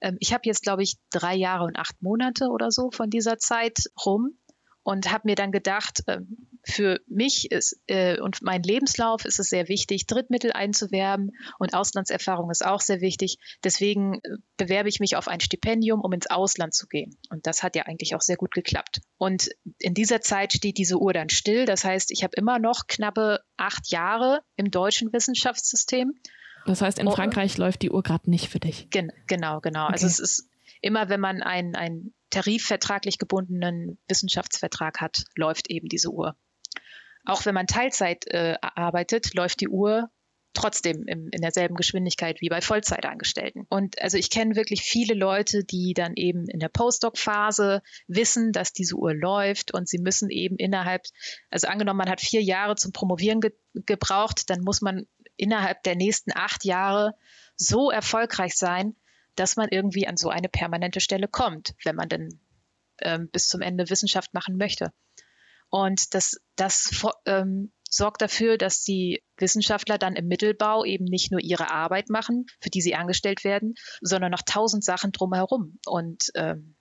Ähm, 0.00 0.16
ich 0.20 0.32
habe 0.32 0.42
jetzt, 0.44 0.62
glaube 0.62 0.82
ich, 0.82 0.96
drei 1.10 1.34
Jahre 1.34 1.64
und 1.64 1.76
acht 1.76 2.00
Monate 2.02 2.48
oder 2.48 2.70
so 2.70 2.90
von 2.90 3.10
dieser 3.10 3.38
Zeit 3.38 3.90
rum 4.04 4.36
und 4.82 5.12
habe 5.12 5.22
mir 5.24 5.34
dann 5.34 5.52
gedacht, 5.52 6.02
äh, 6.06 6.18
für 6.64 7.00
mich 7.06 7.50
ist, 7.50 7.80
äh, 7.86 8.20
und 8.20 8.42
mein 8.42 8.62
Lebenslauf 8.62 9.24
ist 9.24 9.40
es 9.40 9.48
sehr 9.48 9.68
wichtig, 9.68 10.06
Drittmittel 10.06 10.52
einzuwerben 10.52 11.32
und 11.58 11.74
Auslandserfahrung 11.74 12.50
ist 12.50 12.64
auch 12.64 12.80
sehr 12.80 13.00
wichtig. 13.00 13.38
Deswegen 13.64 14.20
äh, 14.22 14.36
bewerbe 14.56 14.88
ich 14.88 15.00
mich 15.00 15.16
auf 15.16 15.28
ein 15.28 15.40
Stipendium, 15.40 16.00
um 16.00 16.12
ins 16.12 16.28
Ausland 16.28 16.74
zu 16.74 16.86
gehen. 16.86 17.16
Und 17.30 17.46
das 17.46 17.62
hat 17.62 17.76
ja 17.76 17.84
eigentlich 17.84 18.14
auch 18.14 18.20
sehr 18.20 18.36
gut 18.36 18.52
geklappt. 18.52 19.00
Und 19.18 19.50
in 19.78 19.94
dieser 19.94 20.20
Zeit 20.20 20.52
steht 20.52 20.78
diese 20.78 20.98
Uhr 20.98 21.12
dann 21.12 21.30
still. 21.30 21.64
Das 21.64 21.84
heißt, 21.84 22.10
ich 22.10 22.22
habe 22.22 22.34
immer 22.36 22.58
noch 22.58 22.86
knappe 22.86 23.40
acht 23.56 23.90
Jahre 23.90 24.42
im 24.56 24.70
deutschen 24.70 25.12
Wissenschaftssystem. 25.12 26.14
Das 26.66 26.80
heißt, 26.80 26.98
in 26.98 27.08
oh, 27.08 27.10
Frankreich 27.10 27.58
läuft 27.58 27.82
die 27.82 27.90
Uhr 27.90 28.02
gerade 28.02 28.30
nicht 28.30 28.48
für 28.48 28.60
dich. 28.60 28.88
Gen 28.90 29.12
genau, 29.26 29.60
genau. 29.60 29.86
Also 29.86 29.94
okay. 29.94 30.04
Also 30.04 30.06
es 30.06 30.18
ist 30.20 30.51
immer, 30.82 31.08
wenn 31.08 31.20
man 31.20 31.42
ein, 31.42 31.74
ein 31.74 32.12
tarifvertraglich 32.30 33.18
gebundenen 33.18 33.98
Wissenschaftsvertrag 34.08 35.00
hat, 35.00 35.24
läuft 35.36 35.70
eben 35.70 35.88
diese 35.88 36.10
Uhr. 36.10 36.36
Auch 37.24 37.46
wenn 37.46 37.54
man 37.54 37.66
Teilzeit 37.66 38.26
äh, 38.26 38.56
arbeitet, 38.60 39.34
läuft 39.34 39.60
die 39.60 39.68
Uhr 39.68 40.10
trotzdem 40.54 41.04
im, 41.06 41.28
in 41.30 41.40
derselben 41.40 41.76
Geschwindigkeit 41.76 42.40
wie 42.40 42.48
bei 42.48 42.60
Vollzeitangestellten. 42.60 43.66
Und 43.70 44.00
also 44.02 44.18
ich 44.18 44.28
kenne 44.30 44.56
wirklich 44.56 44.82
viele 44.82 45.14
Leute, 45.14 45.64
die 45.64 45.94
dann 45.94 46.12
eben 46.14 46.46
in 46.48 46.58
der 46.58 46.68
Postdoc-Phase 46.68 47.82
wissen, 48.06 48.52
dass 48.52 48.72
diese 48.72 48.96
Uhr 48.96 49.14
läuft 49.14 49.72
und 49.72 49.88
sie 49.88 49.98
müssen 49.98 50.30
eben 50.30 50.56
innerhalb, 50.56 51.02
also 51.50 51.68
angenommen, 51.68 51.98
man 51.98 52.10
hat 52.10 52.20
vier 52.20 52.42
Jahre 52.42 52.76
zum 52.76 52.92
Promovieren 52.92 53.40
ge 53.40 53.52
gebraucht, 53.74 54.50
dann 54.50 54.60
muss 54.60 54.82
man 54.82 55.06
innerhalb 55.38 55.82
der 55.84 55.96
nächsten 55.96 56.30
acht 56.34 56.66
Jahre 56.66 57.14
so 57.56 57.90
erfolgreich 57.90 58.54
sein, 58.54 58.94
dass 59.36 59.56
man 59.56 59.68
irgendwie 59.70 60.06
an 60.06 60.16
so 60.16 60.28
eine 60.28 60.48
permanente 60.48 61.00
Stelle 61.00 61.28
kommt, 61.28 61.74
wenn 61.84 61.96
man 61.96 62.08
denn 62.08 62.40
ähm, 63.00 63.28
bis 63.30 63.48
zum 63.48 63.60
Ende 63.60 63.90
Wissenschaft 63.90 64.34
machen 64.34 64.56
möchte. 64.56 64.92
Und 65.70 66.14
das, 66.14 66.36
das 66.56 67.04
ähm, 67.24 67.72
sorgt 67.88 68.22
dafür, 68.22 68.58
dass 68.58 68.82
die 68.82 69.22
Wissenschaftler 69.38 69.98
dann 69.98 70.16
im 70.16 70.28
Mittelbau 70.28 70.84
eben 70.84 71.04
nicht 71.04 71.30
nur 71.30 71.40
ihre 71.40 71.70
Arbeit 71.70 72.10
machen, 72.10 72.46
für 72.60 72.70
die 72.70 72.82
sie 72.82 72.94
angestellt 72.94 73.44
werden, 73.44 73.74
sondern 74.00 74.32
noch 74.32 74.42
tausend 74.42 74.84
Sachen 74.84 75.12
drumherum. 75.12 75.78
Und 75.86 76.30
ähm, 76.34 76.76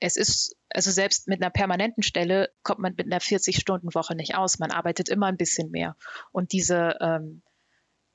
es 0.00 0.16
ist, 0.16 0.56
also 0.68 0.90
selbst 0.90 1.28
mit 1.28 1.42
einer 1.42 1.50
permanenten 1.50 2.02
Stelle 2.02 2.50
kommt 2.62 2.80
man 2.80 2.94
mit 2.96 3.06
einer 3.06 3.20
40-Stunden-Woche 3.20 4.14
nicht 4.14 4.34
aus. 4.34 4.58
Man 4.58 4.70
arbeitet 4.70 5.08
immer 5.08 5.26
ein 5.26 5.38
bisschen 5.38 5.70
mehr. 5.70 5.96
Und 6.32 6.52
diese 6.52 6.96
ähm, 7.00 7.42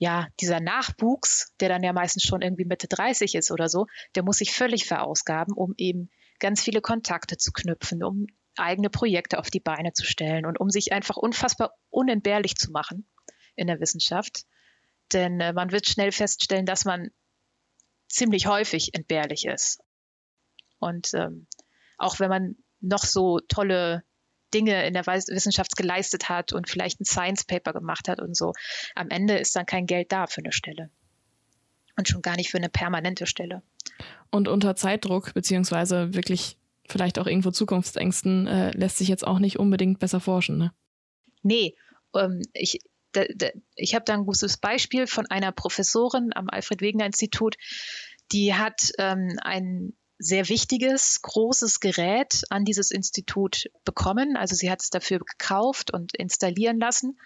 ja, 0.02 0.28
dieser 0.40 0.60
Nachwuchs, 0.60 1.54
der 1.60 1.70
dann 1.70 1.84
ja 1.84 1.94
meistens 1.94 2.24
schon 2.24 2.42
irgendwie 2.42 2.66
Mitte 2.66 2.88
30 2.88 3.36
ist 3.36 3.52
oder 3.52 3.70
so, 3.70 3.86
der 4.16 4.24
muss 4.24 4.38
sich 4.38 4.52
völlig 4.52 4.88
verausgaben, 4.88 5.54
um 5.54 5.76
eben 5.78 6.10
ganz 6.40 6.64
viele 6.64 6.82
Kontakte 6.82 7.38
zu 7.38 7.52
knüpfen, 7.52 8.04
um 8.04 8.26
eigene 8.58 8.90
Projekte 8.90 9.38
auf 9.38 9.52
die 9.52 9.60
Beine 9.60 9.94
zu 9.94 10.04
stellen 10.04 10.48
und 10.48 10.60
um 10.60 10.72
sich 10.72 10.92
einfach 10.92 11.18
unfassbar 11.18 11.76
unentbehrlich 11.92 12.56
zu 12.56 12.72
machen 12.72 13.08
in 13.56 13.68
der 13.68 13.80
Wissenschaft. 13.80 14.46
Denn 15.14 15.40
äh, 15.40 15.54
man 15.54 15.72
wird 15.72 15.88
schnell 15.88 16.12
feststellen, 16.12 16.66
dass 16.66 16.84
man 16.84 17.12
ziemlich 18.10 18.48
häufig 18.48 18.96
entbehrlich 18.96 19.46
ist. 19.46 19.82
Und 20.80 21.14
ähm, 21.14 21.46
auch 22.00 22.20
wenn 22.20 22.30
man 22.30 22.56
noch 22.80 23.04
so 23.04 23.40
tolle 23.48 24.04
Dinge 24.54 24.86
in 24.86 24.94
der 24.94 25.06
Wissenschaft 25.06 25.76
geleistet 25.76 26.30
hat 26.30 26.54
und 26.54 26.70
vielleicht 26.70 27.00
ein 27.00 27.06
Science 27.06 27.46
Paper 27.46 27.74
gemacht 27.74 28.08
hat 28.08 28.22
und 28.22 28.36
so. 28.36 28.54
Am 28.96 29.10
Ende 29.10 29.38
ist 29.38 29.56
dann 29.56 29.66
kein 29.66 29.86
Geld 29.86 30.12
da 30.12 30.28
für 30.28 30.42
eine 30.42 30.52
Stelle. 30.52 30.90
Und 31.98 32.08
schon 32.08 32.22
gar 32.22 32.36
nicht 32.36 32.50
für 32.50 32.58
eine 32.58 32.70
permanente 32.70 33.26
Stelle. 33.26 33.62
Und 34.30 34.48
unter 34.48 34.76
Zeitdruck, 34.76 35.34
beziehungsweise 35.34 36.14
wirklich 36.14 36.58
vielleicht 36.88 37.20
auch 37.20 37.28
irgendwo 37.28 37.52
Zukunftsängsten, 37.52 38.48
äh, 38.48 38.72
lässt 38.72 38.98
sich 38.98 39.08
jetzt 39.08 39.26
auch 39.26 39.40
nicht 39.40 39.60
unbedingt 39.60 40.00
besser 40.00 40.20
forschen, 40.20 40.58
ne? 40.58 40.74
Nee, 41.44 41.76
ähm, 42.16 42.42
ich, 42.54 42.80
ich 43.76 43.96
habe 43.96 44.06
da 44.06 44.14
ein 44.14 44.26
gutes 44.26 44.58
Beispiel 44.58 45.08
von 45.08 45.26
einer 45.28 45.52
Professorin 45.52 46.32
am 46.34 46.50
Alfred-Wegener-Institut, 46.50 47.56
die 48.32 48.54
hat 48.54 48.92
ähm, 48.98 49.38
ein 49.42 49.94
sehr 50.22 50.50
wichtiges, 50.50 51.22
großes 51.22 51.80
Gerät 51.80 52.44
an 52.50 52.64
dieses 52.64 52.92
Institut 52.92 53.66
bekommen. 53.86 54.38
Also 54.38 54.56
sie 54.56 54.70
hat 54.70 54.82
es 54.82 54.90
dafür 54.90 55.20
gekauft 55.20 55.92
und 55.92 56.16
installieren 56.16 56.80
lassen. 56.80 57.20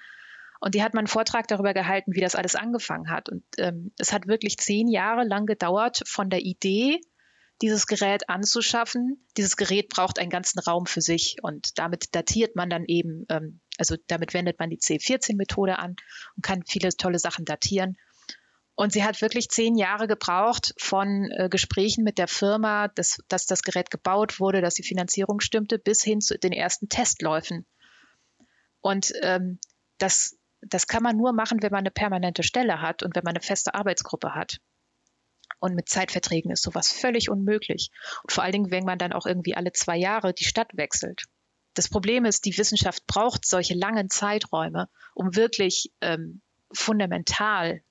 Und 0.61 0.73
die 0.73 0.81
hat 0.81 0.93
mal 0.93 1.01
einen 1.01 1.07
Vortrag 1.07 1.47
darüber 1.47 1.73
gehalten, 1.73 2.15
wie 2.15 2.21
das 2.21 2.35
alles 2.35 2.55
angefangen 2.55 3.09
hat. 3.09 3.29
Und 3.29 3.43
ähm, 3.57 3.91
es 3.99 4.13
hat 4.13 4.27
wirklich 4.27 4.57
zehn 4.57 4.87
Jahre 4.87 5.25
lang 5.25 5.45
gedauert, 5.45 6.01
von 6.07 6.29
der 6.29 6.39
Idee, 6.39 7.01
dieses 7.61 7.87
Gerät 7.87 8.29
anzuschaffen. 8.29 9.25
Dieses 9.37 9.57
Gerät 9.57 9.89
braucht 9.89 10.17
einen 10.17 10.29
ganzen 10.29 10.59
Raum 10.59 10.85
für 10.85 11.01
sich 11.01 11.37
und 11.41 11.77
damit 11.77 12.15
datiert 12.15 12.55
man 12.55 12.69
dann 12.69 12.85
eben, 12.85 13.25
ähm, 13.29 13.59
also 13.77 13.95
damit 14.07 14.33
wendet 14.33 14.59
man 14.59 14.69
die 14.69 14.79
C14-Methode 14.79 15.79
an 15.79 15.95
und 16.35 16.43
kann 16.43 16.63
viele 16.65 16.89
tolle 16.89 17.19
Sachen 17.19 17.45
datieren. 17.45 17.97
Und 18.75 18.91
sie 18.91 19.05
hat 19.05 19.21
wirklich 19.21 19.49
zehn 19.49 19.77
Jahre 19.77 20.07
gebraucht 20.07 20.73
von 20.77 21.31
äh, 21.31 21.47
Gesprächen 21.49 22.03
mit 22.03 22.17
der 22.17 22.27
Firma, 22.27 22.89
dass, 22.89 23.19
dass 23.29 23.45
das 23.45 23.61
Gerät 23.61 23.89
gebaut 23.89 24.39
wurde, 24.41 24.61
dass 24.61 24.73
die 24.73 24.83
Finanzierung 24.83 25.39
stimmte, 25.39 25.79
bis 25.79 26.03
hin 26.03 26.19
zu 26.19 26.37
den 26.37 26.51
ersten 26.51 26.89
Testläufen. 26.89 27.65
Und 28.81 29.13
ähm, 29.23 29.59
das, 29.97 30.37
das 30.61 30.87
kann 30.87 31.03
man 31.03 31.15
nur 31.15 31.31
machen, 31.31 31.61
wenn 31.61 31.71
man 31.71 31.79
eine 31.79 31.91
permanente 31.91 32.43
Stelle 32.43 32.81
hat 32.81 33.01
und 33.01 33.15
wenn 33.15 33.23
man 33.23 33.35
eine 33.35 33.43
feste 33.43 33.73
Arbeitsgruppe 33.73 34.35
hat. 34.35 34.57
Und 35.59 35.73
mit 35.73 35.87
Zeitverträgen 35.87 36.51
ist 36.51 36.63
sowas 36.63 36.91
völlig 36.91 37.29
unmöglich. 37.29 37.91
Und 38.23 38.33
vor 38.33 38.43
allen 38.43 38.51
Dingen, 38.51 38.71
wenn 38.71 38.83
man 38.83 38.97
dann 38.97 39.13
auch 39.13 39.25
irgendwie 39.25 39.55
alle 39.55 39.71
zwei 39.71 39.97
Jahre 39.97 40.33
die 40.33 40.43
Stadt 40.43 40.75
wechselt. 40.75 41.23
Das 41.75 41.87
Problem 41.87 42.25
ist, 42.25 42.45
die 42.45 42.57
Wissenschaft 42.57 43.07
braucht 43.07 43.45
solche 43.45 43.73
langen 43.73 44.09
Zeiträume, 44.09 44.89
um 45.13 45.35
wirklich 45.35 45.91
ähm, 46.01 46.41
fundamental 46.71 47.81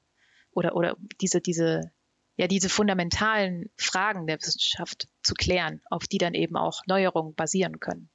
oder, 0.55 0.77
oder 0.77 0.97
diese, 1.21 1.41
diese, 1.41 1.93
ja, 2.37 2.47
diese 2.47 2.69
fundamentalen 2.69 3.71
Fragen 3.77 4.27
der 4.27 4.39
Wissenschaft 4.39 5.09
zu 5.23 5.35
klären, 5.35 5.81
auf 5.91 6.07
die 6.07 6.19
dann 6.19 6.35
eben 6.35 6.57
auch 6.57 6.81
Neuerungen 6.87 7.35
basieren 7.35 7.81
können. 7.81 8.11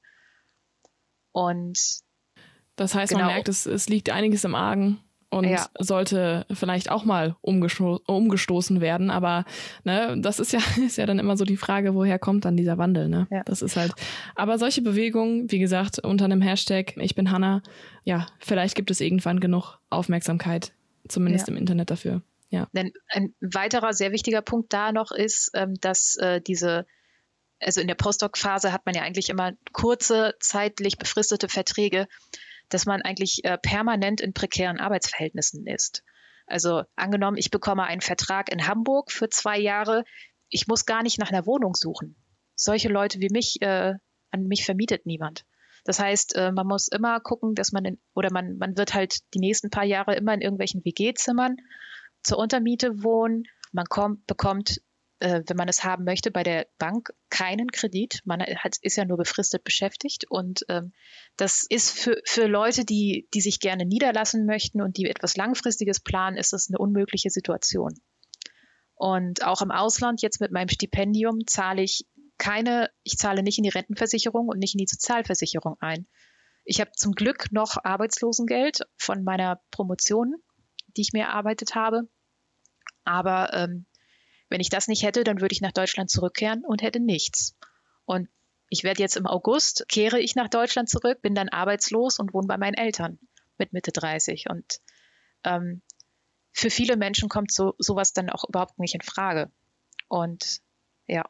Und 1.32 1.78
das 2.76 2.94
heißt, 2.94 3.12
genau, 3.12 3.24
man 3.24 3.34
merkt, 3.34 3.48
es, 3.48 3.66
es 3.66 3.88
liegt 3.88 4.10
einiges 4.10 4.44
im 4.44 4.54
Argen 4.54 5.00
und 5.30 5.44
ja. 5.44 5.66
sollte 5.78 6.44
vielleicht 6.52 6.90
auch 6.90 7.04
mal 7.04 7.36
umgesto 7.40 8.00
umgestoßen 8.06 8.80
werden. 8.80 9.10
Aber 9.10 9.44
ne, 9.84 10.16
das 10.20 10.40
ist 10.40 10.52
ja, 10.52 10.60
ist 10.84 10.98
ja 10.98 11.06
dann 11.06 11.18
immer 11.18 11.36
so 11.36 11.44
die 11.44 11.56
Frage, 11.56 11.94
woher 11.94 12.18
kommt 12.18 12.44
dann 12.44 12.56
dieser 12.56 12.78
Wandel. 12.78 13.08
Ne? 13.08 13.28
Ja. 13.30 13.42
Das 13.44 13.62
ist 13.62 13.76
halt. 13.76 13.92
Aber 14.34 14.58
solche 14.58 14.82
Bewegungen, 14.82 15.50
wie 15.50 15.60
gesagt, 15.60 16.00
unter 16.00 16.24
einem 16.24 16.42
Hashtag, 16.42 16.96
ich 16.96 17.14
bin 17.14 17.30
Hanna, 17.30 17.62
ja, 18.04 18.26
vielleicht 18.40 18.74
gibt 18.74 18.90
es 18.90 19.00
irgendwann 19.00 19.40
genug 19.40 19.78
Aufmerksamkeit, 19.88 20.72
zumindest 21.08 21.46
ja. 21.46 21.52
im 21.52 21.58
Internet 21.58 21.90
dafür. 21.90 22.22
Ja. 22.50 22.68
Denn 22.72 22.92
ein 23.08 23.34
weiterer 23.40 23.92
sehr 23.92 24.12
wichtiger 24.12 24.42
Punkt 24.42 24.72
da 24.72 24.92
noch 24.92 25.12
ist, 25.12 25.50
ähm, 25.54 25.74
dass 25.80 26.16
äh, 26.16 26.40
diese 26.40 26.86
also 27.60 27.80
in 27.80 27.88
der 27.88 27.94
Postdoc-Phase 27.94 28.72
hat 28.72 28.86
man 28.86 28.94
ja 28.94 29.02
eigentlich 29.02 29.28
immer 29.28 29.52
kurze, 29.72 30.34
zeitlich 30.40 30.96
befristete 30.96 31.48
Verträge, 31.48 32.08
dass 32.70 32.86
man 32.86 33.02
eigentlich 33.02 33.44
äh, 33.44 33.58
permanent 33.58 34.20
in 34.20 34.32
prekären 34.32 34.78
Arbeitsverhältnissen 34.78 35.66
ist. 35.66 36.02
Also 36.46 36.82
angenommen, 36.96 37.36
ich 37.36 37.50
bekomme 37.50 37.84
einen 37.84 38.00
Vertrag 38.00 38.50
in 38.50 38.66
Hamburg 38.66 39.12
für 39.12 39.28
zwei 39.28 39.58
Jahre, 39.58 40.04
ich 40.48 40.66
muss 40.66 40.86
gar 40.86 41.02
nicht 41.02 41.18
nach 41.18 41.30
einer 41.30 41.46
Wohnung 41.46 41.74
suchen. 41.74 42.16
Solche 42.56 42.88
Leute 42.88 43.20
wie 43.20 43.28
mich, 43.30 43.60
äh, 43.60 43.94
an 44.30 44.46
mich 44.46 44.64
vermietet 44.64 45.06
niemand. 45.06 45.44
Das 45.84 45.98
heißt, 45.98 46.36
äh, 46.36 46.52
man 46.52 46.66
muss 46.66 46.88
immer 46.88 47.20
gucken, 47.20 47.54
dass 47.54 47.72
man 47.72 47.84
in, 47.84 48.00
oder 48.14 48.32
man, 48.32 48.58
man 48.58 48.76
wird 48.76 48.94
halt 48.94 49.20
die 49.34 49.38
nächsten 49.38 49.70
paar 49.70 49.84
Jahre 49.84 50.14
immer 50.14 50.34
in 50.34 50.40
irgendwelchen 50.40 50.84
WG-Zimmern 50.84 51.56
zur 52.22 52.38
Untermiete 52.38 53.02
wohnen. 53.02 53.44
Man 53.72 53.86
kommt, 53.86 54.26
bekommt, 54.26 54.80
äh, 55.20 55.42
wenn 55.46 55.56
man 55.56 55.68
es 55.68 55.84
haben 55.84 56.04
möchte, 56.04 56.30
bei 56.30 56.42
der 56.42 56.66
Bank 56.78 57.10
keinen 57.28 57.70
Kredit. 57.70 58.20
Man 58.24 58.40
hat, 58.40 58.76
ist 58.82 58.96
ja 58.96 59.04
nur 59.04 59.16
befristet 59.16 59.64
beschäftigt. 59.64 60.24
Und 60.28 60.64
ähm, 60.68 60.92
das 61.36 61.64
ist 61.68 61.90
für, 61.90 62.20
für 62.24 62.46
Leute, 62.46 62.84
die, 62.84 63.28
die 63.34 63.40
sich 63.40 63.60
gerne 63.60 63.86
niederlassen 63.86 64.46
möchten 64.46 64.80
und 64.80 64.96
die 64.96 65.06
etwas 65.06 65.36
Langfristiges 65.36 66.00
planen, 66.00 66.36
ist 66.36 66.52
das 66.52 66.68
eine 66.68 66.78
unmögliche 66.78 67.30
Situation. 67.30 67.94
Und 68.94 69.44
auch 69.44 69.62
im 69.62 69.70
Ausland, 69.70 70.20
jetzt 70.20 70.40
mit 70.40 70.52
meinem 70.52 70.68
Stipendium, 70.68 71.46
zahle 71.46 71.82
ich 71.82 72.04
keine, 72.36 72.90
ich 73.02 73.16
zahle 73.16 73.42
nicht 73.42 73.58
in 73.58 73.64
die 73.64 73.70
Rentenversicherung 73.70 74.48
und 74.48 74.58
nicht 74.58 74.74
in 74.74 74.78
die 74.78 74.86
Sozialversicherung 74.86 75.76
ein. 75.80 76.06
Ich 76.64 76.80
habe 76.80 76.90
zum 76.96 77.12
Glück 77.12 77.52
noch 77.52 77.76
Arbeitslosengeld 77.82 78.80
von 78.96 79.24
meiner 79.24 79.60
Promotion 79.70 80.34
die 81.00 81.02
ich 81.02 81.12
mir 81.14 81.24
erarbeitet 81.24 81.74
habe. 81.74 82.02
Aber 83.04 83.54
ähm, 83.54 83.86
wenn 84.50 84.60
ich 84.60 84.68
das 84.68 84.86
nicht 84.86 85.02
hätte, 85.02 85.24
dann 85.24 85.40
würde 85.40 85.54
ich 85.54 85.62
nach 85.62 85.72
Deutschland 85.72 86.10
zurückkehren 86.10 86.62
und 86.62 86.82
hätte 86.82 87.00
nichts. 87.00 87.56
Und 88.04 88.28
ich 88.68 88.84
werde 88.84 89.00
jetzt 89.00 89.16
im 89.16 89.26
August, 89.26 89.86
kehre 89.88 90.20
ich 90.20 90.34
nach 90.34 90.48
Deutschland 90.48 90.90
zurück, 90.90 91.22
bin 91.22 91.34
dann 91.34 91.48
arbeitslos 91.48 92.18
und 92.18 92.34
wohne 92.34 92.48
bei 92.48 92.58
meinen 92.58 92.74
Eltern 92.74 93.18
mit 93.56 93.72
Mitte 93.72 93.92
30. 93.92 94.50
Und 94.50 94.80
ähm, 95.44 95.80
für 96.52 96.68
viele 96.68 96.98
Menschen 96.98 97.30
kommt 97.30 97.50
so, 97.50 97.74
sowas 97.78 98.12
dann 98.12 98.28
auch 98.28 98.44
überhaupt 98.46 98.78
nicht 98.78 98.94
in 98.94 99.00
Frage. 99.00 99.50
Und 100.08 100.60
ja. 101.06 101.24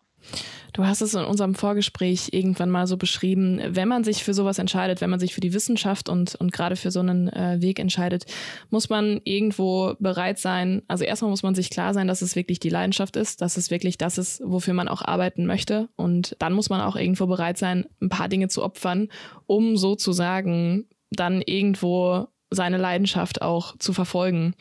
Du 0.72 0.86
hast 0.86 1.00
es 1.00 1.14
in 1.14 1.24
unserem 1.24 1.54
Vorgespräch 1.54 2.28
irgendwann 2.32 2.70
mal 2.70 2.86
so 2.86 2.96
beschrieben, 2.96 3.60
wenn 3.68 3.88
man 3.88 4.04
sich 4.04 4.22
für 4.22 4.34
sowas 4.34 4.58
entscheidet, 4.58 5.00
wenn 5.00 5.10
man 5.10 5.20
sich 5.20 5.34
für 5.34 5.40
die 5.40 5.52
Wissenschaft 5.52 6.08
und, 6.08 6.34
und 6.36 6.52
gerade 6.52 6.76
für 6.76 6.90
so 6.90 7.00
einen 7.00 7.28
äh, 7.28 7.60
Weg 7.60 7.78
entscheidet, 7.78 8.26
muss 8.70 8.88
man 8.88 9.20
irgendwo 9.24 9.94
bereit 9.98 10.38
sein, 10.38 10.82
also 10.88 11.04
erstmal 11.04 11.30
muss 11.30 11.42
man 11.42 11.54
sich 11.54 11.70
klar 11.70 11.94
sein, 11.94 12.06
dass 12.06 12.22
es 12.22 12.36
wirklich 12.36 12.60
die 12.60 12.68
Leidenschaft 12.68 13.16
ist, 13.16 13.40
dass 13.42 13.56
es 13.56 13.70
wirklich 13.70 13.98
das 13.98 14.18
ist, 14.18 14.42
wofür 14.44 14.74
man 14.74 14.88
auch 14.88 15.02
arbeiten 15.02 15.46
möchte. 15.46 15.88
Und 15.96 16.36
dann 16.38 16.52
muss 16.52 16.70
man 16.70 16.80
auch 16.80 16.96
irgendwo 16.96 17.26
bereit 17.26 17.58
sein, 17.58 17.86
ein 18.00 18.08
paar 18.08 18.28
Dinge 18.28 18.48
zu 18.48 18.62
opfern, 18.62 19.08
um 19.46 19.76
sozusagen 19.76 20.86
dann 21.10 21.42
irgendwo 21.42 22.28
seine 22.50 22.78
Leidenschaft 22.78 23.42
auch 23.42 23.76
zu 23.78 23.92
verfolgen. 23.92 24.54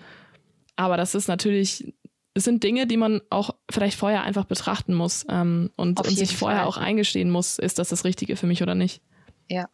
Aber 0.76 0.95
das 0.95 1.14
ist 1.14 1.27
natürlich 1.27 1.94
sind 2.35 2.64
Dinge, 2.64 2.88
die 2.88 2.97
man 2.97 3.22
auch 3.30 3.56
vielleicht 3.69 3.97
vorher 3.97 4.23
einfach 4.23 4.45
betrachten 4.45 4.93
muss 4.93 5.26
ähm, 5.30 5.72
und, 5.76 5.99
und 5.99 6.10
sich 6.10 6.38
vorher 6.38 6.60
Fall. 6.60 6.68
auch 6.68 6.77
eingestehen 6.77 7.30
muss, 7.30 7.60
ist 7.60 7.80
das 7.80 7.89
das 7.89 8.06
Richtige 8.06 8.35
für 8.35 8.47
mich 8.47 8.61
oder 8.61 8.76
nicht. 8.76 9.01
Ja. 9.47 9.68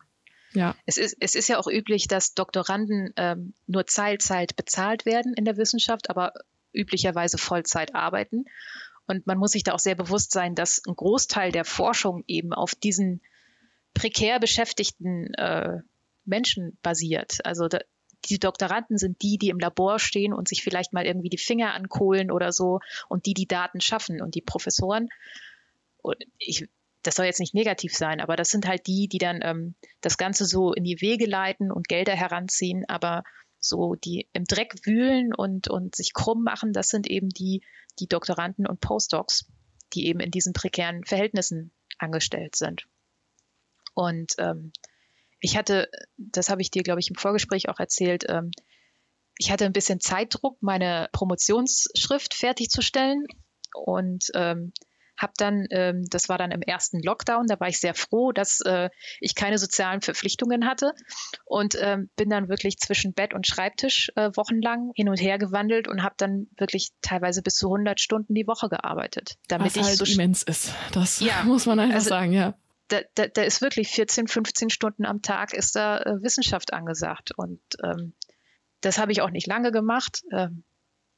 Ja. 0.53 0.73
Es 0.85 0.97
ist, 0.97 1.17
es 1.19 1.35
ist 1.35 1.49
ja 1.49 1.59
auch 1.59 1.67
üblich, 1.67 2.07
dass 2.07 2.33
Doktoranden 2.33 3.13
ähm, 3.17 3.53
nur 3.67 3.85
Teilzeit 3.85 4.55
bezahlt 4.55 5.05
werden 5.05 5.33
in 5.33 5.43
der 5.43 5.57
Wissenschaft, 5.57 6.09
aber 6.09 6.33
üblicherweise 6.73 7.37
Vollzeit 7.37 7.93
arbeiten. 7.93 8.45
Und 9.05 9.27
man 9.27 9.37
muss 9.37 9.51
sich 9.51 9.63
da 9.63 9.73
auch 9.73 9.79
sehr 9.79 9.95
bewusst 9.95 10.31
sein, 10.31 10.55
dass 10.55 10.81
ein 10.87 10.95
Großteil 10.95 11.51
der 11.51 11.65
Forschung 11.65 12.23
eben 12.27 12.53
auf 12.53 12.73
diesen 12.73 13.21
prekär 13.93 14.39
beschäftigten 14.39 15.33
äh, 15.35 15.79
Menschen 16.23 16.77
basiert. 16.81 17.45
Also 17.45 17.67
da, 17.67 17.79
die 18.29 18.39
Doktoranden 18.39 18.97
sind 18.97 19.21
die, 19.21 19.37
die 19.37 19.49
im 19.49 19.59
Labor 19.59 19.99
stehen 19.99 20.33
und 20.33 20.47
sich 20.47 20.63
vielleicht 20.63 20.93
mal 20.93 21.05
irgendwie 21.05 21.29
die 21.29 21.37
Finger 21.37 21.73
ankohlen 21.73 22.31
oder 22.31 22.51
so 22.51 22.79
und 23.09 23.25
die 23.25 23.33
die 23.33 23.47
Daten 23.47 23.81
schaffen. 23.81 24.21
Und 24.21 24.35
die 24.35 24.41
Professoren, 24.41 25.09
ich, 26.37 26.67
das 27.03 27.15
soll 27.15 27.25
jetzt 27.25 27.39
nicht 27.39 27.53
negativ 27.53 27.93
sein, 27.93 28.19
aber 28.19 28.35
das 28.35 28.49
sind 28.49 28.67
halt 28.67 28.87
die, 28.87 29.07
die 29.07 29.17
dann 29.17 29.39
ähm, 29.41 29.75
das 30.01 30.17
Ganze 30.17 30.45
so 30.45 30.73
in 30.73 30.83
die 30.83 31.01
Wege 31.01 31.25
leiten 31.25 31.71
und 31.71 31.87
Gelder 31.87 32.13
heranziehen, 32.13 32.85
aber 32.87 33.23
so 33.59 33.95
die 33.95 34.27
im 34.33 34.45
Dreck 34.45 34.75
wühlen 34.85 35.33
und, 35.33 35.67
und 35.67 35.95
sich 35.95 36.13
krumm 36.13 36.43
machen, 36.43 36.73
das 36.73 36.89
sind 36.89 37.07
eben 37.07 37.29
die, 37.29 37.61
die 37.99 38.07
Doktoranden 38.07 38.67
und 38.67 38.81
Postdocs, 38.81 39.45
die 39.93 40.07
eben 40.07 40.19
in 40.19 40.31
diesen 40.31 40.53
prekären 40.53 41.03
Verhältnissen 41.03 41.71
angestellt 41.97 42.55
sind. 42.55 42.87
Und 43.93 44.33
ähm, 44.37 44.71
ich 45.39 45.57
hatte, 45.57 45.89
das 46.17 46.49
habe 46.49 46.61
ich 46.61 46.71
dir, 46.71 46.83
glaube 46.83 46.99
ich, 46.99 47.09
im 47.09 47.15
Vorgespräch 47.15 47.69
auch 47.69 47.79
erzählt, 47.79 48.25
ähm, 48.29 48.51
ich 49.37 49.51
hatte 49.51 49.65
ein 49.65 49.73
bisschen 49.73 49.99
Zeitdruck, 49.99 50.57
meine 50.61 51.09
Promotionsschrift 51.11 52.33
fertigzustellen 52.33 53.25
und 53.73 54.31
ähm, 54.33 54.71
habe 55.17 55.33
dann, 55.37 55.65
ähm, 55.71 56.03
das 56.09 56.29
war 56.29 56.37
dann 56.37 56.51
im 56.51 56.61
ersten 56.61 57.01
Lockdown, 57.01 57.47
da 57.47 57.59
war 57.59 57.67
ich 57.67 57.79
sehr 57.79 57.93
froh, 57.93 58.31
dass 58.31 58.59
äh, 58.61 58.89
ich 59.19 59.35
keine 59.35 59.57
sozialen 59.57 60.01
Verpflichtungen 60.01 60.65
hatte 60.65 60.91
und 61.45 61.77
ähm, 61.79 62.09
bin 62.15 62.29
dann 62.29 62.49
wirklich 62.49 62.77
zwischen 62.79 63.13
Bett 63.13 63.33
und 63.33 63.47
Schreibtisch 63.47 64.11
äh, 64.15 64.31
wochenlang 64.35 64.91
hin 64.95 65.09
und 65.09 65.21
her 65.21 65.37
gewandelt 65.37 65.87
und 65.87 66.03
habe 66.03 66.15
dann 66.17 66.47
wirklich 66.57 66.91
teilweise 67.01 67.41
bis 67.41 67.55
zu 67.55 67.67
100 67.67 67.99
Stunden 67.99 68.33
die 68.33 68.47
Woche 68.47 68.69
gearbeitet. 68.69 69.37
Damit 69.47 69.67
Was 69.67 69.75
ich 69.77 69.83
halt 69.83 69.97
so 69.97 70.05
immens 70.05 70.43
ist, 70.43 70.73
das 70.91 71.19
ja, 71.19 71.43
muss 71.45 71.65
man 71.65 71.79
einfach 71.79 71.95
also, 71.95 72.09
sagen, 72.09 72.33
ja 72.33 72.55
da, 72.87 73.01
da, 73.15 73.27
da 73.27 73.43
ist 73.43 73.61
wirklich 73.61 73.89
14, 73.89 74.27
15 74.27 74.69
Stunden 74.69 75.05
am 75.05 75.21
Tag 75.21 75.53
ist 75.53 75.75
da 75.75 75.99
äh, 75.99 76.21
Wissenschaft 76.21 76.73
angesagt. 76.73 77.31
Und 77.35 77.61
ähm, 77.83 78.13
das 78.81 78.97
habe 78.97 79.11
ich 79.11 79.21
auch 79.21 79.31
nicht 79.31 79.47
lange 79.47 79.71
gemacht. 79.71 80.23
Ähm, 80.31 80.63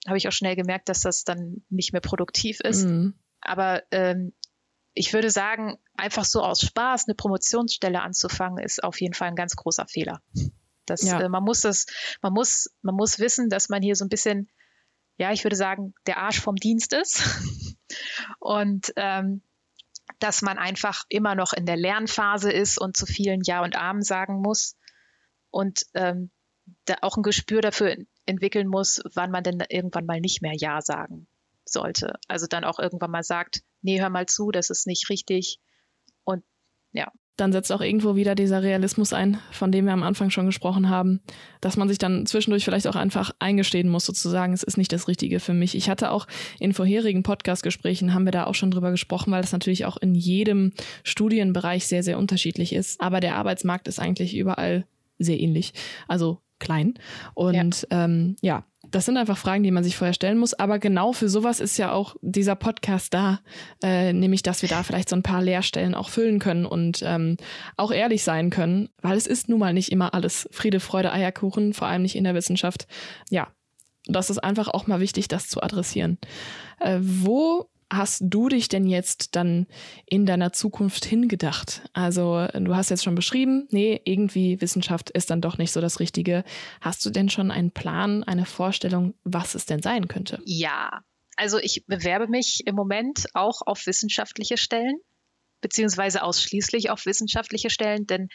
habe 0.07 0.17
ich 0.17 0.27
auch 0.27 0.33
schnell 0.33 0.55
gemerkt, 0.55 0.89
dass 0.89 1.01
das 1.01 1.23
dann 1.23 1.63
nicht 1.69 1.91
mehr 1.91 2.01
produktiv 2.01 2.61
ist. 2.61 2.85
Mhm. 2.85 3.15
Aber 3.41 3.83
ähm, 3.91 4.33
ich 4.93 5.13
würde 5.13 5.29
sagen, 5.29 5.77
einfach 5.95 6.25
so 6.25 6.41
aus 6.41 6.61
Spaß 6.61 7.07
eine 7.07 7.15
Promotionsstelle 7.15 8.01
anzufangen, 8.01 8.63
ist 8.63 8.83
auf 8.83 8.99
jeden 9.01 9.13
Fall 9.13 9.27
ein 9.27 9.35
ganz 9.35 9.55
großer 9.55 9.85
Fehler. 9.85 10.21
Das, 10.85 11.03
ja. 11.03 11.19
äh, 11.21 11.29
man 11.29 11.43
muss 11.43 11.61
das, 11.61 11.85
man 12.21 12.33
muss, 12.33 12.69
man 12.81 12.95
muss 12.95 13.19
wissen, 13.19 13.49
dass 13.49 13.69
man 13.69 13.81
hier 13.81 13.95
so 13.95 14.05
ein 14.05 14.09
bisschen, 14.09 14.49
ja, 15.17 15.31
ich 15.31 15.43
würde 15.43 15.55
sagen, 15.55 15.93
der 16.07 16.17
Arsch 16.17 16.39
vom 16.39 16.55
Dienst 16.55 16.93
ist. 16.93 17.21
Und 18.39 18.93
ähm, 18.95 19.41
dass 20.19 20.41
man 20.41 20.57
einfach 20.57 21.03
immer 21.09 21.35
noch 21.35 21.53
in 21.53 21.65
der 21.65 21.77
Lernphase 21.77 22.51
ist 22.51 22.79
und 22.79 22.97
zu 22.97 23.05
vielen 23.05 23.41
Ja 23.43 23.63
und 23.63 23.75
Amen 23.75 24.01
sagen 24.01 24.41
muss 24.41 24.75
und 25.51 25.83
ähm, 25.93 26.31
da 26.85 26.95
auch 27.01 27.17
ein 27.17 27.23
Gespür 27.23 27.61
dafür 27.61 27.95
entwickeln 28.25 28.67
muss, 28.67 29.01
wann 29.13 29.31
man 29.31 29.43
denn 29.43 29.63
irgendwann 29.69 30.05
mal 30.05 30.19
nicht 30.19 30.41
mehr 30.41 30.53
Ja 30.55 30.81
sagen 30.81 31.27
sollte. 31.65 32.13
Also 32.27 32.47
dann 32.47 32.63
auch 32.63 32.79
irgendwann 32.79 33.11
mal 33.11 33.23
sagt, 33.23 33.61
nee, 33.81 33.99
hör 33.99 34.09
mal 34.09 34.25
zu, 34.25 34.51
das 34.51 34.69
ist 34.69 34.87
nicht 34.87 35.09
richtig. 35.09 35.59
Und 36.23 36.43
ja, 36.91 37.11
dann 37.37 37.51
setzt 37.51 37.71
auch 37.71 37.81
irgendwo 37.81 38.15
wieder 38.15 38.35
dieser 38.35 38.63
Realismus 38.63 39.13
ein, 39.13 39.37
von 39.51 39.71
dem 39.71 39.85
wir 39.85 39.93
am 39.93 40.03
Anfang 40.03 40.31
schon 40.31 40.47
gesprochen 40.47 40.89
haben, 40.89 41.21
dass 41.61 41.77
man 41.77 41.87
sich 41.87 41.99
dann 41.99 42.25
zwischendurch 42.25 42.65
vielleicht 42.65 42.87
auch 42.87 42.95
einfach 42.95 43.31
eingestehen 43.39 43.89
muss, 43.89 44.05
sozusagen, 44.05 44.53
es 44.53 44.63
ist 44.63 44.77
nicht 44.77 44.91
das 44.91 45.07
Richtige 45.07 45.39
für 45.39 45.53
mich. 45.53 45.75
Ich 45.75 45.89
hatte 45.89 46.11
auch 46.11 46.27
in 46.59 46.73
vorherigen 46.73 47.23
Podcast-Gesprächen 47.23 48.13
haben 48.13 48.25
wir 48.25 48.31
da 48.31 48.45
auch 48.45 48.55
schon 48.55 48.71
drüber 48.71 48.91
gesprochen, 48.91 49.31
weil 49.31 49.41
das 49.41 49.51
natürlich 49.51 49.85
auch 49.85 49.97
in 49.97 50.15
jedem 50.15 50.73
Studienbereich 51.03 51.87
sehr, 51.87 52.03
sehr 52.03 52.17
unterschiedlich 52.17 52.73
ist. 52.73 52.99
Aber 52.99 53.19
der 53.19 53.35
Arbeitsmarkt 53.35 53.87
ist 53.87 53.99
eigentlich 53.99 54.35
überall 54.35 54.85
sehr 55.19 55.39
ähnlich. 55.39 55.73
Also 56.07 56.39
klein. 56.59 56.95
Und 57.35 57.53
ja, 57.91 58.05
ähm, 58.05 58.35
ja 58.41 58.65
das 58.91 59.05
sind 59.05 59.17
einfach 59.17 59.37
Fragen, 59.37 59.63
die 59.63 59.71
man 59.71 59.83
sich 59.83 59.97
vorher 59.97 60.13
stellen 60.13 60.37
muss. 60.37 60.53
Aber 60.53 60.79
genau 60.79 61.13
für 61.13 61.29
sowas 61.29 61.59
ist 61.59 61.77
ja 61.77 61.91
auch 61.91 62.15
dieser 62.21 62.55
Podcast 62.55 63.13
da, 63.13 63.39
äh, 63.83 64.13
nämlich 64.13 64.43
dass 64.43 64.61
wir 64.61 64.69
da 64.69 64.83
vielleicht 64.83 65.09
so 65.09 65.15
ein 65.15 65.23
paar 65.23 65.41
Leerstellen 65.41 65.95
auch 65.95 66.09
füllen 66.09 66.39
können 66.39 66.65
und 66.65 67.01
ähm, 67.05 67.37
auch 67.75 67.91
ehrlich 67.91 68.23
sein 68.23 68.49
können, 68.49 68.89
weil 69.01 69.17
es 69.17 69.27
ist 69.27 69.49
nun 69.49 69.59
mal 69.59 69.73
nicht 69.73 69.91
immer 69.91 70.13
alles 70.13 70.47
Friede, 70.51 70.79
Freude, 70.79 71.11
Eierkuchen, 71.11 71.73
vor 71.73 71.87
allem 71.87 72.01
nicht 72.01 72.15
in 72.15 72.23
der 72.23 72.35
Wissenschaft. 72.35 72.87
Ja, 73.29 73.47
das 74.05 74.29
ist 74.29 74.39
einfach 74.39 74.69
auch 74.69 74.87
mal 74.87 74.99
wichtig, 74.99 75.27
das 75.27 75.49
zu 75.49 75.61
adressieren. 75.61 76.17
Äh, 76.79 76.99
wo 77.01 77.69
hast 77.91 78.23
du 78.25 78.49
dich 78.49 78.67
denn 78.67 78.85
jetzt 78.85 79.35
dann 79.35 79.67
in 80.05 80.25
deiner 80.25 80.51
Zukunft 80.53 81.05
hingedacht? 81.05 81.89
Also 81.93 82.47
du 82.53 82.75
hast 82.75 82.89
jetzt 82.89 83.03
schon 83.03 83.15
beschrieben, 83.15 83.67
nee, 83.71 84.01
irgendwie 84.03 84.59
Wissenschaft 84.61 85.09
ist 85.09 85.29
dann 85.29 85.41
doch 85.41 85.57
nicht 85.57 85.71
so 85.71 85.81
das 85.81 85.99
Richtige. 85.99 86.43
Hast 86.81 87.05
du 87.05 87.09
denn 87.09 87.29
schon 87.29 87.51
einen 87.51 87.71
Plan, 87.71 88.23
eine 88.23 88.45
Vorstellung, 88.45 89.13
was 89.23 89.55
es 89.55 89.65
denn 89.65 89.81
sein 89.81 90.07
könnte? 90.07 90.39
Ja, 90.45 91.01
also 91.37 91.59
ich 91.59 91.85
bewerbe 91.85 92.27
mich 92.27 92.63
im 92.65 92.75
Moment 92.75 93.27
auch 93.33 93.61
auf 93.65 93.85
wissenschaftliche 93.85 94.57
Stellen, 94.57 94.99
beziehungsweise 95.61 96.23
ausschließlich 96.23 96.89
auf 96.89 97.05
wissenschaftliche 97.05 97.69
Stellen, 97.69 98.05
denn 98.05 98.27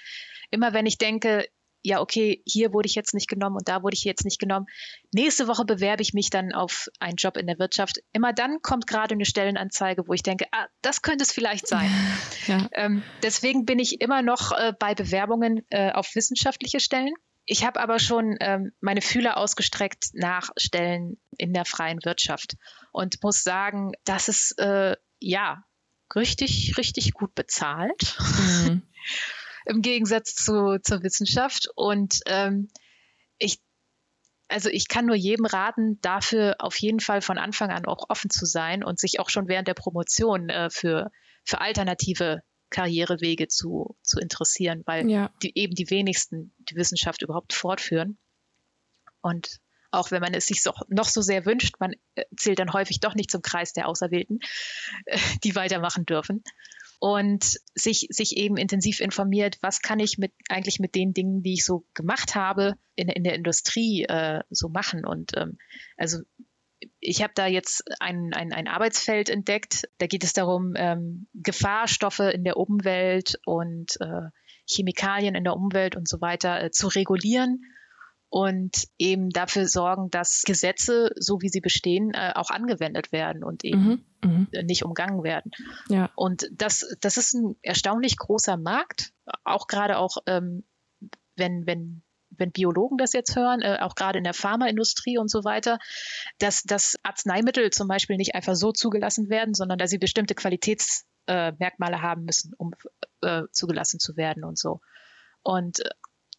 immer 0.51 0.73
wenn 0.73 0.87
ich 0.87 0.99
denke, 0.99 1.47
ja, 1.83 2.01
okay, 2.01 2.43
hier 2.47 2.73
wurde 2.73 2.87
ich 2.87 2.95
jetzt 2.95 3.13
nicht 3.13 3.29
genommen 3.29 3.57
und 3.57 3.69
da 3.69 3.83
wurde 3.83 3.95
ich 3.95 4.05
jetzt 4.05 4.25
nicht 4.25 4.39
genommen. 4.39 4.67
Nächste 5.13 5.49
Woche 5.49 5.65
bewerbe 5.65 6.03
ich 6.03 6.15
mich 6.15 6.31
dann 6.31 6.53
auf 6.53 6.89
einen 7.01 7.17
Job 7.17 7.37
in 7.37 7.47
der 7.47 7.59
Wirtschaft. 7.59 7.99
Immer 8.13 8.33
dann 8.33 8.63
kommt 8.63 8.87
gerade 8.87 9.15
eine 9.15 9.25
Stellenanzeige, 9.25 10.07
wo 10.07 10.13
ich 10.13 10.23
denke, 10.23 10.47
ah, 10.53 10.67
das 10.81 11.03
könnte 11.03 11.25
es 11.25 11.33
vielleicht 11.33 11.67
sein. 11.67 11.91
Ja. 12.47 12.69
Ähm, 12.73 13.05
deswegen 13.23 13.67
bin 13.67 13.79
ich 13.79 14.01
immer 14.01 14.21
noch 14.21 14.51
äh, 14.51 14.73
bei 14.77 14.95
Bewerbungen 14.95 15.65
äh, 15.71 15.93
auf 15.93 16.15
wissenschaftliche 16.17 16.81
Stellen. 16.81 17.15
Ich 17.45 17.65
habe 17.65 17.79
aber 17.81 18.01
schon 18.01 18.37
ähm, 18.41 18.73
meine 18.81 19.01
Fühler 19.01 19.37
ausgestreckt 19.37 20.07
nach 20.15 20.51
Stellen 20.57 21.21
in 21.39 21.53
der 21.53 21.65
freien 21.65 22.05
Wirtschaft 22.05 22.55
und 22.91 23.23
muss 23.23 23.45
sagen, 23.45 23.93
das 24.05 24.29
ist 24.29 24.59
äh, 24.59 24.97
ja 25.21 25.65
richtig, 26.17 26.77
richtig 26.79 27.13
gut 27.13 27.35
bezahlt. 27.35 28.17
Mhm. 28.39 28.83
im 29.67 29.83
Gegensatz 29.83 30.35
zu, 30.35 30.79
zur 30.83 31.03
Wissenschaft. 31.03 31.69
Und 31.75 32.21
ähm, 32.27 32.69
ich, 33.39 33.59
also 34.49 34.69
ich 34.69 34.89
kann 34.89 35.07
nur 35.07 35.17
jedem 35.17 35.47
raten, 35.47 36.01
dafür 36.01 36.57
auf 36.59 36.77
jeden 36.77 37.01
Fall 37.01 37.23
von 37.23 37.39
Anfang 37.39 37.71
an 37.71 37.87
auch 37.87 38.09
offen 38.09 38.31
zu 38.31 38.47
sein 38.47 38.85
und 38.85 38.99
sich 38.99 39.21
auch 39.21 39.31
schon 39.31 39.49
während 39.49 39.69
der 39.69 39.75
Promotion 39.75 40.49
äh, 40.49 40.71
für, 40.71 41.11
für 41.45 41.61
alternative 41.61 42.43
Karrierewege 42.71 43.49
zu, 43.49 43.97
zu 44.03 44.19
interessieren, 44.19 44.83
weil 44.87 45.09
ja. 45.09 45.31
die, 45.43 45.57
eben 45.57 45.75
die 45.75 45.91
wenigsten 45.91 46.55
die 46.59 46.77
Wissenschaft 46.77 47.23
überhaupt 47.23 47.53
fortführen. 47.53 48.19
Und 49.21 49.61
auch 49.93 50.11
wenn 50.11 50.23
man 50.23 50.35
es 50.35 50.47
sich 50.47 50.63
so, 50.63 50.73
noch 50.89 51.09
so 51.09 51.21
sehr 51.21 51.47
wünscht, 51.47 51.77
man 51.79 51.93
äh, 52.15 52.25
zählt 52.37 52.59
dann 52.59 52.73
häufig 52.73 52.99
doch 53.01 53.15
nicht 53.15 53.31
zum 53.31 53.43
Kreis 53.43 53.73
der 53.75 53.87
Auserwählten, 53.89 54.41
äh, 55.05 55.19
die 55.45 55.55
weitermachen 55.55 56.07
dürfen. 56.07 56.43
Und 57.03 57.59
sich, 57.75 58.07
sich 58.11 58.37
eben 58.37 58.57
intensiv 58.57 59.01
informiert, 59.01 59.59
was 59.61 59.83
kann 59.83 59.99
ich 59.99 60.19
mit 60.19 60.33
eigentlich 60.49 60.79
mit 60.79 60.95
den 60.95 61.13
Dingen, 61.13 61.43
die 61.43 61.55
ich 61.55 61.65
so 61.65 61.85
gemacht 61.95 62.37
habe, 62.37 62.77
in, 62.95 63.09
in 63.09 63.25
der 63.25 63.35
Industrie 63.35 64.05
äh, 64.05 64.45
so 64.51 64.69
machen. 64.69 65.05
Und 65.05 65.33
ähm, 65.37 65.59
also 65.97 66.21
ich 67.01 67.21
habe 67.21 67.33
da 67.35 67.49
jetzt 67.49 67.83
ein, 67.99 68.33
ein, 68.35 68.53
ein 68.53 68.69
Arbeitsfeld 68.69 69.31
entdeckt. 69.31 69.89
Da 69.99 70.07
geht 70.07 70.23
es 70.23 70.33
darum, 70.33 70.75
ähm, 70.77 71.27
Gefahrstoffe 71.35 72.21
in 72.21 72.45
der 72.45 72.57
Umwelt 72.57 73.41
und 73.47 74.01
äh, 74.01 74.29
Chemikalien 74.71 75.35
in 75.35 75.43
der 75.43 75.57
Umwelt 75.57 75.97
und 75.97 76.09
so 76.09 76.21
weiter 76.21 76.63
äh, 76.63 76.71
zu 76.71 76.87
regulieren 76.87 77.65
und 78.33 78.89
eben 78.97 79.29
dafür 79.29 79.69
sorgen, 79.69 80.09
dass 80.11 80.41
Gesetze, 80.47 81.11
so 81.17 81.43
wie 81.43 81.51
sie 81.51 81.61
bestehen, 81.61 82.15
äh, 82.15 82.33
auch 82.35 82.49
angewendet 82.49 83.13
werden 83.13 83.45
und 83.45 83.63
eben 83.63 84.03
mhm, 84.25 84.49
mhm. 84.51 84.65
nicht 84.65 84.87
umgangen 84.87 85.23
werden. 85.23 85.51
Ja. 85.91 86.09
Und 86.17 86.49
das, 86.51 86.97
das 87.03 87.19
ist 87.19 87.35
ein 87.35 87.57
erstaunlich 87.61 88.17
großer 88.17 88.57
Markt, 88.57 89.13
auch 89.45 89.67
gerade 89.67 89.99
auch, 89.99 90.17
ähm, 90.27 90.65
wenn, 91.37 91.67
wenn 91.67 92.03
wenn 92.31 92.53
Biologen 92.53 92.97
das 92.97 93.13
jetzt 93.13 93.37
hören, 93.37 93.61
äh, 93.61 93.77
auch 93.83 93.95
gerade 93.95 94.17
in 94.17 94.25
der 94.25 94.33
Pharmaindustrie 94.33 95.19
und 95.19 95.31
so 95.31 95.45
weiter, 95.45 95.79
dass, 96.39 96.63
dass 96.63 96.97
Arzneimittel 97.03 97.69
zum 97.69 97.87
Beispiel 97.87 98.17
nicht 98.17 98.35
einfach 98.35 98.55
so 98.55 98.73
zugelassen 98.73 99.29
werden, 99.29 99.53
sondern 99.53 99.77
dass 99.77 99.91
sie 99.91 99.99
bestimmte 99.99 100.35
Qualitätsmerkmale 100.35 101.97
äh, 101.97 102.01
haben 102.01 102.25
müssen, 102.25 102.55
um 102.57 102.71
äh, 103.21 103.43
zugelassen 103.53 104.01
zu 104.01 104.17
werden 104.17 104.43
und 104.43 104.59
so. 104.59 104.81
Und 105.43 105.81
äh, 105.81 105.91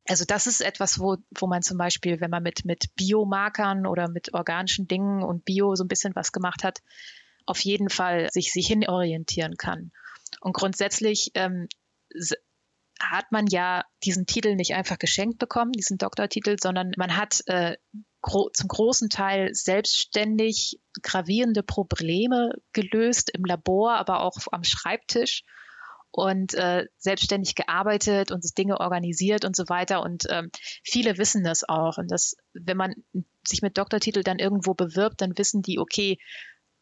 also 0.07 0.25
das 0.25 0.47
ist 0.47 0.61
etwas, 0.61 0.99
wo, 0.99 1.17
wo 1.37 1.47
man 1.47 1.61
zum 1.61 1.77
Beispiel, 1.77 2.19
wenn 2.19 2.29
man 2.29 2.43
mit, 2.43 2.65
mit 2.65 2.93
Biomarkern 2.95 3.85
oder 3.85 4.09
mit 4.09 4.33
organischen 4.33 4.87
Dingen 4.87 5.23
und 5.23 5.45
Bio 5.45 5.75
so 5.75 5.83
ein 5.83 5.87
bisschen 5.87 6.15
was 6.15 6.31
gemacht 6.31 6.63
hat, 6.63 6.79
auf 7.45 7.59
jeden 7.59 7.89
Fall 7.89 8.29
sich, 8.31 8.51
sich 8.51 8.67
hinorientieren 8.67 9.55
kann. 9.57 9.91
Und 10.41 10.53
grundsätzlich 10.53 11.31
ähm, 11.35 11.67
hat 12.99 13.31
man 13.31 13.47
ja 13.47 13.85
diesen 14.03 14.25
Titel 14.25 14.55
nicht 14.55 14.73
einfach 14.73 14.97
geschenkt 14.97 15.39
bekommen, 15.39 15.71
diesen 15.71 15.97
Doktortitel, 15.97 16.57
sondern 16.61 16.91
man 16.97 17.15
hat 17.15 17.41
äh, 17.47 17.77
gro 18.21 18.49
zum 18.53 18.67
großen 18.67 19.09
Teil 19.09 19.53
selbstständig 19.53 20.79
gravierende 21.01 21.63
Probleme 21.63 22.53
gelöst 22.71 23.29
im 23.33 23.45
Labor, 23.45 23.95
aber 23.95 24.21
auch 24.21 24.37
am 24.51 24.63
Schreibtisch 24.63 25.43
und 26.13 26.53
äh, 26.53 26.85
selbstständig 26.97 27.55
gearbeitet 27.55 28.31
und 28.31 28.57
Dinge 28.57 28.79
organisiert 28.79 29.45
und 29.45 29.55
so 29.55 29.67
weiter. 29.67 30.03
Und 30.03 30.25
ähm, 30.29 30.51
viele 30.83 31.17
wissen 31.17 31.43
das 31.43 31.67
auch. 31.67 31.97
Und 31.97 32.11
das, 32.11 32.35
wenn 32.53 32.77
man 32.77 32.93
sich 33.45 33.63
mit 33.63 33.77
Doktortitel 33.77 34.21
dann 34.21 34.37
irgendwo 34.37 34.75
bewirbt, 34.75 35.21
dann 35.21 35.37
wissen 35.37 35.63
die, 35.63 35.79
okay, 35.79 36.19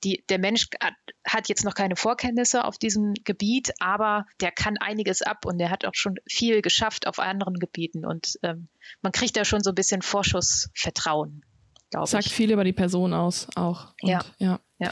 die, 0.03 0.25
der 0.29 0.39
Mensch 0.39 0.67
hat, 1.25 1.47
jetzt 1.47 1.63
noch 1.63 1.75
keine 1.75 1.95
Vorkenntnisse 1.95 2.65
auf 2.65 2.77
diesem 2.77 3.13
Gebiet, 3.23 3.71
aber 3.79 4.25
der 4.41 4.51
kann 4.51 4.77
einiges 4.77 5.21
ab 5.21 5.45
und 5.45 5.59
der 5.59 5.69
hat 5.69 5.85
auch 5.85 5.95
schon 5.95 6.15
viel 6.27 6.61
geschafft 6.61 7.07
auf 7.07 7.19
anderen 7.19 7.55
Gebieten. 7.55 8.05
Und 8.05 8.37
ähm, 8.43 8.67
man 9.01 9.13
kriegt 9.13 9.37
da 9.37 9.45
schon 9.45 9.61
so 9.61 9.71
ein 9.71 9.75
bisschen 9.75 10.01
Vorschussvertrauen, 10.01 11.45
glaube 11.89 12.05
ich. 12.05 12.11
Sagt 12.11 12.29
viel 12.29 12.51
über 12.51 12.65
die 12.65 12.73
Person 12.73 13.13
aus 13.13 13.47
auch. 13.55 13.93
Und, 14.01 14.09
ja. 14.09 14.25
ja. 14.39 14.59
ja. 14.79 14.91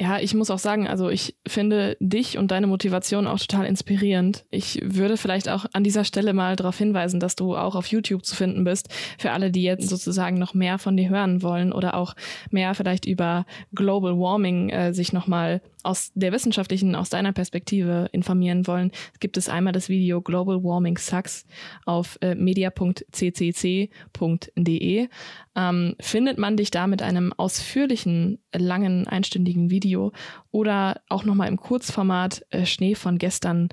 Ja, 0.00 0.20
ich 0.20 0.32
muss 0.32 0.50
auch 0.50 0.60
sagen, 0.60 0.86
also 0.86 1.08
ich 1.08 1.36
finde 1.46 1.96
dich 1.98 2.38
und 2.38 2.52
deine 2.52 2.68
Motivation 2.68 3.26
auch 3.26 3.40
total 3.40 3.66
inspirierend. 3.66 4.44
Ich 4.50 4.80
würde 4.84 5.16
vielleicht 5.16 5.48
auch 5.48 5.66
an 5.72 5.82
dieser 5.82 6.04
Stelle 6.04 6.32
mal 6.32 6.54
darauf 6.54 6.78
hinweisen, 6.78 7.18
dass 7.18 7.34
du 7.34 7.56
auch 7.56 7.74
auf 7.74 7.86
YouTube 7.86 8.24
zu 8.24 8.36
finden 8.36 8.62
bist, 8.62 8.88
für 9.18 9.32
alle, 9.32 9.50
die 9.50 9.64
jetzt 9.64 9.88
sozusagen 9.88 10.38
noch 10.38 10.54
mehr 10.54 10.78
von 10.78 10.96
dir 10.96 11.08
hören 11.08 11.42
wollen 11.42 11.72
oder 11.72 11.94
auch 11.94 12.14
mehr 12.50 12.74
vielleicht 12.74 13.06
über 13.06 13.44
Global 13.74 14.16
Warming 14.16 14.68
äh, 14.68 14.94
sich 14.94 15.12
nochmal 15.12 15.62
aus 15.88 16.12
der 16.14 16.32
wissenschaftlichen, 16.32 16.94
aus 16.94 17.08
deiner 17.08 17.32
Perspektive 17.32 18.10
informieren 18.12 18.66
wollen, 18.66 18.92
gibt 19.20 19.38
es 19.38 19.48
einmal 19.48 19.72
das 19.72 19.88
Video 19.88 20.20
Global 20.20 20.62
Warming 20.62 20.98
Sucks 20.98 21.46
auf 21.86 22.18
äh, 22.20 22.34
media.ccc.de. 22.34 23.88
Ähm, 25.56 25.96
findet 25.98 26.36
man 26.36 26.58
dich 26.58 26.70
da 26.70 26.86
mit 26.86 27.00
einem 27.00 27.32
ausführlichen, 27.32 28.38
langen, 28.54 29.08
einstündigen 29.08 29.70
Video 29.70 30.12
oder 30.50 31.00
auch 31.08 31.24
nochmal 31.24 31.48
im 31.48 31.56
Kurzformat 31.56 32.44
äh, 32.50 32.66
Schnee 32.66 32.94
von 32.94 33.16
gestern 33.16 33.70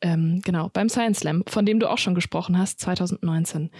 ähm, 0.00 0.40
genau, 0.44 0.70
beim 0.72 0.88
Science 0.88 1.20
Slam, 1.20 1.44
von 1.46 1.64
dem 1.64 1.80
du 1.80 1.90
auch 1.90 1.98
schon 1.98 2.14
gesprochen 2.14 2.58
hast, 2.58 2.80
2019. 2.80 3.70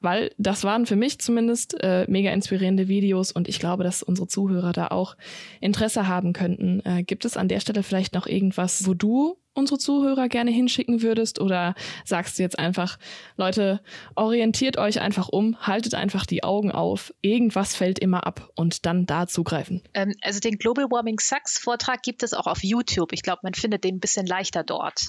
Weil 0.00 0.30
das 0.38 0.64
waren 0.64 0.86
für 0.86 0.96
mich 0.96 1.18
zumindest 1.18 1.76
äh, 1.82 2.06
mega 2.08 2.32
inspirierende 2.32 2.88
Videos 2.88 3.32
und 3.32 3.48
ich 3.48 3.58
glaube, 3.58 3.84
dass 3.84 4.02
unsere 4.02 4.26
Zuhörer 4.26 4.72
da 4.72 4.88
auch 4.88 5.16
Interesse 5.60 6.08
haben 6.08 6.32
könnten. 6.32 6.80
Äh, 6.84 7.02
gibt 7.02 7.24
es 7.24 7.36
an 7.36 7.48
der 7.48 7.60
Stelle 7.60 7.82
vielleicht 7.82 8.14
noch 8.14 8.26
irgendwas, 8.26 8.86
wo 8.86 8.94
du 8.94 9.36
unsere 9.54 9.78
Zuhörer 9.78 10.28
gerne 10.28 10.50
hinschicken 10.50 11.02
würdest? 11.02 11.40
Oder 11.40 11.74
sagst 12.04 12.38
du 12.38 12.42
jetzt 12.42 12.58
einfach, 12.58 12.98
Leute, 13.36 13.80
orientiert 14.14 14.76
euch 14.76 15.00
einfach 15.00 15.28
um, 15.28 15.58
haltet 15.60 15.94
einfach 15.94 16.26
die 16.26 16.44
Augen 16.44 16.72
auf, 16.72 17.14
irgendwas 17.22 17.74
fällt 17.74 17.98
immer 17.98 18.26
ab 18.26 18.50
und 18.56 18.84
dann 18.86 19.06
da 19.06 19.26
zugreifen? 19.26 19.82
Ähm, 19.94 20.14
also 20.20 20.40
den 20.40 20.58
Global 20.58 20.90
Warming 20.90 21.18
Sucks 21.20 21.58
Vortrag 21.58 22.02
gibt 22.02 22.22
es 22.22 22.34
auch 22.34 22.46
auf 22.46 22.62
YouTube. 22.62 23.12
Ich 23.12 23.22
glaube, 23.22 23.40
man 23.42 23.54
findet 23.54 23.84
den 23.84 23.96
ein 23.96 24.00
bisschen 24.00 24.26
leichter 24.26 24.64
dort. 24.64 25.00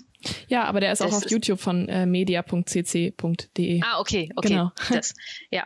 Ja, 0.48 0.64
aber 0.66 0.80
der 0.80 0.92
ist 0.92 1.02
das 1.02 1.12
auch 1.12 1.18
auf 1.18 1.26
ist 1.26 1.32
YouTube 1.32 1.60
von 1.60 1.90
äh, 1.90 2.06
media.cc.de. 2.06 3.82
Ah, 3.84 4.00
okay, 4.00 4.32
okay. 4.36 4.48
Genau. 4.50 4.72
Das, 4.96 5.14
ja. 5.52 5.66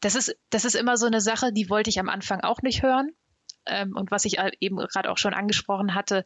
Das 0.00 0.14
ist, 0.14 0.36
das 0.50 0.64
ist 0.64 0.74
immer 0.74 0.96
so 0.96 1.06
eine 1.06 1.20
Sache, 1.20 1.52
die 1.52 1.68
wollte 1.68 1.90
ich 1.90 1.98
am 1.98 2.08
Anfang 2.08 2.40
auch 2.40 2.62
nicht 2.62 2.82
hören. 2.82 3.10
Ähm, 3.66 3.94
und 3.96 4.10
was 4.10 4.24
ich 4.24 4.38
eben 4.60 4.76
gerade 4.76 5.10
auch 5.10 5.18
schon 5.18 5.34
angesprochen 5.34 5.94
hatte, 5.94 6.24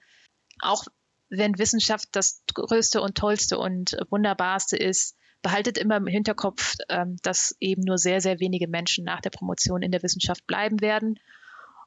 auch 0.61 0.85
wenn 1.31 1.59
Wissenschaft 1.59 2.09
das 2.13 2.43
Größte 2.55 3.01
und 3.01 3.17
Tollste 3.17 3.59
und 3.59 3.97
Wunderbarste 4.11 4.77
ist, 4.77 5.17
behaltet 5.43 5.79
immer 5.79 5.97
im 5.97 6.07
Hinterkopf, 6.07 6.75
ähm, 6.89 7.17
dass 7.23 7.57
eben 7.61 7.83
nur 7.83 7.99
sehr, 7.99 8.21
sehr 8.21 8.41
wenige 8.41 8.69
Menschen 8.69 9.05
nach 9.05 9.21
der 9.21 9.31
Promotion 9.31 9.83
in 9.83 9.93
der 9.93 10.03
Wissenschaft 10.03 10.47
bleiben 10.47 10.81
werden. 10.81 11.19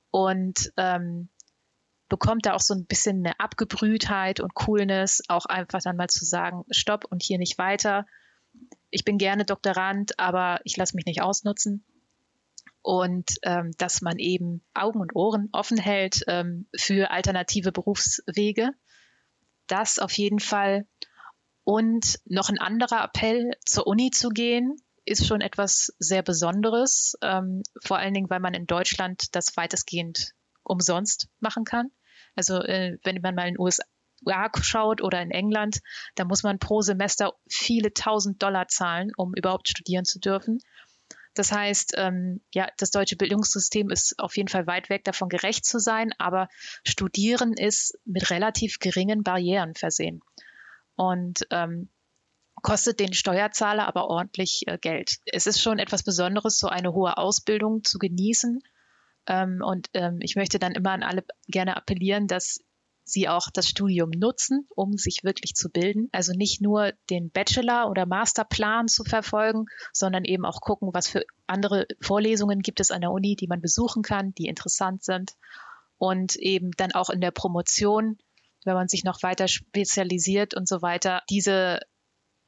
Und 0.09 0.71
ähm, 0.77 1.29
bekommt 2.09 2.45
da 2.45 2.53
auch 2.53 2.61
so 2.61 2.73
ein 2.73 2.85
bisschen 2.85 3.25
eine 3.25 3.39
Abgebrühtheit 3.39 4.41
und 4.41 4.53
Coolness, 4.53 5.21
auch 5.29 5.45
einfach 5.45 5.81
dann 5.81 5.95
mal 5.95 6.09
zu 6.09 6.25
sagen, 6.25 6.65
stopp 6.69 7.05
und 7.05 7.23
hier 7.23 7.37
nicht 7.37 7.57
weiter. 7.57 8.05
Ich 8.89 9.05
bin 9.05 9.17
gerne 9.17 9.45
Doktorand, 9.45 10.19
aber 10.19 10.59
ich 10.65 10.75
lasse 10.75 10.95
mich 10.95 11.05
nicht 11.05 11.21
ausnutzen. 11.21 11.85
Und 12.81 13.35
ähm, 13.43 13.71
dass 13.77 14.01
man 14.01 14.17
eben 14.17 14.63
Augen 14.73 14.99
und 14.99 15.15
Ohren 15.15 15.49
offen 15.51 15.77
hält 15.77 16.23
ähm, 16.27 16.67
für 16.75 17.11
alternative 17.11 17.71
Berufswege 17.71 18.71
das 19.71 19.99
auf 19.99 20.11
jeden 20.13 20.39
Fall. 20.39 20.87
Und 21.63 22.19
noch 22.25 22.49
ein 22.49 22.59
anderer 22.59 23.03
Appell, 23.03 23.51
zur 23.65 23.87
Uni 23.87 24.11
zu 24.11 24.29
gehen, 24.29 24.75
ist 25.05 25.25
schon 25.25 25.41
etwas 25.41 25.93
sehr 25.99 26.23
Besonderes. 26.23 27.15
Ähm, 27.21 27.63
vor 27.83 27.97
allen 27.97 28.13
Dingen, 28.13 28.29
weil 28.29 28.39
man 28.39 28.53
in 28.53 28.67
Deutschland 28.67 29.35
das 29.35 29.55
weitestgehend 29.57 30.31
umsonst 30.63 31.27
machen 31.39 31.63
kann. 31.63 31.89
Also 32.35 32.61
äh, 32.61 32.97
wenn 33.03 33.21
man 33.21 33.35
mal 33.35 33.47
in 33.47 33.55
den 33.55 33.59
USA 33.59 33.83
schaut 34.61 35.01
oder 35.01 35.21
in 35.21 35.31
England, 35.31 35.79
da 36.15 36.25
muss 36.25 36.43
man 36.43 36.59
pro 36.59 36.81
Semester 36.81 37.33
viele 37.49 37.93
tausend 37.93 38.41
Dollar 38.41 38.67
zahlen, 38.67 39.11
um 39.17 39.33
überhaupt 39.35 39.67
studieren 39.67 40.05
zu 40.05 40.19
dürfen. 40.19 40.59
Das 41.33 41.51
heißt, 41.51 41.93
ähm, 41.97 42.41
ja, 42.53 42.67
das 42.77 42.91
deutsche 42.91 43.15
Bildungssystem 43.15 43.89
ist 43.89 44.19
auf 44.19 44.35
jeden 44.35 44.49
Fall 44.49 44.67
weit 44.67 44.89
weg 44.89 45.05
davon 45.05 45.29
gerecht 45.29 45.65
zu 45.65 45.79
sein, 45.79 46.11
aber 46.17 46.49
Studieren 46.85 47.53
ist 47.53 47.97
mit 48.05 48.29
relativ 48.29 48.79
geringen 48.79 49.23
Barrieren 49.23 49.75
versehen 49.75 50.21
und 50.95 51.47
ähm, 51.51 51.89
kostet 52.61 52.99
den 52.99 53.13
Steuerzahler 53.13 53.87
aber 53.87 54.07
ordentlich 54.07 54.63
äh, 54.67 54.77
Geld. 54.77 55.17
Es 55.25 55.47
ist 55.47 55.61
schon 55.61 55.79
etwas 55.79 56.03
Besonderes, 56.03 56.59
so 56.59 56.67
eine 56.67 56.93
hohe 56.93 57.17
Ausbildung 57.17 57.83
zu 57.83 57.97
genießen. 57.97 58.61
Ähm, 59.27 59.61
und 59.63 59.89
ähm, 59.93 60.19
ich 60.21 60.35
möchte 60.35 60.59
dann 60.59 60.73
immer 60.73 60.91
an 60.91 61.03
alle 61.03 61.23
gerne 61.47 61.77
appellieren, 61.77 62.27
dass 62.27 62.59
sie 63.03 63.27
auch 63.27 63.49
das 63.51 63.67
Studium 63.67 64.09
nutzen, 64.09 64.67
um 64.75 64.93
sich 64.97 65.23
wirklich 65.23 65.53
zu 65.53 65.69
bilden. 65.69 66.09
Also 66.11 66.33
nicht 66.33 66.61
nur 66.61 66.93
den 67.09 67.31
Bachelor- 67.31 67.89
oder 67.89 68.05
Masterplan 68.05 68.87
zu 68.87 69.03
verfolgen, 69.03 69.65
sondern 69.93 70.23
eben 70.23 70.45
auch 70.45 70.61
gucken, 70.61 70.89
was 70.93 71.07
für 71.07 71.23
andere 71.47 71.87
Vorlesungen 71.99 72.59
gibt 72.59 72.79
es 72.79 72.91
an 72.91 73.01
der 73.01 73.11
Uni, 73.11 73.35
die 73.35 73.47
man 73.47 73.61
besuchen 73.61 74.03
kann, 74.03 74.33
die 74.35 74.45
interessant 74.45 75.03
sind. 75.03 75.31
Und 75.97 76.35
eben 76.35 76.71
dann 76.77 76.93
auch 76.93 77.09
in 77.09 77.21
der 77.21 77.31
Promotion, 77.31 78.17
wenn 78.65 78.75
man 78.75 78.87
sich 78.87 79.03
noch 79.03 79.21
weiter 79.23 79.47
spezialisiert 79.47 80.55
und 80.55 80.67
so 80.67 80.81
weiter, 80.81 81.21
diese, 81.29 81.79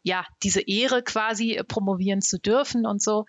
ja, 0.01 0.25
diese 0.43 0.61
Ehre 0.61 1.03
quasi 1.03 1.61
promovieren 1.67 2.21
zu 2.21 2.39
dürfen 2.39 2.85
und 2.85 3.01
so 3.01 3.25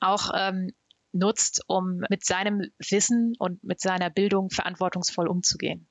auch 0.00 0.30
ähm, 0.34 0.72
nutzt, 1.12 1.62
um 1.68 2.02
mit 2.10 2.24
seinem 2.24 2.70
Wissen 2.78 3.34
und 3.38 3.62
mit 3.62 3.80
seiner 3.80 4.10
Bildung 4.10 4.50
verantwortungsvoll 4.50 5.28
umzugehen. 5.28 5.86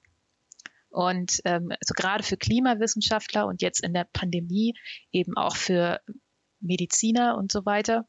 Und 0.92 1.40
ähm, 1.46 1.70
also 1.72 1.94
gerade 1.96 2.24
für 2.24 2.38
Klimawissenschaftler 2.38 3.48
und 3.48 3.62
jetzt 3.62 3.84
in 3.84 3.94
der 3.94 4.08
Pandemie 4.12 4.74
eben 5.12 5.38
auch 5.38 5.56
für 5.56 6.02
Mediziner 6.60 7.38
und 7.38 7.52
so 7.52 7.66
weiter, 7.66 8.06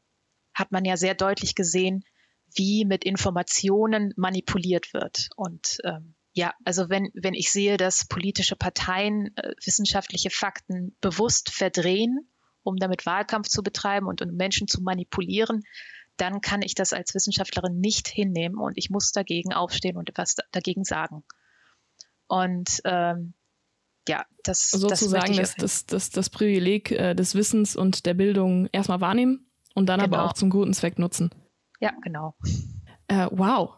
hat 0.53 0.71
man 0.71 0.85
ja 0.85 0.97
sehr 0.97 1.15
deutlich 1.15 1.55
gesehen, 1.55 2.03
wie 2.55 2.85
mit 2.85 3.03
Informationen 3.03 4.13
manipuliert 4.15 4.93
wird. 4.93 5.29
Und 5.35 5.77
ähm, 5.83 6.13
ja, 6.33 6.53
also 6.65 6.89
wenn, 6.89 7.09
wenn 7.13 7.33
ich 7.33 7.51
sehe, 7.51 7.77
dass 7.77 8.07
politische 8.07 8.55
Parteien 8.55 9.35
äh, 9.37 9.53
wissenschaftliche 9.63 10.29
Fakten 10.29 10.95
bewusst 11.01 11.51
verdrehen, 11.51 12.29
um 12.63 12.75
damit 12.77 13.05
Wahlkampf 13.05 13.47
zu 13.47 13.63
betreiben 13.63 14.07
und, 14.07 14.21
und 14.21 14.35
Menschen 14.35 14.67
zu 14.67 14.81
manipulieren, 14.81 15.63
dann 16.17 16.41
kann 16.41 16.61
ich 16.61 16.75
das 16.75 16.93
als 16.93 17.15
Wissenschaftlerin 17.15 17.79
nicht 17.79 18.07
hinnehmen 18.07 18.57
und 18.57 18.77
ich 18.77 18.89
muss 18.89 19.11
dagegen 19.11 19.53
aufstehen 19.53 19.97
und 19.97 20.09
etwas 20.09 20.35
dagegen 20.51 20.83
sagen. 20.83 21.23
Und 22.33 22.81
ähm, 22.83 23.35
ja, 24.09 24.25
das 24.43 24.71
sozusagen 24.71 25.35
das, 25.35 25.53
das, 25.53 25.85
das, 25.85 26.09
das 26.09 26.31
Privileg 26.31 26.89
äh, 26.89 27.13
des 27.13 27.35
Wissens 27.35 27.75
und 27.75 28.07
der 28.07 28.15
Bildung 28.15 28.67
erstmal 28.71 29.01
wahrnehmen 29.01 29.45
und 29.75 29.87
dann 29.87 29.99
genau. 29.99 30.17
aber 30.17 30.25
auch 30.25 30.33
zum 30.33 30.49
guten 30.49 30.73
Zweck 30.73 30.97
nutzen. 30.97 31.29
Ja, 31.79 31.91
genau. 32.01 32.33
Äh, 33.07 33.27
wow. 33.29 33.75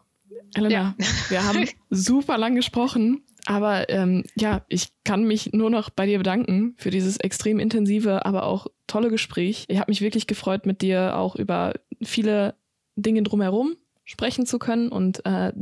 Elena, 0.54 0.94
ja. 0.98 1.06
wir 1.28 1.44
haben 1.44 1.68
super 1.90 2.38
lang 2.38 2.54
gesprochen, 2.54 3.24
aber 3.44 3.90
ähm, 3.90 4.24
ja, 4.36 4.64
ich 4.68 4.88
kann 5.04 5.24
mich 5.24 5.52
nur 5.52 5.68
noch 5.68 5.90
bei 5.90 6.06
dir 6.06 6.16
bedanken 6.16 6.76
für 6.78 6.90
dieses 6.90 7.18
extrem 7.18 7.58
intensive, 7.58 8.24
aber 8.24 8.44
auch 8.44 8.68
tolle 8.86 9.10
Gespräch. 9.10 9.66
Ich 9.68 9.78
habe 9.78 9.90
mich 9.90 10.00
wirklich 10.00 10.26
gefreut, 10.26 10.64
mit 10.64 10.80
dir 10.80 11.18
auch 11.18 11.36
über 11.36 11.74
viele 12.02 12.54
Dinge 12.96 13.22
drumherum 13.22 13.76
sprechen 14.04 14.46
zu 14.46 14.58
können 14.58 14.88
und 14.88 15.26
äh, 15.26 15.52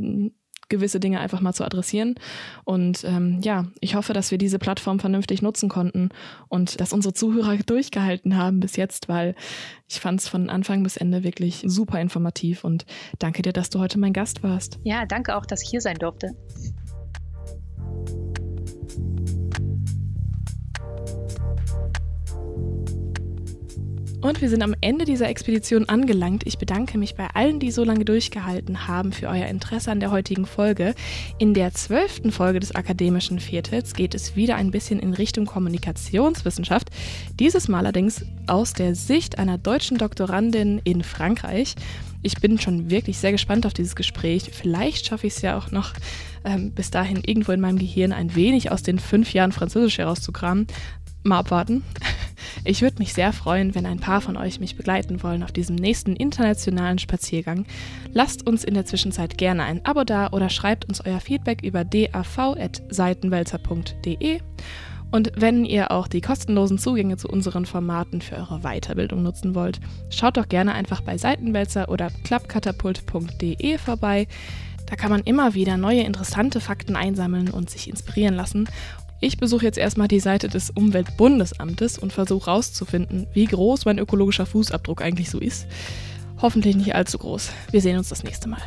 gewisse 0.69 0.99
Dinge 0.99 1.19
einfach 1.19 1.41
mal 1.41 1.53
zu 1.53 1.63
adressieren. 1.63 2.15
Und 2.63 3.03
ähm, 3.03 3.39
ja, 3.41 3.65
ich 3.79 3.95
hoffe, 3.95 4.13
dass 4.13 4.31
wir 4.31 4.37
diese 4.37 4.59
Plattform 4.59 4.99
vernünftig 4.99 5.41
nutzen 5.41 5.69
konnten 5.69 6.09
und 6.47 6.79
dass 6.79 6.93
unsere 6.93 7.13
Zuhörer 7.13 7.57
durchgehalten 7.65 8.37
haben 8.37 8.59
bis 8.59 8.75
jetzt, 8.75 9.09
weil 9.09 9.35
ich 9.87 9.99
fand 9.99 10.19
es 10.19 10.27
von 10.27 10.49
Anfang 10.49 10.83
bis 10.83 10.97
Ende 10.97 11.23
wirklich 11.23 11.63
super 11.65 11.99
informativ 11.99 12.63
und 12.63 12.85
danke 13.19 13.41
dir, 13.41 13.53
dass 13.53 13.69
du 13.69 13.79
heute 13.79 13.99
mein 13.99 14.13
Gast 14.13 14.43
warst. 14.43 14.79
Ja, 14.83 15.05
danke 15.05 15.35
auch, 15.35 15.45
dass 15.45 15.63
ich 15.63 15.69
hier 15.69 15.81
sein 15.81 15.97
durfte. 15.97 16.31
Und 24.21 24.41
wir 24.41 24.49
sind 24.49 24.63
am 24.63 24.75
Ende 24.81 25.05
dieser 25.05 25.29
Expedition 25.29 25.87
angelangt. 25.87 26.43
Ich 26.45 26.57
bedanke 26.57 26.97
mich 26.97 27.15
bei 27.15 27.27
allen, 27.33 27.59
die 27.59 27.71
so 27.71 27.83
lange 27.83 28.05
durchgehalten 28.05 28.87
haben, 28.87 29.11
für 29.11 29.27
euer 29.27 29.45
Interesse 29.45 29.91
an 29.91 29.99
der 29.99 30.11
heutigen 30.11 30.45
Folge. 30.45 30.95
In 31.37 31.53
der 31.53 31.73
zwölften 31.73 32.31
Folge 32.31 32.59
des 32.59 32.73
akademischen 32.73 33.39
Viertels 33.39 33.93
geht 33.93 34.15
es 34.15 34.35
wieder 34.35 34.55
ein 34.55 34.71
bisschen 34.71 34.99
in 34.99 35.13
Richtung 35.13 35.45
Kommunikationswissenschaft. 35.45 36.89
Dieses 37.39 37.67
Mal 37.67 37.79
allerdings 37.79 38.25
aus 38.47 38.73
der 38.73 38.95
Sicht 38.95 39.37
einer 39.37 39.57
deutschen 39.57 39.97
Doktorandin 39.97 40.81
in 40.83 41.03
Frankreich. 41.03 41.75
Ich 42.23 42.41
bin 42.41 42.59
schon 42.59 42.89
wirklich 42.89 43.19
sehr 43.19 43.31
gespannt 43.31 43.67
auf 43.67 43.73
dieses 43.73 43.95
Gespräch. 43.95 44.49
Vielleicht 44.51 45.05
schaffe 45.05 45.27
ich 45.27 45.35
es 45.35 45.41
ja 45.43 45.57
auch 45.57 45.69
noch 45.69 45.93
ähm, 46.43 46.71
bis 46.71 46.89
dahin 46.89 47.21
irgendwo 47.23 47.51
in 47.51 47.61
meinem 47.61 47.77
Gehirn 47.77 48.11
ein 48.11 48.33
wenig 48.33 48.71
aus 48.71 48.81
den 48.81 48.97
fünf 48.97 49.33
Jahren 49.33 49.51
Französisch 49.51 49.99
herauszukramen. 49.99 50.65
Mal 51.25 51.39
abwarten. 51.39 51.83
Ich 52.63 52.83
würde 52.83 52.99
mich 52.99 53.13
sehr 53.13 53.33
freuen, 53.33 53.75
wenn 53.75 53.85
ein 53.85 53.99
paar 53.99 54.21
von 54.21 54.37
euch 54.37 54.59
mich 54.59 54.75
begleiten 54.75 55.21
wollen 55.23 55.43
auf 55.43 55.51
diesem 55.51 55.75
nächsten 55.75 56.15
internationalen 56.15 56.97
Spaziergang. 56.99 57.65
Lasst 58.13 58.47
uns 58.47 58.63
in 58.63 58.75
der 58.75 58.85
Zwischenzeit 58.85 59.37
gerne 59.37 59.63
ein 59.63 59.83
Abo 59.85 60.03
da 60.03 60.29
oder 60.31 60.49
schreibt 60.49 60.85
uns 60.85 61.01
euer 61.05 61.19
Feedback 61.19 61.63
über 61.63 61.83
dav.seitenwälzer.de. 61.83 64.39
Und 65.11 65.31
wenn 65.35 65.65
ihr 65.65 65.91
auch 65.91 66.07
die 66.07 66.21
kostenlosen 66.21 66.77
Zugänge 66.77 67.17
zu 67.17 67.27
unseren 67.27 67.65
Formaten 67.65 68.21
für 68.21 68.35
eure 68.35 68.61
Weiterbildung 68.61 69.23
nutzen 69.23 69.55
wollt, 69.55 69.79
schaut 70.09 70.37
doch 70.37 70.47
gerne 70.47 70.73
einfach 70.73 71.01
bei 71.01 71.17
Seitenwälzer 71.17 71.89
oder 71.89 72.09
klappkatapult.de 72.23 73.77
vorbei. 73.77 74.27
Da 74.87 74.95
kann 74.95 75.11
man 75.11 75.21
immer 75.21 75.55
wieder 75.55 75.77
neue 75.77 76.01
interessante 76.01 76.61
Fakten 76.61 76.95
einsammeln 76.95 77.49
und 77.49 77.69
sich 77.69 77.89
inspirieren 77.89 78.35
lassen. 78.35 78.69
Ich 79.25 79.39
besuche 79.39 79.65
jetzt 79.65 79.79
erstmal 79.79 80.07
die 80.07 80.19
Seite 80.19 80.49
des 80.49 80.69
Umweltbundesamtes 80.69 81.97
und 81.97 82.13
versuche 82.13 82.45
herauszufinden, 82.45 83.25
wie 83.33 83.45
groß 83.45 83.85
mein 83.85 83.97
ökologischer 83.97 84.45
Fußabdruck 84.45 85.01
eigentlich 85.01 85.31
so 85.31 85.39
ist. 85.39 85.65
Hoffentlich 86.43 86.75
nicht 86.75 86.93
allzu 86.93 87.17
groß. 87.17 87.49
Wir 87.71 87.81
sehen 87.81 87.97
uns 87.97 88.09
das 88.09 88.23
nächste 88.23 88.47
Mal. 88.47 88.61